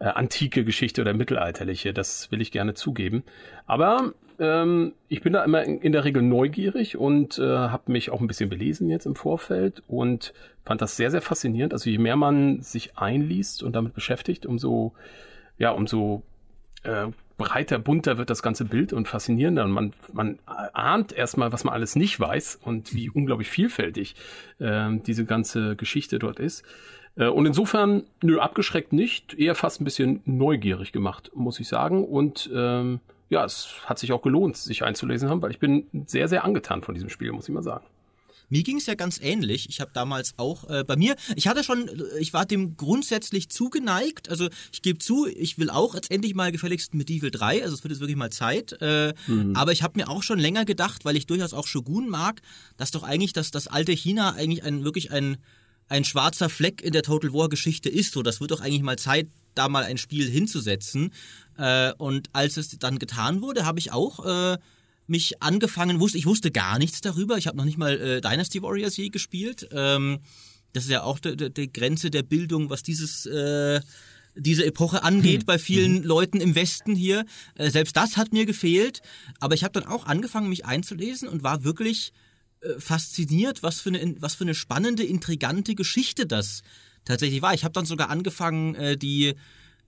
äh, 0.00 0.06
antike 0.06 0.64
Geschichte 0.64 1.00
oder 1.00 1.14
mittelalterliche. 1.14 1.94
Das 1.94 2.30
will 2.30 2.40
ich 2.40 2.50
gerne 2.50 2.74
zugeben. 2.74 3.22
Aber 3.66 4.12
ähm, 4.38 4.94
ich 5.08 5.22
bin 5.22 5.32
da 5.32 5.44
immer 5.44 5.62
in, 5.62 5.80
in 5.80 5.92
der 5.92 6.04
Regel 6.04 6.22
neugierig 6.22 6.96
und 6.96 7.38
äh, 7.38 7.42
habe 7.42 7.92
mich 7.92 8.10
auch 8.10 8.20
ein 8.20 8.26
bisschen 8.26 8.50
belesen 8.50 8.90
jetzt 8.90 9.06
im 9.06 9.14
Vorfeld 9.14 9.82
und 9.86 10.34
fand 10.64 10.82
das 10.82 10.96
sehr, 10.96 11.10
sehr 11.10 11.22
faszinierend. 11.22 11.72
Also 11.72 11.90
je 11.90 11.98
mehr 11.98 12.16
man 12.16 12.60
sich 12.60 12.98
einliest 12.98 13.62
und 13.62 13.76
damit 13.76 13.94
beschäftigt, 13.94 14.46
umso 14.46 14.92
ja, 15.58 15.70
umso 15.70 16.22
äh, 16.82 17.06
breiter, 17.36 17.78
bunter 17.78 18.18
wird 18.18 18.30
das 18.30 18.42
ganze 18.42 18.64
Bild 18.64 18.92
und 18.92 19.08
faszinierender. 19.08 19.64
Und 19.64 19.72
man, 19.72 19.92
man 20.12 20.38
ahnt 20.46 21.12
erstmal, 21.12 21.52
was 21.52 21.64
man 21.64 21.74
alles 21.74 21.96
nicht 21.96 22.18
weiß 22.18 22.60
und 22.62 22.94
wie 22.94 23.10
unglaublich 23.10 23.48
vielfältig 23.48 24.14
äh, 24.58 24.90
diese 25.06 25.24
ganze 25.24 25.76
Geschichte 25.76 26.18
dort 26.18 26.38
ist. 26.38 26.64
Äh, 27.16 27.26
und 27.26 27.46
insofern, 27.46 28.04
nö, 28.22 28.38
abgeschreckt 28.38 28.92
nicht, 28.92 29.34
eher 29.34 29.54
fast 29.54 29.80
ein 29.80 29.84
bisschen 29.84 30.20
neugierig 30.24 30.92
gemacht, 30.92 31.30
muss 31.34 31.60
ich 31.60 31.68
sagen. 31.68 32.04
Und 32.04 32.50
ähm, 32.54 33.00
ja, 33.30 33.44
es 33.44 33.74
hat 33.86 33.98
sich 33.98 34.12
auch 34.12 34.22
gelohnt, 34.22 34.56
sich 34.56 34.84
einzulesen 34.84 35.28
haben, 35.28 35.42
weil 35.42 35.50
ich 35.50 35.58
bin 35.58 35.86
sehr, 36.06 36.28
sehr 36.28 36.44
angetan 36.44 36.82
von 36.82 36.94
diesem 36.94 37.08
Spiel, 37.10 37.32
muss 37.32 37.48
ich 37.48 37.54
mal 37.54 37.62
sagen. 37.62 37.84
Mir 38.48 38.62
ging 38.62 38.78
es 38.78 38.86
ja 38.86 38.94
ganz 38.94 39.20
ähnlich. 39.20 39.68
Ich 39.68 39.80
habe 39.80 39.90
damals 39.94 40.34
auch 40.36 40.68
äh, 40.68 40.84
bei 40.84 40.96
mir, 40.96 41.16
ich 41.36 41.48
hatte 41.48 41.64
schon, 41.64 41.90
ich 42.18 42.32
war 42.32 42.46
dem 42.46 42.76
grundsätzlich 42.76 43.48
zugeneigt. 43.48 44.28
Also 44.28 44.48
ich 44.72 44.82
gebe 44.82 44.98
zu, 44.98 45.26
ich 45.26 45.58
will 45.58 45.70
auch 45.70 45.94
jetzt 45.94 46.10
endlich 46.10 46.34
mal 46.34 46.52
gefälligst 46.52 46.94
Medieval 46.94 47.30
3, 47.30 47.62
also 47.62 47.74
es 47.74 47.84
wird 47.84 47.92
jetzt 47.92 48.00
wirklich 48.00 48.16
mal 48.16 48.30
Zeit. 48.30 48.72
Äh, 48.80 49.14
Aber 49.54 49.72
ich 49.72 49.82
habe 49.82 49.98
mir 49.98 50.08
auch 50.08 50.22
schon 50.22 50.38
länger 50.38 50.64
gedacht, 50.64 51.04
weil 51.04 51.16
ich 51.16 51.26
durchaus 51.26 51.54
auch 51.54 51.66
Shogun 51.66 52.08
mag, 52.08 52.40
dass 52.76 52.90
doch 52.90 53.02
eigentlich 53.02 53.32
das, 53.32 53.50
das 53.50 53.66
alte 53.66 53.92
China 53.92 54.32
eigentlich 54.34 54.64
ein 54.64 54.84
wirklich 54.84 55.10
ein, 55.10 55.36
ein 55.88 56.04
schwarzer 56.04 56.48
Fleck 56.48 56.82
in 56.82 56.92
der 56.92 57.02
Total 57.02 57.32
War 57.32 57.48
Geschichte 57.48 57.88
ist. 57.88 58.12
So, 58.12 58.22
das 58.22 58.40
wird 58.40 58.50
doch 58.50 58.60
eigentlich 58.60 58.82
mal 58.82 58.98
Zeit, 58.98 59.28
da 59.54 59.68
mal 59.68 59.84
ein 59.84 59.98
Spiel 59.98 60.28
hinzusetzen. 60.28 61.12
Äh, 61.56 61.92
und 61.94 62.30
als 62.32 62.56
es 62.56 62.76
dann 62.78 62.98
getan 62.98 63.40
wurde, 63.42 63.64
habe 63.64 63.78
ich 63.78 63.92
auch 63.92 64.24
äh, 64.24 64.58
mich 65.06 65.42
angefangen, 65.42 66.00
wusste, 66.00 66.18
ich 66.18 66.26
wusste 66.26 66.50
gar 66.50 66.78
nichts 66.78 67.00
darüber. 67.00 67.36
Ich 67.36 67.46
habe 67.46 67.56
noch 67.56 67.64
nicht 67.64 67.78
mal 67.78 68.00
äh, 68.00 68.20
Dynasty 68.20 68.62
Warriors 68.62 68.96
je 68.96 69.10
gespielt. 69.10 69.68
Ähm, 69.72 70.20
das 70.72 70.84
ist 70.84 70.90
ja 70.90 71.02
auch 71.02 71.18
die, 71.18 71.36
die, 71.36 71.72
Grenze 71.72 72.10
der 72.10 72.22
Bildung, 72.22 72.70
was 72.70 72.82
dieses 72.82 73.26
äh, 73.26 73.80
diese 74.36 74.64
Epoche 74.66 75.04
angeht 75.04 75.46
bei 75.46 75.58
vielen 75.58 76.02
Leuten 76.02 76.40
im 76.40 76.54
Westen 76.54 76.96
hier. 76.96 77.24
Äh, 77.54 77.70
selbst 77.70 77.96
das 77.96 78.16
hat 78.16 78.32
mir 78.32 78.46
gefehlt. 78.46 79.00
Aber 79.40 79.54
ich 79.54 79.64
habe 79.64 79.78
dann 79.78 79.88
auch 79.88 80.06
angefangen, 80.06 80.48
mich 80.48 80.64
einzulesen 80.64 81.28
und 81.28 81.42
war 81.42 81.64
wirklich 81.64 82.12
äh, 82.60 82.78
fasziniert, 82.78 83.62
was 83.62 83.80
für, 83.80 83.90
eine, 83.90 84.16
was 84.20 84.34
für 84.34 84.44
eine 84.44 84.54
spannende, 84.54 85.04
intrigante 85.04 85.74
Geschichte 85.74 86.26
das 86.26 86.62
tatsächlich 87.04 87.42
war. 87.42 87.54
Ich 87.54 87.64
habe 87.64 87.72
dann 87.72 87.86
sogar 87.86 88.10
angefangen, 88.10 88.74
äh, 88.74 88.96
die 88.96 89.34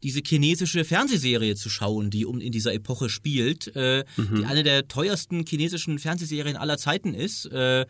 diese 0.03 0.21
chinesische 0.25 0.85
Fernsehserie 0.85 1.57
zu 1.57 1.69
schauen, 1.71 2.11
die 2.11 2.27
um 2.27 2.41
in 2.41 2.53
dieser 2.53 2.75
Epoche 2.75 3.09
spielt, 3.09 3.75
äh, 3.77 4.05
die 4.17 4.45
eine 4.45 4.63
der 4.63 4.89
teuersten 4.89 5.45
chinesischen 5.47 5.99
Fernsehserien 5.99 6.57
aller 6.57 6.79
Zeiten 6.79 7.15
ist. 7.15 7.47
Äh, 7.47 7.87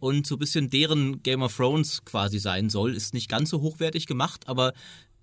und 0.00 0.26
so 0.26 0.36
ein 0.36 0.38
bisschen 0.38 0.70
deren 0.70 1.22
Game 1.22 1.42
of 1.42 1.54
Thrones 1.54 2.04
quasi 2.04 2.38
sein 2.38 2.70
soll. 2.70 2.94
Ist 2.94 3.14
nicht 3.14 3.28
ganz 3.28 3.50
so 3.50 3.60
hochwertig 3.60 4.06
gemacht, 4.06 4.48
aber 4.48 4.72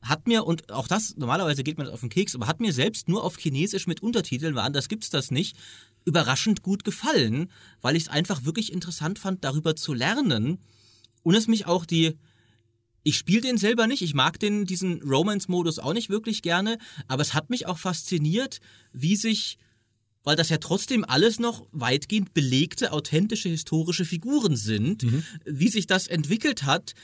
hat 0.02 0.28
mir, 0.28 0.46
und 0.46 0.72
auch 0.72 0.88
das, 0.88 1.16
normalerweise 1.18 1.64
geht 1.64 1.78
mir 1.78 1.86
das 1.86 1.94
auf 1.94 2.02
den 2.02 2.10
Keks, 2.10 2.36
aber 2.36 2.48
hat 2.48 2.60
mir 2.60 2.72
selbst 2.72 3.10
nur 3.10 3.24
auf 3.24 3.38
Chinesisch 3.38 3.88
mit 3.88 4.02
Untertiteln, 4.02 4.56
weil 4.56 4.64
anders 4.64 4.88
gibt's 4.88 5.10
das 5.10 5.32
nicht, 5.32 5.58
überraschend 6.06 6.62
gut 6.62 6.84
gefallen, 6.84 7.52
weil 7.82 7.96
ich 7.96 8.04
es 8.04 8.10
einfach 8.10 8.46
wirklich 8.46 8.72
interessant 8.72 9.20
fand, 9.20 9.44
darüber 9.44 9.76
zu 9.76 9.94
lernen. 9.94 10.60
Und 11.24 11.36
es 11.36 11.48
mich 11.48 11.66
auch 11.66 11.86
die, 11.86 12.16
ich 13.08 13.16
spiele 13.16 13.40
den 13.40 13.58
selber 13.58 13.88
nicht, 13.88 14.02
ich 14.02 14.14
mag 14.14 14.38
den, 14.38 14.66
diesen 14.66 15.02
Romance-Modus 15.02 15.80
auch 15.80 15.94
nicht 15.94 16.10
wirklich 16.10 16.42
gerne, 16.42 16.78
aber 17.08 17.22
es 17.22 17.34
hat 17.34 17.50
mich 17.50 17.66
auch 17.66 17.78
fasziniert, 17.78 18.60
wie 18.92 19.16
sich, 19.16 19.58
weil 20.26 20.36
das 20.36 20.50
ja 20.50 20.58
trotzdem 20.58 21.06
alles 21.06 21.40
noch 21.40 21.66
weitgehend 21.72 22.34
belegte, 22.34 22.92
authentische, 22.92 23.48
historische 23.48 24.04
Figuren 24.04 24.58
sind, 24.58 25.06
wie 25.46 25.70
sich 25.70 25.88
das 25.88 26.08
entwickelt 26.08 26.64
hat, 26.64 26.96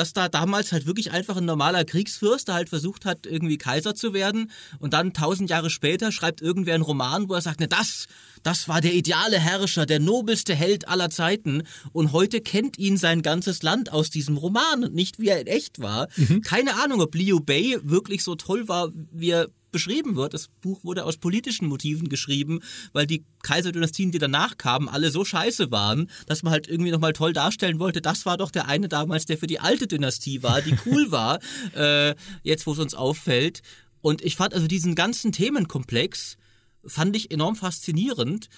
dass 0.00 0.14
da 0.14 0.30
damals 0.30 0.72
halt 0.72 0.86
wirklich 0.86 1.12
einfach 1.12 1.36
ein 1.36 1.44
normaler 1.44 1.84
Kriegsfürst, 1.84 2.48
der 2.48 2.54
halt 2.54 2.70
versucht 2.70 3.04
hat, 3.04 3.26
irgendwie 3.26 3.58
Kaiser 3.58 3.94
zu 3.94 4.14
werden. 4.14 4.50
Und 4.78 4.94
dann 4.94 5.12
tausend 5.12 5.50
Jahre 5.50 5.68
später 5.68 6.10
schreibt 6.10 6.40
irgendwer 6.40 6.74
einen 6.74 6.82
Roman, 6.82 7.28
wo 7.28 7.34
er 7.34 7.42
sagt, 7.42 7.60
ne, 7.60 7.68
das, 7.68 8.06
das 8.42 8.66
war 8.66 8.80
der 8.80 8.94
ideale 8.94 9.38
Herrscher, 9.38 9.84
der 9.84 10.00
nobelste 10.00 10.54
Held 10.54 10.88
aller 10.88 11.10
Zeiten. 11.10 11.64
Und 11.92 12.12
heute 12.12 12.40
kennt 12.40 12.78
ihn 12.78 12.96
sein 12.96 13.20
ganzes 13.20 13.62
Land 13.62 13.92
aus 13.92 14.08
diesem 14.08 14.38
Roman 14.38 14.84
und 14.84 14.94
nicht 14.94 15.18
wie 15.18 15.28
er 15.28 15.38
in 15.42 15.46
echt 15.46 15.80
war. 15.80 16.08
Keine 16.40 16.82
Ahnung, 16.82 17.02
ob 17.02 17.14
Liu 17.14 17.40
Bei 17.40 17.76
wirklich 17.82 18.24
so 18.24 18.36
toll 18.36 18.68
war, 18.68 18.88
wie 19.12 19.32
er 19.32 19.48
beschrieben 19.70 20.16
wird. 20.16 20.34
Das 20.34 20.48
Buch 20.60 20.84
wurde 20.84 21.04
aus 21.04 21.16
politischen 21.16 21.66
Motiven 21.68 22.08
geschrieben, 22.08 22.60
weil 22.92 23.06
die 23.06 23.24
Kaiserdynastien, 23.42 24.10
die 24.10 24.18
danach 24.18 24.58
kamen, 24.58 24.88
alle 24.88 25.10
so 25.10 25.24
scheiße 25.24 25.70
waren, 25.70 26.10
dass 26.26 26.42
man 26.42 26.52
halt 26.52 26.68
irgendwie 26.68 26.90
nochmal 26.90 27.12
toll 27.12 27.32
darstellen 27.32 27.78
wollte, 27.78 28.00
das 28.00 28.26
war 28.26 28.36
doch 28.36 28.50
der 28.50 28.66
eine 28.68 28.88
damals, 28.88 29.26
der 29.26 29.38
für 29.38 29.46
die 29.46 29.60
alte 29.60 29.86
Dynastie 29.86 30.42
war, 30.42 30.60
die 30.62 30.76
cool 30.86 31.10
war, 31.10 31.38
äh, 31.74 32.14
jetzt 32.42 32.66
wo 32.66 32.72
es 32.72 32.78
uns 32.78 32.94
auffällt. 32.94 33.62
Und 34.02 34.22
ich 34.22 34.36
fand 34.36 34.54
also 34.54 34.66
diesen 34.66 34.94
ganzen 34.94 35.32
Themenkomplex, 35.32 36.36
fand 36.84 37.16
ich 37.16 37.30
enorm 37.30 37.56
faszinierend 37.56 38.48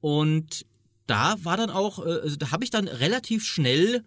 und 0.00 0.64
da 1.06 1.36
war 1.42 1.56
dann 1.56 1.70
auch, 1.70 2.04
äh, 2.04 2.20
also 2.22 2.36
da 2.36 2.50
habe 2.50 2.64
ich 2.64 2.70
dann 2.70 2.88
relativ 2.88 3.44
schnell 3.44 4.04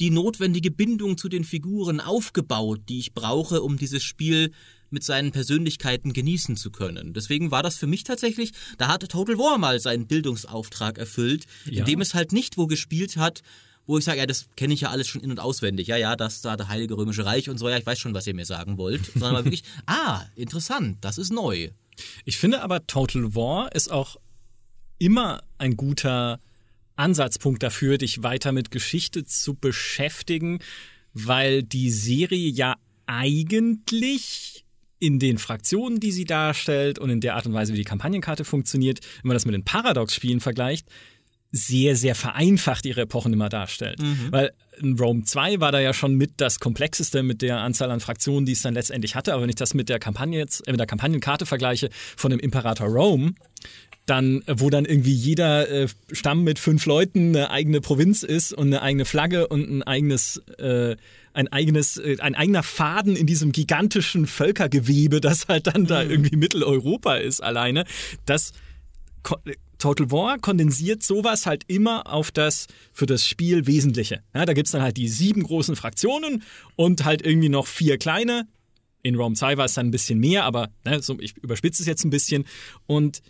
die 0.00 0.10
notwendige 0.10 0.70
Bindung 0.70 1.16
zu 1.16 1.28
den 1.28 1.44
Figuren 1.44 2.00
aufgebaut, 2.00 2.82
die 2.88 2.98
ich 2.98 3.14
brauche, 3.14 3.62
um 3.62 3.78
dieses 3.78 4.02
Spiel 4.02 4.52
mit 4.90 5.04
seinen 5.04 5.32
Persönlichkeiten 5.32 6.12
genießen 6.12 6.56
zu 6.56 6.70
können. 6.70 7.12
Deswegen 7.12 7.50
war 7.50 7.62
das 7.62 7.76
für 7.76 7.86
mich 7.86 8.04
tatsächlich, 8.04 8.52
da 8.78 8.88
hat 8.88 9.08
Total 9.08 9.38
War 9.38 9.58
mal 9.58 9.80
seinen 9.80 10.06
Bildungsauftrag 10.06 10.98
erfüllt, 10.98 11.44
Ja. 11.64 11.80
indem 11.80 12.00
es 12.00 12.14
halt 12.14 12.32
nicht 12.32 12.56
wo 12.56 12.66
gespielt 12.66 13.16
hat, 13.16 13.42
wo 13.86 13.98
ich 13.98 14.04
sage, 14.04 14.18
ja, 14.18 14.26
das 14.26 14.48
kenne 14.56 14.74
ich 14.74 14.80
ja 14.80 14.90
alles 14.90 15.06
schon 15.06 15.20
in- 15.22 15.30
und 15.30 15.38
auswendig. 15.40 15.86
Ja, 15.86 15.96
ja, 15.96 16.16
das 16.16 16.40
da 16.40 16.56
der 16.56 16.68
Heilige 16.68 16.96
Römische 16.96 17.24
Reich 17.24 17.48
und 17.48 17.58
so, 17.58 17.68
ja, 17.68 17.78
ich 17.78 17.86
weiß 17.86 17.98
schon, 17.98 18.14
was 18.14 18.26
ihr 18.26 18.34
mir 18.34 18.44
sagen 18.46 18.78
wollt. 18.78 19.04
Sondern 19.12 19.32
mal 19.32 19.44
wirklich, 19.44 19.62
ah, 19.86 20.22
interessant, 20.34 20.98
das 21.02 21.18
ist 21.18 21.30
neu. 21.32 21.70
Ich 22.24 22.36
finde 22.38 22.62
aber, 22.62 22.86
Total 22.86 23.34
War 23.34 23.72
ist 23.74 23.90
auch 23.90 24.16
immer 24.98 25.42
ein 25.58 25.76
guter 25.76 26.40
Ansatzpunkt 26.96 27.62
dafür, 27.62 27.98
dich 27.98 28.22
weiter 28.22 28.52
mit 28.52 28.70
Geschichte 28.70 29.24
zu 29.24 29.54
beschäftigen, 29.54 30.58
weil 31.12 31.62
die 31.62 31.90
Serie 31.90 32.48
ja 32.50 32.74
eigentlich 33.06 34.64
in 34.98 35.18
den 35.18 35.38
Fraktionen, 35.38 36.00
die 36.00 36.12
sie 36.12 36.24
darstellt 36.24 36.98
und 36.98 37.10
in 37.10 37.20
der 37.20 37.34
Art 37.34 37.46
und 37.46 37.52
Weise, 37.52 37.72
wie 37.72 37.78
die 37.78 37.84
Kampagnenkarte 37.84 38.44
funktioniert, 38.44 39.00
wenn 39.22 39.28
man 39.28 39.34
das 39.34 39.44
mit 39.44 39.54
den 39.54 39.64
Paradox-Spielen 39.64 40.40
vergleicht, 40.40 40.88
sehr, 41.52 41.96
sehr 41.96 42.14
vereinfacht 42.14 42.86
ihre 42.86 43.02
Epochen 43.02 43.32
immer 43.32 43.48
darstellt. 43.48 44.00
Mhm. 44.00 44.28
Weil 44.30 44.52
in 44.78 44.98
Rome 44.98 45.24
2 45.24 45.60
war 45.60 45.72
da 45.72 45.80
ja 45.80 45.94
schon 45.94 46.14
mit 46.14 46.32
das 46.36 46.60
komplexeste 46.60 47.22
mit 47.22 47.40
der 47.40 47.58
Anzahl 47.58 47.90
an 47.90 48.00
Fraktionen, 48.00 48.44
die 48.44 48.52
es 48.52 48.62
dann 48.62 48.74
letztendlich 48.74 49.14
hatte. 49.14 49.32
Aber 49.32 49.42
wenn 49.42 49.48
ich 49.48 49.54
das 49.56 49.74
mit 49.74 49.88
der 49.88 49.98
Kampagne 49.98 50.38
jetzt, 50.38 50.66
äh, 50.66 50.70
mit 50.70 50.80
der 50.80 50.86
Kampagnenkarte 50.86 51.46
vergleiche 51.46 51.88
von 52.16 52.30
dem 52.30 52.40
Imperator 52.40 52.88
Rome, 52.88 53.34
dann, 54.04 54.42
wo 54.46 54.70
dann 54.70 54.84
irgendwie 54.84 55.14
jeder 55.14 55.68
äh, 55.68 55.88
Stamm 56.12 56.44
mit 56.44 56.58
fünf 56.58 56.86
Leuten 56.86 57.34
eine 57.34 57.50
eigene 57.50 57.80
Provinz 57.80 58.22
ist 58.22 58.52
und 58.52 58.68
eine 58.68 58.82
eigene 58.82 59.04
Flagge 59.04 59.48
und 59.48 59.68
ein 59.68 59.82
eigenes, 59.82 60.36
äh, 60.58 60.96
ein 61.36 61.48
eigenes, 61.48 61.98
äh, 61.98 62.16
ein 62.20 62.34
eigener 62.34 62.62
Faden 62.62 63.14
in 63.14 63.26
diesem 63.26 63.52
gigantischen 63.52 64.26
Völkergewebe, 64.26 65.20
das 65.20 65.48
halt 65.48 65.66
dann 65.68 65.86
da 65.86 66.02
mhm. 66.02 66.10
irgendwie 66.10 66.36
Mitteleuropa 66.36 67.16
ist 67.16 67.42
alleine. 67.42 67.84
Das 68.24 68.52
Total 69.78 70.10
War 70.10 70.38
kondensiert 70.38 71.02
sowas 71.02 71.46
halt 71.46 71.64
immer 71.66 72.06
auf 72.06 72.30
das 72.30 72.66
für 72.92 73.06
das 73.06 73.26
Spiel 73.26 73.66
Wesentliche. 73.66 74.22
Ja, 74.34 74.46
da 74.46 74.54
gibt 74.54 74.66
es 74.66 74.72
dann 74.72 74.82
halt 74.82 74.96
die 74.96 75.08
sieben 75.08 75.42
großen 75.42 75.76
Fraktionen 75.76 76.42
und 76.76 77.04
halt 77.04 77.26
irgendwie 77.26 77.48
noch 77.48 77.66
vier 77.66 77.98
kleine. 77.98 78.46
In 79.02 79.16
Rome 79.16 79.34
2 79.34 79.56
war 79.56 79.66
es 79.66 79.74
dann 79.74 79.88
ein 79.88 79.90
bisschen 79.90 80.18
mehr, 80.18 80.44
aber 80.44 80.70
ne, 80.84 81.02
so, 81.02 81.18
ich 81.20 81.36
überspitze 81.36 81.82
es 81.82 81.86
jetzt 81.86 82.04
ein 82.04 82.10
bisschen. 82.10 82.44
Und 82.86 83.20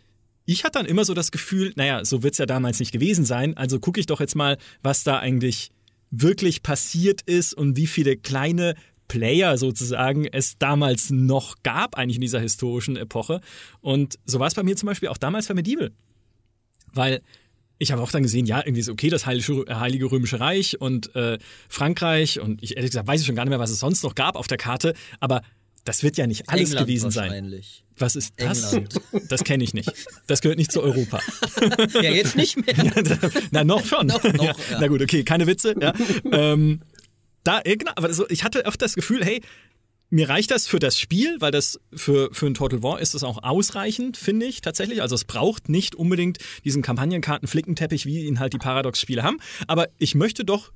ich 0.44 0.64
hatte 0.64 0.78
dann 0.78 0.86
immer 0.86 1.04
so 1.04 1.14
das 1.14 1.32
Gefühl, 1.32 1.72
naja, 1.76 2.04
so 2.04 2.22
wird 2.22 2.34
es 2.34 2.38
ja 2.38 2.46
damals 2.46 2.78
nicht 2.78 2.92
gewesen 2.92 3.24
sein, 3.24 3.56
also 3.56 3.80
gucke 3.80 3.98
ich 3.98 4.06
doch 4.06 4.20
jetzt 4.20 4.36
mal, 4.36 4.58
was 4.82 5.02
da 5.02 5.18
eigentlich 5.18 5.70
wirklich 6.10 6.62
passiert 6.62 7.22
ist 7.22 7.54
und 7.54 7.76
wie 7.76 7.86
viele 7.86 8.16
kleine 8.16 8.74
Player 9.08 9.56
sozusagen 9.56 10.26
es 10.26 10.58
damals 10.58 11.10
noch 11.10 11.62
gab, 11.62 11.96
eigentlich 11.96 12.16
in 12.16 12.22
dieser 12.22 12.40
historischen 12.40 12.96
Epoche. 12.96 13.40
Und 13.80 14.18
so 14.24 14.40
war 14.40 14.46
es 14.46 14.54
bei 14.54 14.62
mir 14.62 14.76
zum 14.76 14.88
Beispiel 14.88 15.08
auch 15.08 15.18
damals 15.18 15.46
bei 15.46 15.54
Medieval. 15.54 15.92
Weil 16.92 17.22
ich 17.78 17.92
habe 17.92 18.02
auch 18.02 18.10
dann 18.10 18.22
gesehen, 18.22 18.46
ja, 18.46 18.58
irgendwie 18.58 18.80
ist 18.80 18.88
okay, 18.88 19.10
das 19.10 19.26
Heilige, 19.26 19.66
Heilige 19.78 20.10
Römische 20.10 20.40
Reich 20.40 20.80
und 20.80 21.14
äh, 21.14 21.38
Frankreich 21.68 22.40
und 22.40 22.62
ich 22.62 22.76
ehrlich 22.76 22.90
gesagt 22.90 23.06
weiß 23.06 23.20
ich 23.20 23.26
schon 23.26 23.36
gar 23.36 23.44
nicht 23.44 23.50
mehr, 23.50 23.58
was 23.58 23.70
es 23.70 23.80
sonst 23.80 24.02
noch 24.02 24.14
gab 24.14 24.36
auf 24.36 24.46
der 24.46 24.56
Karte, 24.56 24.94
aber 25.20 25.42
das 25.86 26.02
wird 26.02 26.18
ja 26.18 26.26
nicht 26.26 26.48
alles 26.48 26.70
England 26.70 26.86
gewesen 26.86 27.10
sein. 27.10 27.62
Was 27.96 28.16
ist 28.16 28.34
das? 28.36 28.72
England. 28.72 29.00
Das 29.28 29.44
kenne 29.44 29.64
ich 29.64 29.72
nicht. 29.72 29.90
Das 30.26 30.40
gehört 30.40 30.58
nicht 30.58 30.72
zu 30.72 30.82
Europa. 30.82 31.20
ja, 31.94 32.10
jetzt 32.10 32.36
nicht 32.36 32.56
mehr. 32.56 32.92
na, 33.52 33.64
noch 33.64 33.84
schon. 33.84 34.06
noch, 34.08 34.22
noch, 34.22 34.44
ja. 34.44 34.52
Ja. 34.70 34.80
Na 34.80 34.88
gut, 34.88 35.00
okay, 35.00 35.24
keine 35.24 35.46
Witze. 35.46 35.74
Ja. 35.80 35.94
ähm, 36.32 36.82
da, 37.44 37.60
genau, 37.62 37.92
aber 37.94 38.12
so, 38.12 38.28
ich 38.28 38.42
hatte 38.42 38.66
oft 38.66 38.82
das 38.82 38.94
Gefühl, 38.94 39.24
hey, 39.24 39.40
mir 40.10 40.28
reicht 40.28 40.50
das 40.50 40.66
für 40.66 40.80
das 40.80 40.98
Spiel, 40.98 41.36
weil 41.40 41.52
das 41.52 41.80
für, 41.94 42.30
für 42.32 42.46
ein 42.46 42.54
Total 42.54 42.82
War 42.82 43.00
ist 43.00 43.14
das 43.14 43.22
auch 43.22 43.42
ausreichend, 43.42 44.16
finde 44.16 44.46
ich 44.46 44.60
tatsächlich. 44.60 45.02
Also 45.02 45.14
es 45.14 45.24
braucht 45.24 45.68
nicht 45.68 45.94
unbedingt 45.94 46.38
diesen 46.64 46.82
Kampagnenkarten-Flickenteppich, 46.82 48.06
wie 48.06 48.24
ihn 48.24 48.40
halt 48.40 48.52
die 48.52 48.58
Paradox-Spiele 48.58 49.22
haben. 49.22 49.38
Aber 49.68 49.88
ich 49.98 50.16
möchte 50.16 50.44
doch 50.44 50.72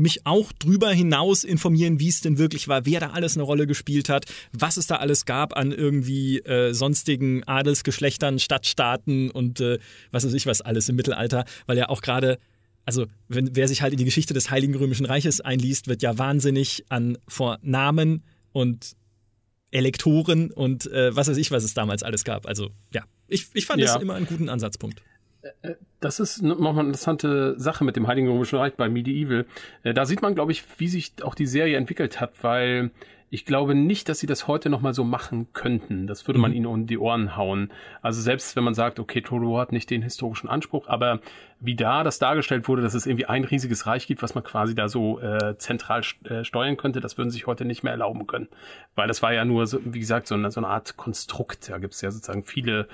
mich 0.00 0.26
auch 0.26 0.52
drüber 0.52 0.90
hinaus 0.90 1.44
informieren, 1.44 2.00
wie 2.00 2.08
es 2.08 2.20
denn 2.20 2.38
wirklich 2.38 2.68
war, 2.68 2.86
wer 2.86 3.00
da 3.00 3.10
alles 3.10 3.36
eine 3.36 3.44
Rolle 3.44 3.66
gespielt 3.66 4.08
hat, 4.08 4.26
was 4.52 4.76
es 4.76 4.86
da 4.86 4.96
alles 4.96 5.24
gab 5.24 5.56
an 5.56 5.72
irgendwie 5.72 6.38
äh, 6.40 6.72
sonstigen 6.72 7.44
Adelsgeschlechtern, 7.44 8.38
Stadtstaaten 8.38 9.30
und 9.30 9.60
äh, 9.60 9.78
was 10.10 10.24
weiß 10.24 10.34
ich 10.34 10.46
was 10.46 10.60
alles 10.60 10.88
im 10.88 10.96
Mittelalter, 10.96 11.44
weil 11.66 11.78
ja 11.78 11.88
auch 11.88 12.02
gerade 12.02 12.38
also 12.86 13.06
wenn, 13.28 13.54
wer 13.54 13.68
sich 13.68 13.82
halt 13.82 13.92
in 13.92 13.98
die 13.98 14.04
Geschichte 14.04 14.34
des 14.34 14.50
Heiligen 14.50 14.74
Römischen 14.74 15.06
Reiches 15.06 15.40
einliest, 15.40 15.86
wird 15.86 16.02
ja 16.02 16.18
wahnsinnig 16.18 16.84
an 16.88 17.18
vor 17.28 17.58
Namen 17.62 18.24
und 18.52 18.96
Elektoren 19.70 20.50
und 20.50 20.90
äh, 20.90 21.14
was 21.14 21.28
weiß 21.28 21.36
ich, 21.36 21.50
was 21.50 21.62
es 21.62 21.74
damals 21.74 22.02
alles 22.02 22.24
gab. 22.24 22.46
Also 22.46 22.70
ja, 22.92 23.04
ich, 23.28 23.46
ich 23.54 23.66
fand 23.66 23.80
ja. 23.80 23.92
das 23.92 24.02
immer 24.02 24.14
einen 24.14 24.26
guten 24.26 24.48
Ansatzpunkt. 24.48 25.02
Das 26.00 26.20
ist 26.20 26.42
nochmal 26.42 26.72
eine 26.72 26.88
interessante 26.88 27.58
Sache 27.58 27.84
mit 27.84 27.96
dem 27.96 28.06
Heiligen 28.06 28.28
Römischen 28.28 28.58
Reich 28.58 28.74
bei 28.74 28.88
Medieval. 28.88 29.46
Äh, 29.82 29.94
da 29.94 30.04
sieht 30.04 30.22
man, 30.22 30.34
glaube 30.34 30.52
ich, 30.52 30.64
wie 30.78 30.88
sich 30.88 31.12
auch 31.22 31.34
die 31.34 31.46
Serie 31.46 31.76
entwickelt 31.76 32.20
hat, 32.20 32.32
weil 32.42 32.90
ich 33.32 33.44
glaube 33.44 33.76
nicht, 33.76 34.08
dass 34.08 34.18
sie 34.18 34.26
das 34.26 34.48
heute 34.48 34.68
nochmal 34.70 34.92
so 34.92 35.04
machen 35.04 35.52
könnten. 35.52 36.08
Das 36.08 36.26
würde 36.26 36.40
man 36.40 36.50
mhm. 36.50 36.56
ihnen 36.56 36.66
um 36.66 36.86
die 36.86 36.98
Ohren 36.98 37.36
hauen. 37.36 37.70
Also 38.02 38.20
selbst 38.20 38.56
wenn 38.56 38.64
man 38.64 38.74
sagt, 38.74 38.98
okay, 38.98 39.20
Toro 39.20 39.56
hat 39.58 39.70
nicht 39.70 39.88
den 39.88 40.02
historischen 40.02 40.48
Anspruch, 40.48 40.88
aber 40.88 41.20
wie 41.60 41.76
da 41.76 42.02
das 42.02 42.18
dargestellt 42.18 42.66
wurde, 42.66 42.82
dass 42.82 42.94
es 42.94 43.06
irgendwie 43.06 43.26
ein 43.26 43.44
riesiges 43.44 43.86
Reich 43.86 44.08
gibt, 44.08 44.22
was 44.22 44.34
man 44.34 44.42
quasi 44.42 44.74
da 44.74 44.88
so 44.88 45.20
äh, 45.20 45.56
zentral 45.58 46.02
äh, 46.24 46.42
steuern 46.42 46.76
könnte, 46.76 47.00
das 47.00 47.18
würden 47.18 47.30
sich 47.30 47.46
heute 47.46 47.64
nicht 47.64 47.84
mehr 47.84 47.92
erlauben 47.92 48.26
können. 48.26 48.48
Weil 48.96 49.06
das 49.06 49.22
war 49.22 49.32
ja 49.32 49.44
nur, 49.44 49.68
so, 49.68 49.78
wie 49.84 50.00
gesagt, 50.00 50.26
so 50.26 50.34
eine, 50.34 50.50
so 50.50 50.58
eine 50.58 50.68
Art 50.68 50.96
Konstrukt. 50.96 51.70
Da 51.70 51.78
gibt 51.78 51.94
es 51.94 52.00
ja 52.00 52.10
sozusagen 52.10 52.42
viele 52.42 52.88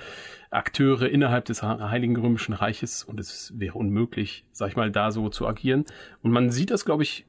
Akteure 0.51 1.09
innerhalb 1.09 1.45
des 1.45 1.63
Heiligen 1.63 2.15
Römischen 2.15 2.53
Reiches 2.53 3.03
und 3.03 3.19
es 3.19 3.53
wäre 3.57 3.75
unmöglich, 3.75 4.45
sag 4.51 4.69
ich 4.69 4.75
mal, 4.75 4.91
da 4.91 5.09
so 5.09 5.29
zu 5.29 5.47
agieren. 5.47 5.85
Und 6.21 6.31
man 6.31 6.51
sieht 6.51 6.69
das, 6.69 6.85
glaube 6.85 7.01
ich, 7.01 7.25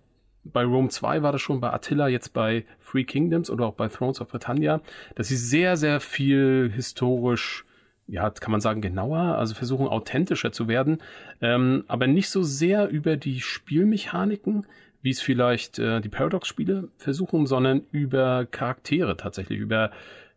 bei 0.53 0.65
Rome 0.65 0.89
2 0.89 1.23
war 1.23 1.33
das 1.33 1.41
schon, 1.41 1.61
bei 1.61 1.73
Attila, 1.73 2.09
jetzt 2.09 2.33
bei 2.33 2.65
Three 2.91 3.05
Kingdoms 3.05 3.51
oder 3.51 3.67
auch 3.67 3.75
bei 3.75 3.89
Thrones 3.89 4.21
of 4.21 4.29
Britannia, 4.29 4.81
dass 5.15 5.29
sie 5.29 5.37
sehr, 5.37 5.77
sehr 5.77 6.01
viel 6.01 6.71
historisch, 6.75 7.65
ja, 8.07 8.31
kann 8.31 8.53
man 8.53 8.61
sagen, 8.61 8.81
genauer, 8.81 9.19
also 9.19 9.55
versuchen 9.55 9.87
authentischer 9.87 10.53
zu 10.53 10.69
werden, 10.69 10.99
ähm, 11.41 11.85
aber 11.89 12.07
nicht 12.07 12.31
so 12.31 12.43
sehr 12.43 12.89
über 12.89 13.17
die 13.17 13.41
Spielmechaniken, 13.41 14.67
wie 15.03 15.11
es 15.11 15.21
vielleicht 15.21 15.79
äh, 15.79 16.01
die 16.01 16.09
Paradox-Spiele 16.09 16.89
versuchen, 16.97 17.47
sondern 17.47 17.83
über 17.93 18.47
Charaktere 18.47 19.17
tatsächlich, 19.17 19.59
über, 19.59 19.91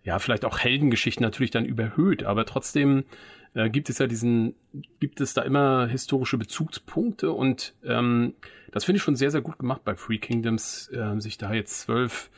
ja, 0.03 0.19
vielleicht 0.19 0.45
auch 0.45 0.59
Heldengeschichten 0.59 1.23
natürlich 1.23 1.51
dann 1.51 1.65
überhöht, 1.65 2.23
aber 2.23 2.45
trotzdem 2.45 3.05
äh, 3.53 3.69
gibt 3.69 3.89
es 3.89 3.99
ja 3.99 4.07
diesen, 4.07 4.55
gibt 4.99 5.21
es 5.21 5.33
da 5.33 5.41
immer 5.41 5.87
historische 5.87 6.37
Bezugspunkte 6.37 7.31
und 7.31 7.73
ähm, 7.83 8.33
das 8.71 8.85
finde 8.85 8.97
ich 8.97 9.03
schon 9.03 9.15
sehr, 9.15 9.31
sehr 9.31 9.41
gut 9.41 9.59
gemacht 9.59 9.83
bei 9.83 9.95
Free 9.95 10.17
Kingdoms, 10.17 10.89
äh, 10.93 11.19
sich 11.19 11.37
da 11.37 11.53
jetzt 11.53 11.81
zwölf 11.81 12.29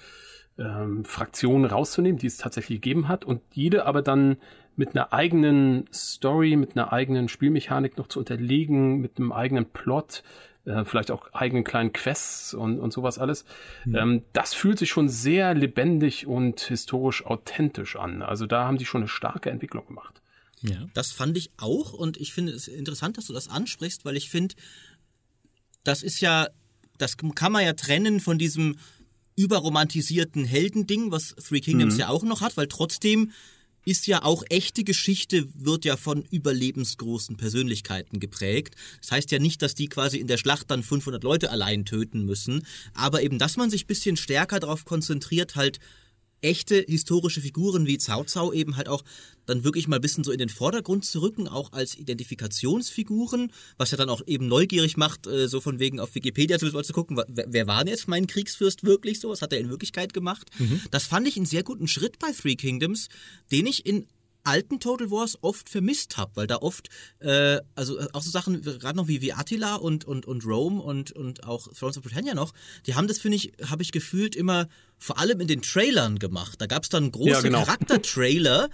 ähm, 0.58 1.06
Fraktionen 1.06 1.66
rauszunehmen, 1.66 2.18
die 2.18 2.28
es 2.28 2.38
tatsächlich 2.38 2.82
gegeben 2.82 3.08
hat 3.08 3.26
und 3.26 3.42
jede 3.52 3.86
aber 3.86 4.02
dann 4.02 4.38
mit 4.76 4.96
einer 4.96 5.14
eigenen 5.14 5.86
Story, 5.94 6.56
mit 6.56 6.76
einer 6.76 6.92
eigenen 6.92 7.28
Spielmechanik 7.28 7.98
noch 7.98 8.08
zu 8.08 8.20
unterlegen, 8.20 9.00
mit 9.00 9.18
einem 9.18 9.32
eigenen 9.32 9.66
Plot, 9.66 10.24
äh, 10.66 10.84
vielleicht 10.86 11.12
auch 11.12 11.32
eigenen 11.34 11.64
kleinen 11.64 11.94
Quests 11.94 12.54
und, 12.54 12.80
und 12.80 12.92
sowas 12.92 13.20
alles. 13.20 13.46
Mhm. 13.86 13.96
Ähm, 13.96 14.22
das 14.34 14.54
fühlt 14.54 14.80
sich 14.80 14.90
schon 14.90 15.10
sehr 15.10 15.54
lebendig 15.54 16.26
und 16.26 16.60
historisch 16.62 17.26
authentisch 17.26 17.96
an. 17.96 18.22
Also 18.22 18.48
da 18.48 18.66
haben 18.66 18.78
die 18.78 18.86
schon 18.86 19.02
eine 19.02 19.08
starke 19.08 19.52
Entwicklung 19.52 19.86
gemacht. 19.86 20.23
Ja. 20.64 20.88
Das 20.94 21.12
fand 21.12 21.38
ich 21.38 21.52
auch 21.58 21.94
und 21.94 22.18
ich 22.18 22.34
finde 22.34 22.54
es 22.54 22.68
interessant, 22.68 23.18
dass 23.18 23.28
du 23.28 23.34
das 23.34 23.48
ansprichst, 23.48 24.06
weil 24.06 24.18
ich 24.18 24.30
finde, 24.30 24.56
das 25.84 26.04
ist 26.04 26.22
ja, 26.22 26.48
das 26.98 27.18
kann 27.18 27.52
man 27.52 27.64
ja 27.64 27.74
trennen 27.74 28.20
von 28.20 28.38
diesem 28.38 28.78
überromantisierten 29.36 30.46
Heldending, 30.46 31.12
was 31.12 31.36
Three 31.36 31.60
Kingdoms 31.60 31.96
mhm. 31.96 32.00
ja 32.02 32.10
auch 32.10 32.24
noch 32.24 32.42
hat, 32.42 32.56
weil 32.56 32.68
trotzdem 32.68 33.32
ist 33.86 34.08
ja 34.08 34.24
auch 34.24 34.44
echte 34.50 34.84
Geschichte, 34.84 35.48
wird 35.56 35.84
ja 35.84 35.98
von 35.98 36.24
überlebensgroßen 36.32 37.36
Persönlichkeiten 37.36 38.20
geprägt. 38.22 38.76
Das 39.02 39.12
heißt 39.12 39.32
ja 39.32 39.40
nicht, 39.40 39.62
dass 39.62 39.76
die 39.76 39.88
quasi 39.88 40.20
in 40.20 40.28
der 40.28 40.38
Schlacht 40.38 40.72
dann 40.72 40.84
500 40.84 41.24
Leute 41.24 41.52
allein 41.52 41.84
töten 41.84 42.24
müssen, 42.24 42.66
aber 42.94 43.22
eben, 43.24 43.40
dass 43.40 43.58
man 43.58 43.70
sich 43.70 43.84
ein 43.84 43.88
bisschen 43.88 44.16
stärker 44.16 44.60
darauf 44.60 44.86
konzentriert, 44.86 45.56
halt 45.56 45.80
echte 46.44 46.84
historische 46.88 47.42
Figuren 47.42 47.88
wie 47.88 47.98
Cao 47.98 48.24
Cao 48.24 48.54
eben 48.54 48.78
halt 48.78 48.90
auch 48.90 49.04
dann 49.46 49.64
wirklich 49.64 49.88
mal 49.88 49.98
ein 49.98 50.02
bisschen 50.02 50.24
so 50.24 50.32
in 50.32 50.38
den 50.38 50.50
Vordergrund 50.50 51.06
zu 51.06 51.22
rücken, 51.22 51.48
auch 51.48 51.74
als 51.74 51.96
Identifikationsfiguren, 51.96 53.52
was 53.78 53.92
ja 53.92 53.98
dann 53.98 54.10
auch 54.10 54.22
eben 54.26 54.48
neugierig 54.48 54.98
macht, 54.98 55.28
äh, 55.28 55.48
so 55.48 55.60
von 55.62 55.80
wegen 55.80 56.00
auf 56.00 56.16
Wikipedia 56.16 56.60
zu, 56.60 56.70
zu 56.82 56.94
gucken, 56.94 57.22
wer, 57.28 57.46
wer 57.48 57.68
war 57.68 57.84
denn 57.84 57.94
jetzt 57.94 58.08
mein 58.08 58.28
Kriegsfürst 58.28 58.84
wirklich 58.84 59.20
so, 59.20 59.30
was 59.30 59.42
hat 59.42 59.54
er 59.54 59.60
in 59.60 59.70
Wirklichkeit 59.70 60.14
gemacht. 60.14 60.50
Mhm. 60.60 60.82
Das 60.92 61.06
fand 61.06 61.28
ich 61.28 61.38
einen 61.38 61.46
sehr 61.46 61.64
guten 61.64 61.88
Schritt 61.88 62.20
bei 62.20 62.32
Three 62.32 62.56
Kingdoms, 62.56 63.10
den 63.52 63.66
ich 63.66 63.86
in 63.86 64.08
alten 64.44 64.80
Total 64.80 65.10
Wars 65.10 65.38
oft 65.42 65.70
vermisst 65.70 66.18
habe, 66.18 66.32
weil 66.36 66.48
da 66.48 66.58
oft, 66.58 66.90
äh, 67.20 67.60
also 67.76 67.98
äh, 67.98 68.08
auch 68.14 68.22
so 68.22 68.30
Sachen, 68.30 68.62
gerade 68.62 68.98
noch 68.98 69.08
wie, 69.08 69.22
wie 69.22 69.34
Attila 69.34 69.76
und, 69.76 70.06
und, 70.06 70.26
und 70.26 70.46
Rome 70.46 70.82
und, 70.82 71.12
und 71.12 71.44
auch 71.44 71.68
Thrones 71.74 71.98
of 71.98 72.04
Britannia 72.04 72.34
noch, 72.34 72.54
die 72.86 72.96
haben 72.96 73.08
das, 73.08 73.20
finde 73.20 73.38
ich, 73.38 73.54
habe 73.66 73.84
ich 73.84 73.92
gefühlt 73.92 74.36
immer 74.36 74.68
vor 74.98 75.20
allem 75.20 75.40
in 75.40 75.48
den 75.48 75.62
Trailern 75.62 76.20
gemacht. 76.20 76.62
Da 76.62 76.66
gab 76.66 76.84
es 76.84 76.90
dann 76.90 77.12
große 77.12 77.30
ja, 77.30 77.42
genau. 77.42 77.64
Charaktertrailer, 77.64 78.70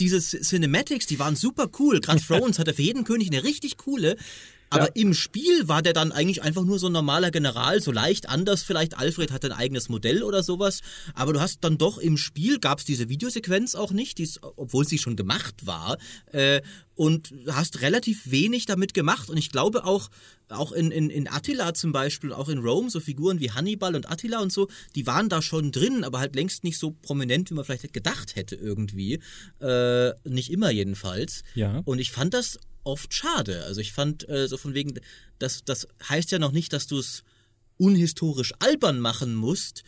diese 0.00 0.20
Cinematics, 0.20 1.06
die 1.06 1.18
waren 1.18 1.36
super 1.36 1.68
cool. 1.78 2.00
Gerade 2.00 2.20
Thrones 2.20 2.58
hatte 2.58 2.74
für 2.74 2.82
jeden 2.82 3.04
König 3.04 3.28
eine 3.28 3.44
richtig 3.44 3.76
coole. 3.76 4.16
Aber 4.74 4.86
Ja. 4.86 4.92
im 4.94 5.14
Spiel 5.14 5.68
war 5.68 5.82
der 5.82 5.92
dann 5.92 6.10
eigentlich 6.12 6.42
einfach 6.42 6.64
nur 6.64 6.78
so 6.78 6.86
ein 6.86 6.92
normaler 6.92 7.30
General, 7.30 7.80
so 7.80 7.92
leicht 7.92 8.28
anders 8.28 8.62
vielleicht. 8.62 8.98
Alfred 8.98 9.30
hatte 9.30 9.46
ein 9.48 9.52
eigenes 9.52 9.88
Modell 9.88 10.22
oder 10.22 10.42
sowas. 10.42 10.80
Aber 11.14 11.32
du 11.32 11.40
hast 11.40 11.62
dann 11.62 11.78
doch 11.78 11.98
im 11.98 12.16
Spiel, 12.16 12.58
gab 12.58 12.80
es 12.80 12.84
diese 12.84 13.08
Videosequenz 13.08 13.74
auch 13.74 13.92
nicht, 13.92 14.18
die's, 14.18 14.40
obwohl 14.42 14.86
sie 14.86 14.98
schon 14.98 15.16
gemacht 15.16 15.66
war. 15.66 15.96
Äh, 16.32 16.60
und 16.96 17.34
hast 17.48 17.80
relativ 17.82 18.30
wenig 18.30 18.66
damit 18.66 18.94
gemacht. 18.94 19.28
Und 19.28 19.36
ich 19.36 19.50
glaube 19.50 19.84
auch, 19.84 20.10
auch 20.48 20.70
in, 20.72 20.90
in, 20.92 21.10
in 21.10 21.28
Attila 21.28 21.74
zum 21.74 21.90
Beispiel, 21.92 22.32
auch 22.32 22.48
in 22.48 22.58
Rome, 22.58 22.88
so 22.90 23.00
Figuren 23.00 23.40
wie 23.40 23.50
Hannibal 23.50 23.96
und 23.96 24.08
Attila 24.10 24.40
und 24.40 24.52
so, 24.52 24.68
die 24.94 25.06
waren 25.06 25.28
da 25.28 25.42
schon 25.42 25.72
drin, 25.72 26.04
aber 26.04 26.20
halt 26.20 26.34
längst 26.36 26.62
nicht 26.64 26.78
so 26.78 26.92
prominent, 27.02 27.50
wie 27.50 27.54
man 27.54 27.64
vielleicht 27.64 27.92
gedacht 27.92 28.36
hätte 28.36 28.54
irgendwie. 28.54 29.20
Äh, 29.60 30.10
nicht 30.28 30.50
immer 30.52 30.70
jedenfalls. 30.70 31.42
Ja. 31.54 31.82
Und 31.84 31.98
ich 31.98 32.10
fand 32.12 32.32
das 32.34 32.58
oft 32.84 33.12
schade. 33.12 33.64
Also 33.64 33.80
ich 33.80 33.92
fand 33.92 34.28
äh, 34.28 34.46
so 34.48 34.56
von 34.56 34.74
wegen, 34.74 34.98
das, 35.38 35.64
das 35.64 35.88
heißt 36.08 36.30
ja 36.30 36.38
noch 36.38 36.52
nicht, 36.52 36.72
dass 36.72 36.86
du 36.86 36.98
es 36.98 37.24
unhistorisch 37.76 38.52
albern 38.60 39.00
machen 39.00 39.34
musst, 39.34 39.82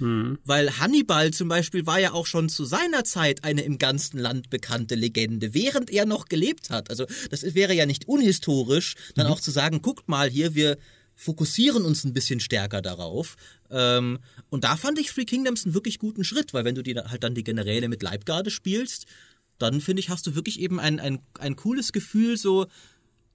weil 0.44 0.78
Hannibal 0.80 1.32
zum 1.32 1.48
Beispiel 1.48 1.86
war 1.86 2.00
ja 2.00 2.12
auch 2.12 2.26
schon 2.26 2.48
zu 2.48 2.64
seiner 2.64 3.04
Zeit 3.04 3.44
eine 3.44 3.62
im 3.62 3.78
ganzen 3.78 4.18
Land 4.18 4.50
bekannte 4.50 4.96
Legende, 4.96 5.54
während 5.54 5.90
er 5.90 6.04
noch 6.04 6.26
gelebt 6.26 6.70
hat. 6.70 6.90
Also 6.90 7.06
das 7.30 7.54
wäre 7.54 7.74
ja 7.74 7.86
nicht 7.86 8.08
unhistorisch, 8.08 8.96
dann 9.14 9.28
auch 9.28 9.40
zu 9.40 9.52
sagen, 9.52 9.82
guckt 9.82 10.08
mal 10.08 10.28
hier, 10.28 10.56
wir 10.56 10.78
fokussieren 11.14 11.84
uns 11.84 12.04
ein 12.04 12.12
bisschen 12.12 12.40
stärker 12.40 12.82
darauf. 12.82 13.36
Ähm, 13.70 14.18
und 14.50 14.64
da 14.64 14.76
fand 14.76 14.98
ich 14.98 15.10
Three 15.10 15.24
Kingdoms 15.24 15.64
einen 15.64 15.74
wirklich 15.74 15.98
guten 15.98 16.24
Schritt, 16.24 16.54
weil 16.54 16.64
wenn 16.64 16.74
du 16.74 16.82
die 16.82 16.94
halt 16.94 17.24
dann 17.24 17.34
die 17.34 17.44
Generäle 17.44 17.88
mit 17.88 18.02
Leibgarde 18.02 18.50
spielst, 18.50 19.06
dann 19.58 19.80
finde 19.80 20.00
ich, 20.00 20.10
hast 20.10 20.26
du 20.26 20.34
wirklich 20.34 20.60
eben 20.60 20.78
ein, 20.80 21.00
ein, 21.00 21.18
ein 21.38 21.56
cooles 21.56 21.92
Gefühl, 21.92 22.36
so 22.36 22.66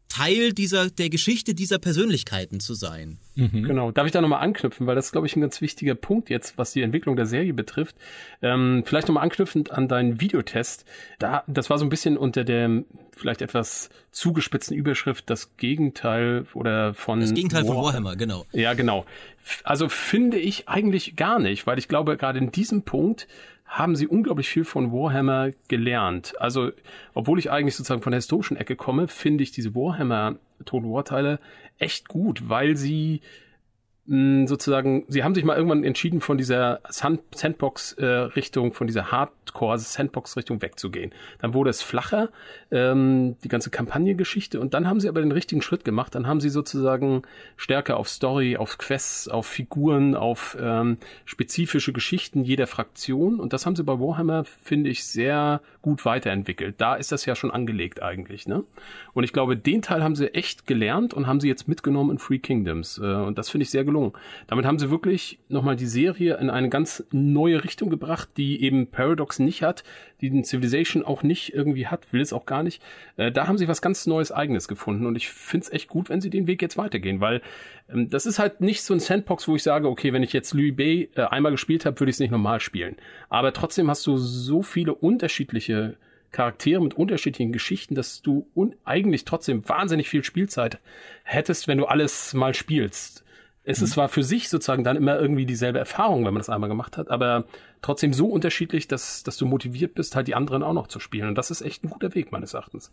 Teil 0.10 0.52
dieser, 0.52 0.90
der 0.90 1.10
Geschichte 1.10 1.54
dieser 1.54 1.80
Persönlichkeiten 1.80 2.60
zu 2.60 2.74
sein. 2.74 3.18
Genau. 3.38 3.92
Darf 3.92 4.06
ich 4.06 4.12
da 4.12 4.20
nochmal 4.20 4.42
anknüpfen, 4.42 4.86
weil 4.86 4.94
das 4.94 5.06
ist, 5.06 5.12
glaube 5.14 5.26
ich, 5.26 5.38
ein 5.38 5.42
ganz 5.42 5.62
wichtiger 5.62 5.96
Punkt 5.96 6.30
jetzt, 6.30 6.58
was 6.58 6.74
die 6.74 6.82
Entwicklung 6.82 7.16
der 7.16 7.26
Serie 7.26 7.54
betrifft. 7.54 7.96
Ähm, 8.42 8.84
vielleicht 8.86 9.08
nochmal 9.08 9.24
anknüpfend 9.24 9.72
an 9.72 9.88
deinen 9.88 10.20
Videotest. 10.20 10.84
Da, 11.20 11.46
das 11.48 11.70
war 11.70 11.78
so 11.78 11.86
ein 11.86 11.90
bisschen 11.90 12.18
unter 12.18 12.44
der 12.44 12.84
vielleicht 13.16 13.42
etwas 13.42 13.90
zugespitzten 14.12 14.76
Überschrift 14.76 15.30
das 15.30 15.56
Gegenteil 15.56 16.46
oder 16.56 16.94
von 16.94 17.22
Das 17.22 17.34
Gegenteil 17.34 17.64
von 17.64 17.78
War- 17.78 17.86
Warhammer, 17.86 18.18
genau. 18.18 18.46
Ja, 18.52 18.74
genau. 18.74 19.06
Also 19.64 19.88
finde 19.88 20.40
ich 20.40 20.68
eigentlich 20.68 21.16
gar 21.16 21.40
nicht, 21.40 21.66
weil 21.68 21.80
ich 21.80 21.88
glaube, 21.88 22.18
gerade 22.18 22.38
in 22.38 22.52
diesem 22.52 22.82
Punkt 22.84 23.30
haben 23.72 23.96
sie 23.96 24.06
unglaublich 24.06 24.50
viel 24.50 24.66
von 24.66 24.92
Warhammer 24.92 25.52
gelernt. 25.70 26.34
Also, 26.40 26.72
obwohl 27.14 27.40
ich 27.40 27.52
eigentlich 27.52 27.76
sozusagen 27.76 28.02
von 28.02 28.12
der 28.12 28.18
historischen 28.18 28.58
Ecke 28.58 28.76
komme, 28.76 29.08
finde 29.08 29.44
ich 29.44 29.52
diese 29.52 29.74
Warhammer 29.74 30.36
Total 30.66 30.92
War 30.92 31.06
Teile 31.06 31.40
echt 31.80 32.10
gut, 32.10 32.50
weil 32.50 32.76
sie 32.76 33.22
sozusagen, 34.08 35.06
sie 35.08 35.24
haben 35.24 35.36
sich 35.36 35.44
mal 35.46 35.56
irgendwann 35.56 35.84
entschieden, 35.84 36.22
von 36.22 36.38
dieser 36.38 36.82
Sand- 36.90 37.22
Sandbox-Richtung, 37.34 38.74
von 38.74 38.88
dieser 38.88 39.12
Hardcore-Sandbox-Richtung 39.12 40.62
wegzugehen. 40.62 41.14
Dann 41.40 41.54
wurde 41.54 41.70
es 41.70 41.82
flacher, 41.82 42.30
ähm, 42.72 43.38
die 43.44 43.48
ganze 43.48 43.70
Kampagnengeschichte, 43.70 44.60
und 44.60 44.74
dann 44.74 44.90
haben 44.90 45.00
sie 45.00 45.08
aber 45.08 45.22
den 45.22 45.32
richtigen 45.32 45.62
Schritt 45.62 45.86
gemacht. 45.86 46.16
Dann 46.16 46.26
haben 46.28 46.42
sie 46.42 46.50
sozusagen 46.50 47.22
stärker 47.56 47.98
auf 47.98 48.10
Story, 48.10 48.58
auf 48.58 48.80
Quests, 48.80 49.28
auf 49.28 49.46
Figuren, 49.46 50.16
auf 50.16 50.58
ähm, 50.60 50.98
spezifische 51.26 51.94
Geschichten 51.94 52.44
jeder 52.44 52.68
Fraktion. 52.68 53.40
Und 53.40 53.54
das 53.54 53.66
haben 53.66 53.76
sie 53.76 53.84
bei 53.84 54.00
Warhammer, 54.00 54.46
finde 54.46 54.90
ich, 54.90 55.06
sehr 55.06 55.62
gut 55.84 56.06
weiterentwickelt. 56.06 56.76
Da 56.80 56.96
ist 56.96 57.12
das 57.12 57.26
ja 57.26 57.36
schon 57.36 57.52
angelegt 57.52 58.02
eigentlich, 58.02 58.48
ne? 58.48 58.64
Und 59.14 59.24
ich 59.24 59.32
glaube, 59.32 59.56
den 59.58 59.82
Teil 59.82 60.04
haben 60.04 60.16
sie 60.16 60.34
echt 60.34 60.66
gelernt 60.66 61.14
und 61.14 61.28
haben 61.28 61.40
sie 61.40 61.48
jetzt 61.48 61.68
mitgenommen 61.68 62.12
in 62.12 62.18
Free 62.18 62.40
Kingdoms. 62.40 62.98
Äh, 62.98 63.22
Und 63.22 63.38
das 63.38 63.50
finde 63.50 63.64
ich 63.64 63.70
sehr 63.70 63.84
gelungen. 63.92 64.14
Damit 64.48 64.66
haben 64.66 64.80
sie 64.80 64.90
wirklich 64.90 65.40
nochmal 65.50 65.76
die 65.76 65.86
Serie 65.86 66.38
in 66.38 66.50
eine 66.50 66.70
ganz 66.70 67.04
neue 67.12 67.64
Richtung 67.64 67.90
gebracht, 67.90 68.30
die 68.38 68.64
eben 68.64 68.88
Paradox 68.88 69.40
nicht 69.40 69.62
hat, 69.62 69.84
die 70.22 70.30
den 70.30 70.44
Civilization 70.44 71.04
auch 71.04 71.24
nicht 71.24 71.54
irgendwie 71.54 71.88
hat, 71.88 72.12
will 72.14 72.22
es 72.22 72.34
auch 72.34 72.46
gar 72.46 72.64
nicht. 72.64 72.82
Äh, 73.18 73.32
Da 73.32 73.48
haben 73.48 73.58
sie 73.58 73.68
was 73.68 73.82
ganz 73.82 74.08
Neues 74.08 74.32
Eigenes 74.32 74.68
gefunden 74.68 75.06
und 75.06 75.16
ich 75.16 75.30
finde 75.30 75.66
es 75.66 75.74
echt 75.74 75.90
gut, 75.90 76.10
wenn 76.10 76.22
sie 76.22 76.30
den 76.30 76.48
Weg 76.48 76.62
jetzt 76.62 76.78
weitergehen, 76.78 77.20
weil 77.20 77.42
ähm, 77.90 78.10
das 78.10 78.26
ist 78.26 78.40
halt 78.40 78.62
nicht 78.62 78.84
so 78.84 78.94
ein 78.94 79.00
Sandbox, 79.00 79.48
wo 79.48 79.56
ich 79.56 79.64
sage, 79.64 79.88
okay, 79.88 80.14
wenn 80.14 80.24
ich 80.24 80.34
jetzt 80.34 80.54
Louis 80.54 80.76
Bay 80.76 81.10
äh, 81.16 81.22
einmal 81.24 81.52
gespielt 81.52 81.86
habe, 81.86 82.00
würde 82.00 82.10
ich 82.10 82.16
es 82.16 82.20
nicht 82.20 82.32
normal 82.32 82.60
spielen. 82.60 82.96
Aber 83.30 83.54
trotzdem 83.54 83.90
hast 83.90 84.08
du 84.08 84.18
so 84.18 84.62
viele 84.62 84.96
unterschiedliche 84.96 85.98
Charaktere 86.32 86.82
mit 86.82 86.94
unterschiedlichen 86.94 87.52
Geschichten, 87.52 87.94
dass 87.96 88.22
du 88.22 88.48
eigentlich 88.86 89.26
trotzdem 89.26 89.68
wahnsinnig 89.68 90.08
viel 90.10 90.24
Spielzeit 90.24 90.80
hättest, 91.24 91.68
wenn 91.68 91.78
du 91.78 91.86
alles 91.86 92.34
mal 92.34 92.54
spielst. 92.54 93.26
Es 93.72 93.82
ist 93.82 93.92
zwar 93.94 94.10
für 94.10 94.24
sich 94.24 94.50
sozusagen 94.50 94.84
dann 94.84 94.98
immer 94.98 95.20
irgendwie 95.20 95.46
dieselbe 95.46 95.80
Erfahrung, 95.80 96.20
wenn 96.26 96.34
man 96.34 96.40
das 96.42 96.50
einmal 96.50 96.70
gemacht 96.70 96.98
hat, 96.98 97.10
aber 97.10 97.46
trotzdem 97.82 98.14
so 98.14 98.28
unterschiedlich, 98.28 98.88
dass, 98.88 99.24
dass 99.24 99.38
du 99.38 99.46
motiviert 99.46 99.96
bist, 99.96 100.16
halt 100.16 100.28
die 100.28 100.36
anderen 100.36 100.62
auch 100.64 100.74
noch 100.74 100.88
zu 100.88 101.00
spielen. 101.00 101.28
Und 101.30 101.36
das 101.36 101.50
ist 101.52 101.62
echt 101.62 101.84
ein 101.84 101.90
guter 101.90 102.14
Weg, 102.14 102.32
meines 102.32 102.54
Erachtens. 102.54 102.92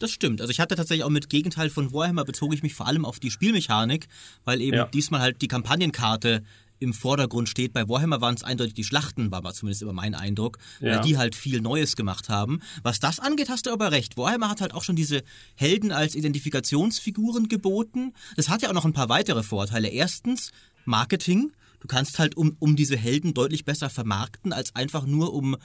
Das 0.00 0.10
stimmt. 0.10 0.40
Also 0.42 0.50
ich 0.50 0.60
hatte 0.60 0.76
tatsächlich 0.76 1.04
auch 1.04 1.08
mit 1.10 1.30
Gegenteil 1.30 1.70
von 1.70 1.92
Warhammer 1.92 2.24
bezog 2.24 2.52
ich 2.52 2.62
mich 2.62 2.74
vor 2.74 2.86
allem 2.86 3.04
auf 3.06 3.18
die 3.18 3.30
Spielmechanik, 3.30 4.06
weil 4.44 4.60
eben 4.60 4.76
Ja. 4.76 4.84
diesmal 4.86 5.20
halt 5.22 5.40
die 5.40 5.48
Kampagnenkarte 5.48 6.42
im 6.78 6.92
Vordergrund 6.92 7.48
steht. 7.48 7.72
Bei 7.72 7.88
Warhammer 7.88 8.20
waren 8.20 8.34
es 8.34 8.44
eindeutig 8.44 8.74
die 8.74 8.84
Schlachten, 8.84 9.30
war 9.30 9.42
mal 9.42 9.52
zumindest 9.54 9.82
immer 9.82 9.92
mein 9.92 10.14
Eindruck, 10.14 10.58
weil 10.80 10.90
Ja. 10.92 11.00
die 11.00 11.16
halt 11.18 11.34
viel 11.34 11.60
Neues 11.60 11.96
gemacht 11.96 12.28
haben. 12.28 12.60
Was 12.82 13.00
das 13.00 13.18
angeht, 13.20 13.48
hast 13.48 13.66
du 13.66 13.70
aber 13.72 13.92
recht. 13.92 14.16
Warhammer 14.16 14.48
hat 14.50 14.60
halt 14.60 14.74
auch 14.74 14.84
schon 14.84 14.96
diese 14.96 15.22
Helden 15.54 15.92
als 15.92 16.14
Identifikationsfiguren 16.14 17.48
geboten. 17.48 18.12
Das 18.36 18.48
hat 18.48 18.62
ja 18.62 18.68
auch 18.68 18.74
noch 18.74 18.84
ein 18.84 18.92
paar 18.92 19.08
weitere 19.08 19.42
Vorteile. 19.42 19.88
Erstens 19.88 20.50
Marketing. 20.84 21.52
Du 21.80 21.88
kannst 21.88 22.18
halt 22.18 22.36
um, 22.36 22.56
um 22.58 22.74
diese 22.76 22.96
Helden 22.96 23.34
deutlich 23.34 23.64
besser 23.64 23.90
vermarkten, 23.90 24.52
als 24.52 24.74
einfach 24.74 25.06
nur 25.06 25.32
um 25.34 25.56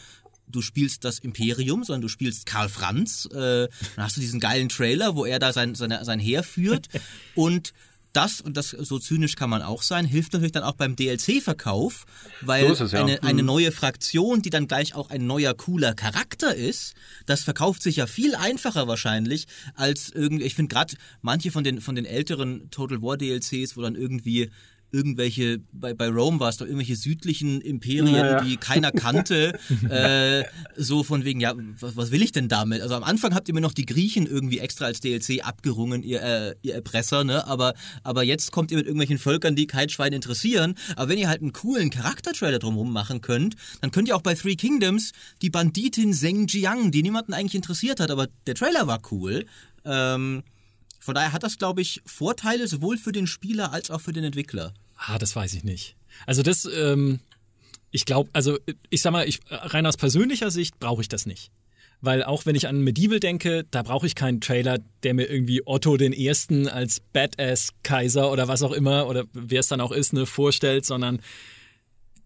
du 0.47 0.61
spielst 0.61 1.05
das 1.05 1.19
Imperium, 1.19 1.85
sondern 1.85 2.01
du 2.01 2.07
spielst 2.09 2.45
Karl 2.45 2.67
Franz. 2.67 3.25
Äh, 3.31 3.69
dann 3.95 4.03
hast 4.05 4.17
du 4.17 4.21
diesen 4.21 4.41
geilen 4.41 4.67
Trailer, 4.67 5.15
wo 5.15 5.23
er 5.23 5.39
da 5.39 5.53
sein, 5.53 5.75
seine, 5.75 6.03
sein 6.03 6.19
Heer 6.19 6.43
führt. 6.43 6.87
Und 7.35 7.71
das, 8.13 8.41
und 8.41 8.57
das 8.57 8.69
so 8.71 8.99
zynisch 8.99 9.35
kann 9.35 9.49
man 9.49 9.61
auch 9.61 9.81
sein, 9.83 10.05
hilft 10.05 10.33
natürlich 10.33 10.51
dann 10.51 10.63
auch 10.63 10.73
beim 10.75 10.95
DLC-Verkauf, 10.95 12.05
weil 12.41 12.75
So 12.75 12.83
es, 12.83 12.91
ja. 12.91 13.01
eine, 13.03 13.23
eine 13.23 13.41
Mhm. 13.41 13.47
neue 13.47 13.71
Fraktion, 13.71 14.41
die 14.41 14.49
dann 14.49 14.67
gleich 14.67 14.95
auch 14.95 15.09
ein 15.09 15.25
neuer, 15.25 15.53
cooler 15.53 15.93
Charakter 15.93 16.53
ist, 16.55 16.93
das 17.25 17.43
verkauft 17.43 17.83
sich 17.83 17.97
ja 17.97 18.07
viel 18.07 18.35
einfacher 18.35 18.87
wahrscheinlich 18.87 19.47
als 19.75 20.09
irgendwie, 20.09 20.43
ich 20.45 20.55
finde 20.55 20.73
gerade 20.73 20.95
manche 21.21 21.51
von 21.51 21.63
den, 21.63 21.81
von 21.81 21.95
den 21.95 22.05
älteren 22.05 22.69
Total 22.71 23.01
War 23.01 23.17
DLCs, 23.17 23.77
wo 23.77 23.81
dann 23.81 23.95
irgendwie 23.95 24.49
irgendwelche, 24.91 25.59
bei, 25.71 25.93
bei 25.93 26.09
Rome 26.09 26.39
war 26.39 26.49
es 26.49 26.57
doch 26.57 26.65
irgendwelche 26.65 26.95
südlichen 26.95 27.61
Imperien, 27.61 28.15
Ja, 28.15 28.25
ja. 28.25 28.41
die 28.43 28.57
keiner 28.57 28.91
kannte, 28.91 29.57
äh, 29.89 30.43
so 30.75 31.03
von 31.03 31.23
wegen, 31.23 31.39
ja, 31.39 31.53
was, 31.79 31.95
was 31.95 32.11
will 32.11 32.21
ich 32.21 32.31
denn 32.31 32.49
damit? 32.49 32.81
Also 32.81 32.95
am 32.95 33.03
Anfang 33.03 33.33
habt 33.33 33.47
ihr 33.47 33.53
mir 33.53 33.61
noch 33.61 33.73
die 33.73 33.85
Griechen 33.85 34.27
irgendwie 34.27 34.59
extra 34.59 34.85
als 34.85 34.99
DLC 34.99 35.45
abgerungen, 35.45 36.03
ihr, 36.03 36.21
äh, 36.21 36.55
ihr 36.61 36.75
Erpresser, 36.75 37.23
ne? 37.23 37.47
Aber, 37.47 37.73
aber 38.03 38.23
jetzt 38.23 38.51
kommt 38.51 38.71
ihr 38.71 38.77
mit 38.77 38.85
irgendwelchen 38.85 39.17
Völkern, 39.17 39.55
die 39.55 39.67
kein 39.67 39.89
Schwein 39.89 40.13
interessieren. 40.13 40.75
Aber 40.95 41.09
wenn 41.09 41.17
ihr 41.17 41.29
halt 41.29 41.41
einen 41.41 41.53
coolen 41.53 41.89
Charaktertrailer 41.89 42.59
drumherum 42.59 42.91
machen 42.91 43.21
könnt, 43.21 43.55
dann 43.81 43.91
könnt 43.91 44.07
ihr 44.07 44.15
auch 44.15 44.21
bei 44.21 44.35
Three 44.35 44.55
Kingdoms 44.55 45.11
die 45.41 45.49
Banditin 45.49 46.13
Zheng 46.13 46.47
Jiang, 46.47 46.91
die 46.91 47.03
niemanden 47.03 47.33
eigentlich 47.33 47.55
interessiert 47.55 47.99
hat, 47.99 48.11
aber 48.11 48.27
der 48.45 48.55
Trailer 48.55 48.87
war 48.87 49.01
cool. 49.11 49.45
Ähm, 49.85 50.43
von 50.99 51.15
daher 51.15 51.33
hat 51.33 51.41
das, 51.43 51.57
glaube 51.57 51.81
ich, 51.81 52.01
Vorteile 52.05 52.67
sowohl 52.67 52.97
für 52.97 53.11
den 53.11 53.25
Spieler 53.25 53.73
als 53.73 53.89
auch 53.89 54.01
für 54.01 54.13
den 54.13 54.23
Entwickler. 54.23 54.73
Ah, 55.07 55.17
das 55.17 55.35
weiß 55.35 55.53
ich 55.55 55.63
nicht. 55.63 55.95
Also 56.27 56.43
das, 56.43 56.65
ähm, 56.65 57.19
ich 57.89 58.05
glaube, 58.05 58.29
also 58.33 58.57
ich 58.89 59.01
sag 59.01 59.11
mal, 59.11 59.27
ich, 59.27 59.39
rein 59.49 59.85
aus 59.85 59.97
persönlicher 59.97 60.51
Sicht 60.51 60.79
brauche 60.79 61.01
ich 61.01 61.09
das 61.09 61.25
nicht. 61.25 61.51
Weil 62.01 62.23
auch 62.23 62.45
wenn 62.45 62.55
ich 62.55 62.67
an 62.67 62.81
Medieval 62.81 63.19
denke, 63.19 63.65
da 63.69 63.83
brauche 63.83 64.07
ich 64.07 64.15
keinen 64.15 64.41
Trailer, 64.41 64.79
der 65.03 65.13
mir 65.13 65.29
irgendwie 65.29 65.61
Otto 65.65 65.97
den 65.97 66.13
Ersten 66.13 66.67
als 66.67 66.99
Badass-Kaiser 67.13 68.31
oder 68.31 68.47
was 68.47 68.63
auch 68.63 68.71
immer, 68.71 69.07
oder 69.07 69.25
wer 69.33 69.59
es 69.59 69.67
dann 69.67 69.81
auch 69.81 69.91
ist, 69.91 70.13
ne, 70.13 70.25
vorstellt, 70.25 70.85
sondern 70.85 71.21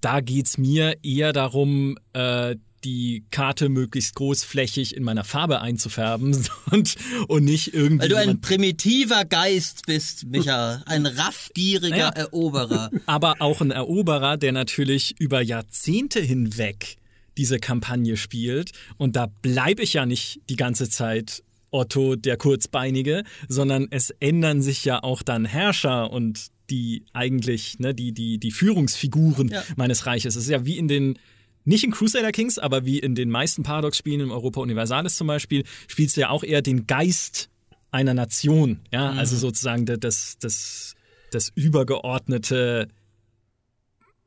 da 0.02 0.22
geht's 0.22 0.58
mir 0.58 0.98
eher 1.04 1.34
darum, 1.34 1.98
äh, 2.14 2.56
die 2.86 3.26
Karte 3.32 3.68
möglichst 3.70 4.16
großflächig 4.16 4.96
in 4.96 5.04
meiner 5.04 5.24
Farbe 5.24 5.60
einzufärben 5.62 6.38
und, 6.72 6.96
und 7.28 7.44
nicht 7.44 7.74
irgendwie. 7.74 8.04
Weil 8.04 8.10
du 8.10 8.18
ein 8.18 8.40
primitiver 8.42 9.26
Geist 9.26 9.86
bist, 9.88 10.28
Micha. 10.28 10.84
Ein 10.86 11.06
raffgieriger 11.06 11.98
Ja. 11.98 12.10
Eroberer. 12.10 12.92
aber 13.08 13.36
auch 13.40 13.62
ein 13.62 13.72
Eroberer, 13.72 14.38
der 14.38 14.52
natürlich 14.52 15.16
über 15.20 15.42
Jahrzehnte 15.42 16.20
hinweg 16.22 16.98
diese 17.38 17.60
Kampagne 17.60 18.16
spielt. 18.16 18.72
Und 18.98 19.16
da 19.16 19.28
bleibe 19.42 19.84
ich 19.84 19.94
ja 19.94 20.06
nicht 20.06 20.40
die 20.50 20.56
ganze 20.56 20.90
Zeit 20.90 21.44
Otto 21.72 22.16
der 22.16 22.38
Kurzbeinige, 22.38 23.24
sondern 23.50 23.88
es 23.90 24.12
ändern 24.22 24.62
sich 24.62 24.86
ja 24.86 25.04
auch 25.04 25.22
dann 25.24 25.44
Herrscher 25.44 26.12
und 26.12 26.48
die 26.70 27.04
eigentlich, 27.14 27.80
ne, 27.80 27.94
die, 27.94 28.12
die, 28.14 28.38
die 28.38 28.52
Führungsfiguren 28.52 29.50
Ja. 29.50 29.64
meines 29.76 30.06
Reiches. 30.06 30.36
Es 30.36 30.44
ist 30.46 30.50
ja 30.50 30.66
wie 30.66 30.78
in 30.78 30.88
den 30.88 31.20
nicht 31.66 31.84
in 31.84 31.92
Crusader 31.92 32.32
Kings, 32.32 32.58
aber 32.58 32.86
wie 32.86 33.00
in 33.00 33.16
den 33.16 33.30
meisten 33.30 33.64
Paradox-Spielen 33.64 34.22
im 34.22 34.32
Europa 34.32 34.62
Universalis 34.62 35.16
zum 35.18 35.28
Beispiel, 35.28 35.64
spielst 35.88 36.16
du 36.16 36.22
ja 36.22 36.30
auch 36.30 36.44
eher 36.44 36.62
den 36.62 36.88
Geist 36.88 37.50
einer 37.92 38.14
Nation. 38.14 38.80
Ja, 38.92 39.12
also 39.12 39.36
sozusagen 39.36 39.86
da- 39.86 39.98
das, 39.98 40.38
das, 40.40 40.96
das 41.32 41.50
übergeordnete 41.56 42.88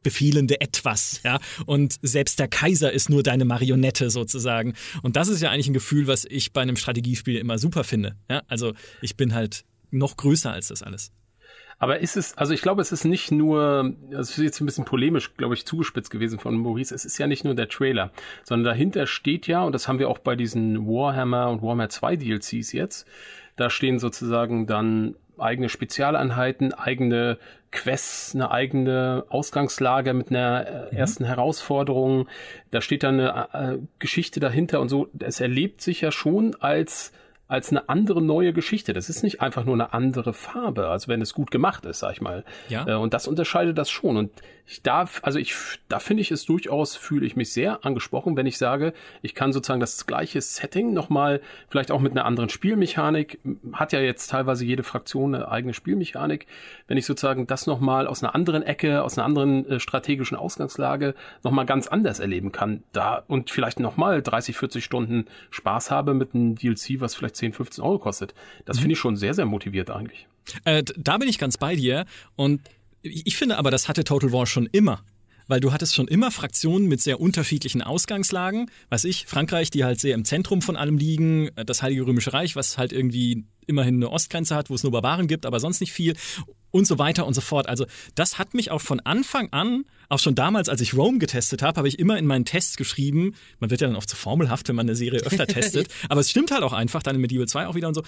befehlende 0.03 0.61
Etwas, 0.61 1.20
ja. 1.24 1.41
Und 1.66 1.97
selbst 2.03 2.39
der 2.39 2.49
Kaiser 2.49 2.93
ist 2.93 3.11
nur 3.11 3.22
deine 3.22 3.45
Marionette 3.45 4.11
sozusagen. 4.11 4.74
Und 5.03 5.16
das 5.16 5.28
ist 5.28 5.43
ja 5.43 5.51
eigentlich 5.51 5.66
ein 5.68 5.74
Gefühl, 5.74 6.07
was 6.07 6.24
ich 6.24 6.53
bei 6.53 6.62
einem 6.62 6.76
Strategiespiel 6.76 7.36
immer 7.36 7.59
super 7.59 7.82
finde. 7.84 8.14
Ja, 8.30 8.43
also 8.47 8.74
ich 9.03 9.16
bin 9.16 9.34
halt 9.34 9.64
noch 9.91 10.16
größer 10.16 10.53
als 10.53 10.68
das 10.68 10.82
alles. 10.82 11.11
Aber 11.78 12.00
ist 12.00 12.16
es, 12.16 12.36
also 12.36 12.52
ich 12.52 12.62
glaube, 12.62 12.82
es 12.82 12.90
ist 12.90 13.04
nicht 13.04 13.30
nur, 13.30 13.94
das 14.10 14.30
ist 14.30 14.38
jetzt 14.38 14.60
ein 14.60 14.66
bisschen 14.66 14.84
polemisch, 14.84 15.36
glaube 15.36 15.54
ich, 15.54 15.64
zugespitzt 15.64 16.10
gewesen 16.10 16.38
von 16.38 16.56
Maurice, 16.56 16.94
es 16.94 17.04
ist 17.04 17.18
ja 17.18 17.26
nicht 17.26 17.44
nur 17.44 17.54
der 17.54 17.68
Trailer, 17.68 18.10
sondern 18.42 18.72
dahinter 18.72 19.06
steht 19.06 19.46
ja, 19.46 19.62
und 19.62 19.72
das 19.72 19.86
haben 19.86 19.98
wir 19.98 20.08
auch 20.08 20.18
bei 20.18 20.34
diesen 20.34 20.86
Warhammer 20.86 21.48
und 21.50 21.62
Warhammer 21.62 21.88
2 21.88 22.16
DLCs 22.16 22.72
jetzt, 22.72 23.06
da 23.56 23.70
stehen 23.70 23.98
sozusagen 23.98 24.66
dann 24.66 25.14
eigene 25.38 25.68
Spezialeinheiten, 25.68 26.74
eigene 26.74 27.38
Quests, 27.70 28.34
eine 28.34 28.50
eigene 28.50 29.24
Ausgangslage 29.28 30.14
mit 30.14 30.30
einer 30.30 30.90
äh, 30.92 30.96
ersten 30.96 31.24
Herausforderung. 31.24 32.28
Da 32.70 32.80
steht 32.80 33.02
dann 33.02 33.20
eine 33.20 33.48
äh, 33.52 33.78
Geschichte 33.98 34.40
dahinter 34.40 34.80
und 34.80 34.88
so. 34.88 35.08
Es 35.18 35.40
erlebt 35.40 35.82
sich 35.82 36.00
ja 36.00 36.10
schon 36.10 36.56
als 36.60 37.12
als 37.49 37.70
eine 37.70 37.88
andere 37.88 38.22
neue 38.22 38.53
Geschichte. 38.53 38.92
Das 38.92 39.09
ist 39.09 39.22
nicht 39.22 39.40
einfach 39.40 39.64
nur 39.64 39.74
eine 39.74 39.92
andere 39.94 40.34
Farbe, 40.34 40.88
also 40.88 41.09
wenn 41.09 41.22
es 41.22 41.32
gut 41.32 41.51
gemacht 41.51 41.86
ist, 41.86 42.01
sag 42.01 42.12
ich 42.12 42.20
mal. 42.20 42.44
Ja. 42.68 42.86
Äh, 42.86 42.94
Und 42.94 43.14
das 43.14 43.26
unterscheidet 43.26 43.78
das 43.78 43.90
schon. 43.90 44.16
Und 44.18 44.30
ich 44.70 44.82
darf, 44.82 45.20
also 45.24 45.38
ich, 45.38 45.55
da 45.88 45.99
finde 45.99 46.20
ich 46.20 46.30
es 46.30 46.44
durchaus, 46.44 46.94
fühle 46.94 47.24
ich 47.24 47.36
mich 47.36 47.55
sehr 47.55 47.86
angesprochen, 47.86 48.36
wenn 48.36 48.44
ich 48.44 48.59
sage, 48.59 48.92
ich 49.22 49.34
kann 49.34 49.55
sozusagen 49.55 49.80
das 49.80 50.07
gleiche 50.07 50.42
Setting 50.42 50.92
nochmal, 50.92 51.40
vielleicht 51.70 51.90
auch 51.90 52.01
mit 52.01 52.12
einer 52.12 52.26
anderen 52.26 52.51
Spielmechanik, 52.51 53.40
hat 53.72 53.94
ja 53.94 54.01
jetzt 54.01 54.28
teilweise 54.28 54.66
jede 54.66 54.82
Fraktion 54.82 55.34
eine 55.34 55.51
eigene 55.51 55.72
Spielmechanik, 55.72 56.46
wenn 56.86 56.99
ich 56.99 57.07
sozusagen 57.07 57.46
das 57.46 57.66
nochmal 57.66 58.07
aus 58.07 58.22
einer 58.22 58.34
anderen 58.34 58.62
Ecke, 58.62 59.03
aus 59.03 59.16
einer 59.16 59.24
anderen 59.24 59.66
äh, 59.70 59.80
strategischen 59.80 60.36
Ausgangslage 60.36 61.14
nochmal 61.42 61.64
ganz 61.64 61.88
anders 61.88 62.20
erleben 62.20 62.53
kann, 62.53 62.82
da 62.92 63.24
und 63.26 63.51
vielleicht 63.51 63.80
nochmal 63.80 64.20
30, 64.20 64.55
40 64.55 64.84
Stunden 64.84 65.24
Spaß 65.51 65.90
habe 65.90 66.12
mit 66.12 66.34
einem 66.34 66.57
DLC, 66.57 67.01
was 67.01 67.14
vielleicht 67.14 67.36
10, 67.39 67.53
15 67.53 67.82
Euro 67.82 67.99
kostet. 67.99 68.34
Das 68.64 68.78
finde 68.78 68.93
ich 68.93 68.99
schon 68.99 69.16
sehr, 69.16 69.34
sehr 69.34 69.47
motiviert 69.47 69.91
eigentlich. 69.91 70.26
Äh, 70.64 70.82
da 70.97 71.18
bin 71.18 71.28
ich 71.28 71.39
ganz 71.39 71.57
bei 71.57 71.74
dir. 71.76 72.05
Und 72.36 72.61
ich 73.03 73.26
ich 73.26 73.36
finde 73.36 73.59
aber, 73.59 73.70
das 73.70 73.89
hatte 73.89 74.05
Total 74.05 74.32
War 74.32 74.47
schon 74.47 74.66
immer. 74.66 75.03
Weil 75.47 75.61
du 75.61 75.72
hattest 75.72 75.95
schon 75.95 76.09
immer 76.09 76.30
Fraktionen 76.30 76.89
mit 76.89 77.01
sehr 77.01 77.20
unterschiedlichen 77.20 77.80
Ausgangslagen. 77.80 78.70
Weiß 78.91 79.05
ich, 79.05 79.24
Frankreich, 79.26 79.70
die 79.70 79.82
halt 79.82 79.99
sehr 79.99 80.14
im 80.14 80.26
Zentrum 80.26 80.61
von 80.61 80.76
allem 80.76 80.99
liegen, 80.99 81.49
äh, 81.57 81.64
das 81.64 81.82
Heilige 81.82 82.07
Römische 82.07 82.32
Reich, 82.32 82.55
was 82.55 82.76
halt 82.76 82.93
irgendwie 82.93 83.45
immerhin 83.68 83.96
eine 83.96 84.10
Ostgrenze 84.10 84.54
hat, 84.54 84.70
wo 84.70 84.74
es 84.74 84.82
nur 84.82 84.92
Barbaren 84.92 85.28
gibt, 85.28 85.46
aber 85.46 85.60
sonst 85.60 85.80
nicht 85.80 85.92
viel 85.92 86.16
und 86.70 86.86
so 86.86 86.98
weiter 86.98 87.26
und 87.26 87.34
so 87.34 87.40
fort. 87.40 87.68
Also 87.68 87.86
das 88.14 88.38
hat 88.38 88.54
mich 88.54 88.70
auch 88.70 88.80
von 88.80 89.00
Anfang 89.00 89.52
an, 89.52 89.84
auch 90.08 90.18
schon 90.18 90.34
damals, 90.34 90.68
als 90.68 90.80
ich 90.80 90.94
Rome 90.94 91.18
getestet 91.18 91.62
habe, 91.62 91.78
habe 91.78 91.88
ich 91.88 91.98
immer 91.98 92.18
in 92.18 92.26
meinen 92.26 92.44
Tests 92.44 92.76
geschrieben, 92.76 93.34
man 93.60 93.70
wird 93.70 93.80
ja 93.80 93.86
dann 93.86 93.96
oft 93.96 94.08
so 94.08 94.16
formelhaft, 94.16 94.68
wenn 94.68 94.76
man 94.76 94.86
eine 94.86 94.96
Serie 94.96 95.20
öfter 95.20 95.46
testet, 95.46 95.88
aber 96.08 96.20
es 96.20 96.30
stimmt 96.30 96.50
halt 96.50 96.62
auch 96.62 96.72
einfach, 96.72 97.02
dann 97.02 97.14
in 97.14 97.20
Medieval 97.20 97.46
2 97.46 97.66
auch 97.66 97.74
wieder 97.74 97.88
und 97.88 97.94
so. 97.94 98.02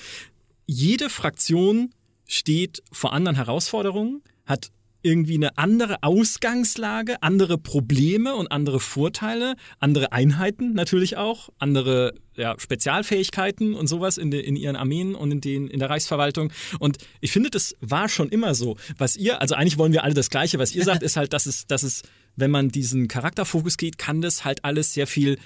Jede 0.67 1.11
Fraktion 1.11 1.91
steht 2.27 2.83
vor 2.93 3.13
anderen 3.13 3.37
Herausforderungen, 3.37 4.23
hat 4.47 4.71
irgendwie 5.03 5.35
eine 5.35 5.57
andere 5.59 6.03
Ausgangslage, 6.03 7.23
andere 7.23 7.59
Probleme 7.59 8.35
und 8.35 8.49
andere 8.49 8.81
Vorteile, 8.81 9.55
andere 9.79 10.13
Einheiten 10.13 10.75
natürlich 10.75 11.17
auch, 11.17 11.51
andere 11.59 12.15
ja, 12.37 12.55
Spezialfähigkeiten 12.59 13.75
und 13.75 13.87
sowas 13.87 14.19
in, 14.19 14.31
de, 14.31 14.41
in 14.41 14.57
ihren 14.57 14.77
Armeen 14.77 15.15
und 15.15 15.31
in, 15.31 15.41
den, 15.41 15.69
in 15.69 15.79
der 15.79 15.91
Reichsverwaltung. 15.91 16.53
Und 16.79 16.99
ich 17.21 17.33
finde, 17.33 17.51
das 17.51 17.77
war 17.81 18.09
schon 18.09 18.29
immer 18.29 18.55
so. 18.55 18.77
Was 18.97 19.17
ihr, 19.17 19.41
also 19.41 19.55
eigentlich 19.55 19.79
wollen 19.79 19.93
wir 19.93 20.05
alle 20.05 20.15
das 20.15 20.31
Gleiche, 20.31 20.59
was 20.59 20.75
ihr 20.75 20.85
sagt, 20.85 21.03
ist 21.05 21.17
halt, 21.17 21.33
dass 21.33 21.47
es, 21.47 21.67
dass 21.67 21.83
es, 21.83 22.03
wenn 22.37 22.51
man 22.51 22.69
diesen 22.69 23.09
Charakterfokus 23.09 23.77
geht, 23.77 23.99
kann 23.99 24.23
das 24.23 24.45
halt 24.45 24.65
alles 24.65 24.95
sehr 24.95 25.07
viel 25.07 25.39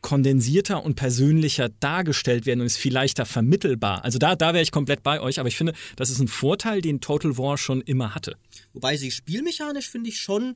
kondensierter 0.00 0.84
und 0.84 0.94
persönlicher 0.94 1.68
dargestellt 1.80 2.46
werden 2.46 2.60
und 2.60 2.66
ist 2.66 2.76
viel 2.76 2.92
leichter 2.92 3.26
vermittelbar. 3.26 4.04
Also 4.04 4.18
da, 4.18 4.36
da 4.36 4.54
wäre 4.54 4.62
ich 4.62 4.70
komplett 4.70 5.02
bei 5.02 5.20
euch, 5.20 5.40
aber 5.40 5.48
ich 5.48 5.56
finde, 5.56 5.72
das 5.96 6.10
ist 6.10 6.20
ein 6.20 6.28
Vorteil, 6.28 6.80
den 6.80 7.00
Total 7.00 7.36
War 7.36 7.58
schon 7.58 7.80
immer 7.80 8.14
hatte. 8.14 8.36
Wobei 8.72 8.96
sie 8.96 9.10
spielmechanisch 9.10 9.88
finde 9.88 10.10
ich 10.10 10.20
schon, 10.20 10.54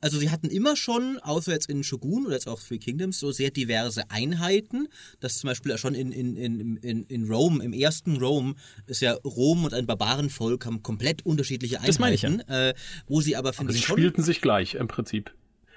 also 0.00 0.18
sie 0.18 0.30
hatten 0.30 0.48
immer 0.50 0.76
schon, 0.76 1.18
außer 1.18 1.52
jetzt 1.52 1.68
in 1.68 1.82
Shogun 1.82 2.26
oder 2.26 2.34
jetzt 2.34 2.48
auch 2.48 2.60
Three 2.60 2.78
Kingdoms, 2.78 3.18
so 3.18 3.32
sehr 3.32 3.50
diverse 3.50 4.10
Einheiten. 4.10 4.88
Das 5.20 5.38
zum 5.38 5.48
Beispiel 5.48 5.76
schon 5.78 5.94
in, 5.94 6.12
in, 6.12 6.36
in, 6.36 6.76
in, 6.76 7.02
in 7.04 7.28
Rome, 7.28 7.64
im 7.64 7.72
ersten 7.72 8.16
Rome, 8.18 8.54
ist 8.86 9.00
ja 9.00 9.14
Rom 9.24 9.64
und 9.64 9.74
ein 9.74 9.86
Barbarenvolk 9.86 10.64
haben 10.66 10.82
komplett 10.82 11.24
unterschiedliche 11.26 11.76
Einheiten. 11.76 11.90
Das 11.90 11.98
meine 11.98 12.14
ich 12.14 12.22
ja. 12.22 12.68
äh, 12.68 12.74
wo 13.08 13.20
sie 13.20 13.36
aber, 13.36 13.52
finde 13.52 13.72
Sie 13.72 13.80
ich, 13.80 13.84
schon... 13.86 13.98
spielten 13.98 14.22
sich 14.22 14.40
gleich 14.40 14.74
im 14.74 14.86
Prinzip. 14.86 15.32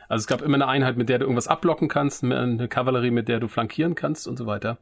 Also 0.10 0.24
es 0.24 0.28
gab 0.28 0.42
immer 0.42 0.56
eine 0.56 0.68
Einheit, 0.68 0.98
mit 0.98 1.08
der 1.08 1.20
du 1.20 1.26
irgendwas 1.26 1.48
abblocken 1.48 1.88
kannst, 1.88 2.24
eine 2.24 2.68
Kavallerie, 2.68 3.12
mit 3.12 3.28
der 3.30 3.40
du 3.40 3.48
flankieren 3.48 3.96
kannst 3.96 4.28
und 4.28 4.38
so 4.38 4.46
weiter. 4.48 4.78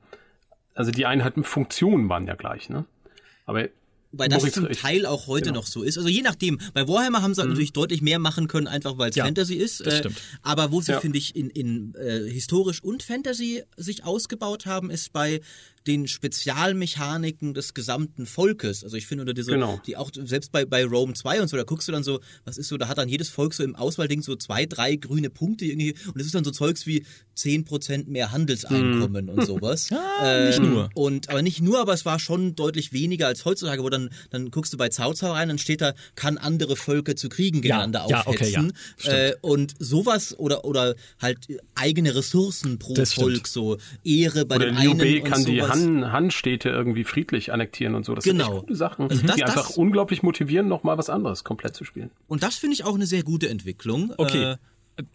Also 0.73 0.89
die 0.91 1.05
Einheiten, 1.05 1.43
Funktionen 1.43 2.07
waren 2.09 2.25
ja 2.27 2.35
gleich, 2.35 2.69
ne? 2.69 2.85
Aber 3.45 3.67
Weil 4.13 4.29
das 4.29 4.49
zum 4.53 4.69
Teil 4.71 5.05
auch 5.05 5.27
heute 5.27 5.49
genau. 5.49 5.59
noch 5.59 5.67
so 5.67 5.83
ist. 5.83 5.97
Also 5.97 6.07
je 6.09 6.21
nachdem. 6.21 6.59
Bei 6.73 6.87
Warhammer 6.87 7.21
haben 7.21 7.33
sie 7.33 7.41
halt 7.41 7.49
natürlich 7.49 7.73
deutlich 7.73 8.01
mehr 8.01 8.19
machen 8.19 8.47
können, 8.47 8.67
einfach 8.67 8.97
weil 8.97 9.09
es 9.09 9.15
Ja, 9.17 9.25
Fantasy 9.25 9.55
ist. 9.55 9.85
das 9.85 9.95
Äh, 9.95 9.97
stimmt. 9.99 10.21
aber 10.43 10.71
wo 10.71 10.79
sie, 10.81 10.93
Ja. 10.93 10.99
finde 11.01 11.17
ich, 11.17 11.35
in, 11.35 11.49
in 11.49 11.93
äh, 11.95 12.19
historisch 12.29 12.81
und 12.81 13.03
Fantasy 13.03 13.63
sich 13.75 14.05
ausgebaut 14.05 14.65
haben, 14.65 14.89
ist 14.89 15.11
bei 15.11 15.41
den 15.87 16.07
Spezialmechaniken 16.07 17.53
des 17.53 17.73
gesamten 17.73 18.25
Volkes. 18.25 18.83
Also 18.83 18.97
ich 18.97 19.07
finde, 19.07 19.23
oder 19.23 19.33
diese, 19.33 19.51
Genau. 19.51 19.79
die 19.85 19.95
auch 19.97 20.11
selbst 20.13 20.51
bei, 20.51 20.65
bei 20.65 20.85
Rome 20.85 21.13
2 21.13 21.41
und 21.41 21.47
so, 21.47 21.57
da 21.57 21.63
guckst 21.63 21.87
du 21.87 21.91
dann 21.91 22.03
so, 22.03 22.19
was 22.45 22.57
ist 22.57 22.67
so, 22.67 22.77
da 22.77 22.87
hat 22.87 22.97
dann 22.97 23.09
jedes 23.09 23.29
Volk 23.29 23.53
so 23.53 23.63
im 23.63 23.75
Auswahlding 23.75 24.21
so 24.21 24.35
zwei, 24.35 24.65
drei 24.65 24.95
grüne 24.95 25.29
Punkte 25.29 25.65
irgendwie 25.65 25.95
und 26.13 26.19
es 26.19 26.25
ist 26.25 26.35
dann 26.35 26.43
so 26.43 26.51
Zeugs 26.51 26.85
wie 26.85 27.05
10% 27.37 28.07
mehr 28.09 28.31
Handelseinkommen 28.31 29.29
und 29.29 29.45
sowas. 29.45 29.89
Ah, 30.19 30.45
nicht 30.47 30.61
nur. 30.61 30.89
Und, 30.95 31.29
aber 31.29 31.41
nicht 31.43 31.61
nur, 31.61 31.79
aber 31.79 31.93
es 31.93 32.03
war 32.05 32.17
schon 32.19 32.55
deutlich 32.55 32.91
weniger 32.91 33.27
als 33.27 33.45
heutzutage, 33.45 33.83
wo 33.83 33.89
dann, 33.89 34.09
dann 34.31 34.49
guckst 34.51 34.73
du 34.73 34.77
bei 34.77 34.89
Cao 34.89 35.13
Cao 35.13 35.31
rein, 35.33 35.47
dann 35.49 35.59
steht 35.59 35.81
da, 35.81 35.93
kann 36.15 36.37
andere 36.39 36.75
Völker 36.75 37.15
zu 37.15 37.29
Kriegen 37.29 37.57
Ja, 37.57 37.61
gegeneinander 37.61 38.05
ja, 38.09 38.25
okay, 38.25 38.55
aufhetzen. 38.57 38.73
ja, 39.03 39.11
äh, 39.29 39.35
und 39.41 39.75
sowas 39.79 40.37
oder, 40.39 40.65
oder 40.65 40.95
halt 41.21 41.37
eigene 41.75 42.15
Ressourcen 42.15 42.79
pro 42.79 42.93
Das 42.95 43.11
stimmt. 43.13 43.27
Volk, 43.31 43.47
so 43.47 43.77
Ehre 44.03 44.45
bei 44.45 44.55
oder 44.55 44.65
dem 44.67 44.77
Liu 44.77 44.91
einen 44.91 45.21
und 45.21 45.29
kann 45.29 45.45
die 45.45 45.57
sowas. 45.57 45.69
Han, 45.77 46.11
Han-Städte 46.11 46.69
irgendwie 46.69 47.03
friedlich 47.03 47.53
annektieren 47.53 47.95
und 47.95 48.05
so. 48.05 48.15
Das 48.15 48.23
sind 48.23 48.37
Genau. 48.37 48.51
echt 48.53 48.61
gute 48.61 48.75
Sachen, 48.75 49.09
Also 49.09 49.25
das- 49.25 49.35
die 49.35 49.43
einfach 49.43 49.67
das- 49.67 49.77
unglaublich 49.77 50.23
motivieren, 50.23 50.67
noch 50.67 50.83
mal 50.83 50.97
was 50.97 51.09
anderes 51.09 51.43
komplett 51.43 51.75
zu 51.75 51.83
spielen. 51.85 52.11
Und 52.27 52.43
das 52.43 52.55
finde 52.55 52.73
ich 52.75 52.83
auch 52.85 52.95
eine 52.95 53.05
sehr 53.05 53.23
gute 53.23 53.49
Entwicklung. 53.49 54.13
Okay. 54.17 54.53
Äh, 54.53 54.57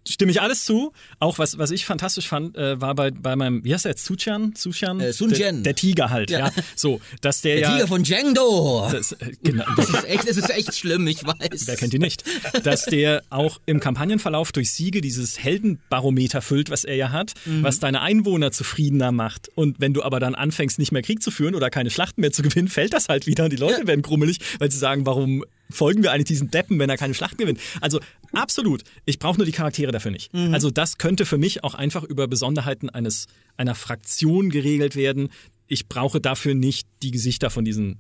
Stimme 0.09 0.31
ich 0.33 0.41
alles 0.41 0.65
zu. 0.65 0.93
Auch 1.19 1.39
was, 1.39 1.59
was 1.59 1.71
ich 1.71 1.85
fantastisch 1.87 2.29
fand, 2.29 2.57
äh, 2.57 2.81
war 2.81 2.95
bei, 2.95 3.11
bei 3.11 3.35
meinem, 3.37 3.65
wie 3.65 3.73
heißt 3.75 3.85
der 3.85 3.93
jetzt, 3.93 4.05
Suchan? 4.05 4.55
Suchan? 4.57 5.01
Äh, 5.01 5.13
Sun 5.13 5.31
der, 5.31 5.53
der 5.53 5.75
Tiger 5.75 6.11
halt, 6.11 6.31
ja. 6.31 6.39
Ja. 6.47 6.53
So, 6.77 7.01
dass 7.21 7.41
der, 7.41 7.55
der 7.57 7.63
ja. 7.63 7.73
Tiger 7.75 7.89
von 7.89 8.03
Django. 8.03 8.89
das, 8.93 9.13
äh, 9.13 9.33
genau, 9.43 9.65
Das 9.77 9.89
ist 9.89 10.05
echt, 10.05 10.29
das 10.29 10.37
ist 10.37 10.51
echt 10.51 10.75
schlimm, 10.77 11.07
ich 11.07 11.25
weiß. 11.25 11.67
Wer 11.67 11.77
kennt 11.77 11.95
ihn 11.95 12.01
nicht? 12.01 12.25
Dass 12.65 12.85
der 12.85 13.23
auch 13.31 13.61
im 13.67 13.81
Kampagnenverlauf 13.81 14.53
durch 14.53 14.71
Siege 14.71 15.01
dieses 15.01 15.39
Heldenbarometer 15.39 16.43
füllt, 16.43 16.71
was 16.71 16.85
er 16.85 16.95
ja 16.97 17.11
hat, 17.11 17.35
was 17.47 17.79
deine 17.81 18.01
Einwohner 18.03 18.53
zufriedener 18.53 19.13
macht. 19.13 19.49
Und 19.55 19.81
wenn 19.81 19.95
du 19.95 20.03
aber 20.03 20.21
dann 20.21 20.35
anfängst, 20.35 20.79
nicht 20.79 20.93
mehr 20.93 21.03
Krieg 21.03 21.23
zu 21.23 21.31
führen 21.31 21.55
oder 21.55 21.71
keine 21.71 21.91
Schlachten 21.91 22.21
mehr 22.21 22.33
zu 22.33 22.43
gewinnen, 22.43 22.69
fällt 22.69 22.93
das 22.93 23.09
halt 23.09 23.27
wieder 23.27 23.45
und 23.45 23.51
die 23.53 23.57
Leute 23.57 23.81
Ja. 23.81 23.87
werden 23.87 24.03
krummelig, 24.03 24.39
weil 24.59 24.71
sie 24.71 24.79
sagen, 24.79 25.07
warum 25.07 25.45
folgen 25.71 26.03
wir 26.03 26.13
eigentlich 26.13 26.27
diesen 26.27 26.51
Deppen, 26.51 26.79
wenn 26.79 26.91
er 26.91 26.97
keine 26.97 27.15
Schlachten 27.15 27.39
gewinnt? 27.39 27.61
Also 27.81 28.01
absolut. 28.33 28.83
Ich 29.05 29.19
brauche 29.19 29.37
nur 29.39 29.47
die 29.47 29.53
Charaktere 29.53 29.93
dafür 29.93 30.11
nicht. 30.11 30.35
Also 30.35 30.71
das 30.71 30.99
könnte 30.99 31.25
für 31.25 31.39
mich 31.39 31.65
auch 31.65 31.75
einfach 31.75 32.05
über 32.05 32.29
Besonderheiten 32.29 32.91
eines 32.91 33.27
einer 33.57 33.75
Fraktion 33.75 34.51
geregelt 34.51 34.97
werden. 34.97 35.29
Ich 35.67 35.89
brauche 35.89 36.21
dafür 36.21 36.55
nicht 36.55 36.89
die 37.03 37.11
Gesichter 37.11 37.51
von 37.51 37.65
diesen 37.65 37.99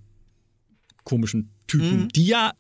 komischen 1.04 1.50
Typen, 1.66 2.08
die 2.08 2.26
ja 2.26 2.52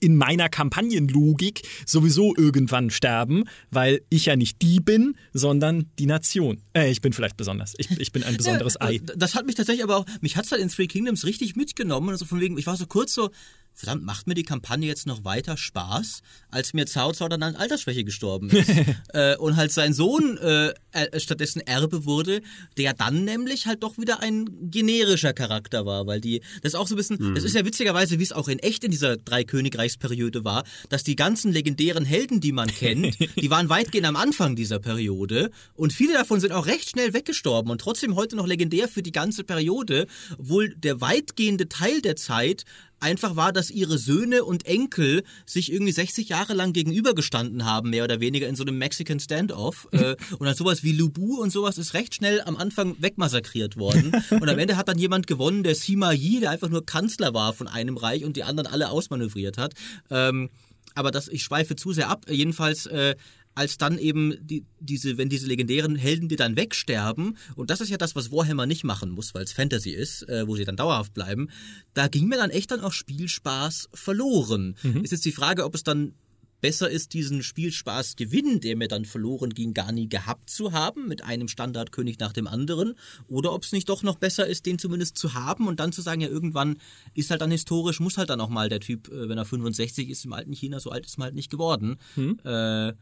in 0.00 0.16
meiner 0.16 0.48
Kampagnenlogik 0.48 1.62
sowieso 1.86 2.34
irgendwann 2.36 2.90
sterben, 2.90 3.44
weil 3.70 4.00
ich 4.10 4.26
ja 4.26 4.36
nicht 4.36 4.62
die 4.62 4.80
bin, 4.80 5.16
sondern 5.32 5.90
die 5.98 6.06
Nation. 6.06 6.62
Äh, 6.74 6.90
ich 6.90 7.00
bin 7.00 7.12
vielleicht 7.12 7.36
besonders. 7.36 7.74
Ich, 7.78 7.90
ich 7.98 8.12
bin 8.12 8.22
ein 8.24 8.36
besonderes 8.38 8.74
Ja, 8.80 8.86
Ei. 8.86 8.98
d- 8.98 9.12
Das 9.16 9.34
hat 9.34 9.46
mich 9.46 9.54
tatsächlich 9.54 9.84
aber 9.84 9.96
auch, 9.96 10.06
mich 10.20 10.36
hat's 10.36 10.50
halt 10.52 10.62
in 10.62 10.68
Three 10.68 10.86
Kingdoms 10.86 11.24
richtig 11.24 11.56
mitgenommen. 11.56 12.10
Also 12.10 12.24
von 12.24 12.40
wegen, 12.40 12.58
ich 12.58 12.66
war 12.66 12.76
so 12.76 12.86
kurz 12.86 13.14
so, 13.14 13.30
verdammt, 13.74 14.02
macht 14.02 14.26
mir 14.26 14.34
die 14.34 14.42
Kampagne 14.42 14.88
jetzt 14.88 15.06
noch 15.06 15.24
weiter 15.24 15.56
Spaß, 15.56 16.22
als 16.50 16.74
mir 16.74 16.84
Cao 16.86 17.12
Cao 17.12 17.28
dann 17.28 17.44
an 17.44 17.54
Altersschwäche 17.54 18.02
gestorben 18.02 18.50
ist 18.50 18.70
äh, 19.12 19.36
und 19.36 19.54
halt 19.54 19.70
sein 19.70 19.92
Sohn 19.94 20.36
äh, 20.38 20.72
äh, 20.90 21.20
stattdessen 21.20 21.60
Erbe 21.60 22.04
wurde, 22.04 22.40
der 22.76 22.92
dann 22.94 23.24
nämlich 23.24 23.66
halt 23.66 23.84
doch 23.84 23.96
wieder 23.96 24.18
ein 24.20 24.46
generischer 24.68 25.32
Charakter 25.32 25.86
war, 25.86 26.08
weil 26.08 26.20
die, 26.20 26.40
das 26.62 26.72
ist 26.72 26.74
auch 26.74 26.88
so 26.88 26.94
ein 26.94 26.96
bisschen, 26.96 27.18
mhm. 27.20 27.34
das 27.36 27.44
ist 27.44 27.54
ja 27.54 27.64
witzigerweise, 27.64 28.18
wie 28.18 28.24
es 28.24 28.32
auch 28.32 28.48
in 28.48 28.58
echt 28.58 28.82
in 28.82 28.90
dieser 28.90 29.16
drei 29.16 29.44
Königreichsperiode 29.88 30.44
war, 30.44 30.64
dass 30.88 31.02
die 31.02 31.16
ganzen 31.16 31.52
legendären 31.52 32.04
Helden, 32.04 32.40
die 32.40 32.52
man 32.52 32.68
kennt, 32.68 33.18
die 33.36 33.50
waren 33.50 33.68
weitgehend 33.68 34.06
am 34.06 34.16
Anfang 34.16 34.56
dieser 34.56 34.78
Periode. 34.78 35.50
Und 35.74 35.92
viele 35.92 36.14
davon 36.14 36.40
sind 36.40 36.52
auch 36.52 36.66
recht 36.66 36.90
schnell 36.90 37.14
weggestorben 37.14 37.70
und 37.70 37.80
trotzdem 37.80 38.14
heute 38.14 38.36
noch 38.36 38.46
legendär 38.46 38.88
für 38.88 39.02
die 39.02 39.12
ganze 39.12 39.44
Periode, 39.44 40.06
obwohl 40.38 40.74
der 40.74 41.00
weitgehende 41.00 41.68
Teil 41.68 42.02
der 42.02 42.16
Zeit 42.16 42.64
einfach 43.00 43.36
war, 43.36 43.52
dass 43.52 43.70
ihre 43.70 43.98
Söhne 43.98 44.44
und 44.44 44.66
Enkel 44.66 45.22
sich 45.46 45.72
irgendwie 45.72 45.92
60 45.92 46.28
Jahre 46.28 46.54
lang 46.54 46.72
gegenübergestanden 46.72 47.64
haben, 47.64 47.90
mehr 47.90 48.04
oder 48.04 48.20
weniger 48.20 48.48
in 48.48 48.56
so 48.56 48.64
einem 48.64 48.78
Mexican 48.78 49.20
Standoff. 49.20 49.88
äh, 49.92 50.16
und 50.38 50.46
dann 50.46 50.54
sowas 50.54 50.82
wie 50.82 50.92
Lubu 50.92 51.40
und 51.40 51.50
sowas 51.50 51.78
ist 51.78 51.94
recht 51.94 52.14
schnell 52.14 52.40
am 52.42 52.56
Anfang 52.56 52.96
wegmassakriert 53.00 53.76
worden. 53.76 54.12
Und 54.30 54.48
am 54.48 54.58
Ende 54.58 54.76
hat 54.76 54.88
dann 54.88 54.98
jemand 54.98 55.26
gewonnen, 55.26 55.62
der 55.62 55.74
Sima 55.74 56.12
Yi, 56.12 56.40
der 56.40 56.50
einfach 56.50 56.68
nur 56.68 56.84
Kanzler 56.84 57.34
war 57.34 57.52
von 57.52 57.68
einem 57.68 57.96
Reich 57.96 58.24
und 58.24 58.36
die 58.36 58.44
anderen 58.44 58.66
alle 58.66 58.90
ausmanövriert 58.90 59.58
hat. 59.58 59.74
Ähm, 60.10 60.50
aber 60.94 61.10
das, 61.10 61.28
ich 61.28 61.42
schweife 61.42 61.76
zu 61.76 61.92
sehr 61.92 62.08
ab. 62.08 62.26
Jedenfalls 62.28 62.86
äh, 62.86 63.14
als 63.58 63.76
dann 63.76 63.98
eben 63.98 64.36
die, 64.40 64.64
diese, 64.78 65.18
wenn 65.18 65.28
diese 65.28 65.48
legendären 65.48 65.96
Helden, 65.96 66.28
die 66.28 66.36
dann 66.36 66.54
wegsterben, 66.54 67.36
und 67.56 67.70
das 67.70 67.80
ist 67.80 67.90
ja 67.90 67.96
das, 67.96 68.14
was 68.14 68.30
Warhammer 68.30 68.66
nicht 68.66 68.84
machen 68.84 69.10
muss, 69.10 69.34
weil 69.34 69.42
es 69.42 69.52
Fantasy 69.52 69.90
ist, 69.90 70.22
äh, 70.28 70.46
wo 70.46 70.54
sie 70.54 70.64
dann 70.64 70.76
dauerhaft 70.76 71.12
bleiben, 71.12 71.48
da 71.92 72.06
ging 72.06 72.28
mir 72.28 72.36
dann 72.36 72.50
echt 72.50 72.70
dann 72.70 72.80
auch 72.80 72.92
Spielspaß 72.92 73.88
verloren. 73.92 74.76
Mhm. 74.84 75.02
Ist 75.02 75.10
jetzt 75.10 75.24
die 75.24 75.32
Frage, 75.32 75.64
ob 75.64 75.74
es 75.74 75.82
dann 75.82 76.14
besser 76.60 76.88
ist, 76.88 77.14
diesen 77.14 77.42
Spielspaß 77.42 78.16
gewinnen, 78.16 78.60
der 78.60 78.76
mir 78.76 78.88
dann 78.88 79.04
verloren 79.04 79.50
ging, 79.50 79.74
gar 79.74 79.92
nie 79.92 80.08
gehabt 80.08 80.50
zu 80.50 80.72
haben, 80.72 81.08
mit 81.08 81.24
einem 81.24 81.48
Standardkönig 81.48 82.18
nach 82.18 82.32
dem 82.32 82.46
anderen, 82.46 82.94
oder 83.26 83.52
ob 83.52 83.64
es 83.64 83.72
nicht 83.72 83.88
doch 83.88 84.02
noch 84.02 84.16
besser 84.16 84.46
ist, 84.46 84.66
den 84.66 84.78
zumindest 84.78 85.18
zu 85.18 85.34
haben 85.34 85.66
und 85.66 85.80
dann 85.80 85.92
zu 85.92 86.02
sagen, 86.02 86.20
ja, 86.20 86.28
irgendwann 86.28 86.78
ist 87.14 87.30
halt 87.30 87.40
dann 87.40 87.50
historisch, 87.50 88.00
muss 88.00 88.18
halt 88.18 88.30
dann 88.30 88.40
auch 88.40 88.48
mal 88.48 88.68
der 88.68 88.80
Typ, 88.80 89.08
äh, 89.08 89.28
wenn 89.28 89.38
er 89.38 89.44
65 89.44 90.10
ist 90.10 90.24
im 90.24 90.32
alten 90.32 90.52
China, 90.52 90.80
so 90.80 90.90
alt 90.90 91.06
ist 91.06 91.18
man 91.18 91.26
halt 91.26 91.34
nicht 91.34 91.50
geworden. 91.50 91.96
Mhm. 92.16 92.38
Äh, 92.44 92.92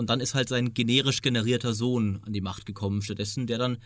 und 0.00 0.08
dann 0.08 0.20
ist 0.20 0.34
halt 0.34 0.48
sein 0.48 0.72
generisch 0.72 1.20
generierter 1.20 1.74
Sohn 1.74 2.20
an 2.24 2.32
die 2.32 2.40
Macht 2.40 2.64
gekommen, 2.64 3.02
stattdessen, 3.02 3.46
der 3.46 3.58
dann, 3.58 3.76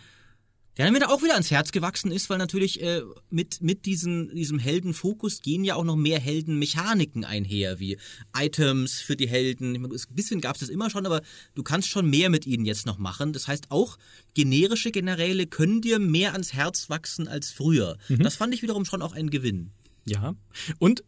der 0.77 0.93
mir 0.93 1.01
da 1.01 1.09
auch 1.09 1.25
wieder 1.25 1.33
ans 1.33 1.51
Herz 1.51 1.73
gewachsen 1.73 2.13
ist, 2.13 2.31
weil 2.31 2.39
natürlich 2.39 2.81
äh, 2.81 3.03
mit, 3.31 3.61
mit 3.61 3.85
diesem, 3.85 4.33
diesem 4.33 4.61
Heldenfokus 4.61 5.43
gehen 5.43 5.65
ja 5.65 5.75
auch 5.75 5.83
noch 5.83 5.97
mehr 5.97 6.21
Heldenmechaniken 6.21 7.25
einher, 7.25 7.81
wie 7.81 7.99
Items 8.33 9.01
für 9.01 9.17
die 9.17 9.27
Helden. 9.27 9.73
Meine, 9.73 9.93
ein 9.93 10.15
bisschen 10.15 10.41
gab 10.41 10.55
es 10.55 10.61
das 10.61 10.69
immer 10.69 10.89
schon, 10.89 11.05
aber 11.05 11.21
du 11.57 11.65
kannst 11.65 11.89
schon 11.89 12.09
mehr 12.09 12.31
mit 12.31 12.47
ihnen 12.47 12.65
jetzt 12.65 12.87
noch 12.87 12.99
machen. 12.99 13.33
Das 13.33 13.49
heißt, 13.49 13.73
auch 13.73 13.99
generische 14.35 14.93
Generäle 14.93 15.49
können 15.49 15.81
dir 15.81 15.99
mehr 15.99 16.33
ans 16.33 16.53
Herz 16.53 16.89
wachsen 16.91 17.27
als 17.27 17.51
früher. 17.51 17.99
Mhm. 18.09 18.23
Das 18.23 18.37
fand 18.37 18.55
ich 18.55 18.63
wiederum 18.63 18.85
schon 18.85 19.03
auch 19.03 19.15
ein 19.15 19.31
Gewinn. 19.31 19.73
Ja. 20.07 20.37
Und 20.79 21.03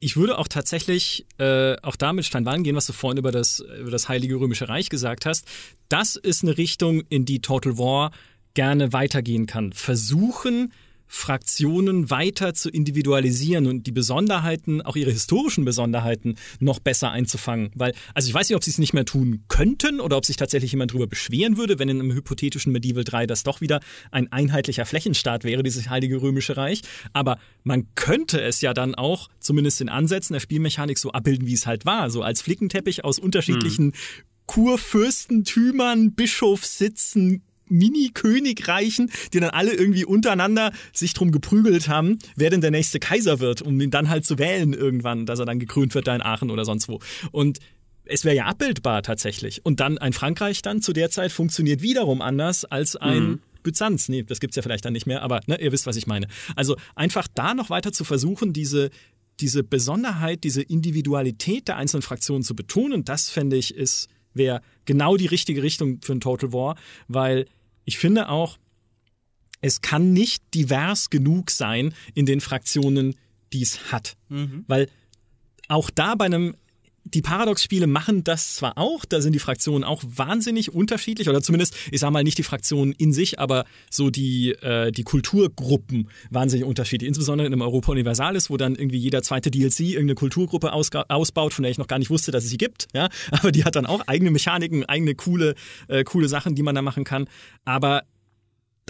ich 0.00 0.16
würde 0.16 0.38
auch 0.38 0.48
tatsächlich 0.48 1.26
äh, 1.38 1.76
auch 1.82 1.96
damit 1.96 2.24
Steinwallen 2.24 2.64
gehen, 2.64 2.76
was 2.76 2.86
du 2.86 2.92
vorhin 2.92 3.18
über 3.18 3.32
das, 3.32 3.60
über 3.60 3.90
das 3.90 4.08
Heilige 4.08 4.36
Römische 4.36 4.68
Reich 4.68 4.88
gesagt 4.88 5.26
hast. 5.26 5.46
Das 5.88 6.16
ist 6.16 6.42
eine 6.42 6.58
Richtung, 6.58 7.02
in 7.08 7.24
die 7.24 7.40
Total 7.40 7.78
War 7.78 8.10
gerne 8.54 8.92
weitergehen 8.92 9.46
kann. 9.46 9.72
Versuchen, 9.72 10.72
Fraktionen 11.12 12.08
weiter 12.08 12.54
zu 12.54 12.70
individualisieren 12.70 13.66
und 13.66 13.84
die 13.88 13.90
Besonderheiten, 13.90 14.80
auch 14.80 14.94
ihre 14.94 15.10
historischen 15.10 15.64
Besonderheiten, 15.64 16.36
noch 16.60 16.78
besser 16.78 17.10
einzufangen. 17.10 17.72
Weil, 17.74 17.94
also 18.14 18.28
ich 18.28 18.34
weiß 18.34 18.48
nicht, 18.48 18.54
ob 18.54 18.62
sie 18.62 18.70
es 18.70 18.78
nicht 18.78 18.94
mehr 18.94 19.04
tun 19.04 19.42
könnten 19.48 20.00
oder 20.00 20.16
ob 20.16 20.24
sich 20.24 20.36
tatsächlich 20.36 20.70
jemand 20.70 20.92
darüber 20.92 21.08
beschweren 21.08 21.56
würde, 21.56 21.80
wenn 21.80 21.88
in 21.88 21.98
einem 21.98 22.12
hypothetischen 22.12 22.72
Medieval 22.72 23.02
3 23.02 23.26
das 23.26 23.42
doch 23.42 23.60
wieder 23.60 23.80
ein 24.12 24.30
einheitlicher 24.30 24.86
Flächenstaat 24.86 25.42
wäre, 25.42 25.64
dieses 25.64 25.90
Heilige 25.90 26.22
Römische 26.22 26.56
Reich. 26.56 26.82
Aber 27.12 27.40
man 27.64 27.88
könnte 27.96 28.40
es 28.40 28.60
ja 28.60 28.72
dann 28.72 28.94
auch, 28.94 29.28
zumindest 29.40 29.80
in 29.80 29.88
Ansätzen 29.88 30.34
der 30.34 30.40
Spielmechanik, 30.40 30.96
so 30.96 31.10
abbilden, 31.10 31.48
wie 31.48 31.54
es 31.54 31.66
halt 31.66 31.84
war. 31.84 32.10
So 32.10 32.22
als 32.22 32.40
Flickenteppich 32.40 33.04
aus 33.04 33.18
unterschiedlichen 33.18 33.86
hm. 33.86 33.92
Kurfürstentümern, 34.46 36.12
Bischofssitzen, 36.12 37.42
Mini-Königreichen, 37.70 39.10
die 39.32 39.40
dann 39.40 39.50
alle 39.50 39.72
irgendwie 39.72 40.04
untereinander 40.04 40.72
sich 40.92 41.14
drum 41.14 41.32
geprügelt 41.32 41.88
haben, 41.88 42.18
wer 42.36 42.50
denn 42.50 42.60
der 42.60 42.70
nächste 42.70 42.98
Kaiser 42.98 43.40
wird, 43.40 43.62
um 43.62 43.80
ihn 43.80 43.90
dann 43.90 44.08
halt 44.08 44.24
zu 44.24 44.38
wählen 44.38 44.72
irgendwann, 44.72 45.26
dass 45.26 45.38
er 45.38 45.46
dann 45.46 45.58
gekrönt 45.58 45.94
wird 45.94 46.06
da 46.06 46.14
in 46.14 46.22
Aachen 46.22 46.50
oder 46.50 46.64
sonst 46.64 46.88
wo. 46.88 47.00
Und 47.30 47.58
es 48.04 48.24
wäre 48.24 48.36
ja 48.36 48.46
abbildbar 48.46 49.02
tatsächlich. 49.02 49.64
Und 49.64 49.80
dann 49.80 49.98
ein 49.98 50.12
Frankreich 50.12 50.62
dann 50.62 50.82
zu 50.82 50.92
der 50.92 51.10
Zeit 51.10 51.32
funktioniert 51.32 51.80
wiederum 51.82 52.22
anders 52.22 52.64
als 52.64 52.96
ein 52.96 53.22
mhm. 53.22 53.40
Byzanz. 53.62 54.08
Nee, 54.08 54.24
das 54.24 54.40
gibt's 54.40 54.56
ja 54.56 54.62
vielleicht 54.62 54.84
dann 54.84 54.92
nicht 54.92 55.06
mehr, 55.06 55.22
aber 55.22 55.40
ne, 55.46 55.60
ihr 55.60 55.72
wisst, 55.72 55.86
was 55.86 55.96
ich 55.96 56.06
meine. 56.06 56.26
Also 56.56 56.76
einfach 56.94 57.28
da 57.34 57.54
noch 57.54 57.70
weiter 57.70 57.92
zu 57.92 58.04
versuchen, 58.04 58.52
diese 58.52 58.90
diese 59.38 59.64
Besonderheit, 59.64 60.44
diese 60.44 60.60
Individualität 60.60 61.66
der 61.66 61.78
einzelnen 61.78 62.02
Fraktionen 62.02 62.42
zu 62.42 62.54
betonen, 62.54 63.06
das 63.06 63.30
fände 63.30 63.56
ich 63.56 63.74
ist 63.74 64.08
wäre 64.34 64.60
genau 64.84 65.16
die 65.16 65.26
richtige 65.26 65.62
Richtung 65.62 66.00
für 66.02 66.12
ein 66.12 66.20
Total 66.20 66.52
War, 66.52 66.76
weil 67.08 67.46
ich 67.90 67.98
finde 67.98 68.28
auch, 68.28 68.56
es 69.60 69.82
kann 69.82 70.12
nicht 70.12 70.54
divers 70.54 71.10
genug 71.10 71.50
sein 71.50 71.92
in 72.14 72.24
den 72.24 72.40
Fraktionen, 72.40 73.16
die 73.52 73.62
es 73.62 73.90
hat. 73.90 74.16
Mhm. 74.28 74.64
Weil 74.68 74.88
auch 75.66 75.90
da 75.90 76.14
bei 76.14 76.26
einem 76.26 76.54
die 77.14 77.22
Paradox-Spiele 77.22 77.86
machen 77.86 78.24
das 78.24 78.56
zwar 78.56 78.78
auch, 78.78 79.04
da 79.04 79.20
sind 79.20 79.32
die 79.32 79.38
Fraktionen 79.38 79.84
auch 79.84 80.02
wahnsinnig 80.06 80.72
unterschiedlich, 80.72 81.28
oder 81.28 81.42
zumindest, 81.42 81.74
ich 81.90 82.00
sag 82.00 82.10
mal, 82.10 82.24
nicht 82.24 82.38
die 82.38 82.42
Fraktionen 82.42 82.92
in 82.92 83.12
sich, 83.12 83.38
aber 83.38 83.64
so 83.90 84.10
die, 84.10 84.52
äh, 84.52 84.92
die 84.92 85.02
Kulturgruppen 85.02 86.08
wahnsinnig 86.30 86.66
unterschiedlich. 86.66 87.08
Insbesondere 87.08 87.46
in 87.46 87.52
einem 87.52 87.62
Europa 87.62 87.92
Universalis, 87.92 88.50
wo 88.50 88.56
dann 88.56 88.74
irgendwie 88.74 88.98
jeder 88.98 89.22
zweite 89.22 89.50
DLC 89.50 89.80
irgendeine 89.80 90.14
Kulturgruppe 90.14 90.72
ausbaut, 90.72 91.54
von 91.54 91.62
der 91.62 91.70
ich 91.70 91.78
noch 91.78 91.88
gar 91.88 91.98
nicht 91.98 92.10
wusste, 92.10 92.30
dass 92.30 92.44
es 92.44 92.50
sie 92.50 92.58
gibt. 92.58 92.88
Ja? 92.94 93.08
Aber 93.30 93.52
die 93.52 93.64
hat 93.64 93.76
dann 93.76 93.86
auch 93.86 94.06
eigene 94.06 94.30
Mechaniken, 94.30 94.84
eigene 94.84 95.14
coole, 95.14 95.54
äh, 95.88 96.04
coole 96.04 96.28
Sachen, 96.28 96.54
die 96.54 96.62
man 96.62 96.74
da 96.74 96.82
machen 96.82 97.04
kann. 97.04 97.26
Aber 97.64 98.02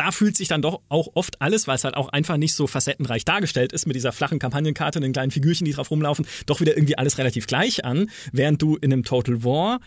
da 0.00 0.12
fühlt 0.12 0.34
sich 0.34 0.48
dann 0.48 0.62
doch 0.62 0.80
auch 0.88 1.08
oft 1.12 1.42
alles, 1.42 1.68
weil 1.68 1.76
es 1.76 1.84
halt 1.84 1.94
auch 1.94 2.08
einfach 2.08 2.38
nicht 2.38 2.54
so 2.54 2.66
facettenreich 2.66 3.26
dargestellt 3.26 3.74
ist, 3.74 3.86
mit 3.86 3.94
dieser 3.94 4.12
flachen 4.12 4.38
Kampagnenkarte 4.38 4.98
und 4.98 5.02
den 5.02 5.12
kleinen 5.12 5.30
Figürchen, 5.30 5.66
die 5.66 5.72
drauf 5.72 5.90
rumlaufen, 5.90 6.26
doch 6.46 6.62
wieder 6.62 6.74
irgendwie 6.74 6.96
alles 6.96 7.18
relativ 7.18 7.46
gleich 7.46 7.84
an, 7.84 8.08
während 8.32 8.62
du 8.62 8.76
in 8.76 8.94
einem 8.94 9.04
Total 9.04 9.44
War 9.44 9.78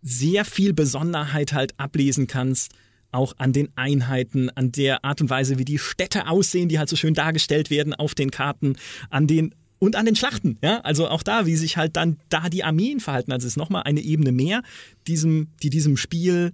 sehr 0.00 0.46
viel 0.46 0.72
Besonderheit 0.72 1.52
halt 1.52 1.78
ablesen 1.78 2.26
kannst, 2.26 2.72
auch 3.10 3.34
an 3.36 3.52
den 3.52 3.68
Einheiten, 3.76 4.48
an 4.48 4.72
der 4.72 5.04
Art 5.04 5.20
und 5.20 5.28
Weise, 5.28 5.58
wie 5.58 5.66
die 5.66 5.78
Städte 5.78 6.28
aussehen, 6.28 6.70
die 6.70 6.78
halt 6.78 6.88
so 6.88 6.96
schön 6.96 7.12
dargestellt 7.12 7.68
werden 7.68 7.92
auf 7.92 8.14
den 8.14 8.30
Karten, 8.30 8.76
an 9.10 9.26
den 9.26 9.54
und 9.78 9.96
an 9.96 10.06
den 10.06 10.16
Schlachten, 10.16 10.56
ja, 10.62 10.80
also 10.80 11.08
auch 11.08 11.22
da, 11.22 11.44
wie 11.44 11.56
sich 11.56 11.76
halt 11.76 11.96
dann 11.96 12.16
da 12.30 12.48
die 12.48 12.64
Armeen 12.64 13.00
verhalten. 13.00 13.32
Also 13.32 13.46
es 13.46 13.52
ist 13.52 13.56
nochmal 13.58 13.82
eine 13.82 14.00
Ebene 14.00 14.32
mehr, 14.32 14.62
diesem, 15.06 15.48
die 15.62 15.68
diesem 15.68 15.98
Spiel 15.98 16.52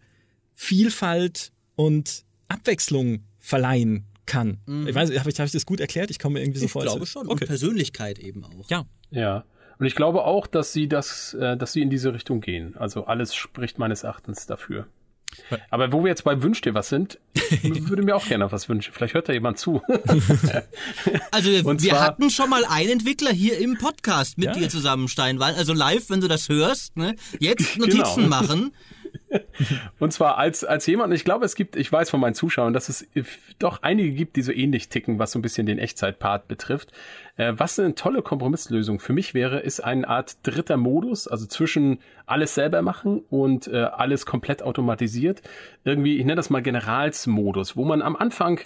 Vielfalt 0.55 1.53
und 1.77 2.25
Abwechslung 2.49 3.25
verleihen 3.39 4.07
kann. 4.27 4.59
Mhm. 4.67 4.89
Ich 4.89 4.95
weiß, 4.95 5.17
habe 5.19 5.31
ich, 5.31 5.41
hab 5.41 5.47
ich 5.47 5.53
das 5.53 5.67
gut 5.67 5.81
erklärt? 5.81 6.11
Ich 6.11 6.19
komme 6.19 6.41
irgendwie 6.41 6.61
so 6.61 6.67
ich 6.67 6.73
vor. 6.73 6.83
Ich 6.83 6.91
glaube 6.91 7.07
schon. 7.07 7.27
Okay. 7.27 7.45
Und 7.45 7.47
Persönlichkeit 7.47 8.19
eben 8.19 8.45
auch. 8.45 8.71
Ja. 8.71 8.85
Ja. 9.11 9.45
Und 9.79 9.87
ich 9.87 9.95
glaube 9.95 10.25
auch, 10.25 10.47
dass 10.47 10.73
sie 10.73 10.89
das, 10.89 11.35
äh, 11.35 11.57
dass 11.57 11.73
sie 11.73 11.83
in 11.83 11.91
diese 11.91 12.13
Richtung 12.13 12.41
gehen. 12.41 12.77
Also 12.77 13.07
alles 13.07 13.35
spricht 13.35 13.79
meines 13.79 14.03
Erachtens 14.03 14.47
dafür. 14.47 14.87
Aber 15.71 15.93
wo 15.93 16.03
wir 16.03 16.09
jetzt 16.09 16.25
bei 16.25 16.43
Wünsch 16.43 16.61
dir 16.61 16.75
was 16.75 16.89
sind, 16.89 17.19
würde 17.63 18.03
mir 18.03 18.17
auch 18.17 18.27
gerne 18.27 18.51
was 18.51 18.69
wünschen. 18.69 18.93
Vielleicht 18.93 19.15
hört 19.15 19.29
da 19.29 19.33
jemand 19.33 19.59
zu. 19.59 19.83
also 21.31 21.51
wir 21.51 21.79
zwar, 21.79 22.01
hatten 22.01 22.31
schon 22.31 22.51
mal 22.51 22.65
einen 22.65 22.91
Entwickler 22.91 23.31
hier 23.31 23.59
im 23.59 23.77
Podcast 23.77 24.39
mit 24.39 24.47
ja. 24.47 24.53
dir 24.53 24.69
zusammen, 24.69 25.09
Steinwall. 25.09 25.55
Also 25.55 25.73
live, 25.73 26.11
wenn 26.11 26.21
du 26.21 26.29
das 26.29 26.49
hörst, 26.49 26.97
ne? 26.97 27.15
jetzt 27.39 27.77
Notizen 27.79 28.25
genau. 28.25 28.29
machen. 28.29 28.73
Und 29.99 30.13
zwar 30.13 30.39
als, 30.39 30.65
als 30.65 30.87
jemand, 30.87 31.13
ich 31.15 31.25
glaube, 31.25 31.45
es 31.45 31.55
gibt, 31.55 31.77
ich 31.77 31.91
weiß 31.91 32.11
von 32.11 32.21
meinen 32.21 32.35
Zuschauern, 32.35 32.73
dass 32.73 32.89
es 32.89 33.07
doch 33.59 33.83
einige 33.83 34.13
gibt, 34.13 34.37
die 34.37 34.43
so 34.43 34.53
ähnlich 34.53 34.89
ticken, 34.89 35.19
was 35.19 35.33
so 35.33 35.39
ein 35.39 35.43
bisschen 35.43 35.67
den 35.67 35.79
Echtzeitpart 35.79 36.49
betrifft. 36.49 36.93
Äh, 37.37 37.53
was 37.57 37.79
eine 37.79 37.95
tolle 37.95 38.23
Kompromisslösung 38.23 39.01
für 39.01 39.13
mich 39.13 39.35
wäre, 39.35 39.61
ist 39.61 39.81
eine 39.81 40.09
Art 40.09 40.39
dritter 40.43 40.77
Modus, 40.77 41.29
also 41.29 41.47
zwischen 41.47 41.99
alles 42.27 42.55
selber 42.55 42.83
machen 42.83 43.23
und 43.31 43.69
äh, 43.69 43.77
alles 43.77 44.27
komplett 44.27 44.63
automatisiert. 44.63 45.43
Irgendwie, 45.85 46.19
ich 46.19 46.25
nenne 46.25 46.37
das 46.37 46.51
mal 46.51 46.63
Generalsmodus, 46.63 47.77
wo 47.77 47.85
man 47.85 48.03
am 48.03 48.17
Anfang 48.17 48.61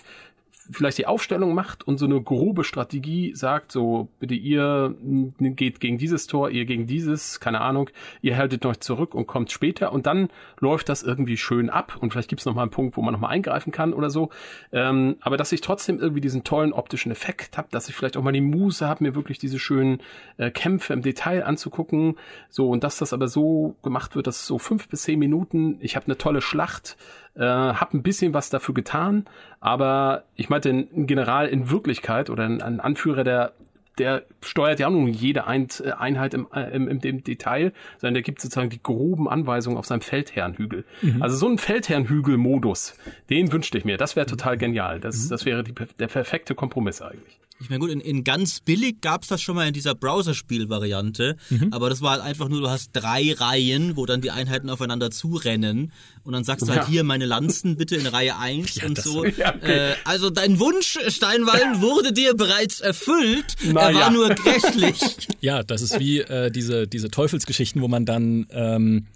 vielleicht 0.73 0.99
die 0.99 1.07
Aufstellung 1.07 1.55
macht 1.55 1.87
und 1.87 1.99
so 1.99 2.07
eine 2.07 2.20
grobe 2.20 2.64
Strategie 2.64 3.35
sagt, 3.35 3.73
so 3.73 4.09
bitte 4.18 4.35
ihr 4.35 4.95
geht 5.39 5.81
gegen 5.81 5.99
dieses 5.99 6.27
Tor, 6.27 6.51
ihr 6.51 6.64
gegen 6.64 6.87
dieses, 6.87 7.41
keine 7.41 7.61
Ahnung, 7.61 7.91
ihr 8.20 8.37
haltet 8.37 8.64
euch 8.66 8.81
zurück 8.81 9.14
und 9.14 9.27
kommt 9.27 9.51
später 9.53 9.93
und 9.93 10.07
dann 10.07 10.29
läuft 10.59 10.89
das 10.89 11.03
irgendwie 11.03 11.37
schön 11.37 11.70
ab 11.70 11.97
und 12.01 12.11
vielleicht 12.11 12.29
gibt's 12.29 12.45
noch 12.45 12.55
mal 12.55 12.62
einen 12.62 12.70
Punkt, 12.70 12.97
wo 12.97 13.03
man 13.03 13.14
noch 13.14 13.23
eingreifen 13.23 13.73
kann 13.73 13.93
oder 13.93 14.11
so. 14.11 14.31
Ähm, 14.73 15.16
aber 15.20 15.37
dass 15.37 15.53
ich 15.53 15.61
trotzdem 15.61 15.99
irgendwie 15.99 16.20
diesen 16.20 16.45
tollen 16.45 16.73
optischen 16.73 17.12
Effekt 17.12 17.59
habe, 17.59 17.68
dass 17.70 17.89
ich 17.89 17.95
vielleicht 17.95 18.16
auch 18.16 18.23
mal 18.23 18.33
die 18.33 18.41
Muße 18.41 18.87
habe, 18.87 19.05
mir 19.05 19.14
wirklich 19.14 19.39
diese 19.39 19.59
schönen 19.59 20.01
äh, 20.37 20.51
Kämpfe 20.51 20.93
im 20.93 21.03
Detail 21.03 21.45
anzugucken, 21.45 22.16
so 22.49 22.70
und 22.70 22.85
dass 22.85 22.99
das 22.99 23.12
aber 23.12 23.29
so 23.29 23.77
gemacht 23.83 24.16
wird, 24.16 24.27
dass 24.27 24.47
so 24.47 24.59
fünf 24.59 24.89
bis 24.89 25.03
zehn 25.03 25.18
Minuten, 25.18 25.77
ich 25.81 25.97
habe 25.97 26.07
eine 26.07 26.18
tolle 26.18 26.41
Schlacht, 26.41 26.97
äh, 27.35 27.43
habe 27.43 27.97
ein 27.97 28.03
bisschen 28.03 28.35
was 28.35 28.51
dafür 28.51 28.74
getan, 28.74 29.24
aber 29.61 30.24
ich 30.37 30.49
meinte, 30.49 30.70
ein 30.70 31.07
General 31.07 31.49
in 31.49 31.70
Wirklichkeit 31.70 32.30
oder 32.30 32.45
ein, 32.45 32.62
ein 32.62 32.80
Anführer, 32.80 33.24
der 33.24 33.53
der 33.99 34.24
steuert 34.41 34.80
ja 34.80 34.87
auch 34.87 34.91
nur 34.91 35.09
jede 35.09 35.41
äh, 35.41 35.93
Einheit 35.93 36.35
im, 36.35 36.47
äh, 36.55 36.74
im, 36.74 36.89
im, 36.89 37.01
im 37.01 37.24
Detail, 37.24 37.72
sondern 37.99 38.14
der 38.14 38.22
gibt 38.22 38.41
sozusagen 38.41 38.70
die 38.70 38.83
groben 38.83 39.28
Anweisungen 39.28 39.76
auf 39.76 39.87
seinem 39.87 40.01
Feldherrnhügel. 40.01 40.85
Mhm. 41.03 41.22
Also 41.22 41.37
so 41.37 41.49
ein 41.49 41.59
Feldherrnhügel-Modus, 41.59 42.95
den 43.28 43.53
wünschte 43.53 43.78
ich 43.78 43.85
mir. 43.85 43.99
Das 43.99 44.16
wäre 44.16 44.26
total 44.26 44.57
genial. 44.57 45.01
Das, 45.01 45.26
mhm. 45.26 45.28
das 45.28 45.45
wäre 45.45 45.62
die, 45.62 45.74
der 45.74 46.07
perfekte 46.07 46.55
Kompromiss 46.55 47.03
eigentlich. 47.03 47.39
Ich 47.62 47.70
meine, 47.70 47.78
gut, 47.80 47.90
in, 47.90 48.00
in 48.00 48.24
ganz 48.24 48.60
billig 48.60 49.00
gab 49.00 49.22
es 49.22 49.28
das 49.28 49.40
schon 49.40 49.54
mal 49.54 49.68
in 49.68 49.72
dieser 49.72 49.94
Browserspiel-Variante, 49.94 51.36
mhm. 51.48 51.72
aber 51.72 51.88
das 51.88 52.02
war 52.02 52.12
halt 52.12 52.22
einfach 52.22 52.48
nur, 52.48 52.60
du 52.60 52.68
hast 52.68 52.90
drei 52.92 53.32
Reihen, 53.32 53.96
wo 53.96 54.04
dann 54.04 54.20
die 54.20 54.32
Einheiten 54.32 54.68
aufeinander 54.68 55.10
zurennen 55.10 55.92
und 56.24 56.32
dann 56.32 56.44
sagst 56.44 56.68
du 56.68 56.72
halt 56.72 56.88
hier 56.88 57.04
meine 57.04 57.24
Lanzen 57.24 57.76
bitte 57.76 57.96
in 57.96 58.06
Reihe 58.06 58.36
1 58.36 58.74
ja, 58.76 58.86
und 58.86 58.98
so. 59.00 59.24
Ja, 59.24 59.54
okay. 59.54 59.90
äh, 59.90 59.94
also 60.04 60.30
dein 60.30 60.58
Wunsch, 60.58 60.98
Steinwallen, 61.08 61.80
wurde 61.80 62.12
dir 62.12 62.34
bereits 62.34 62.80
erfüllt, 62.80 63.54
Na, 63.64 63.88
er 63.88 63.94
war 63.94 64.00
ja. 64.00 64.10
nur 64.10 64.28
grässlich. 64.30 65.00
Ja, 65.40 65.62
das 65.64 65.82
ist 65.82 65.98
wie 65.98 66.20
äh, 66.20 66.50
diese, 66.50 66.86
diese 66.86 67.08
Teufelsgeschichten, 67.08 67.82
wo 67.82 67.88
man 67.88 68.04
dann... 68.04 68.46
Ähm, 68.50 69.06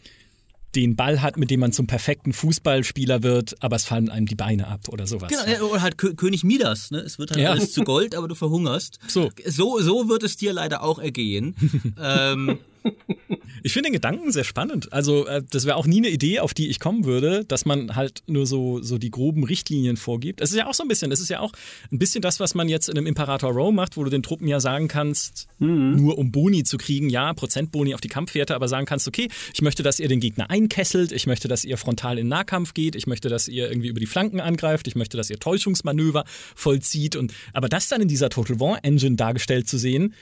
den 0.77 0.97
Ball 0.97 1.23
hat, 1.23 1.37
mit 1.37 1.51
dem 1.51 1.61
man 1.61 1.73
zum 1.73 1.87
perfekten 1.87 2.33
Fußballspieler 2.33 3.23
wird, 3.23 3.55
aber 3.63 3.77
es 3.77 3.85
fallen 3.85 4.11
einem 4.11 4.27
die 4.27 4.35
Beine 4.35 4.67
ab 4.67 4.89
oder 4.89 5.07
sowas. 5.07 5.29
Genau, 5.29 5.67
oder 5.67 5.83
halt 5.83 5.97
K 5.99 6.13
König 6.15 6.45
Midas, 6.45 6.91
ne? 6.91 6.99
Es 6.99 7.19
wird 7.19 7.31
halt 7.31 7.41
ja. 7.41 7.51
alles 7.51 7.73
zu 7.73 7.83
Gold, 7.83 8.15
aber 8.15 8.29
du 8.29 8.35
verhungerst. 8.35 8.99
So. 9.09 9.31
So, 9.47 9.81
so 9.81 10.09
wird 10.09 10.23
es 10.23 10.37
dir 10.37 10.53
leider 10.53 10.83
auch 10.83 10.99
ergehen. 10.99 11.55
ähm, 12.01 12.59
ich 13.63 13.73
finde 13.73 13.89
den 13.89 13.95
Gedanken 13.95 14.33
sehr 14.33 14.45
spannend. 14.45 14.93
Also, 14.93 15.27
äh, 15.27 15.43
das 15.51 15.67
wäre 15.67 15.77
auch 15.77 15.87
nie 15.87 15.99
eine 15.99 16.09
Idee, 16.09 16.41
auf 16.41 16.55
die 16.55 16.69
ich 16.69 16.81
kommen 16.81 17.05
würde, 17.05 17.45
dass 17.45 17.65
man 17.65 17.97
halt 17.97 18.23
nur 18.27 18.47
so, 18.47 18.83
so 18.83 18.99
die 18.99 19.11
groben 19.11 19.45
Richtlinien 19.45 19.97
vorgibt. 19.97 20.41
Es 20.41 20.51
ist 20.51 20.57
ja 20.57 20.67
auch 20.67 20.75
so 20.75 20.85
ein 20.85 20.89
bisschen, 20.89 21.11
das 21.11 21.21
ist 21.21 21.29
ja 21.29 21.41
auch 21.41 21.53
ein 21.91 21.99
bisschen 21.99 22.23
das, 22.23 22.41
was 22.41 22.55
man 22.55 22.69
jetzt 22.69 22.89
in 22.89 22.97
einem 22.97 23.07
Imperator 23.07 23.53
Row 23.53 23.73
macht, 23.73 23.97
wo 23.97 24.05
du 24.05 24.11
den 24.11 24.23
Truppen 24.23 24.49
ja 24.49 24.61
sagen 24.61 24.89
kannst, 24.89 25.47
mhm. 25.59 25.97
nur 25.97 26.19
um 26.19 26.33
Boni 26.33 26.65
zu 26.65 26.79
kriegen, 26.79 27.11
ja, 27.11 27.33
Prozentboni 27.35 27.95
auf 27.95 28.01
die 28.01 28.09
Kampfwerte, 28.09 28.55
aber 28.55 28.69
sagen 28.69 28.87
kannst, 28.87 29.09
okay, 29.09 29.29
ich 29.55 29.63
möchte, 29.63 29.83
dass 29.83 30.01
ihr 30.01 30.09
den 30.09 30.21
Gegner 30.21 30.51
einkesselt, 30.51 31.13
ich 31.13 31.27
möchte, 31.27 31.49
dass 31.49 31.65
ihr 31.65 31.77
frontal 31.77 32.19
in 32.19 32.29
Nahkampf 32.29 32.75
geht, 32.75 32.95
ich 32.95 33.07
möchte, 33.07 33.29
dass 33.29 33.49
ihr 33.49 33.69
irgendwie 33.69 33.89
über 33.89 34.01
die 34.01 34.07
Flanken 34.07 34.41
angreift, 34.41 34.89
ich 34.89 34.97
möchte, 34.97 35.17
dass 35.17 35.31
ihr 35.31 35.39
Täuschungsmanöver 35.39 36.25
vollzieht 36.55 37.17
und 37.17 37.33
aber 37.53 37.69
das 37.69 37.89
dann 37.89 38.03
in 38.03 38.09
dieser 38.09 38.29
Total 38.31 38.61
War 38.61 38.85
Engine 38.85 39.17
dargestellt 39.17 39.69
zu 39.69 39.79
sehen, 39.79 40.15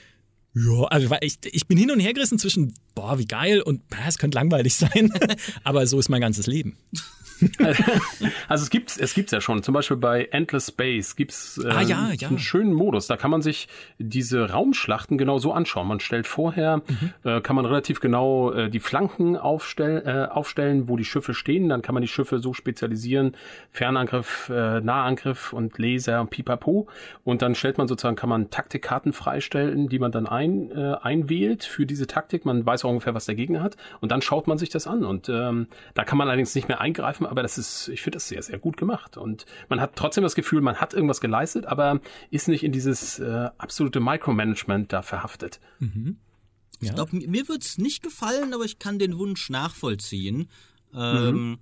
ja, 0.54 0.84
also 0.84 1.08
ich, 1.20 1.38
ich 1.42 1.66
bin 1.66 1.76
hin 1.76 1.90
und 1.90 1.98
her 1.98 2.12
gerissen 2.14 2.38
zwischen, 2.38 2.74
boah, 2.94 3.18
wie 3.18 3.26
geil 3.26 3.60
und 3.60 3.82
es 4.06 4.18
könnte 4.18 4.36
langweilig 4.36 4.76
sein. 4.76 5.12
Aber 5.64 5.86
so 5.86 5.98
ist 5.98 6.08
mein 6.08 6.20
ganzes 6.20 6.46
Leben. 6.46 6.76
also 8.48 8.62
es 8.62 8.70
gibt 8.70 8.96
es 8.96 9.14
gibt's 9.14 9.32
ja 9.32 9.40
schon. 9.40 9.62
Zum 9.62 9.74
Beispiel 9.74 9.96
bei 9.96 10.24
Endless 10.30 10.68
Space 10.68 11.16
gibt's 11.16 11.58
äh, 11.62 11.68
ah, 11.68 11.80
ja, 11.82 12.10
ja. 12.12 12.28
einen 12.28 12.38
schönen 12.38 12.72
Modus. 12.72 13.06
Da 13.06 13.16
kann 13.16 13.30
man 13.30 13.42
sich 13.42 13.68
diese 13.98 14.50
Raumschlachten 14.50 15.18
genau 15.18 15.38
so 15.38 15.52
anschauen. 15.52 15.88
Man 15.88 16.00
stellt 16.00 16.26
vorher, 16.26 16.78
mhm. 16.78 17.12
äh, 17.24 17.40
kann 17.40 17.56
man 17.56 17.64
relativ 17.64 18.00
genau 18.00 18.52
äh, 18.52 18.70
die 18.70 18.80
Flanken 18.80 19.36
aufstell, 19.36 20.02
äh, 20.06 20.32
aufstellen, 20.32 20.88
wo 20.88 20.96
die 20.96 21.04
Schiffe 21.04 21.34
stehen. 21.34 21.68
Dann 21.68 21.82
kann 21.82 21.94
man 21.94 22.02
die 22.02 22.08
Schiffe 22.08 22.38
so 22.38 22.54
spezialisieren: 22.54 23.36
Fernangriff, 23.70 24.48
äh, 24.48 24.80
Nahangriff 24.80 25.52
und 25.52 25.78
Laser 25.78 26.20
und 26.20 26.30
Pipapo. 26.30 26.88
Und 27.24 27.42
dann 27.42 27.54
stellt 27.54 27.78
man 27.78 27.88
sozusagen, 27.88 28.16
kann 28.16 28.28
man 28.28 28.50
Taktikkarten 28.50 29.12
freistellen, 29.12 29.88
die 29.88 29.98
man 29.98 30.12
dann 30.12 30.26
ein, 30.26 30.70
äh, 30.70 30.94
einwählt 31.02 31.64
für 31.64 31.86
diese 31.86 32.06
Taktik. 32.06 32.44
Man 32.44 32.64
weiß 32.64 32.84
auch 32.84 32.90
ungefähr, 32.90 33.14
was 33.14 33.26
der 33.26 33.34
Gegner 33.34 33.62
hat. 33.62 33.76
Und 34.00 34.12
dann 34.12 34.22
schaut 34.22 34.46
man 34.46 34.58
sich 34.58 34.70
das 34.70 34.86
an. 34.86 35.04
Und 35.04 35.28
ähm, 35.28 35.66
da 35.94 36.04
kann 36.04 36.18
man 36.18 36.28
allerdings 36.28 36.54
nicht 36.54 36.68
mehr 36.68 36.80
eingreifen 36.80 37.26
aber 37.34 37.42
das 37.42 37.58
ist, 37.58 37.88
ich 37.88 38.00
finde 38.00 38.16
das 38.16 38.28
sehr, 38.28 38.42
sehr 38.42 38.58
gut 38.58 38.76
gemacht. 38.76 39.16
Und 39.16 39.44
man 39.68 39.80
hat 39.80 39.96
trotzdem 39.96 40.22
das 40.22 40.36
Gefühl, 40.36 40.60
man 40.60 40.76
hat 40.76 40.94
irgendwas 40.94 41.20
geleistet, 41.20 41.66
aber 41.66 42.00
ist 42.30 42.46
nicht 42.46 42.62
in 42.62 42.70
dieses 42.70 43.18
äh, 43.18 43.50
absolute 43.58 43.98
Micromanagement 43.98 44.92
da 44.92 45.02
verhaftet. 45.02 45.58
Mhm. 45.80 46.18
Ja. 46.80 46.90
Ich 46.90 46.94
glaube, 46.94 47.16
mir 47.16 47.48
wird 47.48 47.64
es 47.64 47.78
nicht 47.78 48.02
gefallen, 48.02 48.54
aber 48.54 48.64
ich 48.64 48.78
kann 48.78 49.00
den 49.00 49.18
Wunsch 49.18 49.50
nachvollziehen. 49.50 50.48
Ähm, 50.94 51.50
mhm. 51.50 51.58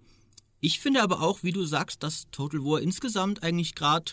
Ich 0.61 0.79
finde 0.79 1.03
aber 1.03 1.23
auch, 1.23 1.43
wie 1.43 1.53
du 1.53 1.65
sagst, 1.65 2.03
dass 2.03 2.31
Total 2.31 2.61
War 2.61 2.81
insgesamt 2.81 3.43
eigentlich 3.43 3.75
gerade 3.75 4.13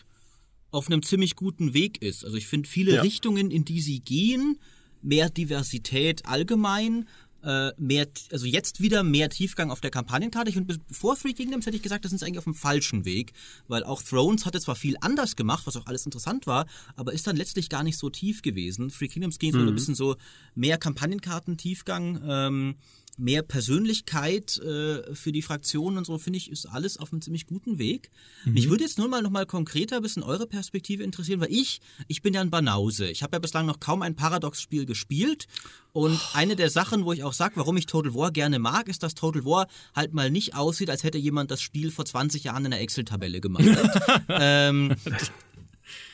auf 0.71 0.87
einem 0.87 1.03
ziemlich 1.03 1.35
guten 1.35 1.73
Weg 1.73 2.01
ist. 2.01 2.23
Also 2.23 2.37
ich 2.37 2.47
finde 2.47 2.69
viele 2.69 2.95
ja. 2.95 3.01
Richtungen, 3.01 3.51
in 3.51 3.65
die 3.65 3.81
sie 3.81 3.99
gehen, 3.99 4.59
mehr 5.01 5.29
Diversität 5.29 6.25
allgemein, 6.25 7.07
äh, 7.43 7.71
mehr, 7.77 8.07
also 8.31 8.45
jetzt 8.45 8.81
wieder 8.81 9.03
mehr 9.03 9.29
Tiefgang 9.29 9.71
auf 9.71 9.81
der 9.81 9.91
Kampagnenkarte. 9.91 10.49
Ich 10.49 10.55
finde, 10.55 10.77
bevor 10.87 11.17
Three 11.17 11.33
Kingdoms 11.33 11.65
hätte 11.65 11.75
ich 11.75 11.83
gesagt, 11.83 12.05
das 12.05 12.11
sind 12.11 12.23
eigentlich 12.23 12.37
auf 12.37 12.43
dem 12.43 12.53
falschen 12.53 13.05
Weg, 13.05 13.33
weil 13.67 13.83
auch 13.83 14.01
Thrones 14.01 14.45
hatte 14.45 14.59
zwar 14.59 14.75
viel 14.75 14.95
anders 15.01 15.35
gemacht, 15.35 15.65
was 15.65 15.77
auch 15.77 15.85
alles 15.85 16.05
interessant 16.05 16.47
war, 16.47 16.65
aber 16.95 17.13
ist 17.13 17.27
dann 17.27 17.35
letztlich 17.35 17.69
gar 17.69 17.83
nicht 17.83 17.97
so 17.97 18.09
tief 18.09 18.41
gewesen. 18.41 18.89
Three 18.89 19.07
Kingdoms 19.07 19.39
ging 19.39 19.51
so 19.51 19.59
mhm. 19.59 19.67
ein 19.67 19.75
bisschen 19.75 19.95
so 19.95 20.15
mehr 20.55 20.77
Kampagnenkarten-Tiefgang. 20.77 22.21
Ähm, 22.25 22.75
mehr 23.19 23.43
Persönlichkeit 23.43 24.57
äh, 24.57 25.13
für 25.13 25.31
die 25.31 25.41
Fraktionen 25.41 25.97
und 25.97 26.05
so, 26.05 26.17
finde 26.17 26.37
ich, 26.37 26.49
ist 26.49 26.65
alles 26.65 26.97
auf 26.97 27.11
einem 27.11 27.21
ziemlich 27.21 27.45
guten 27.45 27.77
Weg. 27.77 28.09
Mhm. 28.45 28.53
Mich 28.53 28.69
würde 28.69 28.83
jetzt 28.83 28.97
nur 28.97 29.07
mal 29.07 29.21
noch 29.21 29.29
mal 29.29 29.45
konkreter 29.45 29.97
ein 29.97 30.01
bisschen 30.01 30.23
eure 30.23 30.47
Perspektive 30.47 31.03
interessieren, 31.03 31.41
weil 31.41 31.51
ich, 31.51 31.81
ich 32.07 32.21
bin 32.21 32.33
ja 32.33 32.41
ein 32.41 32.49
Banause. 32.49 33.09
Ich 33.09 33.21
habe 33.21 33.35
ja 33.35 33.39
bislang 33.39 33.65
noch 33.65 33.79
kaum 33.79 34.01
ein 34.01 34.15
Paradox-Spiel 34.15 34.85
gespielt 34.85 35.47
und 35.91 36.15
oh. 36.15 36.37
eine 36.37 36.55
der 36.55 36.69
Sachen, 36.69 37.05
wo 37.05 37.13
ich 37.13 37.23
auch 37.23 37.33
sage, 37.33 37.57
warum 37.57 37.77
ich 37.77 37.85
Total 37.85 38.13
War 38.13 38.31
gerne 38.31 38.57
mag, 38.57 38.87
ist, 38.87 39.03
dass 39.03 39.15
Total 39.15 39.43
War 39.45 39.67
halt 39.95 40.13
mal 40.13 40.31
nicht 40.31 40.55
aussieht, 40.55 40.89
als 40.89 41.03
hätte 41.03 41.17
jemand 41.17 41.51
das 41.51 41.61
Spiel 41.61 41.91
vor 41.91 42.05
20 42.05 42.45
Jahren 42.45 42.65
in 42.65 42.73
einer 42.73 42.81
Excel-Tabelle 42.81 43.41
gemacht. 43.41 43.65
ähm, 44.29 44.95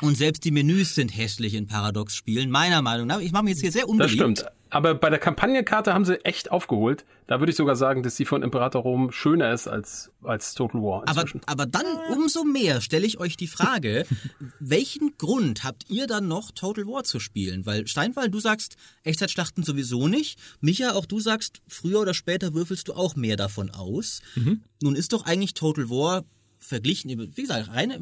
und 0.02 0.18
selbst 0.18 0.44
die 0.44 0.52
Menüs 0.52 0.96
sind 0.96 1.16
hässlich 1.16 1.54
in 1.54 1.68
Paradox-Spielen, 1.68 2.50
meiner 2.50 2.82
Meinung 2.82 3.08
nach. 3.08 3.20
Ich 3.20 3.32
mache 3.32 3.44
mir 3.44 3.52
jetzt 3.52 3.62
hier 3.62 3.72
sehr 3.72 3.88
unbeliebt. 3.88 4.20
Das 4.20 4.40
stimmt. 4.40 4.55
Aber 4.76 4.94
bei 4.94 5.10
der 5.10 5.20
Kampagnenkarte 5.20 5.94
haben 5.94 6.04
sie 6.04 6.26
echt 6.26 6.52
aufgeholt. 6.52 7.06
Da 7.28 7.40
würde 7.40 7.50
ich 7.50 7.56
sogar 7.56 7.78
sagen, 7.78 8.04
dass 8.04 8.18
sie 8.18 8.26
von 8.26 8.44
Imperator 8.44 8.82
Rom 8.82 9.10
schöner 9.10 9.54
ist 9.54 9.70
als, 9.70 10.12
als 10.22 10.54
Total 10.54 10.82
War. 10.82 11.08
Inzwischen. 11.08 11.40
Aber, 11.46 11.64
aber 11.64 11.66
dann 11.66 11.86
umso 12.12 12.44
mehr 12.44 12.82
stelle 12.82 13.06
ich 13.06 13.18
euch 13.18 13.38
die 13.38 13.48
Frage, 13.48 14.06
welchen 14.60 15.18
Grund 15.18 15.64
habt 15.64 15.90
ihr 15.90 16.08
dann 16.08 16.28
noch 16.28 16.52
Total 16.52 16.86
War 16.88 17.06
zu 17.06 17.22
spielen? 17.22 17.66
Weil 17.66 17.88
Steinwall, 17.88 18.30
du 18.30 18.42
sagst 18.42 18.76
Echtzeitschlachten 19.04 19.64
sowieso 19.64 20.10
nicht. 20.10 20.38
Micha, 20.60 20.92
auch 20.92 21.06
du 21.06 21.22
sagst, 21.22 21.62
früher 21.70 22.02
oder 22.02 22.14
später 22.14 22.54
würfelst 22.54 22.90
du 22.90 22.96
auch 22.96 23.16
mehr 23.16 23.38
davon 23.38 23.70
aus. 23.70 24.20
Mhm. 24.36 24.62
Nun 24.82 24.98
ist 24.98 25.14
doch 25.14 25.26
eigentlich 25.26 25.54
Total 25.54 25.90
War 25.90 26.26
verglichen, 26.58 27.12
wie 27.12 27.42
gesagt, 27.42 27.70
reine 27.70 28.02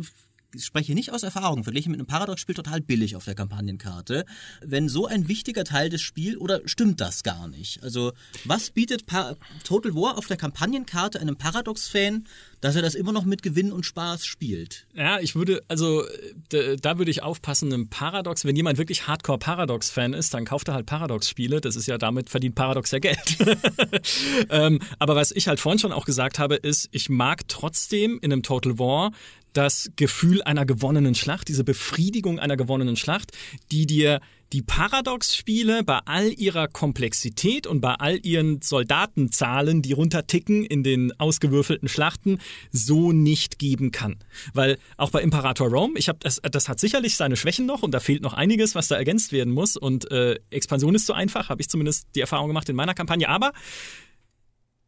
spreche 0.58 0.94
nicht 0.94 1.12
aus 1.12 1.24
Erfahrung, 1.24 1.64
verglichen 1.64 1.92
mit 1.92 2.00
einem 2.00 2.08
Paradox-Spiel 2.08 2.56
total 2.56 2.82
billig 2.82 3.16
auf 3.16 3.26
der 3.26 3.36
Kampagnenkarte. 3.36 4.26
Wenn 4.62 4.90
so 4.90 5.08
ein 5.08 5.28
wichtiger 5.28 5.64
Teil 5.64 5.90
des 5.90 6.02
Spiels, 6.02 6.38
oder 6.38 6.62
stimmt 6.66 7.02
das 7.02 7.24
gar 7.24 7.48
nicht? 7.48 7.84
Also, 7.84 8.14
was 8.46 8.72
bietet 8.72 9.06
pa 9.06 9.36
Total 9.64 9.96
War 9.96 10.18
auf 10.18 10.28
der 10.28 10.38
Kampagnenkarte 10.38 11.20
einem 11.20 11.38
Paradox-Fan, 11.38 12.26
dass 12.62 12.76
er 12.76 12.82
das 12.82 12.96
immer 12.96 13.12
noch 13.12 13.26
mit 13.26 13.44
Gewinn 13.44 13.72
und 13.72 13.86
Spaß 13.86 14.26
spielt? 14.26 14.88
Ja, 14.94 15.20
ich 15.20 15.36
würde, 15.36 15.64
also, 15.68 16.04
da 16.50 16.98
würde 16.98 17.12
ich 17.12 17.24
aufpassen, 17.24 17.74
einem 17.74 17.90
Paradox, 17.90 18.46
wenn 18.46 18.56
jemand 18.56 18.78
wirklich 18.78 19.08
Hardcore-Paradox-Fan 19.08 20.14
ist, 20.14 20.34
dann 20.34 20.46
kauft 20.46 20.68
er 20.68 20.74
halt 20.76 20.86
Paradox-Spiele. 20.86 21.62
Das 21.62 21.76
ist 21.76 21.88
ja 21.88 21.98
damit 21.98 22.30
verdient 22.30 22.56
Paradox 22.56 22.92
ja 22.92 23.00
Geld. 23.00 23.38
ähm, 24.50 24.80
aber 25.00 25.16
was 25.16 25.32
ich 25.32 25.48
halt 25.48 25.60
vorhin 25.60 25.80
schon 25.80 25.92
auch 25.92 26.06
gesagt 26.06 26.40
habe, 26.40 26.56
ist, 26.56 26.90
ich 26.92 27.10
mag 27.10 27.48
trotzdem 27.48 28.20
in 28.22 28.32
einem 28.32 28.44
Total 28.44 28.78
War 28.80 29.12
das 29.54 29.92
Gefühl 29.96 30.42
einer 30.44 30.66
gewonnenen 30.66 31.16
Schlacht, 31.16 31.48
diese 31.48 31.64
Befriedigung 31.64 32.40
einer 32.40 32.58
gewonnenen 32.58 32.96
Schlacht, 32.96 33.32
die 33.72 33.86
dir 33.86 34.20
die 34.52 34.62
Paradox-Spiele 34.62 35.84
bei 35.84 36.00
all 36.06 36.32
ihrer 36.32 36.68
Komplexität 36.68 37.66
und 37.66 37.82
bei 37.82 37.96
all 37.96 38.20
ihren 38.24 38.62
Soldatenzahlen, 38.62 39.82
die 39.82 39.94
runterticken 39.94 40.64
in 40.64 40.84
den 40.84 41.12
ausgewürfelten 41.20 41.90
Schlachten, 41.90 42.38
so 42.72 43.12
nicht 43.12 43.58
geben 43.58 43.92
kann. 43.92 44.18
Weil 44.54 44.78
auch 44.96 45.10
bei 45.10 45.22
Imperator 45.22 45.70
Rome, 45.70 45.98
ich 45.98 46.08
habe 46.08 46.20
das, 46.22 46.40
das 46.52 46.70
hat 46.70 46.80
sicherlich 46.80 47.16
seine 47.16 47.36
Schwächen 47.36 47.66
noch 47.66 47.82
und 47.82 47.94
da 47.94 48.00
fehlt 48.00 48.22
noch 48.22 48.34
einiges, 48.34 48.76
was 48.76 48.88
da 48.88 48.96
ergänzt 48.96 49.32
werden 49.32 49.52
muss. 49.52 49.76
Und 49.76 50.12
äh, 50.12 50.38
Expansion 50.52 50.94
ist 50.94 51.08
so 51.08 51.14
einfach, 51.14 51.50
habe 51.50 51.62
ich 51.62 51.70
zumindest 51.70 52.08
die 52.14 52.22
Erfahrung 52.22 52.48
gemacht 52.48 52.70
in 52.70 52.76
meiner 52.76 52.94
Kampagne. 52.94 53.30
Aber 53.30 53.54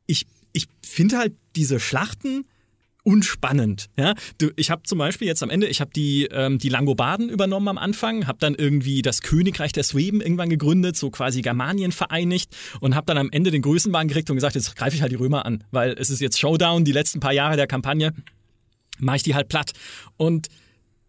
ich, 0.05 0.27
ich 0.53 0.67
finde 0.83 1.17
halt 1.17 1.33
diese 1.55 1.79
Schlachten 1.79 2.45
unspannend. 3.05 3.87
Ja, 3.97 4.15
du, 4.39 4.49
ich 4.55 4.71
habe 4.71 4.83
zum 4.83 4.97
Beispiel 4.97 5.27
jetzt 5.27 5.43
am 5.43 5.49
Ende, 5.49 5.67
ich 5.67 5.79
habe 5.79 5.91
die 5.95 6.25
ähm, 6.31 6.57
die 6.57 6.69
Langobarden 6.69 7.29
übernommen 7.29 7.67
am 7.67 7.77
Anfang, 7.77 8.27
habe 8.27 8.39
dann 8.39 8.55
irgendwie 8.55 9.01
das 9.01 9.21
Königreich 9.21 9.71
der 9.71 9.83
Sweben 9.83 10.21
irgendwann 10.21 10.49
gegründet, 10.49 10.97
so 10.97 11.11
quasi 11.11 11.41
Germanien 11.41 11.91
vereinigt 11.91 12.49
und 12.81 12.95
habe 12.95 13.05
dann 13.05 13.17
am 13.17 13.29
Ende 13.31 13.51
den 13.51 13.61
Größenwagen 13.61 14.07
gekriegt 14.07 14.29
und 14.29 14.37
gesagt, 14.37 14.55
jetzt 14.55 14.75
greife 14.75 14.95
ich 14.95 15.01
halt 15.01 15.11
die 15.11 15.17
Römer 15.17 15.45
an, 15.45 15.63
weil 15.71 15.95
es 15.97 16.09
ist 16.09 16.19
jetzt 16.19 16.39
Showdown, 16.39 16.83
die 16.83 16.91
letzten 16.91 17.19
paar 17.19 17.33
Jahre 17.33 17.55
der 17.55 17.67
Kampagne, 17.67 18.11
mache 18.97 19.17
ich 19.17 19.23
die 19.23 19.35
halt 19.35 19.49
platt 19.49 19.73
und 20.17 20.47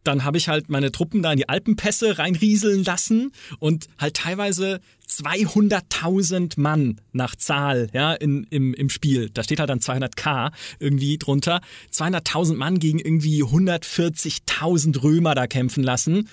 dann 0.07 0.25
habe 0.25 0.39
ich 0.39 0.49
halt 0.49 0.69
meine 0.69 0.93
Truppen 0.93 1.23
da 1.23 1.33
in 1.33 1.39
die 1.39 1.49
Alpenpässe 1.49 2.19
reinrieseln 2.19 2.85
lassen 2.85 3.33
und 3.59 3.87
halt 3.99 4.15
teilweise 4.15 4.81
200.000 5.09 6.61
Mann 6.61 7.01
nach 7.13 7.37
Zahl 7.37 7.89
ja, 7.93 8.13
in, 8.13 8.45
im, 8.51 8.75
im 8.75 8.91
Spiel. 8.91 9.31
Da 9.31 9.43
steht 9.43 9.61
halt 9.61 9.71
dann 9.71 9.81
200k 9.81 10.53
irgendwie 10.79 11.19
drunter. 11.19 11.61
200.000 11.93 12.55
Mann 12.55 12.79
gegen 12.79 12.99
irgendwie 12.99 13.43
140.000 13.43 15.03
Römer 15.03 15.35
da 15.35 15.47
kämpfen 15.47 15.83
lassen. 15.83 16.29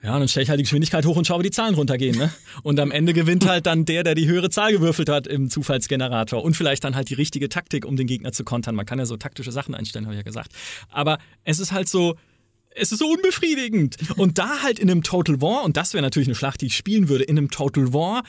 Ja, 0.00 0.16
dann 0.16 0.28
stelle 0.28 0.44
ich 0.44 0.50
halt 0.50 0.60
die 0.60 0.62
Geschwindigkeit 0.62 1.04
hoch 1.06 1.16
und 1.16 1.26
schaue, 1.26 1.40
wie 1.40 1.44
die 1.44 1.50
Zahlen 1.50 1.74
runtergehen. 1.74 2.16
Ne? 2.16 2.30
Und 2.62 2.78
am 2.78 2.92
Ende 2.92 3.12
gewinnt 3.14 3.48
halt 3.48 3.66
dann 3.66 3.84
der, 3.84 4.04
der 4.04 4.14
die 4.14 4.28
höhere 4.28 4.48
Zahl 4.48 4.70
gewürfelt 4.70 5.08
hat 5.08 5.26
im 5.26 5.50
Zufallsgenerator. 5.50 6.44
Und 6.44 6.56
vielleicht 6.56 6.84
dann 6.84 6.94
halt 6.94 7.10
die 7.10 7.14
richtige 7.14 7.48
Taktik, 7.48 7.84
um 7.84 7.96
den 7.96 8.06
Gegner 8.06 8.30
zu 8.30 8.44
kontern. 8.44 8.76
Man 8.76 8.86
kann 8.86 9.00
ja 9.00 9.06
so 9.06 9.16
taktische 9.16 9.50
Sachen 9.50 9.74
einstellen, 9.74 10.04
habe 10.04 10.14
ich 10.14 10.20
ja 10.20 10.22
gesagt. 10.22 10.52
Aber 10.88 11.18
es 11.42 11.58
ist 11.58 11.72
halt 11.72 11.88
so, 11.88 12.14
es 12.78 12.92
ist 12.92 12.98
so 12.98 13.08
unbefriedigend. 13.08 13.96
Und 14.16 14.38
da 14.38 14.62
halt 14.62 14.78
in 14.78 14.90
einem 14.90 15.02
Total 15.02 15.40
War, 15.40 15.64
und 15.64 15.76
das 15.76 15.94
wäre 15.94 16.02
natürlich 16.02 16.28
eine 16.28 16.34
Schlacht, 16.34 16.60
die 16.60 16.66
ich 16.66 16.76
spielen 16.76 17.08
würde, 17.08 17.24
in 17.24 17.38
einem 17.38 17.50
Total 17.50 17.92
War 17.92 18.22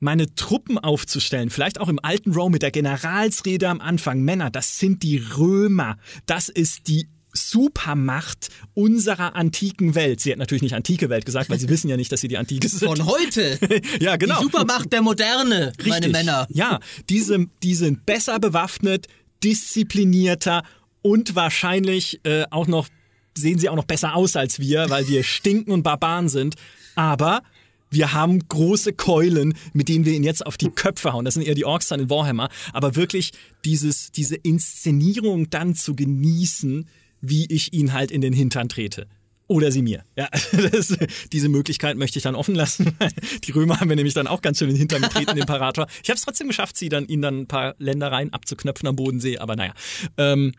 meine 0.00 0.34
Truppen 0.34 0.78
aufzustellen, 0.78 1.50
vielleicht 1.50 1.80
auch 1.80 1.88
im 1.88 1.98
alten 2.02 2.32
Rom 2.32 2.52
mit 2.52 2.62
der 2.62 2.70
Generalsrede 2.70 3.68
am 3.68 3.80
Anfang. 3.80 4.20
Männer, 4.20 4.50
das 4.50 4.78
sind 4.78 5.02
die 5.02 5.18
Römer. 5.18 5.96
Das 6.26 6.48
ist 6.48 6.88
die 6.88 7.08
Supermacht 7.32 8.48
unserer 8.74 9.34
antiken 9.34 9.94
Welt. 9.94 10.20
Sie 10.20 10.30
hat 10.30 10.38
natürlich 10.38 10.62
nicht 10.62 10.74
antike 10.74 11.08
Welt 11.10 11.26
gesagt, 11.26 11.50
weil 11.50 11.58
sie 11.58 11.68
wissen 11.70 11.88
ja 11.88 11.96
nicht, 11.96 12.12
dass 12.12 12.20
sie 12.20 12.28
die 12.28 12.38
antike 12.38 12.68
sind. 12.68 12.86
Von 12.86 13.06
heute. 13.06 13.58
ja, 14.00 14.16
genau. 14.16 14.38
Die 14.38 14.44
Supermacht 14.44 14.92
der 14.92 15.02
Moderne, 15.02 15.72
Richtig. 15.78 15.88
meine 15.88 16.08
Männer. 16.08 16.46
Ja, 16.50 16.80
diese, 17.08 17.46
die 17.62 17.74
sind 17.74 18.06
besser 18.06 18.38
bewaffnet, 18.38 19.08
disziplinierter 19.42 20.62
und 21.02 21.34
wahrscheinlich 21.34 22.20
äh, 22.24 22.44
auch 22.50 22.66
noch 22.66 22.88
sehen 23.36 23.58
sie 23.58 23.68
auch 23.68 23.76
noch 23.76 23.84
besser 23.84 24.14
aus 24.14 24.36
als 24.36 24.58
wir, 24.58 24.90
weil 24.90 25.08
wir 25.08 25.22
stinken 25.22 25.72
und 25.72 25.82
Barbaren 25.82 26.28
sind. 26.28 26.54
Aber 26.94 27.42
wir 27.90 28.12
haben 28.12 28.40
große 28.48 28.92
Keulen, 28.92 29.54
mit 29.72 29.88
denen 29.88 30.04
wir 30.04 30.14
ihn 30.14 30.24
jetzt 30.24 30.44
auf 30.44 30.56
die 30.56 30.70
Köpfe 30.70 31.12
hauen. 31.12 31.24
Das 31.24 31.34
sind 31.34 31.44
eher 31.44 31.54
die 31.54 31.64
Orks 31.64 31.88
dann 31.88 32.00
in 32.00 32.10
Warhammer. 32.10 32.48
Aber 32.72 32.96
wirklich 32.96 33.32
dieses, 33.64 34.10
diese 34.10 34.36
Inszenierung 34.36 35.50
dann 35.50 35.74
zu 35.74 35.94
genießen, 35.94 36.88
wie 37.20 37.46
ich 37.46 37.72
ihn 37.72 37.92
halt 37.92 38.10
in 38.10 38.20
den 38.20 38.32
Hintern 38.32 38.68
trete. 38.68 39.06
Oder 39.46 39.70
sie 39.70 39.82
mir. 39.82 40.04
Ja, 40.16 40.28
das, 40.72 40.96
diese 41.32 41.48
Möglichkeit 41.48 41.96
möchte 41.96 42.18
ich 42.18 42.22
dann 42.22 42.34
offen 42.34 42.54
lassen. 42.54 42.96
Die 43.44 43.52
Römer 43.52 43.78
haben 43.78 43.88
wir 43.88 43.96
nämlich 43.96 44.14
dann 44.14 44.26
auch 44.26 44.40
ganz 44.42 44.58
schön 44.58 44.68
in 44.68 44.74
den 44.74 44.80
Hintern 44.80 45.02
getreten, 45.02 45.36
Imperator. 45.36 45.86
Ich 46.02 46.08
habe 46.08 46.16
es 46.16 46.22
trotzdem 46.22 46.48
geschafft, 46.48 46.76
sie 46.76 46.88
dann, 46.88 47.06
ihnen 47.06 47.22
dann 47.22 47.40
ein 47.42 47.46
paar 47.46 47.74
Ländereien 47.78 48.32
abzuknöpfen 48.32 48.88
am 48.88 48.96
Bodensee, 48.96 49.38
aber 49.38 49.54
naja. 49.54 49.74
Ähm, 50.16 50.54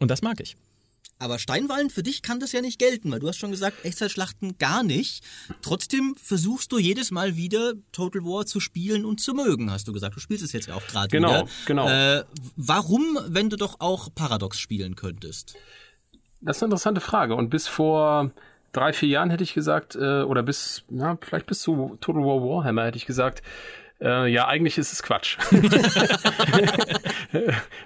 und 0.00 0.10
das 0.10 0.22
mag 0.22 0.40
ich. 0.40 0.56
Aber 1.18 1.38
Steinwallen, 1.38 1.88
für 1.88 2.02
dich 2.02 2.20
kann 2.22 2.40
das 2.40 2.52
ja 2.52 2.60
nicht 2.60 2.78
gelten, 2.78 3.10
weil 3.10 3.20
du 3.20 3.28
hast 3.28 3.38
schon 3.38 3.50
gesagt, 3.50 3.84
Echtzeitschlachten 3.84 4.58
gar 4.58 4.82
nicht. 4.82 5.24
Trotzdem 5.62 6.14
versuchst 6.22 6.72
du 6.72 6.78
jedes 6.78 7.10
Mal 7.10 7.36
wieder 7.36 7.72
Total 7.92 8.22
War 8.22 8.44
zu 8.44 8.60
spielen 8.60 9.04
und 9.06 9.20
zu 9.20 9.32
mögen, 9.32 9.70
hast 9.70 9.88
du 9.88 9.92
gesagt. 9.94 10.14
Du 10.16 10.20
spielst 10.20 10.44
es 10.44 10.52
jetzt 10.52 10.68
ja 10.68 10.74
auch 10.74 10.86
gerade 10.86 11.08
Genau, 11.08 11.28
wieder. 11.30 11.46
genau. 11.64 11.88
Äh, 11.88 12.24
warum, 12.56 13.18
wenn 13.28 13.48
du 13.48 13.56
doch 13.56 13.76
auch 13.80 14.08
Paradox 14.14 14.58
spielen 14.60 14.94
könntest? 14.94 15.54
Das 16.42 16.58
ist 16.58 16.62
eine 16.62 16.68
interessante 16.68 17.00
Frage. 17.00 17.34
Und 17.34 17.48
bis 17.48 17.66
vor 17.66 18.30
drei, 18.72 18.92
vier 18.92 19.08
Jahren 19.08 19.30
hätte 19.30 19.42
ich 19.42 19.54
gesagt, 19.54 19.96
äh, 19.96 20.20
oder 20.22 20.42
bis, 20.42 20.84
ja, 20.90 21.16
vielleicht 21.22 21.46
bis 21.46 21.60
zu 21.62 21.96
Total 22.02 22.22
War 22.22 22.42
Warhammer 22.42 22.84
hätte 22.84 22.98
ich 22.98 23.06
gesagt, 23.06 23.42
äh, 24.02 24.30
ja, 24.30 24.46
eigentlich 24.46 24.76
ist 24.76 24.92
es 24.92 25.02
Quatsch. 25.02 25.38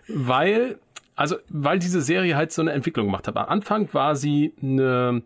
Weil, 0.08 0.78
also, 1.20 1.36
weil 1.50 1.78
diese 1.78 2.00
Serie 2.00 2.34
halt 2.34 2.50
so 2.50 2.62
eine 2.62 2.72
Entwicklung 2.72 3.04
gemacht 3.04 3.28
hat. 3.28 3.36
Am 3.36 3.46
Anfang 3.46 3.92
war 3.92 4.16
sie 4.16 4.54
eine, 4.62 5.20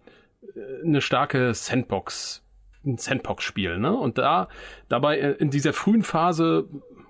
eine 0.82 1.00
starke 1.00 1.54
Sandbox, 1.54 2.42
ein 2.84 2.98
Sandbox-Spiel, 2.98 3.78
ne? 3.78 3.96
Und 3.96 4.18
da, 4.18 4.48
dabei 4.88 5.20
äh, 5.20 5.30
in 5.34 5.50
dieser 5.50 5.72
frühen 5.72 6.02
Phase 6.02 6.68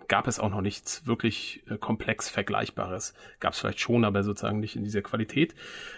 gab 0.09 0.27
es 0.27 0.39
auch 0.39 0.51
noch 0.51 0.61
nichts 0.61 1.07
wirklich 1.07 1.63
äh, 1.69 1.77
komplex 1.77 2.29
Vergleichbares. 2.29 3.15
Gab 3.41 3.53
es 3.53 3.61
vielleicht 3.61 3.81
schon, 3.81 4.05
aber 4.05 4.23
sozusagen 4.23 4.61
nicht 4.61 4.77
in 4.77 4.85
dieser 4.85 5.03
Qualität. 5.03 5.55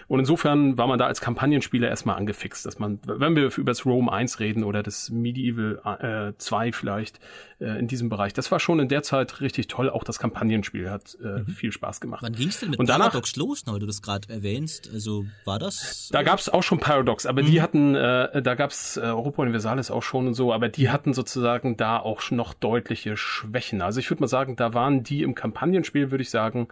Und 0.07 0.19
insofern 0.19 0.77
war 0.77 0.87
man 0.87 0.99
da 0.99 1.07
als 1.07 1.21
Kampagnenspieler 1.21 1.89
erstmal 1.89 2.17
angefixt, 2.17 2.65
dass 2.65 2.79
man, 2.79 2.99
wenn 3.05 3.35
wir 3.35 3.45
über 3.57 3.71
das 3.71 3.85
Rome 3.85 4.11
1 4.11 4.39
reden 4.39 4.63
oder 4.63 4.83
das 4.83 5.09
Medieval 5.09 6.31
äh, 6.33 6.37
2 6.37 6.71
vielleicht 6.71 7.19
äh, 7.59 7.79
in 7.79 7.87
diesem 7.87 8.09
Bereich, 8.09 8.33
das 8.33 8.51
war 8.51 8.59
schon 8.59 8.79
in 8.79 8.87
der 8.87 9.03
Zeit 9.03 9.41
richtig 9.41 9.67
toll. 9.67 9.89
Auch 9.89 10.03
das 10.03 10.19
Kampagnenspiel 10.19 10.89
hat 10.89 11.17
äh, 11.21 11.39
mhm. 11.39 11.47
viel 11.47 11.71
Spaß 11.71 11.99
gemacht. 12.01 12.23
Wann 12.23 12.33
ging 12.33 12.49
es 12.49 12.59
denn 12.59 12.69
mit 12.69 12.79
Und 12.79 12.89
danach- 12.89 13.07
Paradox 13.07 13.35
los, 13.35 13.63
weil 13.65 13.79
du 13.79 13.85
das 13.85 14.01
gerade 14.01 14.29
erwähnst? 14.29 14.89
Also 14.93 15.25
war 15.45 15.59
das? 15.59 16.09
Da 16.11 16.23
gab 16.23 16.39
es 16.39 16.49
auch 16.49 16.63
schon 16.63 16.79
Paradox, 16.79 17.25
aber 17.25 17.41
die 17.41 17.61
hatten, 17.61 17.95
äh, 17.95 18.41
da 18.41 18.55
gab 18.55 18.71
es 18.71 18.97
äh, 18.97 19.01
Europa 19.01 19.41
Universalis 19.41 19.91
auch 19.91 20.03
schon 20.03 20.27
und 20.27 20.33
so, 20.33 20.53
aber 20.53 20.69
die 20.69 20.89
hatten 20.89 21.13
sozusagen 21.13 21.77
da 21.77 21.97
auch 21.99 22.29
noch 22.31 22.53
deutliche 22.53 23.17
Schwächen. 23.17 23.81
Also 23.81 23.96
ich 23.99 24.09
würde 24.09 24.21
mal 24.21 24.27
sagen, 24.27 24.55
da 24.55 24.73
waren 24.73 25.03
die 25.03 25.23
im 25.23 25.35
Kampagnenspiel, 25.35 26.11
würde 26.11 26.21
ich 26.21 26.29
sagen, 26.29 26.67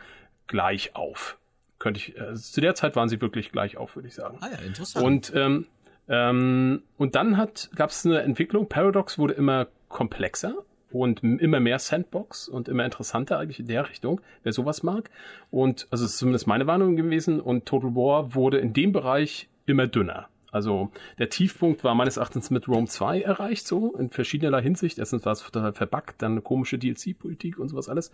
gleich 0.47 0.95
auf. 0.95 1.37
Könnte 1.79 1.99
ich, 1.99 2.17
äh, 2.17 2.35
zu 2.35 2.61
der 2.61 2.75
Zeit 2.75 2.95
waren 2.95 3.09
sie 3.09 3.21
wirklich 3.21 3.51
gleich 3.51 3.77
auf, 3.77 3.95
würde 3.95 4.07
ich 4.07 4.15
sagen. 4.15 4.37
Ah 4.41 4.49
ja, 4.51 4.57
interessant. 4.65 5.05
Und 5.05 5.33
ähm, 5.35 5.67
ähm, 6.07 6.83
und 6.97 7.15
dann 7.15 7.37
hat 7.37 7.69
gab 7.75 7.89
es 7.89 8.05
eine 8.05 8.21
Entwicklung. 8.21 8.69
Paradox 8.69 9.17
wurde 9.17 9.33
immer 9.33 9.67
komplexer 9.89 10.55
und 10.91 11.23
immer 11.23 11.59
mehr 11.59 11.79
Sandbox 11.79 12.47
und 12.47 12.69
immer 12.69 12.85
interessanter 12.85 13.39
eigentlich 13.39 13.59
in 13.59 13.67
der 13.67 13.89
Richtung, 13.89 14.21
wer 14.43 14.53
sowas 14.53 14.83
mag. 14.83 15.09
Und 15.51 15.87
also 15.91 16.05
es 16.05 16.11
ist 16.11 16.17
zumindest 16.19 16.47
meine 16.47 16.67
Warnung 16.67 16.95
gewesen. 16.95 17.39
Und 17.39 17.65
Total 17.65 17.95
War 17.95 18.35
wurde 18.35 18.59
in 18.59 18.73
dem 18.73 18.91
Bereich 18.91 19.49
immer 19.65 19.87
dünner. 19.87 20.29
Also 20.55 20.89
der 21.19 21.27
Tiefpunkt 21.27 21.83
war 21.83 21.95
meines 21.95 22.15
Erachtens 22.15 22.49
mit 22.49 22.69
Rome 22.69 22.87
2 22.87 23.21
erreicht, 23.21 23.67
so 23.67 23.93
in 23.97 24.09
verschiedener 24.09 24.61
Hinsicht. 24.61 24.97
Erstens 24.97 25.25
war 25.25 25.33
es 25.33 25.43
total 25.43 25.73
verbuggt, 25.73 26.21
dann 26.21 26.31
eine 26.31 26.41
komische 26.41 26.79
DLC-Politik 26.79 27.59
und 27.59 27.67
sowas 27.67 27.89
alles. 27.89 28.09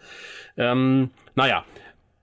Ähm, 0.57 1.11
naja, 1.35 1.63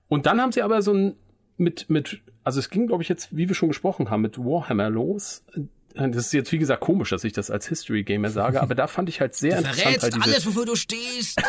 und 0.08 0.26
dann 0.26 0.40
haben 0.40 0.50
sie 0.50 0.62
aber 0.62 0.82
so 0.82 0.92
ein 0.92 1.14
mit, 1.56 1.88
mit, 1.88 2.20
also 2.42 2.58
es 2.58 2.68
ging, 2.68 2.88
glaube 2.88 3.04
ich, 3.04 3.08
jetzt, 3.08 3.36
wie 3.36 3.46
wir 3.46 3.54
schon 3.54 3.68
gesprochen 3.68 4.10
haben, 4.10 4.22
mit 4.22 4.38
Warhammer 4.38 4.90
los. 4.90 5.44
Das 5.98 6.26
ist 6.26 6.32
jetzt, 6.32 6.52
wie 6.52 6.58
gesagt, 6.58 6.80
komisch, 6.80 7.10
dass 7.10 7.24
ich 7.24 7.32
das 7.32 7.50
als 7.50 7.66
History-Gamer 7.68 8.30
sage, 8.30 8.62
aber 8.62 8.74
da 8.76 8.86
fand 8.86 9.08
ich 9.08 9.20
halt 9.20 9.34
sehr 9.34 9.52
du 9.52 9.58
interessant. 9.58 9.82
verrätst 9.82 10.02
Halt 10.04 10.14
diese, 10.14 10.24
alles, 10.24 10.46
wofür 10.46 10.64
du 10.64 10.76
stehst. 10.76 11.42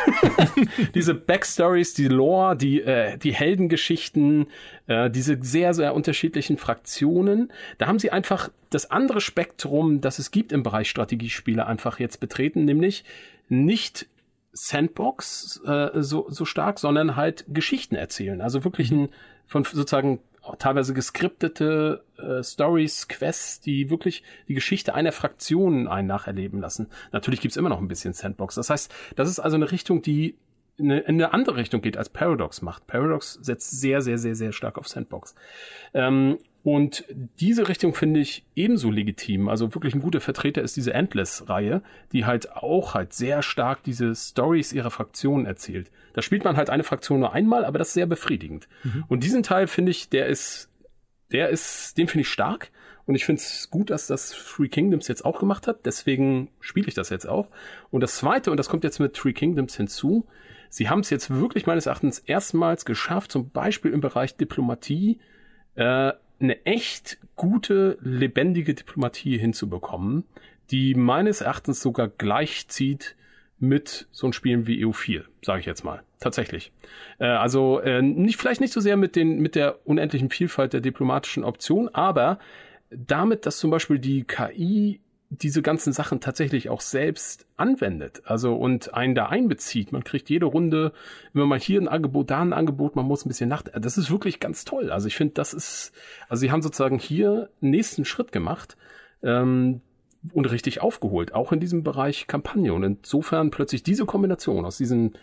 diese 0.96 1.14
Backstories, 1.14 1.94
die 1.94 2.08
Lore, 2.08 2.58
die, 2.58 2.82
äh, 2.82 3.18
die 3.18 3.34
Heldengeschichten, 3.34 4.48
äh, 4.88 5.10
diese 5.12 5.38
sehr, 5.42 5.74
sehr 5.76 5.94
unterschiedlichen 5.94 6.58
Fraktionen. 6.58 7.52
Da 7.78 7.86
haben 7.86 8.00
sie 8.00 8.12
einfach 8.12 8.50
das 8.72 8.90
andere 8.90 9.22
Spektrum, 9.22 10.02
das 10.02 10.18
es 10.18 10.32
gibt 10.32 10.52
im 10.52 10.64
Bereich 10.64 10.90
Strategiespiele, 10.90 11.66
einfach 11.66 12.00
jetzt 12.00 12.20
betreten, 12.20 12.66
nämlich 12.66 13.04
nicht 13.50 14.08
Sandbox 14.52 15.62
äh, 15.66 16.02
so, 16.02 16.26
so 16.30 16.46
stark, 16.46 16.80
sondern 16.80 17.16
halt 17.16 17.46
Geschichten 17.48 17.96
erzählen. 17.96 18.42
Also 18.42 18.64
wirklich 18.64 18.90
ein, 18.92 19.10
von 19.46 19.64
sozusagen 19.64 20.20
teilweise 20.58 20.94
geskriptete 20.94 22.04
äh, 22.18 22.44
Stories, 22.44 23.08
Quests, 23.08 23.60
die 23.60 23.90
wirklich 23.90 24.24
die 24.48 24.54
Geschichte 24.54 24.94
einer 24.94 25.12
Fraktion 25.12 25.88
einen 25.88 26.08
nacherleben 26.08 26.60
lassen. 26.62 26.88
Natürlich 27.12 27.42
gibt's 27.42 27.58
immer 27.58 27.70
noch 27.70 27.80
ein 27.80 27.88
bisschen 27.88 28.14
Sandbox. 28.14 28.56
Das 28.56 28.70
heißt, 28.70 28.94
das 29.16 29.30
ist 29.30 29.40
also 29.40 29.56
eine 29.56 29.72
Richtung, 29.72 30.02
die 30.02 30.38
in 30.78 30.92
eine, 30.92 31.02
in 31.02 31.16
eine 31.16 31.34
andere 31.34 31.58
Richtung 31.58 31.82
geht, 31.82 31.98
als 31.98 32.10
Paradox 32.10 32.62
macht. 32.62 32.88
Paradox 32.88 33.34
setzt 33.42 33.80
sehr, 33.80 34.02
sehr, 34.02 34.18
sehr, 34.18 34.36
sehr 34.36 34.54
stark 34.54 34.78
auf 34.78 34.88
Sandbox. 34.88 35.36
Ähm, 35.94 36.40
und 36.64 37.06
diese 37.40 37.68
Richtung 37.70 37.94
finde 37.94 38.20
ich 38.20 38.44
ebenso 38.56 38.92
legitim. 38.92 39.48
Also 39.48 39.74
wirklich 39.74 39.96
ein 39.96 40.02
guter 40.02 40.20
Vertreter 40.20 40.62
ist 40.62 40.76
diese 40.76 40.94
Endless-Reihe, 40.94 41.82
die 42.12 42.26
halt 42.26 42.52
auch 42.52 42.94
halt 42.94 43.14
sehr 43.14 43.42
stark 43.42 43.84
diese 43.84 44.14
Stories 44.14 44.74
ihrer 44.74 44.92
Fraktionen 44.92 45.46
erzählt. 45.46 45.90
Da 46.14 46.22
spielt 46.22 46.44
man 46.44 46.58
halt 46.58 46.70
eine 46.70 46.84
Fraktion 46.84 47.22
nur 47.22 47.34
einmal, 47.34 47.64
aber 47.64 47.80
das 47.80 47.90
ist 47.90 47.94
sehr 47.94 48.08
befriedigend. 48.08 48.68
Und 49.08 49.24
diesen 49.24 49.42
Teil 49.44 49.68
finde 49.68 49.92
ich, 49.92 50.10
der 50.10 50.28
ist, 50.28 50.70
der 51.32 51.50
ist, 51.50 51.98
den 51.98 52.08
finde 52.08 52.22
ich 52.22 52.30
stark. 52.30 52.72
Und 53.06 53.16
ich 53.16 53.26
finde 53.26 53.42
es 53.42 53.70
gut, 53.72 53.90
dass 53.90 54.06
das 54.08 54.32
Three 54.32 54.68
Kingdoms 54.68 55.08
jetzt 55.08 55.26
auch 55.26 55.40
gemacht 55.40 55.66
hat. 55.66 55.86
Deswegen 55.86 56.50
spiele 56.60 56.88
ich 56.88 56.94
das 56.94 57.10
jetzt 57.10 57.28
auch. 57.28 57.48
Und 57.90 58.02
das 58.02 58.18
zweite, 58.18 58.52
und 58.52 58.58
das 58.58 58.70
kommt 58.70 58.84
jetzt 58.84 59.00
mit 59.00 59.16
Three 59.16 59.34
Kingdoms 59.34 59.78
hinzu, 59.78 60.28
sie 60.70 60.90
haben 60.90 61.00
es 61.00 61.10
jetzt 61.10 61.32
wirklich 61.32 61.66
meines 61.66 61.86
Erachtens 61.86 62.20
erstmals 62.20 62.86
geschafft, 62.86 63.32
zum 63.32 63.50
Beispiel 63.50 63.94
im 63.94 64.02
Bereich 64.02 64.36
Diplomatie, 64.36 65.20
äh, 65.76 66.12
eine 66.40 66.66
echt 66.66 67.18
gute, 67.36 67.98
lebendige 68.02 68.74
Diplomatie 68.74 69.38
hinzubekommen, 69.38 70.24
die 70.72 70.96
meines 70.96 71.42
Erachtens 71.42 71.82
sogar 71.82 72.08
gleichzieht 72.08 73.16
mit 73.60 74.08
so 74.12 74.28
ein 74.28 74.34
Spielen 74.34 74.68
wie 74.68 74.86
EU4, 74.86 75.24
sage 75.42 75.60
ich 75.60 75.66
jetzt 75.66 75.84
mal. 75.84 76.04
Tatsächlich. 76.20 76.72
Äh, 77.18 77.26
also 77.26 77.80
äh, 77.80 78.02
nicht, 78.02 78.38
vielleicht 78.38 78.62
nicht 78.62 78.74
so 78.74 78.80
sehr 78.80 78.98
mit, 78.98 79.16
den, 79.16 79.40
mit 79.40 79.56
der 79.56 79.86
unendlichen 79.86 80.30
Vielfalt 80.30 80.74
der 80.74 80.82
diplomatischen 80.82 81.44
Optionen, 81.44 81.94
aber 81.94 82.40
damit, 82.90 83.46
dass 83.46 83.58
zum 83.58 83.70
Beispiel 83.72 84.00
die 84.00 84.24
KI 84.24 85.02
diese 85.32 85.62
ganzen 85.62 85.94
Sachen 85.94 86.22
tatsächlich 86.22 86.70
auch 86.70 86.82
selbst 86.82 87.46
anwendet, 87.56 88.24
also 88.26 88.56
und 88.56 88.96
einen 88.96 89.14
da 89.14 89.28
einbezieht. 89.28 89.92
Man 89.92 90.04
kriegt 90.04 90.30
jede 90.30 90.48
Runde 90.48 90.92
immer 91.36 91.46
mal 91.46 91.60
hier 91.60 91.80
ein 91.80 91.88
Angebot, 91.88 92.32
da 92.32 92.42
ein 92.42 92.54
Angebot, 92.54 92.96
man 92.96 93.06
muss 93.06 93.26
ein 93.26 93.30
bisschen 93.30 93.50
nach. 93.50 93.62
Das 93.62 93.98
ist 93.98 94.10
wirklich 94.10 94.40
ganz 94.40 94.66
toll. 94.66 94.92
Also 94.92 95.08
ich 95.08 95.16
finde, 95.16 95.36
das 95.36 95.54
ist, 95.54 95.92
also 96.30 96.42
sie 96.42 96.52
haben 96.52 96.64
sozusagen 96.64 96.98
hier 96.98 97.50
nächsten 97.62 98.06
Schritt 98.06 98.32
gemacht 98.32 98.76
ähm, 99.22 99.82
und 100.34 100.46
richtig 100.46 100.82
aufgeholt, 100.82 101.36
auch 101.36 101.52
in 101.52 101.60
diesem 101.60 101.84
Bereich 101.84 102.26
Kampagne. 102.26 102.74
Und 102.74 102.84
insofern 102.84 103.52
plötzlich 103.52 103.84
diese 103.84 104.06
Kombination 104.06 104.66
aus 104.66 104.78
diesen 104.78 105.14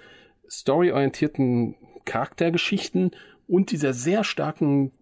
storyorientierten 0.48 1.74
Charaktergeschichten 2.04 3.10
und 3.48 3.72
dieser 3.72 3.92
sehr 3.92 4.22
starken 4.22 4.92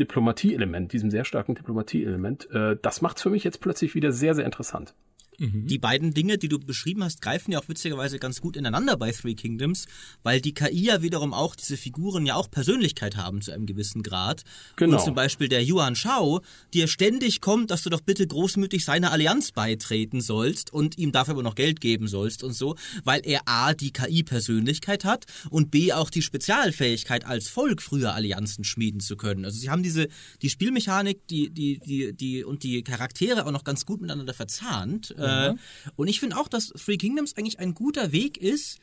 Diplomatie-Element, 0.00 0.92
diesem 0.92 1.10
sehr 1.10 1.24
starken 1.24 1.54
Diplomatie-Element, 1.54 2.50
äh, 2.50 2.76
das 2.80 3.00
macht's 3.00 3.22
für 3.22 3.30
mich 3.30 3.44
jetzt 3.44 3.60
plötzlich 3.60 3.94
wieder 3.94 4.12
sehr, 4.12 4.34
sehr 4.34 4.44
interessant. 4.44 4.94
Mhm. 5.38 5.66
Die 5.66 5.78
beiden 5.78 6.14
Dinge, 6.14 6.38
die 6.38 6.48
du 6.48 6.58
beschrieben 6.58 7.04
hast, 7.04 7.22
greifen 7.22 7.52
ja 7.52 7.58
auch 7.58 7.68
witzigerweise 7.68 8.18
ganz 8.18 8.40
gut 8.40 8.56
ineinander 8.56 8.96
bei 8.96 9.12
Three 9.12 9.34
Kingdoms, 9.34 9.86
weil 10.22 10.40
die 10.40 10.54
KI 10.54 10.84
ja 10.84 11.02
wiederum 11.02 11.34
auch 11.34 11.54
diese 11.56 11.76
Figuren 11.76 12.26
ja 12.26 12.36
auch 12.36 12.50
Persönlichkeit 12.50 13.16
haben 13.16 13.40
zu 13.40 13.52
einem 13.52 13.66
gewissen 13.66 14.02
Grad. 14.02 14.42
Genau. 14.76 14.96
Und 14.96 15.04
zum 15.04 15.14
Beispiel 15.14 15.48
der 15.48 15.64
Yuan 15.64 15.96
Shao, 15.96 16.40
dir 16.72 16.88
ständig 16.88 17.40
kommt, 17.40 17.70
dass 17.70 17.82
du 17.82 17.90
doch 17.90 18.00
bitte 18.00 18.26
großmütig 18.26 18.84
seiner 18.84 19.12
Allianz 19.12 19.52
beitreten 19.52 20.20
sollst 20.20 20.72
und 20.72 20.98
ihm 20.98 21.12
dafür 21.12 21.34
aber 21.34 21.42
noch 21.42 21.54
Geld 21.54 21.80
geben 21.80 22.08
sollst 22.08 22.42
und 22.42 22.52
so, 22.52 22.76
weil 23.04 23.20
er 23.24 23.42
A, 23.46 23.74
die 23.74 23.92
KI-Persönlichkeit 23.92 25.04
hat 25.04 25.24
und 25.50 25.70
B, 25.70 25.92
auch 25.92 26.10
die 26.10 26.22
Spezialfähigkeit 26.22 27.26
als 27.26 27.48
Volk 27.48 27.82
früher 27.82 28.14
Allianzen 28.14 28.64
schmieden 28.64 29.00
zu 29.00 29.16
können. 29.16 29.44
Also 29.44 29.58
sie 29.58 29.70
haben 29.70 29.82
diese, 29.82 30.08
die 30.42 30.50
Spielmechanik, 30.50 31.26
die, 31.28 31.50
die, 31.50 31.78
die, 31.78 32.12
die 32.12 32.44
und 32.44 32.62
die 32.62 32.82
Charaktere 32.82 33.46
auch 33.46 33.50
noch 33.50 33.64
ganz 33.64 33.86
gut 33.86 34.00
miteinander 34.00 34.34
verzahnt 34.34 35.14
äh, 35.24 35.54
und 35.96 36.08
ich 36.08 36.20
finde 36.20 36.36
auch, 36.36 36.48
dass 36.48 36.68
Three 36.68 36.96
Kingdoms 36.96 37.36
eigentlich 37.36 37.58
ein 37.58 37.74
guter 37.74 38.12
Weg 38.12 38.36
ist, 38.36 38.78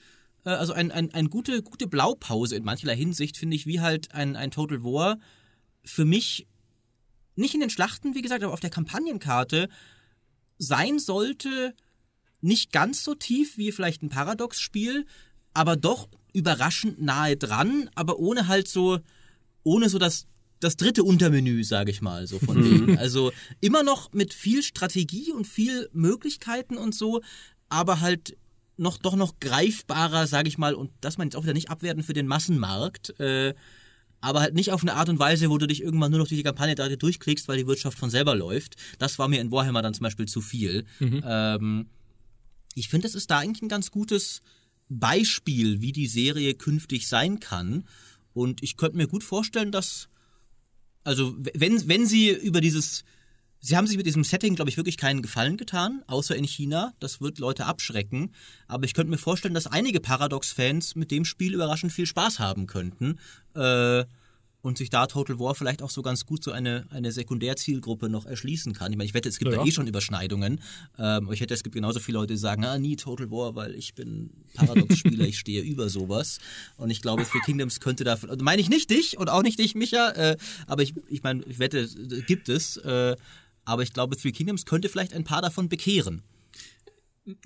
äh, 0.45 0.49
also 0.49 0.73
eine 0.73 0.93
ein, 0.93 1.13
ein 1.13 1.29
gute, 1.29 1.61
gute 1.63 1.87
Blaupause 1.87 2.55
in 2.55 2.63
mancherlei 2.63 2.95
Hinsicht, 2.95 3.37
finde 3.37 3.55
ich, 3.55 3.65
wie 3.65 3.79
halt 3.79 4.13
ein, 4.13 4.35
ein 4.35 4.51
Total 4.51 4.83
War 4.83 5.19
für 5.83 6.05
mich 6.05 6.47
nicht 7.35 7.53
in 7.53 7.59
den 7.61 7.69
Schlachten, 7.69 8.13
wie 8.15 8.21
gesagt, 8.21 8.43
aber 8.43 8.53
auf 8.53 8.59
der 8.59 8.69
Kampagnenkarte 8.69 9.69
sein 10.57 10.99
sollte, 10.99 11.73
nicht 12.41 12.71
ganz 12.71 13.03
so 13.03 13.15
tief 13.15 13.57
wie 13.57 13.71
vielleicht 13.71 14.03
ein 14.03 14.09
Paradox-Spiel, 14.09 15.05
aber 15.53 15.75
doch 15.75 16.09
überraschend 16.33 17.01
nahe 17.01 17.37
dran, 17.37 17.89
aber 17.95 18.19
ohne 18.19 18.47
halt 18.47 18.67
so, 18.67 18.99
ohne 19.63 19.89
so 19.89 19.97
das 19.97 20.27
das 20.61 20.77
dritte 20.77 21.03
Untermenü, 21.03 21.63
sage 21.63 21.91
ich 21.91 22.01
mal, 22.01 22.27
so 22.27 22.39
von 22.39 22.57
mhm. 22.57 22.63
denen. 22.63 22.97
Also 22.97 23.31
immer 23.59 23.83
noch 23.83 24.13
mit 24.13 24.33
viel 24.33 24.63
Strategie 24.63 25.31
und 25.31 25.45
viel 25.45 25.89
Möglichkeiten 25.91 26.77
und 26.77 26.95
so, 26.95 27.21
aber 27.67 27.99
halt 27.99 28.37
noch 28.77 28.97
doch 28.97 29.15
noch 29.15 29.39
greifbarer, 29.39 30.27
sage 30.27 30.47
ich 30.47 30.57
mal, 30.57 30.73
und 30.73 30.91
das 31.01 31.17
man 31.17 31.27
jetzt 31.27 31.35
auch 31.35 31.43
wieder 31.43 31.53
nicht 31.53 31.69
abwerten 31.69 32.03
für 32.03 32.13
den 32.13 32.27
Massenmarkt. 32.27 33.19
Äh, 33.19 33.53
aber 34.21 34.41
halt 34.41 34.53
nicht 34.53 34.71
auf 34.71 34.83
eine 34.83 34.93
Art 34.93 35.09
und 35.09 35.17
Weise, 35.17 35.49
wo 35.49 35.57
du 35.57 35.65
dich 35.65 35.81
irgendwann 35.81 36.11
nur 36.11 36.19
noch 36.19 36.27
durch 36.27 36.39
die 36.39 36.43
Kampagne 36.43 36.75
da 36.75 36.87
durchklickst, 36.87 37.47
weil 37.47 37.57
die 37.57 37.65
Wirtschaft 37.65 37.97
von 37.97 38.11
selber 38.11 38.35
läuft. 38.35 38.75
Das 38.99 39.17
war 39.17 39.27
mir 39.27 39.41
in 39.41 39.51
Warhammer 39.51 39.81
dann 39.81 39.95
zum 39.95 40.03
Beispiel 40.03 40.27
zu 40.27 40.41
viel. 40.41 40.85
Mhm. 40.99 41.23
Ähm, 41.25 41.85
ich 42.75 42.87
finde, 42.87 43.07
es 43.07 43.15
ist 43.15 43.31
da 43.31 43.39
eigentlich 43.39 43.63
ein 43.63 43.67
ganz 43.67 43.89
gutes 43.89 44.41
Beispiel, 44.89 45.81
wie 45.81 45.91
die 45.91 46.05
Serie 46.05 46.53
künftig 46.53 47.07
sein 47.07 47.39
kann. 47.39 47.85
Und 48.33 48.61
ich 48.61 48.77
könnte 48.77 48.97
mir 48.97 49.07
gut 49.07 49.23
vorstellen, 49.23 49.71
dass 49.71 50.07
also 51.03 51.35
wenn, 51.53 51.87
wenn 51.87 52.05
sie 52.05 52.29
über 52.29 52.61
dieses, 52.61 53.03
sie 53.59 53.77
haben 53.77 53.87
sich 53.87 53.97
mit 53.97 54.05
diesem 54.05 54.23
Setting, 54.23 54.55
glaube 54.55 54.69
ich, 54.69 54.77
wirklich 54.77 54.97
keinen 54.97 55.21
Gefallen 55.21 55.57
getan, 55.57 56.03
außer 56.07 56.35
in 56.35 56.45
China. 56.45 56.93
Das 56.99 57.21
wird 57.21 57.39
Leute 57.39 57.65
abschrecken. 57.65 58.31
Aber 58.67 58.85
ich 58.85 58.93
könnte 58.93 59.11
mir 59.11 59.17
vorstellen, 59.17 59.53
dass 59.53 59.67
einige 59.67 59.99
Paradox-Fans 59.99 60.95
mit 60.95 61.11
dem 61.11 61.25
Spiel 61.25 61.53
überraschend 61.53 61.91
viel 61.91 62.05
Spaß 62.05 62.39
haben 62.39 62.67
könnten. 62.67 63.19
Äh, 63.55 64.05
und 64.61 64.77
sich 64.77 64.89
da 64.89 65.07
Total 65.07 65.39
War 65.39 65.55
vielleicht 65.55 65.81
auch 65.81 65.89
so 65.89 66.01
ganz 66.01 66.25
gut 66.25 66.43
so 66.43 66.51
eine, 66.51 66.85
eine 66.89 67.11
Sekundärzielgruppe 67.11 68.09
noch 68.09 68.25
erschließen 68.25 68.73
kann. 68.73 68.91
Ich 68.91 68.97
meine, 68.97 69.07
ich 69.07 69.13
wette, 69.13 69.29
es 69.29 69.39
gibt 69.39 69.51
ja, 69.51 69.57
da 69.57 69.65
eh 69.65 69.71
schon 69.71 69.87
Überschneidungen. 69.87 70.61
Ähm, 70.97 71.25
aber 71.25 71.33
ich 71.33 71.41
wette, 71.41 71.53
es 71.53 71.63
gibt 71.63 71.75
genauso 71.75 71.99
viele 71.99 72.19
Leute, 72.19 72.33
die 72.33 72.39
sagen, 72.39 72.63
ah, 72.65 72.77
nie 72.77 72.95
Total 72.95 73.31
War, 73.31 73.55
weil 73.55 73.75
ich 73.75 73.95
bin 73.95 74.29
Paradox-Spieler, 74.53 75.25
ich 75.25 75.39
stehe 75.39 75.61
über 75.63 75.89
sowas. 75.89 76.39
Und 76.77 76.89
ich 76.89 77.01
glaube, 77.01 77.25
für 77.25 77.39
Kingdoms 77.39 77.79
könnte 77.79 78.03
da, 78.03 78.13
also 78.13 78.43
meine 78.43 78.61
ich 78.61 78.69
nicht 78.69 78.89
dich 78.89 79.17
und 79.17 79.29
auch 79.29 79.43
nicht 79.43 79.59
dich, 79.59 79.75
Micha, 79.75 80.11
äh, 80.11 80.37
aber 80.67 80.83
ich, 80.83 80.93
ich 81.07 81.23
meine, 81.23 81.43
ich 81.45 81.59
wette, 81.59 81.87
gibt 82.27 82.49
es. 82.49 82.77
Äh, 82.77 83.15
aber 83.65 83.83
ich 83.83 83.93
glaube, 83.93 84.17
Three 84.17 84.31
Kingdoms 84.31 84.65
könnte 84.65 84.89
vielleicht 84.89 85.13
ein 85.13 85.23
paar 85.23 85.41
davon 85.41 85.69
bekehren. 85.69 86.23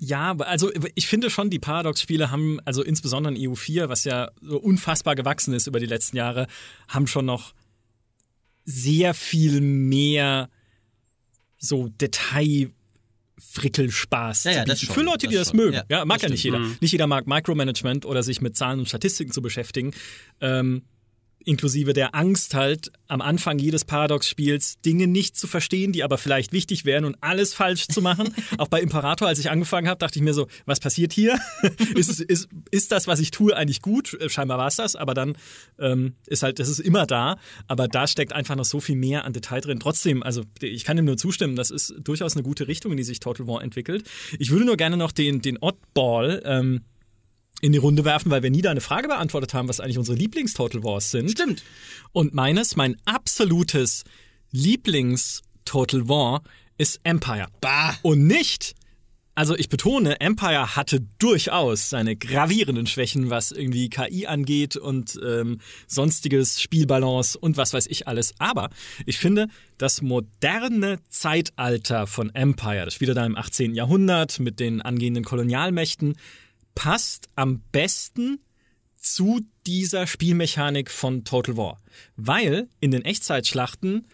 Ja, 0.00 0.34
also 0.38 0.70
ich 0.94 1.06
finde 1.06 1.28
schon, 1.28 1.50
die 1.50 1.58
Paradox-Spiele 1.58 2.30
haben, 2.30 2.58
also 2.64 2.82
insbesondere 2.82 3.34
in 3.34 3.50
EU4, 3.50 3.88
was 3.88 4.04
ja 4.04 4.30
so 4.40 4.58
unfassbar 4.58 5.14
gewachsen 5.14 5.52
ist 5.52 5.66
über 5.66 5.80
die 5.80 5.86
letzten 5.86 6.16
Jahre, 6.16 6.46
haben 6.88 7.06
schon 7.06 7.26
noch 7.26 7.52
sehr 8.64 9.14
viel 9.14 9.60
mehr 9.60 10.48
so 11.58 11.88
Detail 11.88 12.70
Frickelspaß 13.38 14.44
ja, 14.44 14.64
ja, 14.64 14.74
Für 14.74 15.02
Leute, 15.02 15.28
die 15.28 15.34
das, 15.34 15.48
das 15.48 15.54
mögen. 15.54 15.74
Ja, 15.74 15.84
ja 15.90 16.04
mag 16.06 16.22
ja 16.22 16.30
nicht 16.30 16.42
jeder. 16.42 16.58
Mhm. 16.58 16.78
Nicht 16.80 16.92
jeder 16.92 17.06
mag 17.06 17.26
Micromanagement 17.26 18.06
oder 18.06 18.22
sich 18.22 18.40
mit 18.40 18.56
Zahlen 18.56 18.78
und 18.78 18.88
Statistiken 18.88 19.30
zu 19.30 19.42
beschäftigen. 19.42 19.92
Ähm, 20.40 20.82
inklusive 21.46 21.92
der 21.92 22.14
Angst 22.14 22.54
halt 22.54 22.90
am 23.06 23.20
Anfang 23.22 23.58
jedes 23.58 23.84
Paradox-Spiels 23.84 24.80
Dinge 24.80 25.06
nicht 25.06 25.36
zu 25.36 25.46
verstehen, 25.46 25.92
die 25.92 26.02
aber 26.02 26.18
vielleicht 26.18 26.52
wichtig 26.52 26.84
wären 26.84 27.04
und 27.04 27.16
alles 27.20 27.54
falsch 27.54 27.86
zu 27.86 28.02
machen. 28.02 28.34
Auch 28.58 28.68
bei 28.68 28.80
Imperator, 28.80 29.28
als 29.28 29.38
ich 29.38 29.48
angefangen 29.48 29.88
habe, 29.88 29.98
dachte 29.98 30.18
ich 30.18 30.24
mir 30.24 30.34
so, 30.34 30.48
was 30.66 30.80
passiert 30.80 31.12
hier? 31.12 31.38
ist, 31.94 32.20
ist, 32.20 32.48
ist 32.70 32.92
das, 32.92 33.06
was 33.06 33.20
ich 33.20 33.30
tue, 33.30 33.56
eigentlich 33.56 33.80
gut? 33.80 34.14
Äh, 34.14 34.28
scheinbar 34.28 34.58
war 34.58 34.66
es 34.66 34.76
das, 34.76 34.96
aber 34.96 35.14
dann 35.14 35.36
ähm, 35.78 36.14
ist 36.26 36.42
halt, 36.42 36.58
das 36.58 36.68
ist 36.68 36.80
immer 36.80 37.06
da, 37.06 37.38
aber 37.68 37.86
da 37.86 38.06
steckt 38.08 38.32
einfach 38.32 38.56
noch 38.56 38.64
so 38.64 38.80
viel 38.80 38.96
mehr 38.96 39.24
an 39.24 39.32
Detail 39.32 39.60
drin. 39.60 39.78
Trotzdem, 39.78 40.24
also 40.24 40.42
ich 40.60 40.84
kann 40.84 40.98
ihm 40.98 41.04
nur 41.04 41.16
zustimmen, 41.16 41.54
das 41.54 41.70
ist 41.70 41.94
durchaus 42.02 42.34
eine 42.34 42.42
gute 42.42 42.66
Richtung, 42.66 42.90
in 42.90 42.96
die 42.96 43.04
sich 43.04 43.20
Total 43.20 43.46
War 43.46 43.62
entwickelt. 43.62 44.08
Ich 44.38 44.50
würde 44.50 44.64
nur 44.64 44.76
gerne 44.76 44.96
noch 44.96 45.12
den, 45.12 45.40
den 45.42 45.58
Oddball 45.60 46.42
ähm, 46.44 46.82
in 47.60 47.72
die 47.72 47.78
Runde 47.78 48.04
werfen, 48.04 48.30
weil 48.30 48.42
wir 48.42 48.50
nie 48.50 48.62
da 48.62 48.70
eine 48.70 48.80
Frage 48.80 49.08
beantwortet 49.08 49.54
haben, 49.54 49.68
was 49.68 49.80
eigentlich 49.80 49.98
unsere 49.98 50.16
Lieblings-Total 50.16 50.82
Wars 50.82 51.10
sind. 51.10 51.30
Stimmt. 51.30 51.62
Und 52.12 52.34
meines, 52.34 52.76
mein 52.76 52.96
absolutes 53.04 54.04
Lieblings-Total 54.52 56.08
War 56.08 56.42
ist 56.78 57.00
Empire. 57.04 57.46
Bah. 57.60 57.96
Und 58.02 58.26
nicht, 58.26 58.74
also 59.34 59.56
ich 59.56 59.68
betone, 59.68 60.20
Empire 60.20 60.76
hatte 60.76 61.00
durchaus 61.18 61.90
seine 61.90 62.16
gravierenden 62.16 62.86
Schwächen, 62.86 63.30
was 63.30 63.52
irgendwie 63.52 63.88
KI 63.88 64.26
angeht 64.26 64.76
und 64.76 65.18
ähm, 65.22 65.60
sonstiges 65.86 66.60
Spielbalance 66.60 67.38
und 67.38 67.56
was 67.56 67.72
weiß 67.72 67.86
ich 67.86 68.06
alles. 68.06 68.34
Aber 68.38 68.70
ich 69.04 69.18
finde, 69.18 69.48
das 69.78 70.02
moderne 70.02 70.98
Zeitalter 71.08 72.06
von 72.06 72.34
Empire, 72.34 72.84
das 72.84 72.94
spielt 72.94 73.16
da 73.16 73.24
im 73.26 73.36
18. 73.36 73.74
Jahrhundert 73.74 74.40
mit 74.40 74.60
den 74.60 74.80
angehenden 74.82 75.24
Kolonialmächten, 75.24 76.16
passt 76.76 77.28
am 77.34 77.62
besten 77.72 78.38
zu 78.96 79.40
dieser 79.66 80.06
Spielmechanik 80.06 80.92
von 80.92 81.24
Total 81.24 81.56
War. 81.56 81.80
Weil 82.14 82.68
in 82.78 82.92
den 82.92 83.04
Echtzeitschlachten 83.04 84.06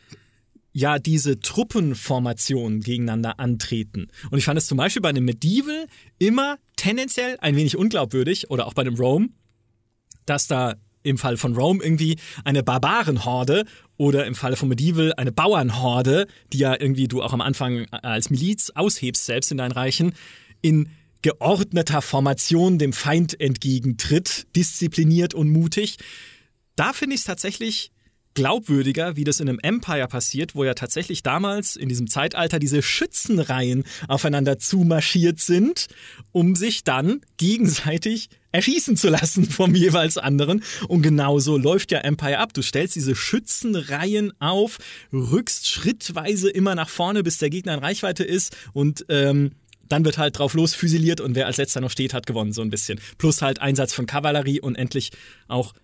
ja 0.73 0.99
diese 0.99 1.41
Truppenformationen 1.41 2.81
gegeneinander 2.81 3.39
antreten. 3.39 4.09
Und 4.31 4.39
ich 4.39 4.47
fand 4.47 4.57
es 4.57 4.67
zum 4.67 4.79
Beispiel 4.79 5.03
bei 5.03 5.11
einem 5.11 5.27
Medieval 5.27 5.87
immer 6.19 6.59
tendenziell 6.77 7.37
ein 7.41 7.57
wenig 7.57 7.77
unglaubwürdig 7.77 8.49
oder 8.51 8.67
auch 8.67 8.73
bei 8.73 8.83
einem 8.83 8.97
Rome, 8.97 9.29
dass 10.25 10.47
da 10.47 10.77
im 11.03 11.19
Fall 11.19 11.37
von 11.37 11.55
Rome 11.55 11.83
irgendwie 11.83 12.17
eine 12.45 12.63
Barbarenhorde 12.63 13.65
oder 13.97 14.25
im 14.25 14.35
Falle 14.35 14.57
von 14.57 14.69
Medieval 14.69 15.13
eine 15.15 15.33
Bauernhorde, 15.33 16.27
die 16.53 16.59
ja 16.59 16.81
irgendwie 16.81 17.09
du 17.09 17.23
auch 17.23 17.33
am 17.33 17.41
Anfang 17.41 17.87
als 17.91 18.31
Miliz 18.31 18.71
aushebst, 18.71 19.27
selbst 19.27 19.51
in 19.51 19.59
deinen 19.59 19.73
Reichen, 19.73 20.15
in 20.61 20.89
geordneter 21.23 22.03
Formation 22.03 22.79
dem 22.79 22.93
Feind 22.93 23.41
entgegentritt, 23.41 24.47
diszipliniert 24.55 25.35
und 25.35 25.51
mutig. 25.51 25.97
Da 26.77 26.93
finde 26.93 27.15
ich 27.15 27.21
es 27.21 27.27
tatsächlich 27.27 27.93
glaubwürdiger, 28.35 29.17
wie 29.17 29.25
das 29.25 29.41
in 29.41 29.49
einem 29.49 29.59
Empire 29.61 30.09
passiert, 30.09 30.55
wo 30.55 30.65
ja 30.65 30.75
tatsächlich 30.75 31.23
damals 31.23 31.77
in 31.77 31.89
diesem 31.89 32.07
Zeitalter 32.07 32.59
diese 32.59 32.83
Schützenreihen 32.83 33.85
aufeinander 34.09 34.59
zumarschiert 34.59 35.39
sind, 35.41 35.89
um 36.33 36.57
sich 36.57 36.85
dann 36.85 37.21
gegenseitig 37.37 38.31
erschießen 38.53 38.97
zu 38.97 39.09
lassen 39.09 39.45
vom 39.45 39.75
jeweils 39.75 40.19
anderen. 40.19 40.63
Und 40.89 41.03
genauso 41.03 41.57
läuft 41.57 41.93
ja 41.93 41.99
Empire 41.99 42.39
ab. 42.39 42.55
Du 42.55 42.63
stellst 42.63 42.97
diese 42.97 43.15
Schützenreihen 43.15 44.33
auf, 44.41 44.79
rückst 45.13 45.69
schrittweise 45.69 46.51
immer 46.51 46.75
nach 46.75 46.89
vorne, 46.89 47.23
bis 47.23 47.39
der 47.39 47.51
Gegner 47.51 47.75
in 47.75 47.81
Reichweite 47.81 48.25
ist 48.25 48.57
und 48.73 49.05
ähm, 49.09 49.53
dann 49.93 50.05
wird 50.05 50.19
halt 50.19 50.39
drauf 50.39 50.55
losfüsiliert 50.55 51.21
und 51.21 51.35
wer 51.35 51.47
als 51.47 51.59
letzter 51.59 51.81
noch 51.81 51.91
steht, 51.91 52.15
hat 52.15 52.27
gewonnen, 52.27 52.53
so 52.53 52.63
ein 52.63 52.71
bisschen. 52.71 52.99
Plus 53.19 53.43
halt 53.43 53.61
Einsatz 53.61 53.93
von 53.93 54.07
Kavallerie 54.07 54.61
und 54.61 54.75
endlich 54.75 55.11
auch 55.49 55.75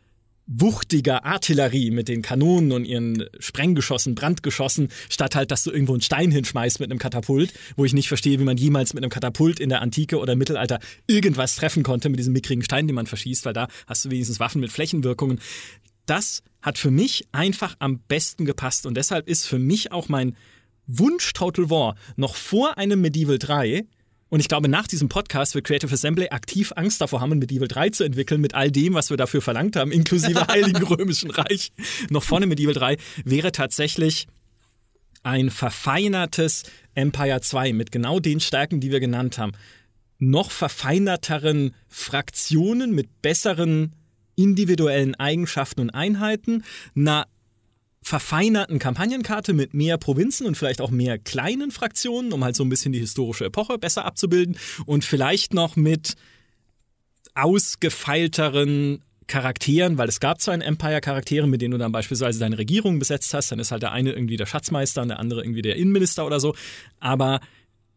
wuchtiger 0.48 1.26
Artillerie 1.26 1.90
mit 1.90 2.08
den 2.08 2.22
Kanonen 2.22 2.72
und 2.72 2.86
ihren 2.86 3.26
Sprenggeschossen, 3.38 4.14
Brandgeschossen, 4.14 4.88
statt 5.10 5.34
halt, 5.34 5.50
dass 5.50 5.62
du 5.62 5.70
irgendwo 5.70 5.92
einen 5.92 6.00
Stein 6.00 6.30
hinschmeißt 6.30 6.80
mit 6.80 6.90
einem 6.90 6.98
Katapult, 6.98 7.52
wo 7.76 7.84
ich 7.84 7.92
nicht 7.92 8.08
verstehe, 8.08 8.40
wie 8.40 8.44
man 8.44 8.56
jemals 8.56 8.94
mit 8.94 9.04
einem 9.04 9.10
Katapult 9.10 9.60
in 9.60 9.68
der 9.68 9.82
Antike 9.82 10.18
oder 10.18 10.36
Mittelalter 10.36 10.80
irgendwas 11.06 11.56
treffen 11.56 11.82
konnte 11.82 12.08
mit 12.08 12.18
diesem 12.18 12.32
mickrigen 12.32 12.64
Stein, 12.64 12.86
den 12.86 12.96
man 12.96 13.06
verschießt, 13.06 13.44
weil 13.44 13.52
da 13.52 13.68
hast 13.86 14.06
du 14.06 14.10
wenigstens 14.10 14.40
Waffen 14.40 14.62
mit 14.62 14.72
Flächenwirkungen. 14.72 15.38
Das 16.06 16.42
hat 16.62 16.78
für 16.78 16.90
mich 16.90 17.28
einfach 17.32 17.76
am 17.78 17.98
besten 18.08 18.46
gepasst 18.46 18.86
und 18.86 18.96
deshalb 18.96 19.28
ist 19.28 19.46
für 19.46 19.58
mich 19.58 19.92
auch 19.92 20.08
mein 20.08 20.34
Wunsch 20.86 21.34
Total 21.34 21.68
War 21.68 21.94
noch 22.16 22.34
vor 22.34 22.78
einem 22.78 23.02
Medieval 23.02 23.38
3 23.38 23.84
und 24.30 24.40
ich 24.40 24.48
glaube, 24.48 24.68
nach 24.68 24.86
diesem 24.86 25.08
Podcast 25.08 25.54
wird 25.54 25.66
Creative 25.66 25.92
Assembly 25.92 26.28
aktiv 26.28 26.72
Angst 26.76 27.00
davor 27.00 27.20
haben, 27.20 27.38
Medieval 27.38 27.68
3 27.68 27.90
zu 27.90 28.04
entwickeln 28.04 28.40
mit 28.40 28.54
all 28.54 28.70
dem, 28.70 28.94
was 28.94 29.10
wir 29.10 29.16
dafür 29.16 29.40
verlangt 29.40 29.76
haben, 29.76 29.90
inklusive 29.90 30.46
Heiligen 30.48 30.82
Römischen 30.82 31.30
Reich. 31.30 31.72
Noch 32.10 32.22
vorne 32.22 32.46
Medieval 32.46 32.74
3 32.74 32.98
wäre 33.24 33.52
tatsächlich 33.52 34.26
ein 35.22 35.50
verfeinertes 35.50 36.64
Empire 36.94 37.40
2 37.40 37.72
mit 37.72 37.90
genau 37.90 38.20
den 38.20 38.40
Stärken, 38.40 38.80
die 38.80 38.90
wir 38.90 39.00
genannt 39.00 39.38
haben. 39.38 39.52
Noch 40.18 40.50
verfeinerteren 40.50 41.74
Fraktionen 41.88 42.94
mit 42.94 43.22
besseren 43.22 43.94
individuellen 44.36 45.14
Eigenschaften 45.14 45.80
und 45.80 45.90
Einheiten, 45.90 46.64
einer 46.94 47.26
verfeinerten 48.08 48.78
Kampagnenkarte 48.78 49.52
mit 49.52 49.74
mehr 49.74 49.98
Provinzen 49.98 50.46
und 50.46 50.56
vielleicht 50.56 50.80
auch 50.80 50.90
mehr 50.90 51.18
kleinen 51.18 51.70
Fraktionen, 51.70 52.32
um 52.32 52.42
halt 52.42 52.56
so 52.56 52.64
ein 52.64 52.70
bisschen 52.70 52.92
die 52.92 53.00
historische 53.00 53.44
Epoche 53.44 53.76
besser 53.76 54.06
abzubilden. 54.06 54.56
Und 54.86 55.04
vielleicht 55.04 55.52
noch 55.52 55.76
mit 55.76 56.14
ausgefeilteren 57.34 59.04
Charakteren, 59.26 59.98
weil 59.98 60.08
es 60.08 60.20
gab 60.20 60.40
zwar 60.40 60.54
in 60.54 60.62
Empire 60.62 61.02
Charaktere, 61.02 61.46
mit 61.46 61.60
denen 61.60 61.72
du 61.72 61.78
dann 61.78 61.92
beispielsweise 61.92 62.38
deine 62.38 62.56
Regierung 62.56 62.98
besetzt 62.98 63.34
hast, 63.34 63.52
dann 63.52 63.58
ist 63.58 63.72
halt 63.72 63.82
der 63.82 63.92
eine 63.92 64.12
irgendwie 64.12 64.38
der 64.38 64.46
Schatzmeister 64.46 65.02
und 65.02 65.08
der 65.08 65.18
andere 65.18 65.42
irgendwie 65.42 65.60
der 65.60 65.76
Innenminister 65.76 66.24
oder 66.24 66.40
so, 66.40 66.54
aber 67.00 67.40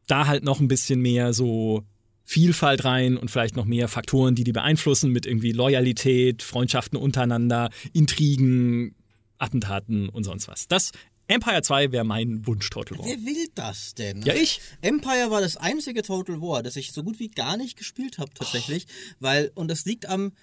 da 0.08 0.28
halt 0.28 0.44
noch 0.44 0.60
ein 0.60 0.68
bisschen 0.68 1.00
mehr 1.02 1.32
so 1.32 1.86
Vielfalt 2.26 2.84
rein 2.84 3.16
und 3.16 3.32
vielleicht 3.32 3.56
noch 3.56 3.66
mehr 3.66 3.88
Faktoren, 3.88 4.36
die 4.36 4.44
die 4.44 4.52
beeinflussen 4.52 5.12
mit 5.12 5.26
irgendwie 5.26 5.54
Loyalität, 5.54 6.44
Freundschaften 6.44 7.00
untereinander, 7.00 7.70
Intrigen, 7.94 8.94
Attentaten 9.42 10.10
und 10.10 10.24
sonst 10.24 10.48
was. 10.48 10.68
Das 10.68 10.92
Empire 11.28 11.62
2 11.62 11.92
wäre 11.92 12.04
mein 12.04 12.46
Wunsch 12.46 12.70
Total 12.70 12.98
War. 12.98 13.06
Wer 13.06 13.18
will 13.18 13.48
das 13.56 13.96
denn? 13.96 14.22
Ja, 14.24 14.34
ich. 14.34 14.60
Empire 14.82 15.32
war 15.32 15.40
das 15.40 15.56
einzige 15.56 16.04
Total 16.04 16.42
War, 16.42 16.62
das 16.62 16.76
ich 16.76 16.92
so 16.92 17.04
gut 17.04 17.20
wie 17.20 17.30
gar 17.30 17.56
nicht 17.56 17.78
gespielt 17.78 18.18
habe 18.18 18.34
tatsächlich, 18.34 18.86
oh. 18.88 19.16
weil 19.20 19.52
und 19.56 19.70
das 19.70 19.86
liegt 19.86 20.08
am 20.08 20.34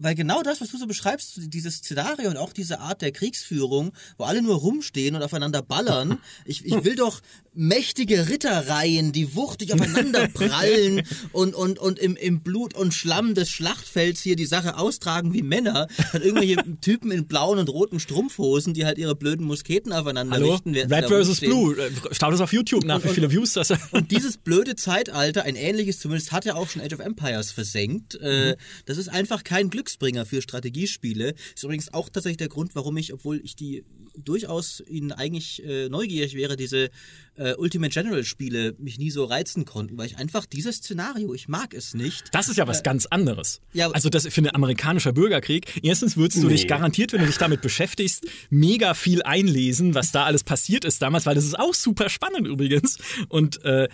weil 0.00 0.14
genau 0.14 0.42
das, 0.42 0.60
was 0.60 0.70
du 0.70 0.78
so 0.78 0.86
beschreibst, 0.86 1.34
dieses 1.36 1.76
Szenario 1.76 2.30
und 2.30 2.36
auch 2.36 2.52
diese 2.52 2.80
Art 2.80 3.02
der 3.02 3.12
Kriegsführung, 3.12 3.92
wo 4.18 4.24
alle 4.24 4.42
nur 4.42 4.56
rumstehen 4.56 5.14
und 5.14 5.22
aufeinander 5.22 5.62
ballern, 5.62 6.18
ich, 6.44 6.64
ich 6.64 6.84
will 6.84 6.96
doch 6.96 7.20
mächtige 7.52 8.28
Ritterreihen, 8.28 9.12
die 9.12 9.34
wuchtig 9.34 9.74
aufeinander 9.74 10.28
prallen 10.32 11.02
und, 11.32 11.54
und, 11.54 11.78
und 11.78 11.98
im, 11.98 12.16
im 12.16 12.40
Blut 12.40 12.74
und 12.74 12.94
Schlamm 12.94 13.34
des 13.34 13.50
Schlachtfelds 13.50 14.20
hier 14.20 14.36
die 14.36 14.46
Sache 14.46 14.78
austragen 14.78 15.34
wie 15.34 15.42
Männer. 15.42 15.88
Hat 16.12 16.24
irgendwelche 16.24 16.56
Typen 16.80 17.10
in 17.10 17.26
blauen 17.26 17.58
und 17.58 17.68
roten 17.68 17.98
Strumpfhosen, 17.98 18.72
die 18.72 18.86
halt 18.86 18.98
ihre 18.98 19.16
blöden 19.16 19.44
Musketen 19.46 19.92
aufeinander 19.92 20.36
Hallo? 20.36 20.52
richten. 20.52 20.74
Red 20.74 21.06
vs. 21.08 21.40
Blue. 21.40 21.76
Schaut 22.12 22.34
es 22.34 22.40
auf 22.40 22.52
YouTube 22.52 22.84
nach, 22.84 23.02
wie 23.04 23.08
viele 23.08 23.30
Views 23.30 23.52
das 23.52 23.72
Und 23.90 24.10
dieses 24.10 24.36
blöde 24.36 24.76
Zeitalter, 24.76 25.42
ein 25.44 25.56
ähnliches 25.56 25.98
zumindest, 25.98 26.32
hat 26.32 26.44
ja 26.44 26.54
auch 26.54 26.68
schon 26.70 26.82
Age 26.82 26.94
of 26.94 27.00
Empires 27.00 27.50
versenkt. 27.50 28.18
Äh, 28.22 28.52
mhm. 28.52 28.54
Das 28.86 28.96
ist 28.96 29.08
einfach 29.08 29.42
kein 29.44 29.70
Glücksbringer 29.90 30.24
für 30.26 30.42
Strategiespiele. 30.42 31.34
Ist 31.54 31.64
übrigens 31.64 31.92
auch 31.92 32.08
tatsächlich 32.08 32.38
der 32.38 32.48
Grund, 32.48 32.74
warum 32.74 32.96
ich, 32.96 33.12
obwohl 33.12 33.40
ich 33.42 33.56
die 33.56 33.84
durchaus 34.16 34.82
ihnen 34.86 35.12
eigentlich 35.12 35.64
äh, 35.64 35.88
neugierig 35.88 36.34
wäre, 36.34 36.56
diese 36.56 36.90
äh, 37.36 37.54
Ultimate 37.54 37.92
General 37.92 38.24
Spiele 38.24 38.74
mich 38.78 38.98
nie 38.98 39.10
so 39.10 39.24
reizen 39.24 39.64
konnten, 39.64 39.96
weil 39.98 40.06
ich 40.06 40.16
einfach 40.18 40.46
dieses 40.46 40.76
Szenario, 40.76 41.32
ich 41.34 41.48
mag 41.48 41.74
es 41.74 41.94
nicht. 41.94 42.26
Das 42.32 42.48
ist 42.48 42.56
ja 42.56 42.66
was 42.66 42.80
äh, 42.80 42.82
ganz 42.82 43.06
anderes. 43.06 43.60
Ja, 43.72 43.90
also 43.90 44.08
das 44.08 44.26
für 44.26 44.38
einen 44.38 44.54
amerikanischer 44.54 45.12
Bürgerkrieg. 45.12 45.80
Erstens 45.82 46.16
würdest 46.16 46.42
du 46.42 46.46
nee. 46.46 46.54
dich 46.54 46.68
garantiert, 46.68 47.12
wenn 47.12 47.20
du 47.20 47.26
dich 47.26 47.38
damit 47.38 47.62
beschäftigst, 47.62 48.26
mega 48.50 48.94
viel 48.94 49.22
einlesen, 49.22 49.94
was 49.94 50.12
da 50.12 50.24
alles 50.24 50.44
passiert 50.44 50.84
ist 50.84 51.02
damals, 51.02 51.26
weil 51.26 51.34
das 51.34 51.44
ist 51.44 51.58
auch 51.58 51.74
super 51.74 52.08
spannend 52.08 52.46
übrigens. 52.46 52.98
Und 53.28 53.64
äh, 53.64 53.88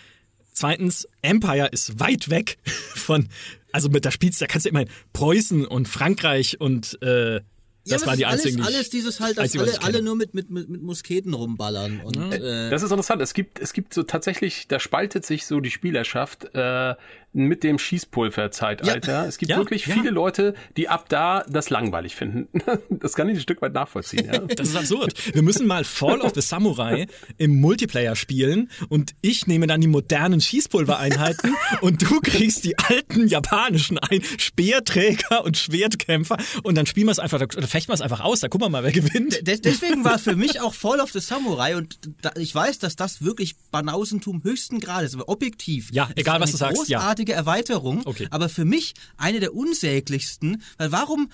zweitens, 0.52 1.06
Empire 1.22 1.68
ist 1.70 2.00
weit 2.00 2.30
weg 2.30 2.58
von, 2.64 3.28
also 3.72 3.88
mit 3.88 4.04
der 4.04 4.10
spielst, 4.10 4.40
da 4.40 4.46
kannst 4.46 4.66
du 4.66 4.70
immerhin 4.70 4.88
Preußen 5.12 5.66
und 5.66 5.88
Frankreich 5.88 6.60
und 6.60 7.00
äh, 7.02 7.40
das 7.88 8.00
ja, 8.00 8.06
war 8.08 8.16
die 8.16 8.26
einzige. 8.26 8.62
Alles, 8.62 8.74
alles 8.74 8.90
dieses 8.90 9.20
halt, 9.20 9.38
dass 9.38 9.56
alle, 9.56 9.82
alle 9.82 10.02
nur 10.02 10.16
mit, 10.16 10.34
mit, 10.34 10.50
mit, 10.50 10.68
mit 10.68 10.82
Musketen 10.82 11.34
rumballern. 11.34 12.00
Und, 12.00 12.16
ja. 12.16 12.66
äh, 12.66 12.70
das 12.70 12.82
ist 12.82 12.90
interessant. 12.90 13.22
Es 13.22 13.32
gibt, 13.32 13.60
es 13.60 13.72
gibt 13.72 13.94
so 13.94 14.02
tatsächlich, 14.02 14.66
da 14.66 14.80
spaltet 14.80 15.24
sich 15.24 15.46
so 15.46 15.60
die 15.60 15.70
Spielerschaft. 15.70 16.52
Äh, 16.54 16.94
mit 17.36 17.62
dem 17.62 17.78
Schießpulver-Zeitalter. 17.78 19.12
Ja. 19.12 19.26
Es 19.26 19.36
gibt 19.36 19.50
ja, 19.50 19.58
wirklich 19.58 19.86
ja. 19.86 19.94
viele 19.94 20.10
Leute, 20.10 20.54
die 20.76 20.88
ab 20.88 21.08
da 21.08 21.44
das 21.48 21.70
langweilig 21.70 22.16
finden. 22.16 22.48
Das 22.88 23.14
kann 23.14 23.28
ich 23.28 23.36
ein 23.36 23.40
Stück 23.40 23.62
weit 23.62 23.74
nachvollziehen. 23.74 24.26
Ja. 24.26 24.40
Das 24.56 24.68
ist 24.68 24.76
absurd. 24.76 25.34
Wir 25.34 25.42
müssen 25.42 25.66
mal 25.66 25.84
Fall 25.84 26.20
of 26.20 26.32
the 26.34 26.40
Samurai 26.40 27.06
im 27.36 27.60
Multiplayer 27.60 28.16
spielen 28.16 28.70
und 28.88 29.14
ich 29.20 29.46
nehme 29.46 29.66
dann 29.66 29.80
die 29.80 29.86
modernen 29.86 30.40
Schießpulvereinheiten 30.40 31.54
und 31.82 32.02
du 32.02 32.20
kriegst 32.20 32.64
die 32.64 32.78
alten 32.78 33.28
japanischen 33.28 33.98
ein, 33.98 34.22
Speerträger 34.38 35.44
und 35.44 35.58
Schwertkämpfer 35.58 36.38
und 36.62 36.76
dann 36.76 36.86
spielen 36.86 37.06
wir 37.06 37.12
es 37.12 37.18
einfach, 37.18 37.40
oder 37.40 37.66
fechten 37.66 37.90
wir 37.90 37.94
es 37.94 38.00
einfach 38.00 38.20
aus, 38.20 38.40
da 38.40 38.48
gucken 38.48 38.66
wir 38.66 38.70
mal, 38.70 38.84
wer 38.84 38.92
gewinnt. 38.92 39.46
De 39.46 39.58
deswegen 39.58 40.04
war 40.04 40.18
für 40.18 40.36
mich 40.36 40.60
auch 40.60 40.74
Fall 40.74 41.00
of 41.00 41.10
the 41.12 41.20
Samurai 41.20 41.76
und 41.76 41.98
da, 42.22 42.32
ich 42.36 42.54
weiß, 42.54 42.78
dass 42.78 42.96
das 42.96 43.22
wirklich 43.22 43.56
Banausentum 43.70 44.42
höchsten 44.42 44.80
Grades, 44.80 45.14
aber 45.14 45.28
objektiv. 45.28 45.90
Ja, 45.92 46.08
egal 46.14 46.40
was 46.40 46.52
du 46.52 46.56
sagst, 46.56 46.88
ja 46.88 47.14
großartige 47.26 47.32
Erweiterung, 47.32 48.02
okay. 48.04 48.28
aber 48.30 48.48
für 48.48 48.64
mich 48.64 48.94
eine 49.16 49.40
der 49.40 49.54
unsäglichsten, 49.54 50.62
weil 50.78 50.92
warum 50.92 51.30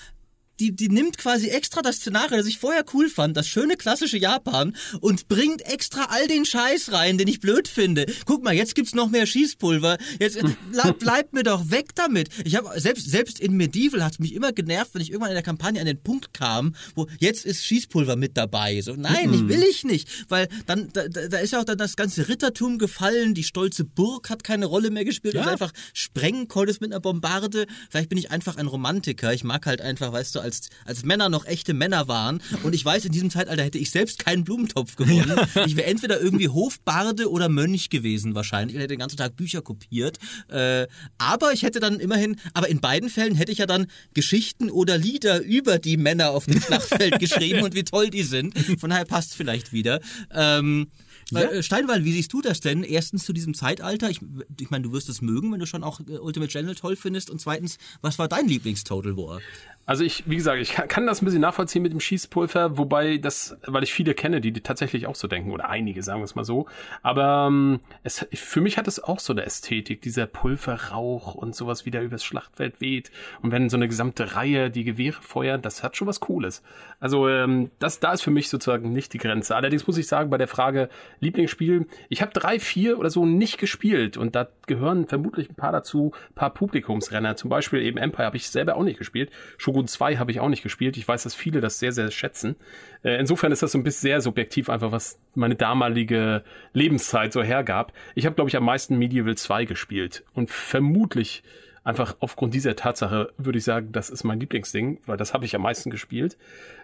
die, 0.61 0.75
die 0.75 0.89
nimmt 0.89 1.19
quasi 1.19 1.49
extra 1.49 1.83
das 1.83 1.97
Szenario, 1.97 2.37
das 2.37 2.47
ich 2.47 2.59
vorher 2.59 2.85
cool 2.95 3.09
fand, 3.09 3.37
das 3.37 3.49
schöne 3.49 3.77
klassische 3.77 4.19
Japan 4.19 4.77
und 5.01 5.29
bringt 5.29 5.63
extra 5.63 6.07
all 6.11 6.29
den 6.29 6.45
Scheiß 6.45 6.93
rein, 6.93 7.19
den 7.19 7.29
ich 7.29 7.41
blöd 7.41 7.69
finde. 7.69 8.07
Guck 8.27 8.45
mal, 8.45 8.55
jetzt 8.55 8.75
gibt's 8.75 8.95
noch 8.95 9.11
mehr 9.11 9.27
Schießpulver. 9.27 9.99
Jetzt 10.19 10.39
bleib, 10.73 10.99
bleib 10.99 11.33
mir 11.33 11.43
doch 11.43 11.71
weg 11.71 11.95
damit. 11.95 12.29
Ich 12.45 12.57
habe 12.57 12.81
selbst 12.81 13.11
selbst 13.11 13.41
in 13.41 13.57
Medieval 13.57 14.05
hat's 14.05 14.19
mich 14.19 14.35
immer 14.35 14.53
genervt, 14.53 14.95
wenn 14.95 15.03
ich 15.03 15.11
irgendwann 15.11 15.31
in 15.31 15.37
der 15.37 15.43
Kampagne 15.43 15.81
an 15.81 15.87
den 15.87 16.03
Punkt 16.03 16.35
kam, 16.35 16.75
wo 16.95 17.07
jetzt 17.19 17.45
ist 17.45 17.65
Schießpulver 17.65 18.17
mit 18.17 18.37
dabei. 18.37 18.81
So 18.83 18.95
nein, 18.95 19.29
mhm. 19.29 19.35
ich 19.35 19.49
will 19.49 19.63
ich 19.63 19.85
nicht, 19.85 20.09
weil 20.29 20.49
dann 20.67 20.91
da, 20.93 21.09
da 21.09 21.39
ist 21.39 21.53
ja 21.53 21.61
auch 21.61 21.65
dann 21.65 21.79
das 21.79 21.97
ganze 21.97 22.29
Rittertum 22.29 22.79
gefallen, 22.79 23.35
die 23.35 23.45
stolze 23.45 23.85
Burg 23.85 24.31
hat 24.31 24.45
keine 24.45 24.67
Rolle 24.67 24.91
mehr 24.91 25.05
gespielt, 25.05 25.35
ja. 25.35 25.43
du 25.43 25.51
einfach 25.51 25.73
sprengen 25.95 26.49
konntest 26.49 26.81
mit 26.81 26.93
einer 26.93 27.01
Bombarde. 27.01 27.67
Vielleicht 27.91 28.09
bin 28.09 28.19
ich 28.19 28.31
einfach 28.31 28.57
ein 28.57 28.67
Romantiker. 28.67 29.33
Ich 29.33 29.45
mag 29.45 29.67
halt 29.67 29.81
einfach, 29.81 30.13
weißt 30.13 30.35
du, 30.35 30.41
als 30.43 30.71
als, 30.85 31.05
Männer 31.05 31.29
noch 31.29 31.47
echte 31.47 31.75
Männer 31.75 32.09
waren. 32.09 32.43
Und 32.63 32.75
ich 32.75 32.85
weiß, 32.85 33.05
in 33.05 33.13
diesem 33.13 33.31
Zeitalter 33.31 33.63
hätte 33.63 33.79
ich 33.79 33.91
selbst 33.91 34.19
keinen 34.19 34.45
Blumentopf 34.45 34.97
gewonnen. 34.97 35.33
Ich 35.67 35.77
wäre 35.77 35.89
entweder 35.89 36.21
irgendwie 36.21 36.49
Hofbarde 36.49 37.31
oder 37.31 37.49
Mönch 37.49 37.91
gewesen 37.91 38.35
wahrscheinlich. 38.35 38.77
Ich 38.77 38.81
hätte 38.81 38.95
den 38.95 38.99
ganzen 38.99 39.17
Tag 39.17 39.37
Bücher 39.37 39.63
kopiert. 39.63 40.19
Äh, 40.49 40.87
aber 41.19 41.53
ich 41.53 41.63
hätte 41.63 41.81
dann 41.81 42.01
immerhin, 42.01 42.37
aber 42.55 42.69
in 42.69 42.81
beiden 42.81 43.09
Fällen 43.09 43.35
hätte 43.35 43.53
ich 43.53 43.59
ja 43.59 43.67
dann 43.67 43.87
Geschichten 44.15 44.71
oder 44.71 44.99
Lieder 44.99 45.41
über 45.43 45.79
die 45.79 45.97
Männer 45.97 46.31
auf 46.31 46.47
dem 46.47 46.61
Schlachtfeld 46.61 47.19
geschrieben 47.21 47.63
und 47.63 47.75
wie 47.75 47.85
toll 47.85 48.11
die 48.11 48.23
sind. 48.23 48.59
Von 48.79 48.91
daher 48.91 49.05
passt 49.05 49.35
vielleicht 49.35 49.73
wieder. 49.73 50.01
Ähm, 50.33 50.89
ja? 51.33 51.51
Äh, 51.51 51.63
Steinwald, 51.63 52.05
wie 52.05 52.13
siehst 52.13 52.33
du 52.33 52.43
das 52.43 52.61
denn? 52.61 52.83
Erstens 52.83 53.25
zu 53.25 53.33
diesem 53.33 53.55
Zeitalter. 53.55 54.11
Ich, 54.11 54.21
ich 54.61 54.71
meine, 54.71 54.85
du 54.85 54.93
wirst 54.93 55.09
es 55.09 55.23
mögen, 55.23 55.53
wenn 55.53 55.61
du 55.61 55.67
schon 55.67 55.83
auch 55.83 56.01
äh, 56.01 56.19
Ultimate 56.19 56.53
General 56.53 56.75
toll 56.75 56.97
findest. 56.97 57.31
Und 57.31 57.41
zweitens, 57.41 57.79
was 58.01 58.19
war 58.19 58.29
dein 58.29 58.49
Lieblings-Total 58.49 59.17
War? 59.17 59.41
Also 59.85 60.05
ich, 60.05 60.23
wie 60.29 60.37
gesagt, 60.37 60.61
ich 60.61 60.73
kann, 60.73 61.07
das 61.07 61.23
ein 61.23 61.25
bisschen 61.25 61.41
nachvollziehen 61.41 61.83
mit 61.83 61.93
dem 61.93 61.99
Schießpulver, 61.99 62.79
wobei 62.79 63.19
das, 63.19 63.57
weil 63.67 63.83
ich 63.83 63.93
viele 63.93 64.15
kenne, 64.15 64.41
die, 64.41 64.53
die 64.53 64.61
tatsächlich 64.61 65.09
auch 65.09 65.17
so 65.17 65.27
denken, 65.27 65.51
oder 65.51 65.69
einige, 65.69 66.05
sagen 66.05 66.21
wir 66.21 66.25
es 66.25 66.37
mal 66.37 66.45
so. 66.45 66.67
Aber 67.03 67.49
ähm, 67.49 67.81
es, 68.05 68.25
für 68.33 68.61
mich 68.61 68.79
hat 68.79 68.87
es 68.87 69.03
auch 69.03 69.19
so 69.19 69.33
eine 69.33 69.45
Ästhetik, 69.45 70.01
dieser 70.01 70.27
Pulverrauch 70.27 71.35
und 71.35 71.57
sowas, 71.57 71.85
wie 71.85 71.91
der 71.91 72.05
übers 72.05 72.25
Schlachtfeld 72.25 72.81
weht. 72.81 73.11
Und 73.43 73.51
wenn 73.51 73.69
so 73.69 73.77
eine 73.77 73.89
gesamte 73.89 74.37
Reihe 74.37 74.71
die 74.71 74.85
Gewehre 74.85 75.21
feuert, 75.21 75.65
das 75.65 75.83
hat 75.83 75.97
schon 75.97 76.07
was 76.07 76.21
Cooles. 76.21 76.63
Also 77.01 77.29
ähm, 77.29 77.71
das, 77.81 77.99
da 77.99 78.13
ist 78.13 78.23
für 78.23 78.31
mich 78.31 78.49
sozusagen 78.49 78.93
nicht 78.93 79.13
die 79.13 79.19
Grenze. 79.19 79.57
Allerdings 79.57 79.89
muss 79.89 79.99
ich 79.99 80.07
sagen, 80.07 80.31
bei 80.31 80.39
der 80.39 80.49
Frage, 80.49 80.89
Lieblingsspiel. 81.19 81.87
Ich 82.09 82.23
habe 82.23 82.33
drei, 82.33 82.61
vier 82.61 83.01
oder 83.01 83.11
so 83.11 83.27
nicht 83.27 83.59
gespielt 83.59 84.17
und 84.17 84.37
da 84.37 84.47
gehören 84.67 85.09
vermutlich 85.09 85.51
ein 85.51 85.57
paar 85.57 85.73
dazu, 85.73 86.13
ein 86.31 86.35
paar 86.35 86.51
Publikumsrenner. 86.51 87.35
Zum 87.35 87.51
Beispiel 87.51 87.83
eben 87.83 87.99
Empire 87.99 88.27
habe 88.27 88.37
ich 88.37 88.49
selber 88.49 88.77
auch 88.77 88.85
nicht 88.85 88.99
gespielt. 88.99 89.31
Shogun 89.73 89.89
2 89.89 90.19
habe 90.19 90.31
ich 90.31 90.41
auch 90.41 90.51
nicht 90.51 90.63
gespielt. 90.63 90.99
Ich 90.99 91.09
weiß, 91.09 91.23
dass 91.23 91.35
viele 91.35 91.61
das 91.61 91.79
sehr, 91.79 91.93
sehr 91.93 92.11
schätzen. 92.11 92.57
Äh, 93.03 93.19
insofern 93.19 93.53
ist 93.53 93.63
das 93.63 93.73
so 93.73 93.79
ein 93.79 93.83
bisschen 93.83 94.03
sehr 94.03 94.21
subjektiv, 94.21 94.69
einfach 94.69 94.93
was 94.93 95.19
meine 95.35 95.55
damalige 95.55 96.45
Lebenszeit 96.75 97.33
so 97.33 97.43
hergab. 97.43 97.93
Ich 98.15 98.27
habe, 98.27 98.35
glaube 98.35 98.51
ich, 98.51 98.57
am 98.57 98.65
meisten 98.65 98.99
Medieval 98.99 99.35
2 99.35 99.65
gespielt 99.65 100.25
und 100.35 100.51
vermutlich 100.51 101.43
einfach 101.85 102.17
aufgrund 102.21 102.53
dieser 102.53 102.77
Tatsache 102.77 103.33
würde 103.39 103.59
ich 103.59 103.65
sagen, 103.65 103.93
das 103.93 104.11
ist 104.11 104.25
mein 104.25 104.39
Lieblingsding, 104.39 105.01
weil 105.07 105.17
das 105.17 105.33
habe 105.33 105.47
ich 105.47 105.55
am 105.55 105.63
meisten 105.63 105.91
gespielt. 105.91 106.37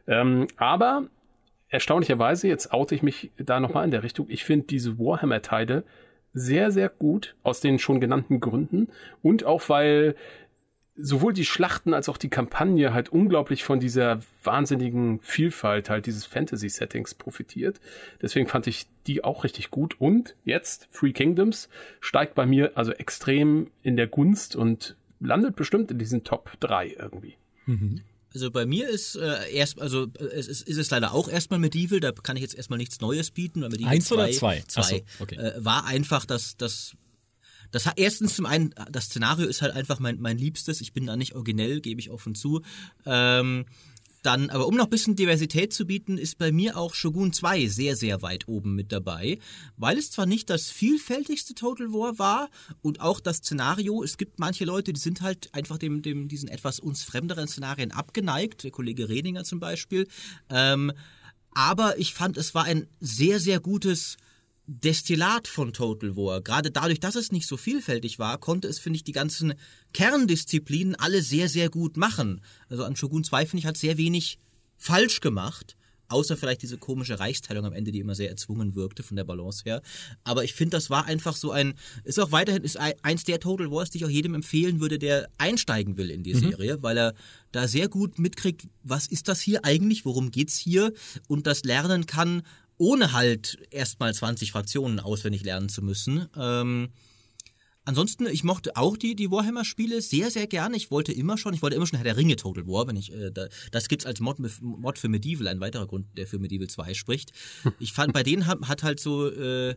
Ähm, 0.06 0.48
aber 0.56 1.04
erstaunlicherweise, 1.68 2.48
jetzt 2.48 2.72
oute 2.72 2.94
ich 2.94 3.02
mich 3.02 3.30
da 3.36 3.60
nochmal 3.60 3.84
in 3.84 3.90
der 3.90 4.02
Richtung, 4.02 4.26
ich 4.30 4.44
finde 4.44 4.66
diese 4.66 4.98
Warhammer-Teile 4.98 5.84
sehr, 6.32 6.70
sehr 6.70 6.88
gut 6.88 7.36
aus 7.42 7.60
den 7.60 7.78
schon 7.78 8.00
genannten 8.00 8.40
Gründen 8.40 8.88
und 9.22 9.44
auch 9.44 9.68
weil 9.68 10.14
sowohl 11.00 11.32
die 11.32 11.44
Schlachten 11.44 11.94
als 11.94 12.08
auch 12.08 12.16
die 12.16 12.28
Kampagne 12.28 12.92
halt 12.92 13.08
unglaublich 13.08 13.62
von 13.62 13.78
dieser 13.80 14.20
wahnsinnigen 14.42 15.20
Vielfalt 15.20 15.88
halt 15.90 16.06
dieses 16.06 16.26
Fantasy-Settings 16.26 17.14
profitiert. 17.14 17.80
Deswegen 18.20 18.48
fand 18.48 18.66
ich 18.66 18.88
die 19.06 19.22
auch 19.22 19.44
richtig 19.44 19.70
gut. 19.70 20.00
Und 20.00 20.34
jetzt, 20.44 20.88
Free 20.90 21.12
Kingdoms 21.12 21.68
steigt 22.00 22.34
bei 22.34 22.46
mir 22.46 22.76
also 22.76 22.92
extrem 22.92 23.70
in 23.82 23.96
der 23.96 24.08
Gunst 24.08 24.56
und 24.56 24.96
landet 25.20 25.56
bestimmt 25.56 25.90
in 25.90 25.98
diesen 25.98 26.24
Top 26.24 26.50
3 26.60 26.96
irgendwie. 26.98 27.36
Mhm. 27.66 28.02
Also 28.34 28.50
bei 28.50 28.66
mir 28.66 28.88
ist 28.88 29.16
äh, 29.16 29.50
erst, 29.52 29.80
also 29.80 30.04
äh, 30.18 30.24
es 30.24 30.48
ist, 30.48 30.68
ist 30.68 30.76
es 30.76 30.90
leider 30.90 31.14
auch 31.14 31.28
erstmal 31.28 31.58
Medieval, 31.58 32.00
da 32.00 32.12
kann 32.12 32.36
ich 32.36 32.42
jetzt 32.42 32.54
erstmal 32.54 32.76
nichts 32.78 33.00
Neues 33.00 33.30
bieten. 33.30 33.62
Weil 33.62 33.70
Medieval 33.70 33.94
Eins 33.94 34.06
zwei, 34.06 34.14
oder 34.14 34.30
zwei? 34.32 34.64
Zwei. 34.68 34.82
So, 34.82 35.22
okay. 35.24 35.36
äh, 35.36 35.64
war 35.64 35.86
einfach 35.86 36.26
das, 36.26 36.56
das 36.56 36.94
das 37.70 37.86
hat 37.86 37.98
erstens 37.98 38.34
zum 38.36 38.46
einen, 38.46 38.74
das 38.90 39.06
Szenario 39.06 39.46
ist 39.46 39.62
halt 39.62 39.74
einfach 39.74 39.98
mein, 39.98 40.20
mein 40.20 40.38
Liebstes. 40.38 40.80
Ich 40.80 40.92
bin 40.92 41.06
da 41.06 41.16
nicht 41.16 41.34
originell, 41.34 41.80
gebe 41.80 42.00
ich 42.00 42.10
offen 42.10 42.34
zu. 42.34 42.62
Ähm, 43.04 43.64
dann, 44.22 44.50
aber 44.50 44.66
um 44.66 44.76
noch 44.76 44.86
ein 44.86 44.90
bisschen 44.90 45.16
Diversität 45.16 45.72
zu 45.72 45.86
bieten, 45.86 46.18
ist 46.18 46.38
bei 46.38 46.50
mir 46.50 46.76
auch 46.76 46.94
Shogun 46.94 47.32
2 47.32 47.66
sehr, 47.68 47.96
sehr 47.96 48.20
weit 48.20 48.48
oben 48.48 48.74
mit 48.74 48.90
dabei, 48.90 49.38
weil 49.76 49.96
es 49.96 50.10
zwar 50.10 50.26
nicht 50.26 50.50
das 50.50 50.70
vielfältigste 50.70 51.54
Total 51.54 51.92
War 51.92 52.18
war 52.18 52.50
und 52.82 53.00
auch 53.00 53.20
das 53.20 53.38
Szenario, 53.38 54.02
es 54.02 54.18
gibt 54.18 54.38
manche 54.38 54.64
Leute, 54.64 54.92
die 54.92 55.00
sind 55.00 55.20
halt 55.20 55.54
einfach 55.54 55.78
dem, 55.78 56.02
dem 56.02 56.28
diesen 56.28 56.48
etwas 56.48 56.80
uns 56.80 57.04
fremderen 57.04 57.46
Szenarien 57.46 57.92
abgeneigt, 57.92 58.64
der 58.64 58.70
Kollege 58.70 59.08
Redinger 59.08 59.44
zum 59.44 59.60
Beispiel, 59.60 60.08
ähm, 60.50 60.92
aber 61.52 61.98
ich 61.98 62.12
fand, 62.12 62.36
es 62.36 62.54
war 62.54 62.64
ein 62.64 62.86
sehr, 63.00 63.40
sehr 63.40 63.60
gutes 63.60 64.16
Destillat 64.70 65.48
von 65.48 65.72
Total 65.72 66.14
War. 66.14 66.42
Gerade 66.42 66.70
dadurch, 66.70 67.00
dass 67.00 67.14
es 67.14 67.32
nicht 67.32 67.46
so 67.46 67.56
vielfältig 67.56 68.18
war, 68.18 68.36
konnte 68.36 68.68
es, 68.68 68.78
finde 68.78 68.98
ich, 68.98 69.04
die 69.04 69.12
ganzen 69.12 69.54
Kerndisziplinen 69.94 70.94
alle 70.94 71.22
sehr, 71.22 71.48
sehr 71.48 71.70
gut 71.70 71.96
machen. 71.96 72.42
Also 72.68 72.84
an 72.84 72.94
Shogun 72.94 73.24
2, 73.24 73.46
finde 73.46 73.60
ich, 73.60 73.66
hat 73.66 73.78
sehr 73.78 73.96
wenig 73.96 74.38
falsch 74.76 75.20
gemacht. 75.20 75.74
Außer 76.10 76.36
vielleicht 76.36 76.62
diese 76.62 76.78
komische 76.78 77.18
Reichsteilung 77.18 77.64
am 77.64 77.72
Ende, 77.72 77.92
die 77.92 78.00
immer 78.00 78.14
sehr 78.14 78.28
erzwungen 78.28 78.74
wirkte 78.74 79.02
von 79.02 79.16
der 79.16 79.24
Balance 79.24 79.62
her. 79.64 79.82
Aber 80.24 80.44
ich 80.44 80.54
finde, 80.54 80.76
das 80.76 80.90
war 80.90 81.06
einfach 81.06 81.36
so 81.36 81.50
ein, 81.50 81.74
ist 82.04 82.18
auch 82.18 82.32
weiterhin, 82.32 82.62
ist 82.62 82.78
eins 82.78 83.24
der 83.24 83.40
Total 83.40 83.70
Wars, 83.70 83.90
die 83.90 83.98
ich 83.98 84.04
auch 84.04 84.10
jedem 84.10 84.34
empfehlen 84.34 84.80
würde, 84.80 84.98
der 84.98 85.28
einsteigen 85.38 85.96
will 85.96 86.10
in 86.10 86.22
die 86.22 86.34
mhm. 86.34 86.50
Serie, 86.50 86.82
weil 86.82 86.98
er 86.98 87.14
da 87.52 87.68
sehr 87.68 87.88
gut 87.88 88.18
mitkriegt, 88.18 88.68
was 88.82 89.06
ist 89.06 89.28
das 89.28 89.40
hier 89.40 89.64
eigentlich, 89.64 90.04
worum 90.06 90.30
geht's 90.30 90.58
hier 90.58 90.92
und 91.26 91.46
das 91.46 91.64
lernen 91.64 92.06
kann, 92.06 92.42
ohne 92.78 93.12
halt 93.12 93.58
erstmal 93.70 94.14
20 94.14 94.52
Fraktionen 94.52 95.00
auswendig 95.00 95.44
lernen 95.44 95.68
zu 95.68 95.82
müssen. 95.82 96.28
Ähm, 96.36 96.90
ansonsten, 97.84 98.26
ich 98.26 98.44
mochte 98.44 98.76
auch 98.76 98.96
die, 98.96 99.16
die 99.16 99.30
Warhammer-Spiele 99.30 100.00
sehr, 100.00 100.30
sehr 100.30 100.46
gerne. 100.46 100.76
Ich 100.76 100.90
wollte 100.90 101.12
immer 101.12 101.36
schon, 101.36 101.54
ich 101.54 101.62
wollte 101.62 101.76
immer 101.76 101.86
schon 101.86 101.98
Herr 101.98 102.04
der 102.04 102.16
Ringe 102.16 102.36
Total 102.36 102.66
War, 102.66 102.86
wenn 102.86 102.96
ich, 102.96 103.12
äh, 103.12 103.30
da, 103.32 103.48
das 103.72 103.88
gibt's 103.88 104.06
als 104.06 104.20
Mod, 104.20 104.38
Mod 104.60 104.98
für 104.98 105.08
Medieval, 105.08 105.48
ein 105.48 105.60
weiterer 105.60 105.86
Grund, 105.86 106.06
der 106.16 106.26
für 106.26 106.38
Medieval 106.38 106.68
2 106.68 106.94
spricht. 106.94 107.32
Ich 107.80 107.92
fand, 107.92 108.12
bei 108.12 108.22
denen 108.22 108.46
hat, 108.46 108.60
hat 108.68 108.82
halt 108.82 109.00
so, 109.00 109.28
äh, 109.28 109.74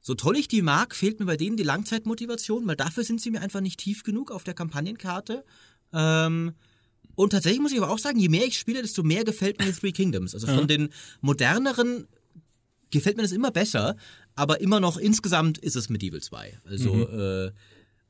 so 0.00 0.14
toll 0.14 0.36
ich 0.36 0.48
die 0.48 0.62
mag, 0.62 0.94
fehlt 0.94 1.20
mir 1.20 1.26
bei 1.26 1.36
denen 1.36 1.56
die 1.56 1.62
Langzeitmotivation, 1.62 2.66
weil 2.66 2.76
dafür 2.76 3.04
sind 3.04 3.20
sie 3.20 3.30
mir 3.30 3.40
einfach 3.40 3.60
nicht 3.60 3.80
tief 3.80 4.02
genug 4.02 4.30
auf 4.30 4.44
der 4.44 4.54
Kampagnenkarte. 4.54 5.44
Ähm, 5.92 6.54
und 7.14 7.30
tatsächlich 7.30 7.60
muss 7.60 7.72
ich 7.72 7.78
aber 7.78 7.90
auch 7.90 7.98
sagen, 7.98 8.18
je 8.18 8.28
mehr 8.28 8.44
ich 8.44 8.58
spiele, 8.58 8.82
desto 8.82 9.02
mehr 9.02 9.24
gefällt 9.24 9.58
mir 9.58 9.72
Three 9.74 9.92
Kingdoms. 9.92 10.34
Also 10.34 10.46
von 10.46 10.64
mhm. 10.64 10.68
den 10.68 10.88
moderneren 11.20 12.06
gefällt 12.94 13.16
mir 13.16 13.22
das 13.22 13.32
immer 13.32 13.50
besser, 13.50 13.96
aber 14.34 14.60
immer 14.60 14.80
noch 14.80 14.96
insgesamt 14.96 15.58
ist 15.58 15.76
es 15.76 15.90
Medieval 15.90 16.22
2. 16.22 16.60
Also 16.64 16.94
mhm. 16.94 17.20
äh, 17.20 17.52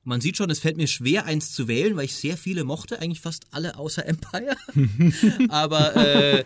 man 0.05 0.21
sieht 0.21 0.37
schon, 0.37 0.51
es 0.51 0.61
fällt 0.61 0.77
mir 0.77 0.87
schwer, 0.87 1.25
eins 1.25 1.53
zu 1.53 1.67
wählen, 1.67 1.97
weil 1.97 2.05
ich 2.05 2.15
sehr 2.15 2.37
viele 2.37 2.65
mochte, 2.65 3.01
eigentlich 3.01 3.21
fast 3.21 3.47
alle 3.51 3.77
außer 3.79 4.07
Empire. 4.07 4.57
aber, 5.49 5.97
äh, 5.97 6.45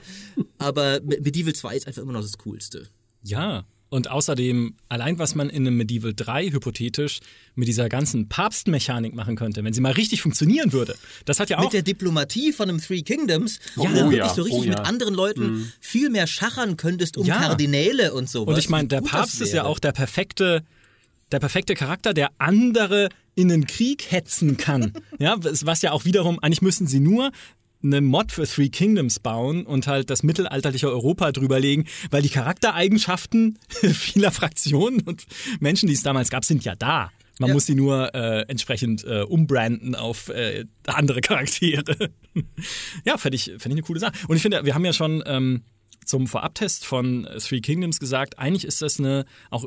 aber 0.58 1.00
Medieval 1.02 1.54
2 1.54 1.76
ist 1.76 1.86
einfach 1.86 2.02
immer 2.02 2.12
noch 2.12 2.22
das 2.22 2.38
Coolste. 2.38 2.88
Ja, 3.22 3.66
und 3.90 4.10
außerdem, 4.10 4.74
allein 4.88 5.18
was 5.18 5.34
man 5.34 5.48
in 5.48 5.66
einem 5.66 5.76
Medieval 5.76 6.12
3 6.14 6.50
hypothetisch 6.50 7.20
mit 7.54 7.68
dieser 7.68 7.88
ganzen 7.88 8.28
Papstmechanik 8.28 9.14
machen 9.14 9.36
könnte, 9.36 9.64
wenn 9.64 9.72
sie 9.72 9.80
mal 9.80 9.92
richtig 9.92 10.20
funktionieren 10.20 10.72
würde. 10.72 10.94
Das 11.24 11.40
hat 11.40 11.48
ja 11.50 11.58
auch. 11.58 11.64
Mit 11.64 11.72
der 11.72 11.82
Diplomatie 11.82 12.52
von 12.52 12.68
einem 12.68 12.80
Three 12.80 13.02
Kingdoms, 13.02 13.60
wo 13.76 13.84
ja, 13.84 13.90
du 13.90 13.96
wirklich 13.96 14.18
ja, 14.18 14.28
so 14.28 14.42
richtig 14.42 14.60
oh 14.60 14.64
ja. 14.64 14.70
mit 14.70 14.80
anderen 14.80 15.14
Leuten 15.14 15.50
mhm. 15.50 15.72
viel 15.80 16.10
mehr 16.10 16.26
schachern 16.26 16.76
könntest 16.76 17.16
um 17.16 17.26
ja. 17.26 17.36
Kardinäle 17.38 18.12
und 18.12 18.28
so. 18.28 18.44
Und 18.44 18.58
ich 18.58 18.68
meine, 18.68 18.88
der 18.88 19.00
Papst 19.00 19.40
ist 19.40 19.52
ja 19.52 19.64
auch 19.64 19.78
der 19.78 19.92
perfekte, 19.92 20.64
der 21.32 21.38
perfekte 21.40 21.74
Charakter, 21.74 22.12
der 22.12 22.30
andere 22.38 23.08
in 23.34 23.48
den 23.48 23.66
Krieg 23.66 24.10
hetzen 24.10 24.56
kann. 24.56 24.92
ja, 25.18 25.36
was 25.40 25.82
ja 25.82 25.92
auch 25.92 26.04
wiederum, 26.04 26.38
eigentlich 26.40 26.62
müssen 26.62 26.86
sie 26.86 27.00
nur 27.00 27.30
eine 27.82 28.00
Mod 28.00 28.32
für 28.32 28.46
Three 28.46 28.68
Kingdoms 28.68 29.20
bauen 29.20 29.64
und 29.64 29.86
halt 29.86 30.10
das 30.10 30.22
mittelalterliche 30.22 30.88
Europa 30.88 31.32
drüberlegen, 31.32 31.86
weil 32.10 32.22
die 32.22 32.28
Charaktereigenschaften 32.28 33.58
vieler 33.68 34.32
Fraktionen 34.32 35.00
und 35.02 35.26
Menschen, 35.60 35.86
die 35.86 35.94
es 35.94 36.02
damals 36.02 36.30
gab, 36.30 36.44
sind 36.44 36.64
ja 36.64 36.74
da. 36.74 37.10
Man 37.38 37.48
ja. 37.48 37.54
muss 37.54 37.66
sie 37.66 37.76
nur 37.76 38.14
äh, 38.14 38.42
entsprechend 38.48 39.04
äh, 39.04 39.22
umbranden 39.22 39.94
auf 39.94 40.28
äh, 40.28 40.64
andere 40.86 41.20
Charaktere. 41.20 42.10
ja, 43.04 43.16
fände 43.16 43.36
ich, 43.36 43.44
fänd 43.44 43.66
ich 43.66 43.72
eine 43.72 43.82
coole 43.82 44.00
Sache. 44.00 44.14
Und 44.26 44.36
ich 44.36 44.42
finde, 44.42 44.64
wir 44.64 44.74
haben 44.74 44.84
ja 44.84 44.92
schon 44.92 45.22
ähm, 45.24 45.62
zum 46.04 46.26
Vorabtest 46.26 46.84
von 46.84 47.28
Three 47.38 47.60
Kingdoms 47.60 48.00
gesagt, 48.00 48.40
eigentlich 48.40 48.64
ist 48.64 48.82
das 48.82 48.98
eine 48.98 49.24
auch 49.50 49.66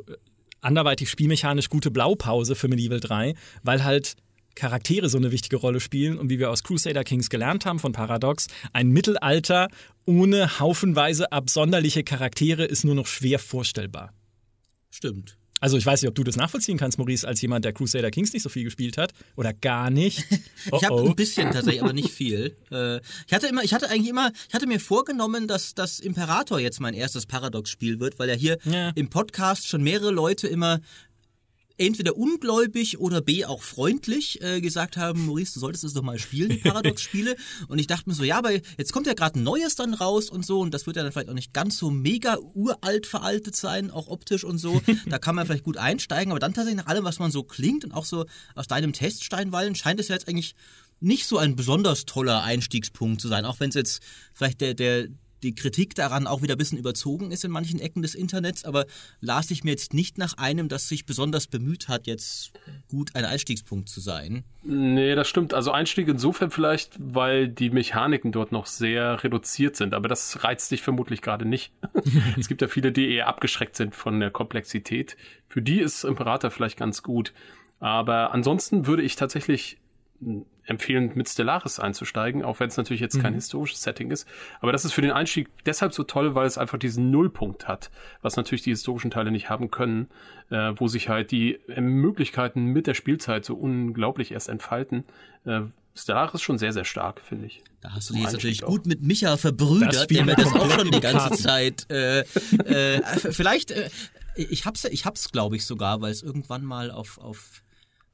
anderweitig 0.60 1.10
spielmechanisch 1.10 1.70
gute 1.70 1.92
Blaupause 1.92 2.56
für 2.56 2.68
Medieval 2.68 3.00
3, 3.00 3.36
weil 3.64 3.84
halt 3.84 4.16
Charaktere 4.56 5.10
so 5.10 5.18
eine 5.18 5.32
wichtige 5.32 5.58
Rolle 5.58 5.80
spielen 5.80 6.18
und 6.18 6.30
wie 6.30 6.40
wir 6.40 6.50
aus 6.50 6.64
Crusader 6.64 7.04
Kings 7.04 7.30
gelernt 7.30 7.66
haben 7.66 7.80
von 7.80 7.92
Paradox, 7.92 8.48
ein 8.74 8.90
Mittelalter 8.90 9.70
ohne 10.06 10.60
haufenweise 10.60 11.32
absonderliche 11.32 12.04
Charaktere 12.04 12.66
ist 12.66 12.84
nur 12.84 12.96
noch 12.96 13.08
schwer 13.08 13.40
vorstellbar. 13.40 14.14
Stimmt. 14.90 15.38
Also 15.62 15.78
ich 15.78 15.86
weiß 15.86 16.02
nicht, 16.02 16.10
ob 16.10 16.16
du 16.16 16.24
das 16.24 16.36
nachvollziehen 16.36 16.78
kannst, 16.78 16.98
Maurice, 16.98 17.26
als 17.26 17.40
jemand, 17.40 17.64
der 17.64 17.72
Crusader 17.72 18.10
Kings 18.10 18.34
nicht 18.34 18.42
so 18.42 18.50
viel 18.50 18.64
gespielt 18.64 18.98
hat 18.98 19.14
oder 19.36 19.54
gar 19.54 19.92
nicht. 19.92 20.26
Oh 20.72 20.78
ich 20.82 20.84
habe 20.84 21.02
ein 21.04 21.16
bisschen 21.16 21.52
tatsächlich, 21.52 21.84
aber 21.84 21.94
nicht 21.94 22.10
viel. 22.10 22.58
Äh, 22.72 22.98
ich 23.28 23.34
hatte 23.34 23.46
immer, 23.46 23.64
ich 23.64 23.72
hatte 23.72 23.88
eigentlich 23.88 24.10
immer, 24.10 24.32
ich 24.50 24.56
hatte 24.56 24.66
mir 24.66 24.80
vorgenommen, 24.80 25.48
dass 25.48 25.76
das 25.76 26.00
Imperator 26.00 26.60
jetzt 26.60 26.80
mein 26.80 26.96
erstes 26.96 27.28
Paradox-Spiel 27.28 28.00
wird, 28.00 28.18
weil 28.18 28.30
ja 28.30 28.36
hier 28.36 28.58
ja. 28.66 28.90
im 28.96 29.10
Podcast 29.12 29.68
schon 29.68 29.84
mehrere 29.84 30.10
Leute 30.10 30.48
immer 30.48 30.80
entweder 31.88 32.16
ungläubig 32.16 33.00
oder 33.00 33.22
B 33.22 33.46
auch 33.46 33.62
freundlich 33.62 34.42
äh, 34.42 34.62
gesagt 34.62 34.98
haben, 34.98 35.26
Maurice, 35.26 35.54
du 35.54 35.60
solltest 35.60 35.84
es 35.84 35.94
doch 35.94 36.04
mal 36.04 36.20
spielen, 36.20 36.50
die 36.50 36.58
Paradox-Spiele. 36.58 37.36
und 37.68 37.80
ich 37.80 37.88
dachte 37.88 38.10
mir 38.10 38.16
so, 38.16 38.24
ja, 38.24 38.38
aber 38.38 38.52
jetzt 38.52 38.94
kommt 38.94 39.08
ja 39.08 39.14
gerade 39.14 39.40
ein 39.40 39.44
neues 39.44 39.76
dann 39.76 39.94
raus 39.94 40.30
und 40.30 40.46
so 40.46 40.60
und 40.60 40.74
das 40.74 40.86
wird 40.86 40.98
ja 40.98 41.04
dann 41.04 41.12
vielleicht 41.12 41.30
auch 41.30 41.34
nicht 41.34 41.54
ganz 41.54 41.78
so 41.78 41.90
mega 41.90 42.38
uralt 42.54 43.08
veraltet 43.08 43.56
sein, 43.56 43.92
auch 43.92 44.08
optisch 44.08 44.44
und 44.44 44.58
so. 44.58 44.82
da 45.08 45.18
kann 45.18 45.36
man 45.36 45.46
vielleicht 45.46 45.64
gut 45.64 45.78
einsteigen, 45.78 46.32
aber 46.32 46.40
dann 46.40 46.54
tatsächlich 46.54 46.84
nach 46.84 46.90
allem, 46.90 47.04
was 47.04 47.20
man 47.20 47.32
so 47.32 47.44
klingt 47.44 47.84
und 47.84 47.92
auch 47.92 48.06
so 48.06 48.26
aus 48.56 48.68
deinem 48.68 48.94
Test, 48.94 49.24
Steinwallen, 49.24 49.76
scheint 49.76 50.00
es 50.00 50.08
ja 50.08 50.16
jetzt 50.16 50.28
eigentlich 50.28 50.56
nicht 51.02 51.26
so 51.26 51.40
ein 51.40 51.56
besonders 51.56 52.06
toller 52.06 52.44
Einstiegspunkt 52.44 53.20
zu 53.20 53.28
sein, 53.28 53.44
auch 53.44 53.60
wenn 53.60 53.70
es 53.70 53.76
jetzt 53.76 54.04
vielleicht 54.34 54.62
der, 54.62 54.76
der, 54.76 55.08
die 55.44 55.56
Kritik 55.56 55.96
daran 55.96 56.28
auch 56.28 56.42
wieder 56.42 56.56
ein 56.56 56.58
bisschen 56.58 56.78
überzogen 56.78 57.32
ist 57.32 57.44
in 57.44 57.52
manchen 57.52 57.80
Ecken 57.80 58.02
des 58.02 58.16
Internets, 58.16 58.66
aber 58.66 58.86
las 59.20 59.52
ich 59.52 59.64
mir 59.64 59.72
jetzt 59.72 59.94
nicht 59.94 60.18
nach 60.18 60.38
einem, 60.38 60.70
das 60.70 60.88
sich 60.88 61.06
besonders 61.06 61.48
bemüht 61.48 61.88
hat, 61.88 62.08
jetzt 62.08 62.52
gut 62.88 63.16
ein 63.16 63.26
Einstiegspunkt 63.26 63.90
zu 63.90 64.00
sein. 64.00 64.44
Nee, 64.64 65.16
das 65.16 65.28
stimmt. 65.28 65.54
Also 65.54 65.72
Einstieg 65.72 66.08
insofern 66.08 66.52
vielleicht, 66.52 66.96
weil 67.00 67.48
die 67.48 67.70
Mechaniken 67.70 68.32
dort 68.32 68.52
noch 68.52 68.66
sehr 68.66 69.24
reduziert 69.24 69.76
sind, 69.76 69.94
aber 69.94 70.08
das 70.08 70.44
reizt 70.44 70.72
dich 70.72 70.82
vermutlich 70.82 71.22
gerade 71.22 71.46
nicht. 71.46 71.72
es 72.40 72.48
gibt 72.48 72.62
ja 72.62 72.68
viele, 72.68 72.92
die 72.92 73.10
eher 73.10 73.28
abgeschreckt 73.28 73.76
sind 73.76 73.96
von 73.96 74.20
der 74.20 74.32
Komplexität. 74.32 75.18
Für 75.48 75.62
die 75.62 75.80
ist 75.80 76.04
Imperator 76.04 76.52
vielleicht 76.52 76.78
ganz 76.78 77.04
gut. 77.04 77.34
Aber 77.80 78.32
ansonsten 78.32 78.86
würde 78.86 79.02
ich 79.02 79.16
tatsächlich 79.16 79.78
empfehlen, 80.72 81.12
mit 81.14 81.30
Stellaris 81.30 81.80
einzusteigen, 81.80 82.44
auch 82.44 82.60
wenn 82.60 82.70
es 82.70 82.78
natürlich 82.78 83.02
jetzt 83.02 83.22
kein 83.22 83.34
historisches 83.36 83.84
Setting 83.84 84.10
ist. 84.10 84.28
Aber 84.60 84.72
das 84.72 84.86
ist 84.86 84.94
für 84.94 85.02
den 85.02 85.12
Einstieg 85.12 85.50
deshalb 85.66 85.94
so 85.94 86.04
toll, 86.04 86.34
weil 86.34 86.48
es 86.48 86.58
einfach 86.58 86.80
diesen 86.80 87.12
Nullpunkt 87.12 87.68
hat, 87.68 87.92
was 88.22 88.38
natürlich 88.38 88.64
die 88.64 88.72
historischen 88.72 89.12
Teile 89.12 89.32
nicht 89.32 89.50
haben 89.50 89.70
können, 89.70 90.08
äh, 90.50 90.74
wo 90.76 90.88
sich 90.88 91.10
halt 91.10 91.32
die 91.32 91.60
äh, 91.68 91.82
Möglichkeiten 91.82 92.66
mit 92.66 92.88
der 92.88 92.94
Spielzeit 92.96 93.46
so 93.46 93.56
unglaublich 93.56 94.32
erst 94.32 94.50
entfalten. 94.50 95.04
Äh, 95.46 95.62
Stellaris 95.94 96.36
ist 96.36 96.42
schon 96.42 96.58
sehr, 96.58 96.74
sehr 96.74 96.86
stark, 96.86 97.22
finde 97.22 97.48
ich. 97.48 97.64
Da 97.82 97.94
hast 97.94 98.10
du 98.10 98.14
dich 98.14 98.24
jetzt 98.24 98.34
natürlich 98.34 98.64
auch. 98.64 98.70
gut 98.70 98.86
mit 98.86 99.02
Micha 99.02 99.36
verbrüdert, 99.38 100.10
der 100.10 100.26
mir 100.26 100.36
das 100.36 100.54
auch 100.54 100.72
schon 100.72 100.86
die 100.86 100.92
die 100.92 101.00
ganze 101.00 101.30
Karten. 101.30 101.38
Zeit. 101.38 101.90
Äh, 101.90 102.22
äh, 102.22 103.02
vielleicht, 103.32 103.72
äh, 103.72 103.90
ich 104.36 104.66
hab's, 104.66 104.86
ich 104.86 105.06
hab's, 105.06 105.32
glaube 105.32 105.58
ich 105.58 105.66
sogar, 105.66 106.02
weil 106.02 106.12
es 106.12 106.24
irgendwann 106.24 106.64
mal 106.64 106.92
auf 106.92 107.18
auf 107.18 107.62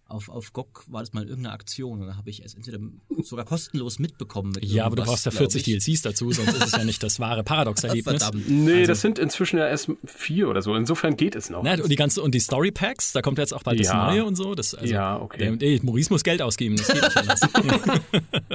auf, 0.10 0.30
auf 0.30 0.54
GOG 0.54 0.86
war 0.88 1.02
das 1.02 1.14
mal 1.14 1.24
irgendeine 1.28 1.54
Aktion 1.54 2.02
und 2.02 2.08
da 2.08 2.16
habe 2.18 2.30
ich 2.30 2.44
es 2.44 2.54
entweder 2.54 2.80
sogar 3.24 3.46
kostenlos 3.46 4.00
mitbekommen. 4.00 4.52
Mit 4.56 4.66
Ja, 4.66 4.86
aber 4.86 4.96
du 4.96 5.04
brauchst 5.04 5.26
ja 5.26 5.32
glaub 5.32 5.40
40 5.52 5.68
ich. 5.68 5.84
DLCs 5.86 6.02
dazu, 6.02 6.32
sonst 6.32 6.54
ist 6.54 6.66
es 6.68 6.72
ja 6.72 6.84
nicht 6.84 7.02
das 7.04 7.20
wahre 7.20 7.44
Paradox-Erlebnis. 7.44 8.04
Verdammt. 8.24 8.50
Nee, 8.50 8.74
Also- 8.74 8.88
das 8.88 9.02
sind 9.02 9.20
inzwischen 9.20 9.58
ja 9.58 9.68
erst 9.68 9.92
vier 10.06 10.50
oder 10.50 10.62
so. 10.62 10.76
Insofern 10.76 11.16
geht 11.18 11.36
es 11.36 11.50
noch. 11.50 11.64
Na, 11.64 11.74
und 11.82 11.90
die 11.90 11.96
ganze 11.96 12.22
und 12.22 12.34
die 12.36 12.40
Story 12.40 12.72
Packs, 12.72 13.12
da 13.14 13.22
kommt 13.22 13.38
jetzt 13.38 13.54
auch 13.54 13.64
bald 13.64 13.80
das 13.80 13.88
Ja. 13.88 14.08
Neue 14.08 14.26
und 14.26 14.36
so. 14.36 14.56
Das, 14.56 14.76
also, 14.76 14.94
Ja, 14.94 15.20
okay. 15.20 15.56
Der, 15.58 15.68
ey, 15.68 15.80
Maurice 15.84 16.12
muss 16.12 16.24
Geld 16.24 16.42
ausgeben, 16.42 16.78
das 16.78 16.88
geht 16.88 17.02
nicht 17.02 17.18
anders. 17.18 17.40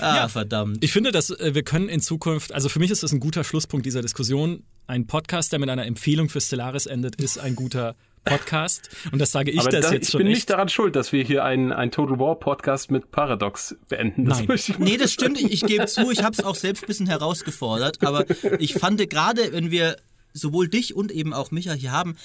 Ah, 0.00 0.28
verdammt. 0.28 0.82
Ich 0.82 0.92
finde, 0.92 1.12
dass 1.12 1.30
äh, 1.30 1.54
wir 1.54 1.62
können 1.62 1.88
in 1.88 2.00
Zukunft, 2.00 2.52
also 2.52 2.68
für 2.68 2.78
mich 2.78 2.90
ist 2.90 3.02
das 3.02 3.12
ein 3.12 3.20
guter 3.20 3.44
Schlusspunkt 3.44 3.86
dieser 3.86 4.02
Diskussion. 4.02 4.62
Ein 4.86 5.06
Podcast, 5.06 5.52
der 5.52 5.58
mit 5.58 5.68
einer 5.68 5.86
Empfehlung 5.86 6.28
für 6.28 6.40
Stellaris 6.40 6.86
endet, 6.86 7.16
ist 7.16 7.38
ein 7.38 7.56
guter 7.56 7.96
Podcast. 8.26 8.90
Und 9.10 9.18
das 9.18 9.32
sage 9.32 9.50
ich 9.50 9.60
Aber 9.60 9.70
das 9.70 9.86
da, 9.86 9.92
jetzt 9.92 10.04
ich 10.04 10.10
schon 10.10 10.18
bin 10.18 10.26
echt. 10.26 10.36
nicht 10.36 10.50
daran 10.50 10.68
schuld, 10.68 10.96
dass 10.96 11.12
wir 11.12 11.24
hier 11.24 11.44
einen, 11.44 11.72
einen 11.72 11.90
Total 11.90 12.18
War 12.18 12.34
Podcast 12.36 12.90
mit 12.90 13.10
Paradox 13.10 13.76
beenden. 13.88 14.26
Das 14.26 14.40
Nein. 14.40 14.50
ich 14.54 14.78
Nee, 14.78 14.96
das 14.98 15.12
stimmt. 15.12 15.40
Ich, 15.40 15.52
ich 15.52 15.60
gebe 15.62 15.86
zu, 15.86 16.10
ich 16.10 16.22
habe 16.22 16.36
es 16.36 16.44
auch 16.44 16.54
selbst 16.54 16.84
ein 16.84 16.86
bisschen 16.86 17.06
herausgefordert. 17.06 18.04
Aber 18.04 18.24
ich 18.58 18.74
fand 18.74 19.08
gerade, 19.08 19.52
wenn 19.52 19.70
wir 19.70 19.96
sowohl 20.36 20.68
dich 20.68 20.94
und 20.94 21.10
eben 21.10 21.32
auch 21.32 21.50
Micha 21.50 21.72
hier 21.72 21.92
haben, 21.92 22.16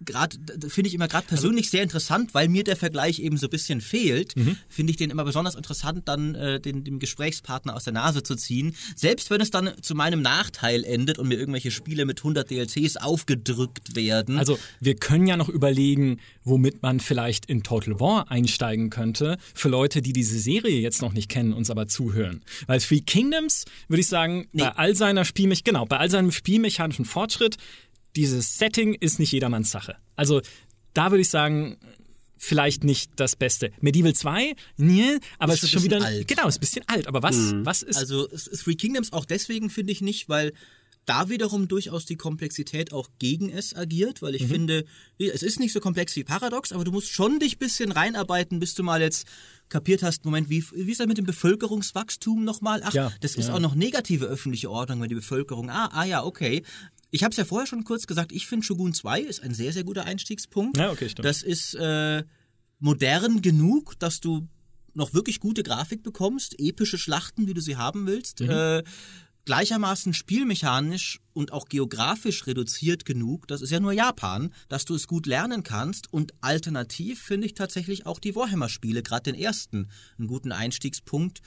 gerade 0.00 0.36
finde 0.68 0.88
ich 0.88 0.94
immer 0.94 1.08
gerade 1.08 1.26
persönlich 1.26 1.70
sehr 1.70 1.82
interessant, 1.82 2.34
weil 2.34 2.48
mir 2.48 2.64
der 2.64 2.76
Vergleich 2.76 3.18
eben 3.18 3.36
so 3.36 3.46
ein 3.46 3.50
bisschen 3.50 3.80
fehlt. 3.80 4.34
Finde 4.68 4.90
ich 4.90 4.96
den 4.96 5.10
immer 5.10 5.24
besonders 5.24 5.54
interessant, 5.54 6.08
dann 6.08 6.34
äh, 6.34 6.60
den, 6.60 6.84
dem 6.84 6.98
Gesprächspartner 6.98 7.74
aus 7.74 7.84
der 7.84 7.92
Nase 7.92 8.22
zu 8.22 8.34
ziehen. 8.34 8.74
Selbst 8.96 9.30
wenn 9.30 9.40
es 9.40 9.50
dann 9.50 9.70
zu 9.82 9.94
meinem 9.94 10.22
Nachteil 10.22 10.84
endet 10.84 11.18
und 11.18 11.28
mir 11.28 11.38
irgendwelche 11.38 11.70
Spiele 11.70 12.06
mit 12.06 12.18
100 12.20 12.50
DLCs 12.50 12.96
aufgedrückt 12.96 13.94
werden. 13.94 14.38
Also 14.38 14.58
wir 14.80 14.96
können 14.96 15.26
ja 15.26 15.36
noch 15.36 15.48
überlegen, 15.48 16.20
womit 16.44 16.82
man 16.82 17.00
vielleicht 17.00 17.46
in 17.46 17.62
Total 17.62 18.00
War 18.00 18.30
einsteigen 18.30 18.90
könnte, 18.90 19.38
für 19.54 19.68
Leute, 19.68 20.02
die 20.02 20.12
diese 20.12 20.38
Serie 20.38 20.80
jetzt 20.80 21.02
noch 21.02 21.12
nicht 21.12 21.28
kennen, 21.28 21.52
uns 21.52 21.70
aber 21.70 21.88
zuhören. 21.88 22.42
Weil 22.66 22.80
Three 22.80 23.00
Kingdoms, 23.00 23.64
würde 23.88 24.00
ich 24.00 24.08
sagen, 24.08 24.48
bei 24.52 24.70
all 24.70 24.94
seiner 24.94 25.24
Spielmech 25.24 25.64
genau, 25.64 25.84
bei 25.86 25.98
all 25.98 26.10
seinem 26.10 26.32
spielmechanischen 26.32 27.04
Fortschritt, 27.04 27.56
dieses 28.16 28.58
Setting 28.58 28.94
ist 28.94 29.18
nicht 29.18 29.32
jedermanns 29.32 29.70
Sache. 29.70 29.96
Also 30.16 30.40
da 30.94 31.10
würde 31.10 31.22
ich 31.22 31.28
sagen, 31.28 31.76
vielleicht 32.36 32.84
nicht 32.84 33.12
das 33.16 33.36
Beste. 33.36 33.70
Medieval 33.80 34.14
2, 34.14 34.54
nee, 34.78 35.18
aber 35.38 35.52
Ist 35.52 35.58
es 35.58 35.64
ist 35.64 35.70
schon 35.72 35.82
wieder 35.84 36.02
alt. 36.02 36.26
genau, 36.26 36.48
ist 36.48 36.56
ein 36.56 36.60
bisschen 36.60 36.84
alt, 36.88 37.06
aber 37.06 37.22
was 37.22 37.54
was 37.64 37.82
ist 37.82 37.96
Also 37.96 38.26
Three 38.28 38.74
Kingdoms 38.76 39.12
auch 39.12 39.24
deswegen 39.26 39.68
finde 39.70 39.92
ich 39.92 40.00
nicht, 40.00 40.28
weil 40.28 40.52
da 41.06 41.28
wiederum 41.28 41.66
durchaus 41.66 42.04
die 42.06 42.16
Komplexität 42.16 42.92
auch 42.92 43.08
gegen 43.18 43.50
es 43.50 43.74
agiert, 43.74 44.22
weil 44.22 44.34
ich 44.34 44.46
finde, 44.46 44.84
wie- 45.18 45.30
es 45.30 45.42
ist 45.42 45.58
nicht 45.58 45.72
so 45.72 45.80
komplex 45.80 46.14
wie 46.14 46.24
Paradox, 46.24 46.72
aber 46.72 46.84
du 46.84 46.92
musst 46.92 47.08
schon 47.10 47.38
dich 47.40 47.56
ein 47.56 47.58
bisschen 47.58 47.90
reinarbeiten, 47.90 48.60
bis 48.60 48.74
du 48.74 48.82
mal 48.82 49.00
jetzt 49.00 49.26
kapiert 49.70 50.02
hast, 50.02 50.24
Moment, 50.24 50.50
wie, 50.50 50.62
wie 50.74 50.90
ist 50.92 51.00
das 51.00 51.06
mit 51.06 51.18
dem 51.18 51.24
Bevölkerungswachstum 51.26 52.44
nochmal? 52.44 52.82
Ach, 52.84 52.92
Ja, 52.92 53.12
das 53.20 53.34
ist 53.34 53.48
ja. 53.48 53.54
auch 53.54 53.60
noch 53.60 53.74
negative 53.74 54.26
öffentliche 54.26 54.70
Ordnung, 54.70 55.00
wenn 55.00 55.08
die 55.08 55.14
Bevölkerung, 55.14 55.70
ah, 55.70 55.88
ah 55.92 56.04
ja, 56.04 56.22
okay. 56.24 56.62
Ich 57.10 57.24
habe 57.24 57.32
es 57.32 57.36
ja 57.36 57.44
vorher 57.44 57.66
schon 57.66 57.84
kurz 57.84 58.06
gesagt, 58.06 58.32
ich 58.32 58.46
finde 58.46 58.64
Shogun 58.64 58.94
2 58.94 59.20
ist 59.20 59.42
ein 59.42 59.54
sehr, 59.54 59.72
sehr 59.72 59.84
guter 59.84 60.04
Einstiegspunkt. 60.04 60.76
Ja, 60.76 60.90
okay, 60.90 61.08
stimmt. 61.08 61.26
Das 61.26 61.42
ist 61.42 61.74
äh, 61.74 62.24
modern 62.78 63.42
genug, 63.42 63.98
dass 63.98 64.20
du 64.20 64.48
noch 64.94 65.14
wirklich 65.14 65.40
gute 65.40 65.62
Grafik 65.62 66.02
bekommst, 66.02 66.56
epische 66.58 66.98
Schlachten, 66.98 67.46
wie 67.46 67.54
du 67.54 67.60
sie 67.60 67.76
haben 67.76 68.06
willst, 68.06 68.40
äh, 68.40 68.82
gleichermaßen 69.44 70.14
spielmechanisch 70.14 71.20
und 71.32 71.52
auch 71.52 71.66
geografisch 71.66 72.46
reduziert 72.46 73.04
genug, 73.04 73.48
das 73.48 73.62
ist 73.62 73.70
ja 73.70 73.80
nur 73.80 73.92
Japan, 73.92 74.52
dass 74.68 74.84
du 74.84 74.94
es 74.94 75.06
gut 75.06 75.26
lernen 75.26 75.62
kannst 75.62 76.12
und 76.12 76.34
alternativ 76.40 77.22
finde 77.22 77.46
ich 77.46 77.54
tatsächlich 77.54 78.06
auch 78.06 78.18
die 78.18 78.34
Warhammer-Spiele, 78.34 79.02
gerade 79.02 79.32
den 79.32 79.40
ersten, 79.40 79.88
einen 80.18 80.28
guten 80.28 80.52
Einstiegspunkt, 80.52 81.40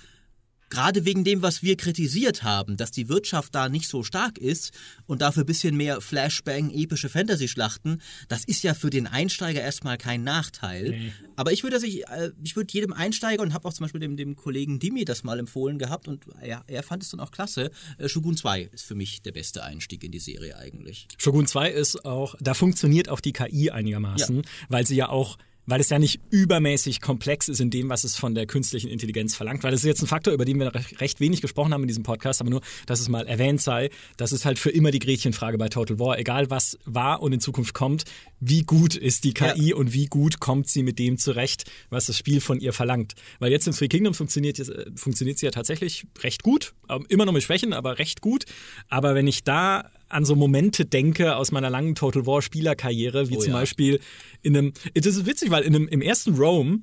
Gerade 0.74 1.06
wegen 1.06 1.24
dem, 1.24 1.44
was 1.44 1.62
wir 1.62 1.78
kritisiert 1.78 2.41
haben, 2.41 2.78
dass 2.78 2.90
die 2.90 3.08
Wirtschaft 3.08 3.54
da 3.54 3.70
nicht 3.70 3.88
so 3.88 4.02
stark 4.02 4.40
ist 4.40 4.72
und 5.06 5.22
dafür 5.22 5.44
ein 5.44 5.45
bisschen 5.45 5.78
mehr 5.78 6.02
Flashbang, 6.02 6.72
epische 6.72 7.10
Fantasy-Schlachten, 7.10 8.02
das 8.28 8.44
ist 8.44 8.64
ja 8.64 8.74
für 8.74 8.90
den 8.90 9.06
Einsteiger 9.06 9.62
erstmal 9.62 10.00
kein 10.00 10.24
Nachteil. 10.24 11.12
Aber 11.36 11.52
ich 11.52 11.62
würde, 11.62 11.78
ich, 11.86 12.08
äh, 12.08 12.32
ich 12.44 12.56
würde 12.56 12.74
jedem 12.74 12.91
Einsteiger 12.91 13.44
und 13.44 13.54
habe 13.54 13.68
auch 13.68 13.74
zum 13.74 13.84
Beispiel 13.84 14.02
dem, 14.02 14.18
dem 14.18 14.36
Kollegen 14.36 14.80
Dimi 14.80 15.06
das 15.06 15.24
mal 15.24 15.38
empfohlen 15.38 15.78
gehabt 15.78 16.08
und 16.08 16.26
er, 16.41 16.64
er 16.66 16.82
fand 16.82 17.04
es 17.04 17.10
dann 17.10 17.20
auch 17.20 17.30
klasse. 17.30 17.70
Äh, 18.00 18.10
Shogun 18.10 18.36
2 18.36 18.70
ist 18.72 18.86
für 18.86 18.95
mich 18.95 19.22
der 19.22 19.32
beste 19.32 19.64
Einstieg 19.64 20.04
in 20.04 20.12
die 20.12 20.20
Serie 20.20 20.58
eigentlich. 20.58 21.08
Shogun 21.20 21.45
2 21.45 21.70
ist 21.70 22.04
auch, 22.04 22.34
da 22.40 22.56
funktioniert 22.56 23.10
auch 23.10 23.20
die 23.20 23.34
KI 23.34 23.70
einigermaßen, 23.70 24.41
weil 24.70 24.88
sie 24.88 24.95
ja 24.95 25.10
auch, 25.10 25.38
weil 25.65 25.80
es 25.80 25.90
ja 25.90 25.99
nicht 25.99 26.19
übermäßig 26.30 27.02
komplex 27.02 27.48
ist 27.48 27.61
in 27.61 27.69
dem, 27.69 27.90
was 27.90 28.03
es 28.03 28.15
von 28.15 28.35
der 28.35 28.45
künstlichen 28.45 28.90
Intelligenz 28.90 29.35
verlangt, 29.35 29.64
weil 29.64 29.72
das 29.72 29.81
ist 29.81 29.88
jetzt 29.88 30.02
ein 30.02 30.07
Faktor, 30.07 30.34
über 30.34 30.45
den 30.45 30.60
wir 30.60 30.73
recht- 30.99 31.19
wenig 31.19 31.41
gesprochen 31.41 31.73
haben 31.73 31.84
in 31.84 31.88
diesem 31.88 32.03
Podcast, 32.03 32.41
aber 32.41 32.49
nur, 32.49 32.61
dass 32.85 32.99
es 32.99 33.07
mal 33.10 33.27
erwähnt 33.27 33.61
sei, 33.61 33.90
das 34.18 34.31
ist 34.31 34.45
halt 34.45 34.60
für 34.60 34.69
immer 34.69 34.91
die 34.91 34.99
Gretchenfrage 34.99 35.57
bei 35.57 35.69
Total 35.69 35.99
War, 35.99 36.19
egal 36.19 36.49
was 36.49 36.77
war 36.85 37.22
und 37.22 37.34
in 37.34 37.40
Zukunft 37.40 37.73
kommt, 37.73 38.03
wie 38.40 38.64
gut 38.64 38.95
ist 38.95 39.23
die 39.23 39.34
KI 39.34 39.73
und 39.73 39.94
wie 39.94 40.07
gut 40.07 40.40
kommt 40.40 40.68
sie 40.68 40.84
mit 40.84 40.99
dem 40.99 41.18
zurecht, 41.18 41.69
was 41.90 42.07
das 42.07 42.18
Spiel 42.18 42.41
von 42.41 42.60
ihr 42.60 42.73
verlangt. 42.73 43.14
Weil 43.40 43.52
jetzt 43.52 43.68
in 43.68 43.73
Three 43.73 43.88
Kingdoms 43.88 44.18
funktioniert, 44.18 44.60
äh, 44.60 44.85
funktioniert 44.95 45.38
sie 45.40 45.45
ja 45.45 45.52
tatsächlich 45.52 46.06
recht 46.19 46.44
gut, 46.44 46.73
ähm, 46.90 47.06
immer 47.10 47.26
noch 47.26 47.34
mit 47.34 47.44
Schwächen, 47.44 47.73
aber 47.73 47.99
recht 47.99 48.22
gut. 48.22 48.45
Aber 48.90 49.15
wenn 49.15 49.27
ich 49.27 49.44
da 49.44 49.90
an 50.14 50.26
so 50.26 50.35
Momente 50.35 50.85
denke 50.85 51.35
aus 51.35 51.52
meiner 51.52 51.69
langen 51.69 51.95
Total 51.95 52.26
War 52.26 52.41
Spielerkarriere, 52.41 53.30
wie 53.30 53.38
Oh 53.38 53.41
zum 53.41 53.53
ja. 53.53 53.60
Beispiel 53.60 53.99
in 54.41 54.56
einem, 54.56 54.73
das 54.94 55.15
ist 55.15 55.26
witzig, 55.26 55.52
weil 55.52 55.64
in 55.64 55.76
einem, 55.76 55.88
im 55.88 56.02
ersten 56.02 56.35
Rome 56.35 56.81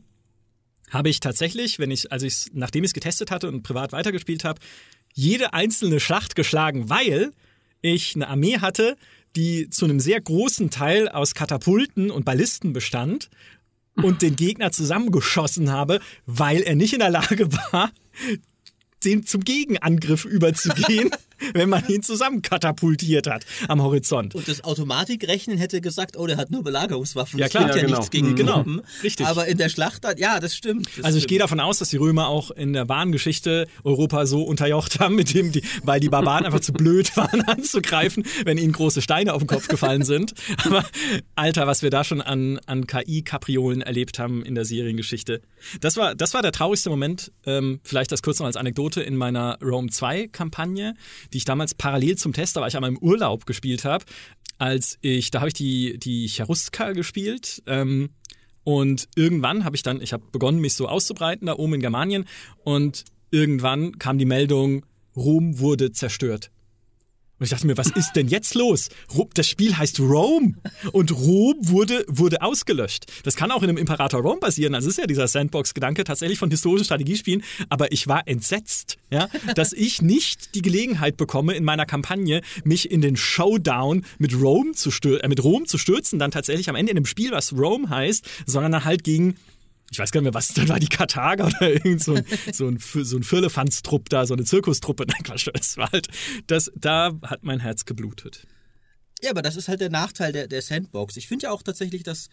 habe 0.91 1.09
ich 1.09 1.21
tatsächlich, 1.21 1.79
wenn 1.79 1.91
ich, 1.91 2.11
also 2.13 2.27
ich, 2.27 2.47
nachdem 2.53 2.85
ich 2.85 2.91
es 2.91 2.95
getestet 2.95 3.31
hatte 3.31 3.49
und 3.49 3.63
privat 3.63 3.93
weitergespielt 3.93 4.45
habe, 4.45 4.61
jede 5.15 5.53
einzelne 5.53 6.01
Schlacht 6.01 6.35
geschlagen, 6.35 6.89
weil 6.89 7.33
ich 7.81 8.15
eine 8.15 8.29
Armee 8.29 8.59
hatte, 8.59 8.97
die 9.37 9.71
zu 9.71 9.85
einem 9.85 10.01
sehr 10.01 10.21
großen 10.21 10.71
Teil 10.71 11.09
aus 11.09 11.35
Katapulten 11.35 12.11
und 12.11 12.25
Ballisten 12.25 12.73
bestand 12.73 13.31
und 13.95 14.23
den 14.23 14.37
Gegner 14.37 14.73
zusammengeschossen 14.73 15.71
habe, 15.71 16.01
weil 16.27 16.63
er 16.63 16.75
nicht 16.75 16.93
in 16.93 17.01
der 17.01 17.11
Lage 17.11 17.53
war, 17.73 17.91
den 19.05 19.25
zum 19.25 19.45
Gegenangriff 19.45 20.25
überzugehen, 20.25 21.11
wenn 21.55 21.69
man 21.69 21.87
ihn 21.89 22.03
zusammen 22.03 22.43
katapultiert 22.43 23.27
hat 23.27 23.45
am 23.69 23.83
Horizont. 23.83 24.35
Und 24.35 24.49
das 24.49 24.65
Automatikrechnen 24.65 25.59
hätte 25.59 25.81
gesagt, 25.81 26.17
oh, 26.17 26.27
der 26.27 26.37
hat 26.37 26.51
nur 26.51 26.63
Belagerungswaffen. 26.63 27.39
Ja, 27.39 27.47
das 27.47 27.53
klar. 27.53 27.69
ja 27.69 27.77
Ja, 27.77 27.83
genau. 27.83 27.97
nichts 27.97 28.11
gegen 28.11 28.31
Mhm. 28.31 28.37
Genau. 28.37 28.65
Richtig. 29.03 29.27
Aber 29.27 29.47
in 29.47 29.59
der 29.59 29.69
Schlacht, 29.69 30.05
dann, 30.05 30.17
ja, 30.19 30.41
das 30.41 30.55
stimmt. 30.55 30.87
Das 30.97 31.05
Also 31.05 31.19
ich 31.19 31.23
stimmt. 31.25 31.29
gehe 31.31 31.39
davon 31.39 31.61
aus, 31.61 31.79
dass 31.79 31.89
die 31.91 31.97
Römer 31.97 32.29
auch 32.29 32.51
in 32.51 32.73
der 32.73 32.89
wahren 32.89 33.13
Geschichte 33.13 33.67
Europa 33.85 34.27
so 34.27 34.43
unterjocht 34.43 35.01
haben, 35.01 35.15
mit 35.15 35.35
dem 35.35 35.53
die, 35.53 35.63
weil 35.83 36.01
die 36.01 36.09
Barbaren 36.09 36.45
einfach 36.45 36.61
zu 36.61 36.73
blöd 36.73 37.17
waren 37.17 37.43
anzugreifen, 37.43 38.25
wenn 38.45 38.59
ihnen 38.59 38.73
große 38.73 39.03
Steine 39.03 39.35
auf 39.35 39.43
den 39.43 39.49
Kopf 39.49 39.69
gefallen 39.69 40.05
sind. 40.05 40.35
Aber 40.65 40.85
Alter, 41.35 41.67
was 41.67 41.83
wir 41.83 41.91
da 41.91 42.05
schon 42.05 42.21
an, 42.21 42.59
an 42.67 42.87
KI-Kapriolen 42.87 43.83
erlebt 43.83 44.19
haben 44.19 44.45
in 44.45 44.55
der 44.55 44.65
Seriengeschichte. 44.65 45.41
Das 45.81 45.97
war, 45.97 46.15
das 46.15 46.35
war 46.35 46.43
der 46.43 46.53
traurigste 46.53 46.91
Moment, 46.91 47.33
ähm, 47.47 47.81
vielleicht 47.83 48.13
das 48.13 48.23
kurz 48.23 48.39
noch 48.39 48.47
als 48.47 48.57
Anekdote 48.57 49.03
in 49.03 49.17
meiner 49.17 49.59
Rome 49.63 49.89
2-Kampagne, 49.89 50.95
die 51.33 51.39
ich 51.39 51.45
damals 51.45 51.75
parallel 51.75 52.17
zum 52.17 52.33
Test, 52.33 52.57
da 52.57 52.61
war 52.61 52.69
ich 52.69 52.77
einmal 52.77 52.91
im 52.91 52.99
Urlaub 52.99 53.47
gespielt 53.47 53.85
habe. 53.85 54.05
Als 54.59 54.99
ich, 55.01 55.31
da 55.31 55.41
habe 55.41 55.49
ich 55.49 55.55
die, 55.55 55.99
die 55.99 56.29
Cheruska 56.29 56.93
gespielt. 56.93 57.63
Ähm, 57.67 58.11
und 58.65 59.09
irgendwann 59.17 59.65
habe 59.65 59.77
ich 59.77 59.83
dann, 59.83 60.03
ich 60.03 60.13
habe 60.13 60.25
begonnen, 60.33 60.61
mich 60.61 60.75
so 60.75 60.87
auszubreiten 60.87 61.47
da 61.47 61.57
oben 61.57 61.75
in 61.75 61.81
Germanien. 61.81 62.27
Und 62.63 63.05
irgendwann 63.31 63.99
kam 63.99 64.19
die 64.19 64.27
Meldung, 64.27 64.85
Rom 65.17 65.59
wurde 65.59 65.93
zerstört. 65.93 66.51
Und 67.41 67.45
ich 67.45 67.51
dachte 67.51 67.67
mir, 67.67 67.79
was 67.79 67.89
ist 67.91 68.13
denn 68.13 68.29
jetzt 68.29 68.55
los? 68.55 68.91
Das 69.33 69.49
Spiel 69.49 69.77
heißt 69.77 69.99
Rome 69.99 70.57
und 70.93 71.11
Rom 71.11 71.57
wurde, 71.61 72.05
wurde 72.07 72.43
ausgelöscht. 72.43 73.07
Das 73.25 73.35
kann 73.35 73.51
auch 73.51 73.63
in 73.63 73.71
einem 73.71 73.79
Imperator 73.79 74.21
Rome 74.21 74.41
passieren. 74.41 74.75
Es 74.75 74.85
ist 74.85 74.99
ja 74.99 75.07
dieser 75.07 75.27
Sandbox-Gedanke 75.27 76.05
tatsächlich 76.05 76.39
von 76.39 76.51
historischen 76.51 76.85
Strategiespielen. 76.85 77.43
Aber 77.71 77.93
ich 77.93 78.07
war 78.09 78.29
entsetzt, 78.29 78.99
ja, 79.11 79.29
dass 79.55 79.73
ich 79.73 80.03
nicht 80.03 80.55
die 80.55 80.61
Gelegenheit 80.61 81.17
bekomme, 81.17 81.55
in 81.55 81.65
meiner 81.65 81.87
Kampagne 81.87 82.43
mich 82.63 82.91
in 82.91 83.01
den 83.01 83.17
Showdown 83.17 84.05
mit 84.19 84.39
Rome 84.39 84.73
zu 84.73 84.91
stür 84.91 85.25
äh, 85.25 85.29
mit 85.29 85.43
Rom 85.43 85.65
zu 85.65 85.79
stürzen, 85.79 86.19
dann 86.19 86.31
tatsächlich 86.31 86.69
am 86.69 86.77
Ende 86.77 86.93
in 86.93 86.99
einem 86.99 87.07
Spiel, 87.07 87.31
was 87.31 87.55
Rome 87.55 87.89
heißt, 87.89 88.29
sondern 88.45 88.73
dann 88.73 88.85
halt 88.85 89.03
gegen 89.03 89.37
ich 89.91 89.99
weiß 89.99 90.13
gar 90.13 90.21
nicht 90.21 90.27
mehr, 90.27 90.35
was 90.35 90.49
dann 90.55 90.69
war, 90.69 90.81
die 90.81 90.89
Karthager 90.89 91.47
oder 91.47 91.63
irgend 91.63 92.03
so 92.03 92.15
ein, 92.15 92.25
so 92.53 92.69
ein, 92.69 92.79
so 92.79 93.17
ein 93.17 93.23
Firlefanztrupp 93.23 94.09
da, 94.09 94.25
so 94.25 94.35
eine 94.35 94.45
Zirkustruppe. 94.45 95.05
Nein, 95.09 95.23
Quatsch, 95.23 95.49
das 95.53 95.77
war 95.77 95.91
halt, 95.93 96.09
das, 96.47 96.71
da 96.75 97.19
hat 97.23 97.43
mein 97.43 97.61
Herz 97.61 97.85
geblutet. 97.85 98.47
Ja, 99.23 99.31
aber 99.31 99.43
das 99.43 99.57
ist 99.57 99.69
halt 99.69 99.81
der 99.81 99.91
Nachteil 99.91 100.33
der, 100.33 100.49
der 100.49 100.63
Sandbox. 100.63 101.17
Ich 101.17 101.29
finde 101.29 101.45
ja 101.45 101.51
auch 101.51 101.63
tatsächlich, 101.63 102.03
dass 102.05 102.29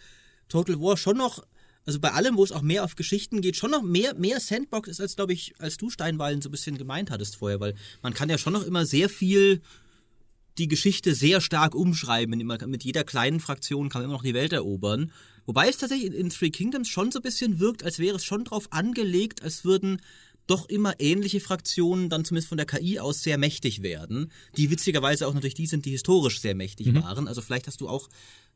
Total 0.47 0.79
War 0.79 0.95
schon 0.95 1.17
noch, 1.17 1.43
also 1.85 1.99
bei 1.99 2.11
allem, 2.11 2.37
wo 2.37 2.43
es 2.43 2.51
auch 2.51 2.61
mehr 2.61 2.83
auf 2.83 2.95
Geschichten 2.95 3.41
geht, 3.41 3.57
schon 3.57 3.71
noch 3.71 3.81
mehr, 3.81 4.13
mehr 4.15 4.39
Sandbox 4.39 4.87
ist, 4.87 5.01
als, 5.01 5.15
glaube 5.15 5.33
ich, 5.33 5.53
als 5.59 5.77
du 5.77 5.89
Steinwallen 5.89 6.41
so 6.41 6.47
ein 6.47 6.51
bisschen 6.51 6.77
gemeint 6.77 7.11
hattest 7.11 7.35
vorher, 7.35 7.59
weil 7.59 7.75
man 8.01 8.13
kann 8.13 8.29
ja 8.29 8.37
schon 8.37 8.53
noch 8.53 8.63
immer 8.63 8.85
sehr 8.85 9.09
viel 9.09 9.61
die 10.57 10.67
Geschichte 10.67 11.13
sehr 11.13 11.41
stark 11.41 11.75
umschreiben. 11.75 12.35
Mit 12.65 12.83
jeder 12.83 13.03
kleinen 13.03 13.39
Fraktion 13.39 13.89
kann 13.89 14.01
man 14.01 14.05
immer 14.05 14.17
noch 14.17 14.23
die 14.23 14.33
Welt 14.33 14.53
erobern. 14.53 15.11
Wobei 15.47 15.69
es 15.69 15.77
tatsächlich 15.77 16.13
in, 16.13 16.29
Three 16.29 16.51
Kingdoms 16.51 16.89
schon 16.89 17.11
so 17.11 17.19
ein 17.19 17.23
bisschen 17.23 17.59
wirkt, 17.59 17.83
als 17.83 17.97
wäre 17.97 18.17
es 18.17 18.23
schon 18.23 18.43
drauf 18.43 18.67
angelegt, 18.69 19.41
als 19.41 19.65
würden 19.65 20.01
doch 20.45 20.69
immer 20.69 20.93
ähnliche 20.99 21.39
Fraktionen 21.39 22.09
dann 22.09 22.23
zumindest 22.23 22.49
von 22.49 22.57
der 22.57 22.67
KI 22.67 22.99
aus 22.99 23.23
sehr 23.23 23.37
mächtig 23.37 23.81
werden, 23.81 24.31
die 24.55 24.69
witzigerweise 24.69 25.27
auch 25.27 25.33
natürlich 25.33 25.55
die 25.55 25.65
sind, 25.65 25.85
die 25.85 25.91
historisch 25.91 26.39
sehr 26.39 26.55
mächtig 26.55 26.87
mhm. 26.87 27.03
waren. 27.03 27.27
Also 27.27 27.41
vielleicht 27.41 27.67
hast 27.67 27.81
du 27.81 27.89
auch 27.89 28.09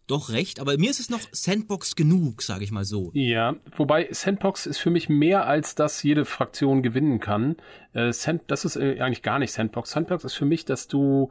doch 0.08 0.30
recht, 0.30 0.60
aber 0.60 0.78
mir 0.78 0.92
ist 0.92 1.00
es 1.00 1.10
noch 1.10 1.22
Sandbox 1.32 1.96
genug, 1.96 2.42
sage 2.42 2.64
ich 2.64 2.72
mal 2.72 2.86
so. 2.86 3.12
Ja, 3.14 3.56
wobei 3.78 4.10
Sandbox 4.12 4.66
ist 4.66 4.78
für 4.78 4.90
mich 4.90 5.10
mehr 5.10 5.48
als 5.48 5.76
das 5.76 6.04
jede 6.04 6.26
Fraktion 6.26 6.82
gewinnen 6.82 7.20
kann. 7.20 7.56
Äh, 7.94 8.12
Sand, 8.12 8.44
das 8.48 8.66
ist 8.66 8.76
äh, 8.76 9.00
eigentlich 9.00 9.22
gar 9.22 9.40
nicht 9.40 9.52
Sandbox. 9.52 9.92
Sandbox 9.92 10.24
ist 10.26 10.34
für 10.34 10.46
mich, 10.46 10.66
dass 10.66 10.88
du 10.88 11.30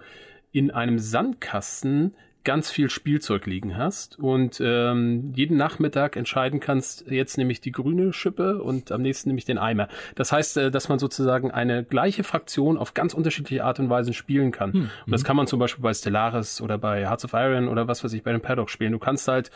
in 0.53 0.71
einem 0.71 0.99
Sandkasten 0.99 2.17
ganz 2.45 2.71
viel 2.71 2.89
Spielzeug 2.89 3.47
liegen 3.47 3.77
hast 3.77 4.19
und 4.19 4.61
ähm, 4.65 5.33
jeden 5.35 5.57
Nachmittag 5.57 6.17
entscheiden 6.17 6.59
kannst, 6.59 7.11
jetzt 7.11 7.37
nehme 7.37 7.53
ich 7.53 7.61
die 7.61 7.73
grüne 7.73 8.13
Schippe 8.13 8.63
und 8.63 8.93
am 8.93 9.03
nächsten 9.03 9.29
nehme 9.29 9.39
ich 9.39 9.45
den 9.45 9.59
Eimer. 9.59 9.89
Das 10.15 10.33
heißt, 10.33 10.57
äh, 10.57 10.71
dass 10.71 10.89
man 10.89 10.99
sozusagen 10.99 11.51
eine 11.51 11.85
gleiche 11.85 12.25
Fraktion 12.25 12.79
auf 12.79 12.95
ganz 12.95 13.13
unterschiedliche 13.13 13.65
Art 13.65 13.79
und 13.79 13.91
Weise 13.91 14.15
spielen 14.15 14.53
kann. 14.53 14.73
Hm. 14.73 14.91
Und 15.05 15.13
das 15.13 15.23
mhm. 15.23 15.27
kann 15.27 15.37
man 15.37 15.47
zum 15.47 15.59
Beispiel 15.59 15.83
bei 15.83 15.93
Stellaris 15.93 16.61
oder 16.61 16.79
bei 16.79 17.07
Hearts 17.07 17.25
of 17.25 17.33
Iron 17.35 17.69
oder 17.69 17.89
was 17.89 18.03
weiß 18.03 18.13
ich 18.15 18.23
bei 18.23 18.33
den 18.33 18.41
Paddock 18.41 18.71
spielen. 18.71 18.93
Du 18.93 18.99
kannst 18.99 19.29
halt 19.29 19.51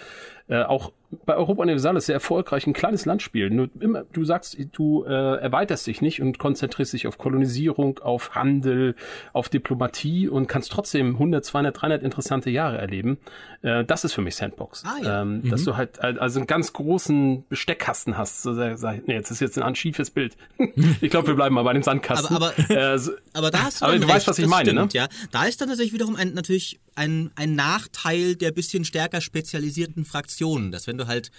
äh, 0.48 0.62
auch 0.62 0.92
bei 1.24 1.36
Europa 1.36 1.62
Universalis 1.62 2.06
sehr 2.06 2.14
erfolgreich 2.14 2.66
ein 2.66 2.72
kleines 2.72 3.04
Land 3.04 3.22
spielen. 3.22 3.56
Du, 3.56 3.68
immer, 3.80 4.04
du 4.12 4.24
sagst, 4.24 4.56
du 4.72 5.04
äh, 5.04 5.36
erweiterst 5.40 5.86
dich 5.86 6.00
nicht 6.02 6.20
und 6.20 6.38
konzentrierst 6.38 6.92
dich 6.92 7.06
auf 7.06 7.18
Kolonisierung, 7.18 7.98
auf 8.00 8.34
Handel, 8.34 8.96
auf 9.32 9.48
Diplomatie 9.48 10.28
und 10.28 10.48
kannst 10.48 10.72
trotzdem 10.72 11.14
100, 11.14 11.44
200, 11.44 11.80
300 11.80 12.02
interessante 12.02 12.50
Jahre 12.50 12.78
erleben. 12.78 13.18
Äh, 13.62 13.84
das 13.84 14.04
ist 14.04 14.12
für 14.12 14.22
mich 14.22 14.36
Sandbox. 14.36 14.82
Ah, 14.84 14.96
ja. 15.02 15.22
ähm, 15.22 15.40
mhm. 15.42 15.50
Dass 15.50 15.64
du 15.64 15.76
halt 15.76 16.00
also 16.00 16.40
einen 16.40 16.46
ganz 16.46 16.72
großen 16.72 17.46
Besteckkasten 17.48 18.18
hast. 18.18 18.42
So, 18.42 18.54
sag, 18.54 19.06
nee, 19.06 19.14
jetzt 19.14 19.30
ist 19.30 19.40
jetzt 19.40 19.58
ein 19.58 19.74
schiefes 19.74 20.10
Bild. 20.10 20.36
ich 21.00 21.10
glaube, 21.10 21.28
wir 21.28 21.34
bleiben 21.34 21.54
mal 21.54 21.62
bei 21.62 21.72
dem 21.72 21.82
Sandkasten. 21.82 22.34
Aber, 22.34 22.52
aber, 22.58 22.70
äh, 22.70 22.98
so, 22.98 23.12
aber 23.32 23.50
da 23.50 23.64
hast 23.64 23.80
du 23.80 23.86
Aber 23.86 23.94
du 23.94 24.00
recht, 24.02 24.14
weißt, 24.14 24.28
was 24.28 24.38
ich 24.38 24.46
meine, 24.46 24.70
stimmt, 24.70 24.94
ne? 24.94 25.00
Ja. 25.00 25.08
Da 25.30 25.44
ist 25.44 25.60
dann 25.60 25.68
tatsächlich 25.68 25.94
wiederum 25.94 26.16
ein, 26.16 26.34
natürlich 26.34 26.80
ein, 26.94 27.30
ein 27.36 27.54
Nachteil 27.54 28.36
der 28.36 28.52
bisschen 28.52 28.84
stärker 28.84 29.20
spezialisierten 29.20 30.04
Fraktionen, 30.34 30.72
dass 30.72 30.86
wenn 30.86 30.98
du 30.98 31.06
halt 31.06 31.30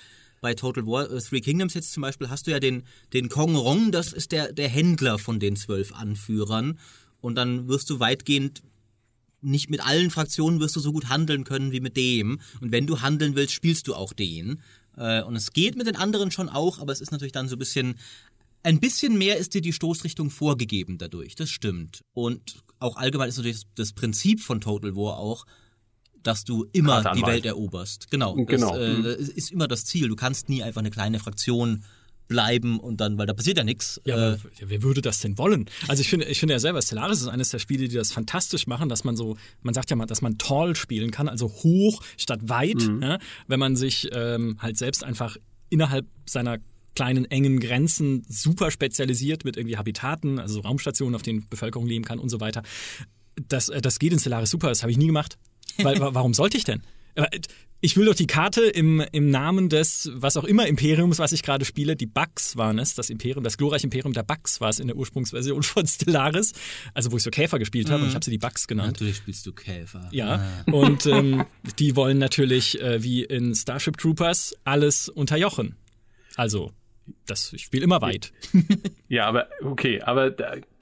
bei 0.42 0.54
Total 0.54 0.86
War 0.86 1.12
äh, 1.12 1.20
Three 1.20 1.42
Kingdoms 1.42 1.74
jetzt 1.74 1.92
zum 1.92 2.02
Beispiel 2.02 2.30
hast 2.30 2.48
du 2.48 2.52
ja 2.52 2.60
den, 2.60 2.84
den 3.14 3.30
Kong 3.30 3.56
Rong, 3.56 3.92
das 3.92 4.14
ist 4.14 4.32
der, 4.32 4.54
der 4.54 4.70
Händler 4.70 5.20
von 5.20 5.40
den 5.40 5.56
zwölf 5.56 5.94
Anführern. 5.94 6.80
Und 7.20 7.36
dann 7.36 7.68
wirst 7.68 7.90
du 7.90 8.00
weitgehend 8.00 8.62
nicht 9.42 9.70
mit 9.70 9.86
allen 9.86 10.12
Fraktionen 10.12 10.60
wirst 10.60 10.76
du 10.76 10.80
so 10.80 10.94
gut 10.94 11.10
handeln 11.10 11.44
können 11.44 11.72
wie 11.72 11.80
mit 11.80 11.98
dem. 11.98 12.40
Und 12.62 12.72
wenn 12.72 12.88
du 12.88 13.02
handeln 13.02 13.36
willst, 13.36 13.54
spielst 13.54 13.88
du 13.88 13.96
auch 13.96 14.14
den. 14.14 14.62
Äh, 14.96 15.24
und 15.24 15.36
es 15.36 15.52
geht 15.52 15.76
mit 15.76 15.88
den 15.88 15.98
anderen 15.98 16.32
schon 16.32 16.50
auch, 16.50 16.80
aber 16.80 16.94
es 16.94 17.02
ist 17.02 17.12
natürlich 17.12 17.34
dann 17.34 17.50
so 17.50 17.56
ein 17.56 17.60
bisschen 17.60 17.96
ein 18.64 18.80
bisschen 18.80 19.16
mehr 19.20 19.38
ist 19.38 19.54
dir 19.54 19.62
die 19.62 19.74
Stoßrichtung 19.74 20.32
vorgegeben 20.32 20.98
dadurch, 20.98 21.36
das 21.36 21.52
stimmt. 21.52 22.02
Und 22.14 22.64
auch 22.80 22.96
allgemein 22.96 23.30
ist 23.30 23.38
natürlich 23.38 23.62
das 23.76 23.94
Prinzip 23.94 24.42
von 24.42 24.60
Total 24.60 24.96
War 24.96 25.18
auch, 25.18 25.46
dass 26.26 26.44
du 26.44 26.66
immer 26.72 27.14
die 27.14 27.22
Welt 27.22 27.46
eroberst. 27.46 28.10
Genau. 28.10 28.34
genau. 28.34 28.78
Das 28.78 28.80
äh, 28.80 28.94
mhm. 28.94 29.06
ist 29.36 29.52
immer 29.52 29.68
das 29.68 29.86
Ziel. 29.86 30.08
Du 30.10 30.16
kannst 30.16 30.50
nie 30.50 30.64
einfach 30.64 30.80
eine 30.80 30.90
kleine 30.90 31.20
Fraktion 31.20 31.84
bleiben 32.28 32.80
und 32.80 33.00
dann, 33.02 33.20
weil 33.20 33.28
da 33.28 33.34
passiert 33.34 33.58
ja 33.58 33.64
nichts. 33.64 34.02
Ja, 34.04 34.34
äh, 34.34 34.38
wer 34.60 34.82
würde 34.82 35.02
das 35.02 35.20
denn 35.20 35.38
wollen? 35.38 35.70
Also 35.88 36.02
ich 36.02 36.10
finde, 36.10 36.26
ich 36.26 36.40
finde 36.40 36.54
ja 36.54 36.60
selber, 36.60 36.82
Stellaris 36.82 37.22
ist 37.22 37.28
eines 37.28 37.50
der 37.50 37.60
Spiele, 37.60 37.88
die 37.88 37.96
das 37.96 38.12
fantastisch 38.12 38.66
machen, 38.66 38.90
dass 38.90 39.04
man 39.04 39.16
so, 39.16 39.38
man 39.62 39.76
sagt 39.76 39.92
ja 39.92 39.96
mal, 39.96 40.08
dass 40.08 40.24
man 40.24 40.40
tall 40.40 40.76
spielen 40.76 41.12
kann, 41.12 41.30
also 41.30 41.48
hoch 41.48 42.02
statt 42.18 42.40
weit, 42.44 42.78
mhm. 42.78 43.04
ja, 43.04 43.20
wenn 43.48 43.60
man 43.60 43.76
sich 43.76 44.10
ähm, 44.12 44.58
halt 44.60 44.78
selbst 44.78 45.04
einfach 45.04 45.38
innerhalb 45.70 46.08
seiner 46.26 46.58
kleinen 46.96 47.26
engen 47.26 47.60
Grenzen 47.60 48.26
super 48.28 48.72
spezialisiert 48.72 49.46
mit 49.46 49.58
irgendwie 49.58 49.78
Habitaten, 49.78 50.40
also 50.40 50.62
Raumstationen, 50.62 51.14
auf 51.14 51.22
denen 51.22 51.48
Bevölkerung 51.48 51.86
leben 51.86 52.06
kann 52.06 52.18
und 52.18 52.30
so 52.30 52.40
weiter. 52.40 52.64
Das, 53.48 53.70
äh, 53.70 53.82
das 53.82 54.00
geht 54.00 54.14
in 54.14 54.20
Stellaris 54.20 54.50
super, 54.50 54.70
das 54.70 54.82
habe 54.82 54.92
ich 54.92 54.98
nie 54.98 55.08
gemacht. 55.08 55.38
Weil, 55.78 56.00
warum 56.00 56.34
sollte 56.34 56.58
ich 56.58 56.64
denn? 56.64 56.82
Äh, 57.16 57.28
ich 57.82 57.98
will 57.98 58.06
doch 58.06 58.16
die 58.16 58.26
Karte 58.26 58.64
im, 58.64 59.04
im 59.12 59.30
Namen 59.30 59.70
des, 59.70 60.10
was 60.14 60.38
auch 60.38 60.44
immer 60.44 60.66
Imperiums, 60.66 61.20
was 61.20 61.34
ich 61.34 61.44
gerade 61.44 61.66
spiele, 61.66 61.96
die 61.96 62.08
Bugs 62.08 62.58
waren 62.58 62.80
es, 62.80 62.96
das 62.96 63.12
Imperium, 63.12 63.44
das 63.44 63.58
glorreiche 63.58 63.86
Imperium 63.86 64.14
der 64.14 64.24
Bugs 64.24 64.60
war 64.60 64.70
es 64.70 64.80
in 64.80 64.88
der 64.88 64.96
Ursprungsversion 64.96 65.62
von 65.64 65.86
Stellaris, 65.86 66.54
also 66.94 67.12
wo 67.12 67.18
ich 67.18 67.24
so 67.24 67.30
Käfer 67.30 67.60
gespielt 67.60 67.90
habe 67.90 68.00
mhm. 68.00 68.04
und 68.06 68.10
ich 68.10 68.16
habe 68.16 68.26
sie 68.26 68.32
die 68.32 68.40
Bugs 68.40 68.68
genannt. 68.68 68.94
Natürlich 68.94 69.18
spielst 69.18 69.46
du 69.46 69.54
Käfer. 69.54 70.10
Ja, 70.12 70.64
ah. 70.66 70.72
und 70.72 71.06
ähm, 71.06 71.46
die 71.78 71.96
wollen 71.96 72.18
natürlich, 72.18 72.82
äh, 72.82 73.04
wie 73.04 73.24
in 73.24 73.54
Starship 73.54 73.98
Troopers, 73.98 74.56
alles 74.64 75.10
unterjochen. 75.10 75.76
Also 76.36 76.72
das, 77.26 77.54
ich 77.54 77.64
spiele 77.64 77.84
immer 77.84 78.02
weit. 78.02 78.32
ja, 79.08 79.28
aber 79.28 79.48
okay, 79.64 80.02
aber 80.02 80.32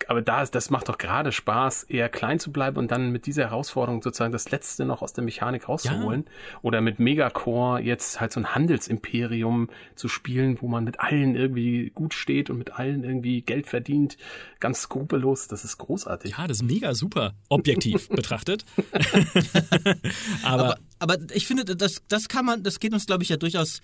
aber 0.08 0.22
da 0.22 0.46
das 0.46 0.70
macht 0.70 0.90
doch 0.90 0.98
gerade 0.98 1.32
Spaß, 1.32 1.84
eher 1.84 2.10
klein 2.10 2.40
zu 2.40 2.52
bleiben 2.52 2.78
und 2.78 2.92
dann 2.92 3.12
mit 3.12 3.26
dieser 3.26 3.44
Herausforderung 3.44 4.02
sozusagen 4.02 4.32
das 4.32 4.52
Letzte 4.52 4.86
noch 4.86 5.02
aus 5.02 5.14
der 5.14 5.24
Mechanik 5.24 5.70
rauszuholen. 5.70 6.26
Ja. 6.26 6.60
Oder 6.62 6.82
mit 6.82 7.00
Megacore 7.00 7.82
jetzt 7.82 8.20
halt 8.20 8.34
so 8.34 8.40
ein 8.40 8.54
Handelsimperium 8.54 9.70
zu 9.96 10.08
spielen, 10.08 10.62
wo 10.62 10.68
man 10.68 10.84
mit 10.84 11.00
allen 11.00 11.36
irgendwie 11.36 11.92
gut 11.94 12.14
steht 12.14 12.50
und 12.50 12.58
mit 12.58 12.74
allen 12.74 13.04
irgendwie 13.04 13.42
Geld 13.42 13.68
verdient. 13.68 14.18
Ganz 14.60 14.82
skrupellos. 14.82 15.48
Das 15.48 15.64
ist 15.64 15.78
großartig. 15.78 16.32
Ja, 16.38 16.48
das 16.48 16.58
ist 16.58 16.64
mega 16.64 16.94
super, 16.94 17.34
objektiv 17.50 18.10
betrachtet. 18.10 18.66
aber, 20.44 20.78
aber, 21.00 21.16
aber 21.18 21.18
ich 21.34 21.48
finde, 21.48 21.64
das, 21.64 22.02
das 22.08 22.28
kann 22.28 22.46
man, 22.46 22.64
das 22.64 22.80
geht 22.80 22.94
uns, 22.94 23.06
glaube 23.06 23.24
ich, 23.24 23.30
ja 23.30 23.38
durchaus 23.38 23.82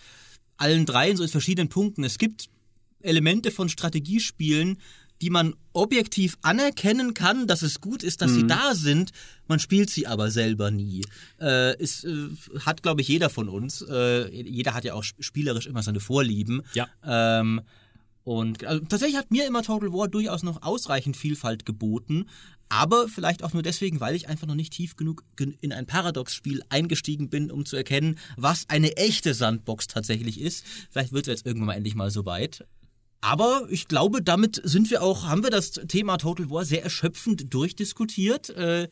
allen 0.59 0.85
dreien 0.85 1.17
so 1.17 1.23
in 1.23 1.29
verschiedenen 1.29 1.69
Punkten. 1.69 2.03
Es 2.03 2.17
gibt 2.17 2.49
Elemente 3.01 3.51
von 3.51 3.69
Strategiespielen, 3.69 4.77
die 5.21 5.29
man 5.29 5.55
objektiv 5.73 6.37
anerkennen 6.41 7.13
kann, 7.13 7.47
dass 7.47 7.61
es 7.61 7.81
gut 7.81 8.03
ist, 8.03 8.21
dass 8.21 8.31
mhm. 8.31 8.35
sie 8.35 8.47
da 8.47 8.75
sind. 8.75 9.11
Man 9.47 9.59
spielt 9.59 9.89
sie 9.89 10.07
aber 10.07 10.31
selber 10.31 10.71
nie. 10.71 11.03
Äh, 11.41 11.77
ist, 11.77 12.05
äh, 12.05 12.29
hat, 12.65 12.83
glaube 12.83 13.01
ich, 13.01 13.07
jeder 13.07 13.29
von 13.29 13.49
uns. 13.49 13.81
Äh, 13.81 14.29
jeder 14.31 14.73
hat 14.73 14.85
ja 14.85 14.93
auch 14.93 15.03
spielerisch 15.03 15.67
immer 15.67 15.83
seine 15.83 15.99
Vorlieben. 15.99 16.61
Ja. 16.73 16.87
Ähm, 17.03 17.61
und 18.29 18.63
also, 18.63 18.85
tatsächlich 18.85 19.17
hat 19.17 19.31
mir 19.31 19.47
immer 19.47 19.63
Total 19.63 19.91
War 19.91 20.07
durchaus 20.07 20.43
noch 20.43 20.61
ausreichend 20.61 21.17
Vielfalt 21.17 21.65
geboten. 21.65 22.27
Aber 22.69 23.07
vielleicht 23.07 23.43
auch 23.43 23.53
nur 23.53 23.63
deswegen, 23.63 24.01
weil 24.01 24.13
ich 24.13 24.29
einfach 24.29 24.45
noch 24.45 24.53
nicht 24.53 24.71
tief 24.71 24.95
genug 24.95 25.23
in 25.39 25.73
ein 25.73 25.87
Paradox-Spiel 25.87 26.61
eingestiegen 26.69 27.31
bin, 27.31 27.49
um 27.49 27.65
zu 27.65 27.75
erkennen, 27.75 28.19
was 28.37 28.69
eine 28.69 28.95
echte 28.97 29.33
Sandbox 29.33 29.87
tatsächlich 29.87 30.39
ist. 30.39 30.63
Vielleicht 30.91 31.11
wird 31.11 31.27
es 31.27 31.39
jetzt 31.39 31.47
irgendwann 31.47 31.65
mal 31.65 31.73
endlich 31.73 31.95
mal 31.95 32.11
so 32.11 32.27
weit. 32.27 32.67
Aber 33.21 33.65
ich 33.71 33.87
glaube, 33.87 34.21
damit 34.21 34.61
sind 34.63 34.91
wir 34.91 35.01
auch, 35.01 35.25
haben 35.25 35.41
wir 35.41 35.49
das 35.49 35.71
Thema 35.71 36.17
Total 36.17 36.51
War 36.51 36.65
sehr 36.65 36.83
erschöpfend 36.83 37.51
durchdiskutiert. 37.51 38.51
Äh, 38.51 38.89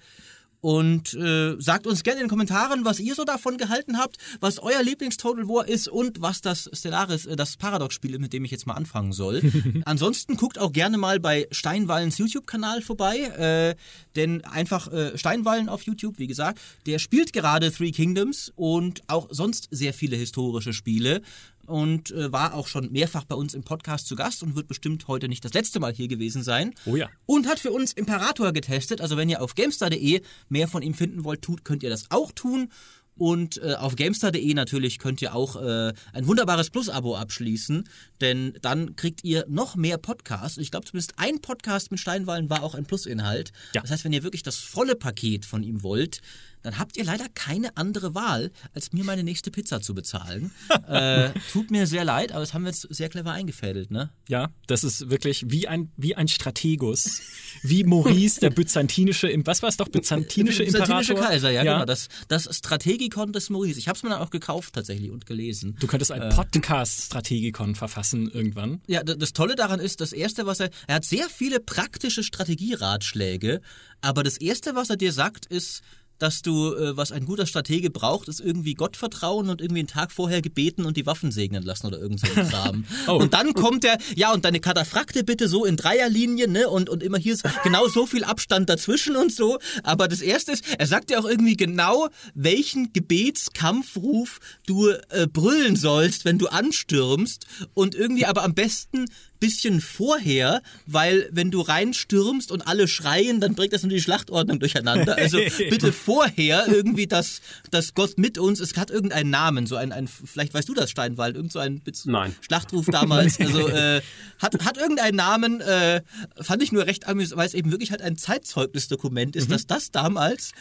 und 0.62 1.14
äh, 1.14 1.56
sagt 1.60 1.88
uns 1.88 2.04
gerne 2.04 2.20
in 2.20 2.26
den 2.26 2.30
Kommentaren, 2.30 2.86
was 2.86 3.00
ihr 3.00 3.16
so 3.16 3.24
davon 3.24 3.58
gehalten 3.58 3.98
habt, 3.98 4.18
was 4.40 4.60
euer 4.60 4.82
Lieblings-Total 4.84 5.48
War 5.48 5.68
ist 5.68 5.88
und 5.88 6.22
was 6.22 6.42
das 6.42 6.70
Stellaris, 6.74 7.26
äh, 7.26 7.36
das 7.36 7.58
Paradox-Spiel 7.58 8.14
ist, 8.14 8.20
mit 8.20 8.34
dem 8.34 8.46
ich 8.46 8.52
jetzt 8.52 8.68
mal 8.68 8.74
anfangen 8.74 9.14
soll. 9.14 9.42
Ansonsten 9.86 10.38
guckt 10.38 10.60
auch 10.60 10.72
gerne 10.72 10.98
mal 10.98 11.20
bei 11.20 11.48
Steinwallens 11.52 12.18
YouTube-Kanal 12.18 12.82
vorbei, 12.82 13.18
äh, 13.18 13.76
denn 14.16 14.44
einfach 14.46 14.92
äh, 14.92 15.18
Steinwallen 15.18 15.70
auf 15.70 15.84
YouTube, 15.84 16.18
wie 16.18 16.28
gesagt, 16.28 16.60
der 16.86 17.00
spielt 17.00 17.34
gerade 17.34 17.72
Three 17.72 17.92
Kingdoms 17.92 18.52
und 18.56 19.04
auch 19.08 19.28
sonst 19.30 19.68
sehr 19.72 19.94
viele 19.94 20.18
historische 20.18 20.74
Spiele 20.74 21.22
und 21.68 22.12
äh, 22.12 22.32
war 22.32 22.54
auch 22.54 22.68
schon 22.68 22.92
mehrfach 22.92 23.26
bei 23.26 23.36
uns 23.36 23.54
im 23.54 23.64
Podcast 23.64 24.08
zu 24.08 24.16
Gast 24.16 24.42
und 24.42 24.56
wird 24.56 24.68
bestimmt 24.68 25.08
heute 25.08 25.28
nicht 25.28 25.46
das 25.46 25.54
letzte 25.54 25.80
Mal 25.80 25.94
hier 25.94 26.08
gewesen 26.08 26.42
sein. 26.42 26.74
Oh 26.86 26.96
ja. 26.96 27.10
Und 27.26 27.48
hat 27.48 27.60
für 27.60 27.72
uns 27.72 27.94
Imperator 27.94 28.54
getestet. 28.54 29.02
Also 29.02 29.18
wenn 29.18 29.30
ihr 29.30 29.42
auf 29.42 29.54
gamestar.de 29.54 30.22
mehr 30.50 30.68
von 30.68 30.82
ihm 30.82 30.94
finden 30.94 31.24
wollt, 31.24 31.42
tut, 31.42 31.66
könnt 31.66 31.84
ihr 31.84 31.90
das 31.90 32.10
auch 32.10 32.32
tun. 32.32 32.70
Und 33.18 33.62
äh, 33.64 33.74
auf 33.74 33.96
gamestar.de 33.96 34.54
natürlich 34.54 35.00
könnt 35.00 35.22
ihr 35.22 35.36
auch 35.36 35.56
äh, 35.56 35.94
ein 36.14 36.28
wunderbares 36.28 36.70
Plus-Abo 36.70 37.16
abschließen, 37.16 37.90
denn 38.22 38.54
dann 38.62 38.96
kriegt 38.96 39.24
ihr 39.24 39.46
noch 39.50 39.76
mehr 39.76 39.98
Podcasts. 39.98 40.58
Ich 40.58 40.72
glaube, 40.72 40.86
zumindest 40.86 41.14
ein 41.18 41.42
Podcast 41.42 41.90
mit 41.92 42.00
Steinwallen 42.00 42.50
war 42.50 42.64
auch 42.64 42.76
ein 42.76 42.86
Plusinhalt. 42.86 43.52
Ja. 43.74 43.82
Das 43.82 43.92
heißt, 43.92 44.06
wenn 44.06 44.14
ihr 44.14 44.24
wirklich 44.24 44.44
das 44.44 44.58
volle 44.58 44.96
Paket 44.96 45.46
von 45.46 45.64
ihm 45.64 45.82
wollt, 45.82 46.22
dann 46.68 46.80
habt 46.80 46.98
ihr 46.98 47.06
leider 47.06 47.28
keine 47.34 47.78
andere 47.78 48.14
Wahl, 48.14 48.52
als 48.74 48.92
mir 48.92 49.06
meine 49.06 49.24
nächste 49.24 49.52
Pizza 49.52 49.80
zu 49.82 49.96
bezahlen. 49.96 50.52
äh, 50.90 51.30
tut 51.54 51.72
mir 51.72 51.88
sehr 51.88 52.04
leid, 52.04 52.34
aber 52.34 52.42
das 52.42 52.54
haben 52.54 52.64
wir 52.64 52.72
jetzt 52.72 52.94
sehr 52.94 53.08
clever 53.08 53.32
eingefädelt, 53.32 53.90
ne? 53.90 54.10
Ja, 54.28 54.50
das 54.68 54.84
ist 54.84 55.10
wirklich 55.10 55.46
wie 55.48 55.70
ein, 55.70 55.94
wie 55.96 56.16
ein 56.16 56.28
Strategus. 56.28 57.22
Wie 57.64 57.86
Maurice, 57.86 58.42
der 58.42 58.50
byzantinische, 58.50 59.34
was 59.46 59.62
war 59.62 59.70
es 59.70 59.78
doch, 59.78 59.88
byzantinische 59.88 60.64
Imperator? 60.64 60.98
Byzantinische 60.98 61.26
Kaiser, 61.26 61.52
ja, 61.52 61.64
genau. 61.64 61.86
Das, 61.86 62.10
das 62.28 62.54
Strategikon 62.54 63.32
des 63.32 63.50
Maurice. 63.50 63.80
Ich 63.80 63.88
habe 63.88 63.96
es 63.96 64.04
mir 64.04 64.10
dann 64.10 64.20
auch 64.20 64.30
gekauft 64.30 64.74
tatsächlich 64.74 65.10
und 65.10 65.26
gelesen. 65.26 65.78
Du 65.80 65.88
könntest 65.88 66.12
ein 66.12 66.28
Podcast-Strategikon 66.36 67.76
verfassen 67.76 68.30
irgendwann. 68.30 68.82
Ja, 68.88 69.04
das 69.04 69.32
Tolle 69.32 69.56
daran 69.56 69.80
ist, 69.80 70.02
das 70.02 70.12
erste, 70.12 70.46
was 70.46 70.60
er, 70.60 70.70
er 70.88 70.96
hat 70.96 71.06
sehr 71.06 71.30
viele 71.30 71.62
praktische 71.62 72.24
Strategieratschläge, 72.24 73.62
aber 74.02 74.24
das 74.24 74.36
erste, 74.36 74.76
was 74.76 74.90
er 74.90 74.98
dir 74.98 75.14
sagt, 75.14 75.46
ist, 75.46 75.82
dass 76.20 76.42
du, 76.42 76.74
äh, 76.74 76.98
was 76.98 77.12
ein 77.12 77.26
guter 77.26 77.46
Stratege 77.46 77.90
braucht, 77.90 78.28
ist 78.28 78.40
irgendwie 78.40 78.74
Gott 78.74 78.98
vertrauen 78.98 79.50
und 79.50 79.62
irgendwie 79.62 79.80
einen 79.80 79.88
Tag 79.88 80.12
vorher 80.12 80.42
gebeten 80.42 80.86
und 80.86 80.98
die 80.98 81.06
Waffen 81.06 81.32
segnen 81.32 81.64
lassen 81.64 81.88
oder 81.88 82.00
irgend 82.00 82.20
so 82.20 82.28
ein 82.36 82.50
Kram. 82.50 82.86
Und 83.08 83.34
dann 83.34 83.54
kommt 83.54 83.86
er, 83.86 83.98
ja, 84.16 84.34
und 84.34 84.46
deine 84.46 84.60
Kataphrakte 84.60 85.24
bitte 85.24 85.48
so 85.48 85.66
in 85.66 85.78
Dreierlinien, 85.78 86.52
ne, 86.52 86.70
und, 86.70 86.90
und 86.90 87.04
immer 87.04 87.18
hier 87.18 87.34
ist 87.34 87.44
genau 87.64 87.88
so 87.88 88.06
viel 88.06 88.24
Abstand 88.24 88.70
dazwischen 88.70 89.16
und 89.16 89.34
so. 89.34 89.60
Aber 89.84 90.08
das 90.08 90.22
erste 90.22 90.52
ist, 90.52 90.64
er 90.78 90.88
sagt 90.88 91.10
dir 91.10 91.20
auch 91.20 91.26
irgendwie 91.26 91.58
genau, 91.58 92.10
welchen 92.34 92.94
Gebetskampfruf 92.94 94.40
du 94.66 94.90
äh, 94.90 95.28
brüllen 95.32 95.76
sollst, 95.76 96.26
wenn 96.26 96.38
du 96.38 96.48
anstürmst 96.48 97.46
und 97.74 97.96
irgendwie 97.96 98.26
aber 98.26 98.44
am 98.44 98.54
besten 98.54 99.06
bisschen 99.40 99.82
vorher, 99.82 100.62
weil 100.86 101.30
wenn 101.32 101.52
du 101.52 101.62
reinstürmst 101.62 102.52
und 102.52 102.68
alle 102.68 102.88
schreien, 102.88 103.40
dann 103.40 103.56
bringt 103.56 103.74
das 103.74 103.84
nur 103.84 103.92
die 103.92 104.02
Schlachtordnung 104.02 104.60
durcheinander. 104.60 105.18
Also 105.18 105.40
bitte 105.70 105.92
vorher 105.92 106.68
irgendwie, 106.68 107.08
dass, 107.08 107.42
dass 107.72 107.94
Gott 107.94 108.18
mit 108.18 108.38
uns, 108.38 108.60
es 108.60 108.76
hat 108.76 108.92
irgendeinen 108.92 109.30
Namen, 109.30 109.68
so 109.68 109.76
ein, 109.76 109.92
ein 109.92 110.08
vielleicht 110.08 110.54
weißt 110.54 110.68
du 110.70 110.74
das, 110.74 110.90
Steinwald, 110.90 111.36
irgend 111.36 111.52
so 111.52 111.60
ein 111.60 111.80
Bez- 111.82 112.06
Nein. 112.06 112.36
Schlachtruf 112.42 112.88
damals, 112.88 113.40
also 113.40 113.68
äh, 113.68 114.02
hat, 114.40 114.64
hat 114.66 114.78
irgendeinen 114.78 115.16
Namen, 115.16 115.62
äh, 115.62 116.02
fand 116.40 116.64
ich 116.64 116.72
nur 116.72 116.86
recht 116.86 117.08
amüsant, 117.08 117.38
weil 117.38 117.48
es 117.48 117.54
eben 117.54 117.72
wirklich 117.72 117.92
halt 117.92 118.02
ein 118.02 118.18
Zeitzeugnisdokument 118.18 119.36
ist, 119.36 119.52
dass 119.52 119.68
das 119.68 119.92
damals 119.92 120.52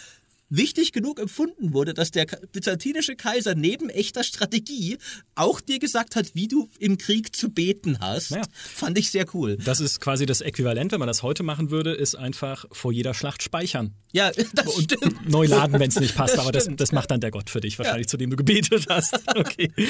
wichtig 0.49 0.93
genug 0.93 1.19
empfunden 1.21 1.73
wurde, 1.73 1.95
dass 1.95 2.11
der 2.11 2.27
byzantinische 2.53 3.17
Kaiser 3.17 3.55
neben 3.55 3.89
echter 3.89 4.23
Strategie 4.25 4.99
auch 5.35 5.61
dir 5.61 5.79
gesagt 5.79 6.17
hat, 6.17 6.35
wie 6.35 6.49
du 6.49 6.69
im 6.79 6.99
Krieg 6.99 7.35
zu 7.35 7.51
beten 7.51 7.99
hast. 8.01 8.31
Ja. 8.31 8.43
Fand 8.53 8.99
ich 8.99 9.11
sehr 9.11 9.27
cool. 9.35 9.57
Das 9.65 9.81
ist 9.81 10.01
quasi 10.01 10.27
das 10.27 10.41
Äquivalent, 10.41 10.93
wenn 10.93 11.01
man 11.01 11.09
das 11.09 11.23
heute 11.23 11.43
machen 11.43 11.71
würde, 11.71 11.93
ist 11.93 12.15
einfach 12.15 12.65
vor 12.73 12.93
jeder 12.93 13.15
Schlacht 13.15 13.43
speichern. 13.43 13.95
Ja, 14.13 14.31
das 14.55 14.81
stimmt. 14.83 15.29
Neu 15.29 15.47
laden, 15.47 15.79
wenn 15.81 15.89
es 15.89 15.99
nicht 15.99 16.15
passt, 16.15 16.35
Das 16.35 16.41
aber 16.41 16.53
das, 16.53 16.69
das 16.77 16.93
macht 16.93 17.11
dann 17.11 17.21
der 17.21 17.31
Gott 17.31 17.51
für 17.51 17.61
dich, 17.61 17.79
wahrscheinlich, 17.79 18.09
zu 18.09 18.17
dem 18.17 18.31
du 18.31 18.37
gebetet 18.37 18.87
hast. 18.89 19.15
Okay. 19.37 19.71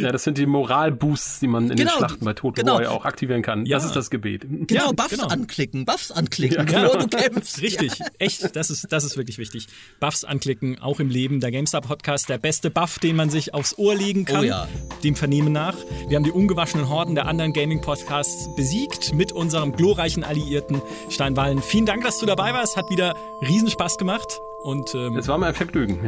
Ja, 0.00 0.12
das 0.12 0.24
sind 0.24 0.38
die 0.38 0.46
Moralboosts, 0.46 1.40
die 1.40 1.46
man 1.46 1.70
in 1.70 1.76
Genau, 1.76 1.92
den 1.92 1.98
Schlachten 1.98 2.24
bei 2.24 2.32
Total 2.32 2.64
genau. 2.64 2.90
Auch 2.90 3.04
aktivieren 3.04 3.42
kann. 3.42 3.66
Ja. 3.66 3.76
Das 3.78 3.86
ist 3.86 3.96
das 3.96 4.10
Gebet. 4.10 4.42
Genau, 4.48 4.66
Ja, 4.86 4.92
Buffs 4.92 5.10
genau. 5.10 5.26
anklicken, 5.26 5.84
Buffs 5.84 6.10
anklicken, 6.10 6.66
genau. 6.66 6.92
bevor 6.92 6.98
du 6.98 7.16
kämpfst. 7.16 7.60
Richtig, 7.60 7.92
echt, 8.18 8.54
das 8.54 8.70
ist, 8.70 8.86
das 8.90 9.04
ist 9.04 9.16
wirklich 9.16 9.38
wichtig. 9.38 9.66
Buffs 10.00 10.24
anklicken, 10.24 10.78
auch 10.80 11.00
im 11.00 11.08
Leben. 11.10 11.40
Der 11.40 11.50
GameStar 11.50 11.80
Podcast, 11.80 12.28
der 12.28 12.38
beste 12.38 12.70
Buff, 12.70 12.98
den 12.98 13.16
man 13.16 13.30
sich 13.30 13.54
aufs 13.54 13.76
Ohr 13.78 13.94
legen 13.94 14.24
kann. 14.24 14.40
Oh 14.40 14.44
ja. 14.44 14.68
Dem 15.02 15.16
Vernehmen 15.16 15.52
nach. 15.52 15.74
Wir 16.08 16.16
haben 16.16 16.24
die 16.24 16.30
ungewaschenen 16.30 16.88
Horden 16.88 17.14
der 17.14 17.26
anderen 17.26 17.52
Gaming-Podcasts 17.52 18.48
besiegt 18.56 19.12
mit 19.14 19.32
unserem 19.32 19.72
glorreichen 19.72 20.24
Alliierten 20.24 20.80
Steinwallen. 21.10 21.62
Vielen 21.62 21.86
Dank, 21.86 22.04
dass 22.04 22.18
du 22.18 22.26
dabei 22.26 22.52
warst. 22.54 22.76
Hat 22.76 22.88
wieder 22.90 23.14
Riesenspaß 23.42 23.98
gemacht. 23.98 24.40
Und 24.64 24.92
ähm, 24.94 25.16
Es 25.16 25.28
war 25.28 25.38
mir 25.38 25.46
ein 25.46 25.54
Vergnügen. 25.54 25.98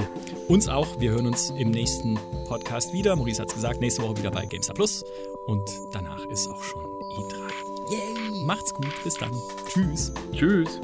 uns 0.48 0.68
auch. 0.68 0.98
Wir 1.00 1.12
hören 1.12 1.26
uns 1.26 1.50
im 1.50 1.70
nächsten 1.70 2.18
Podcast 2.48 2.92
wieder. 2.92 3.14
Maurice 3.14 3.40
hat's 3.42 3.54
gesagt, 3.54 3.80
nächste 3.80 4.02
Woche 4.02 4.18
wieder 4.18 4.30
bei 4.32 4.44
GameStar 4.46 4.74
Plus. 4.74 5.04
Und 5.46 5.62
danach 5.92 6.24
ist 6.26 6.48
auch 6.48 6.62
schon 6.62 6.82
E3. 6.84 7.92
Yay. 7.92 8.44
Macht's 8.46 8.72
gut, 8.74 8.92
bis 9.04 9.14
dann. 9.14 9.30
Tschüss. 9.68 10.12
Tschüss. 10.32 10.80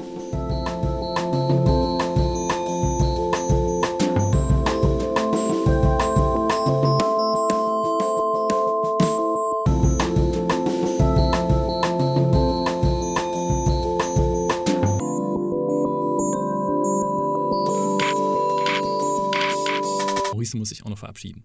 Maurice 20.47 20.57
muss 20.57 20.69
sich 20.69 20.85
auch 20.85 20.89
noch 20.89 20.97
verabschieden. 20.97 21.43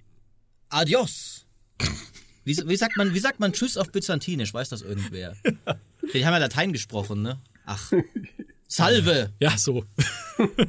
Adios. 0.68 1.46
Wie, 2.44 2.56
wie, 2.56 2.76
sagt 2.76 2.96
man, 2.96 3.14
wie 3.14 3.18
sagt 3.18 3.40
man 3.40 3.52
Tschüss 3.52 3.76
auf 3.76 3.90
Byzantinisch? 3.90 4.52
Weiß 4.54 4.68
das 4.68 4.82
irgendwer? 4.82 5.36
Die 6.14 6.24
haben 6.26 6.32
ja 6.32 6.38
Latein 6.38 6.72
gesprochen, 6.72 7.22
ne? 7.22 7.40
Ach. 7.66 7.92
Salve. 8.68 9.32
Ja, 9.40 9.56
so. 9.56 9.84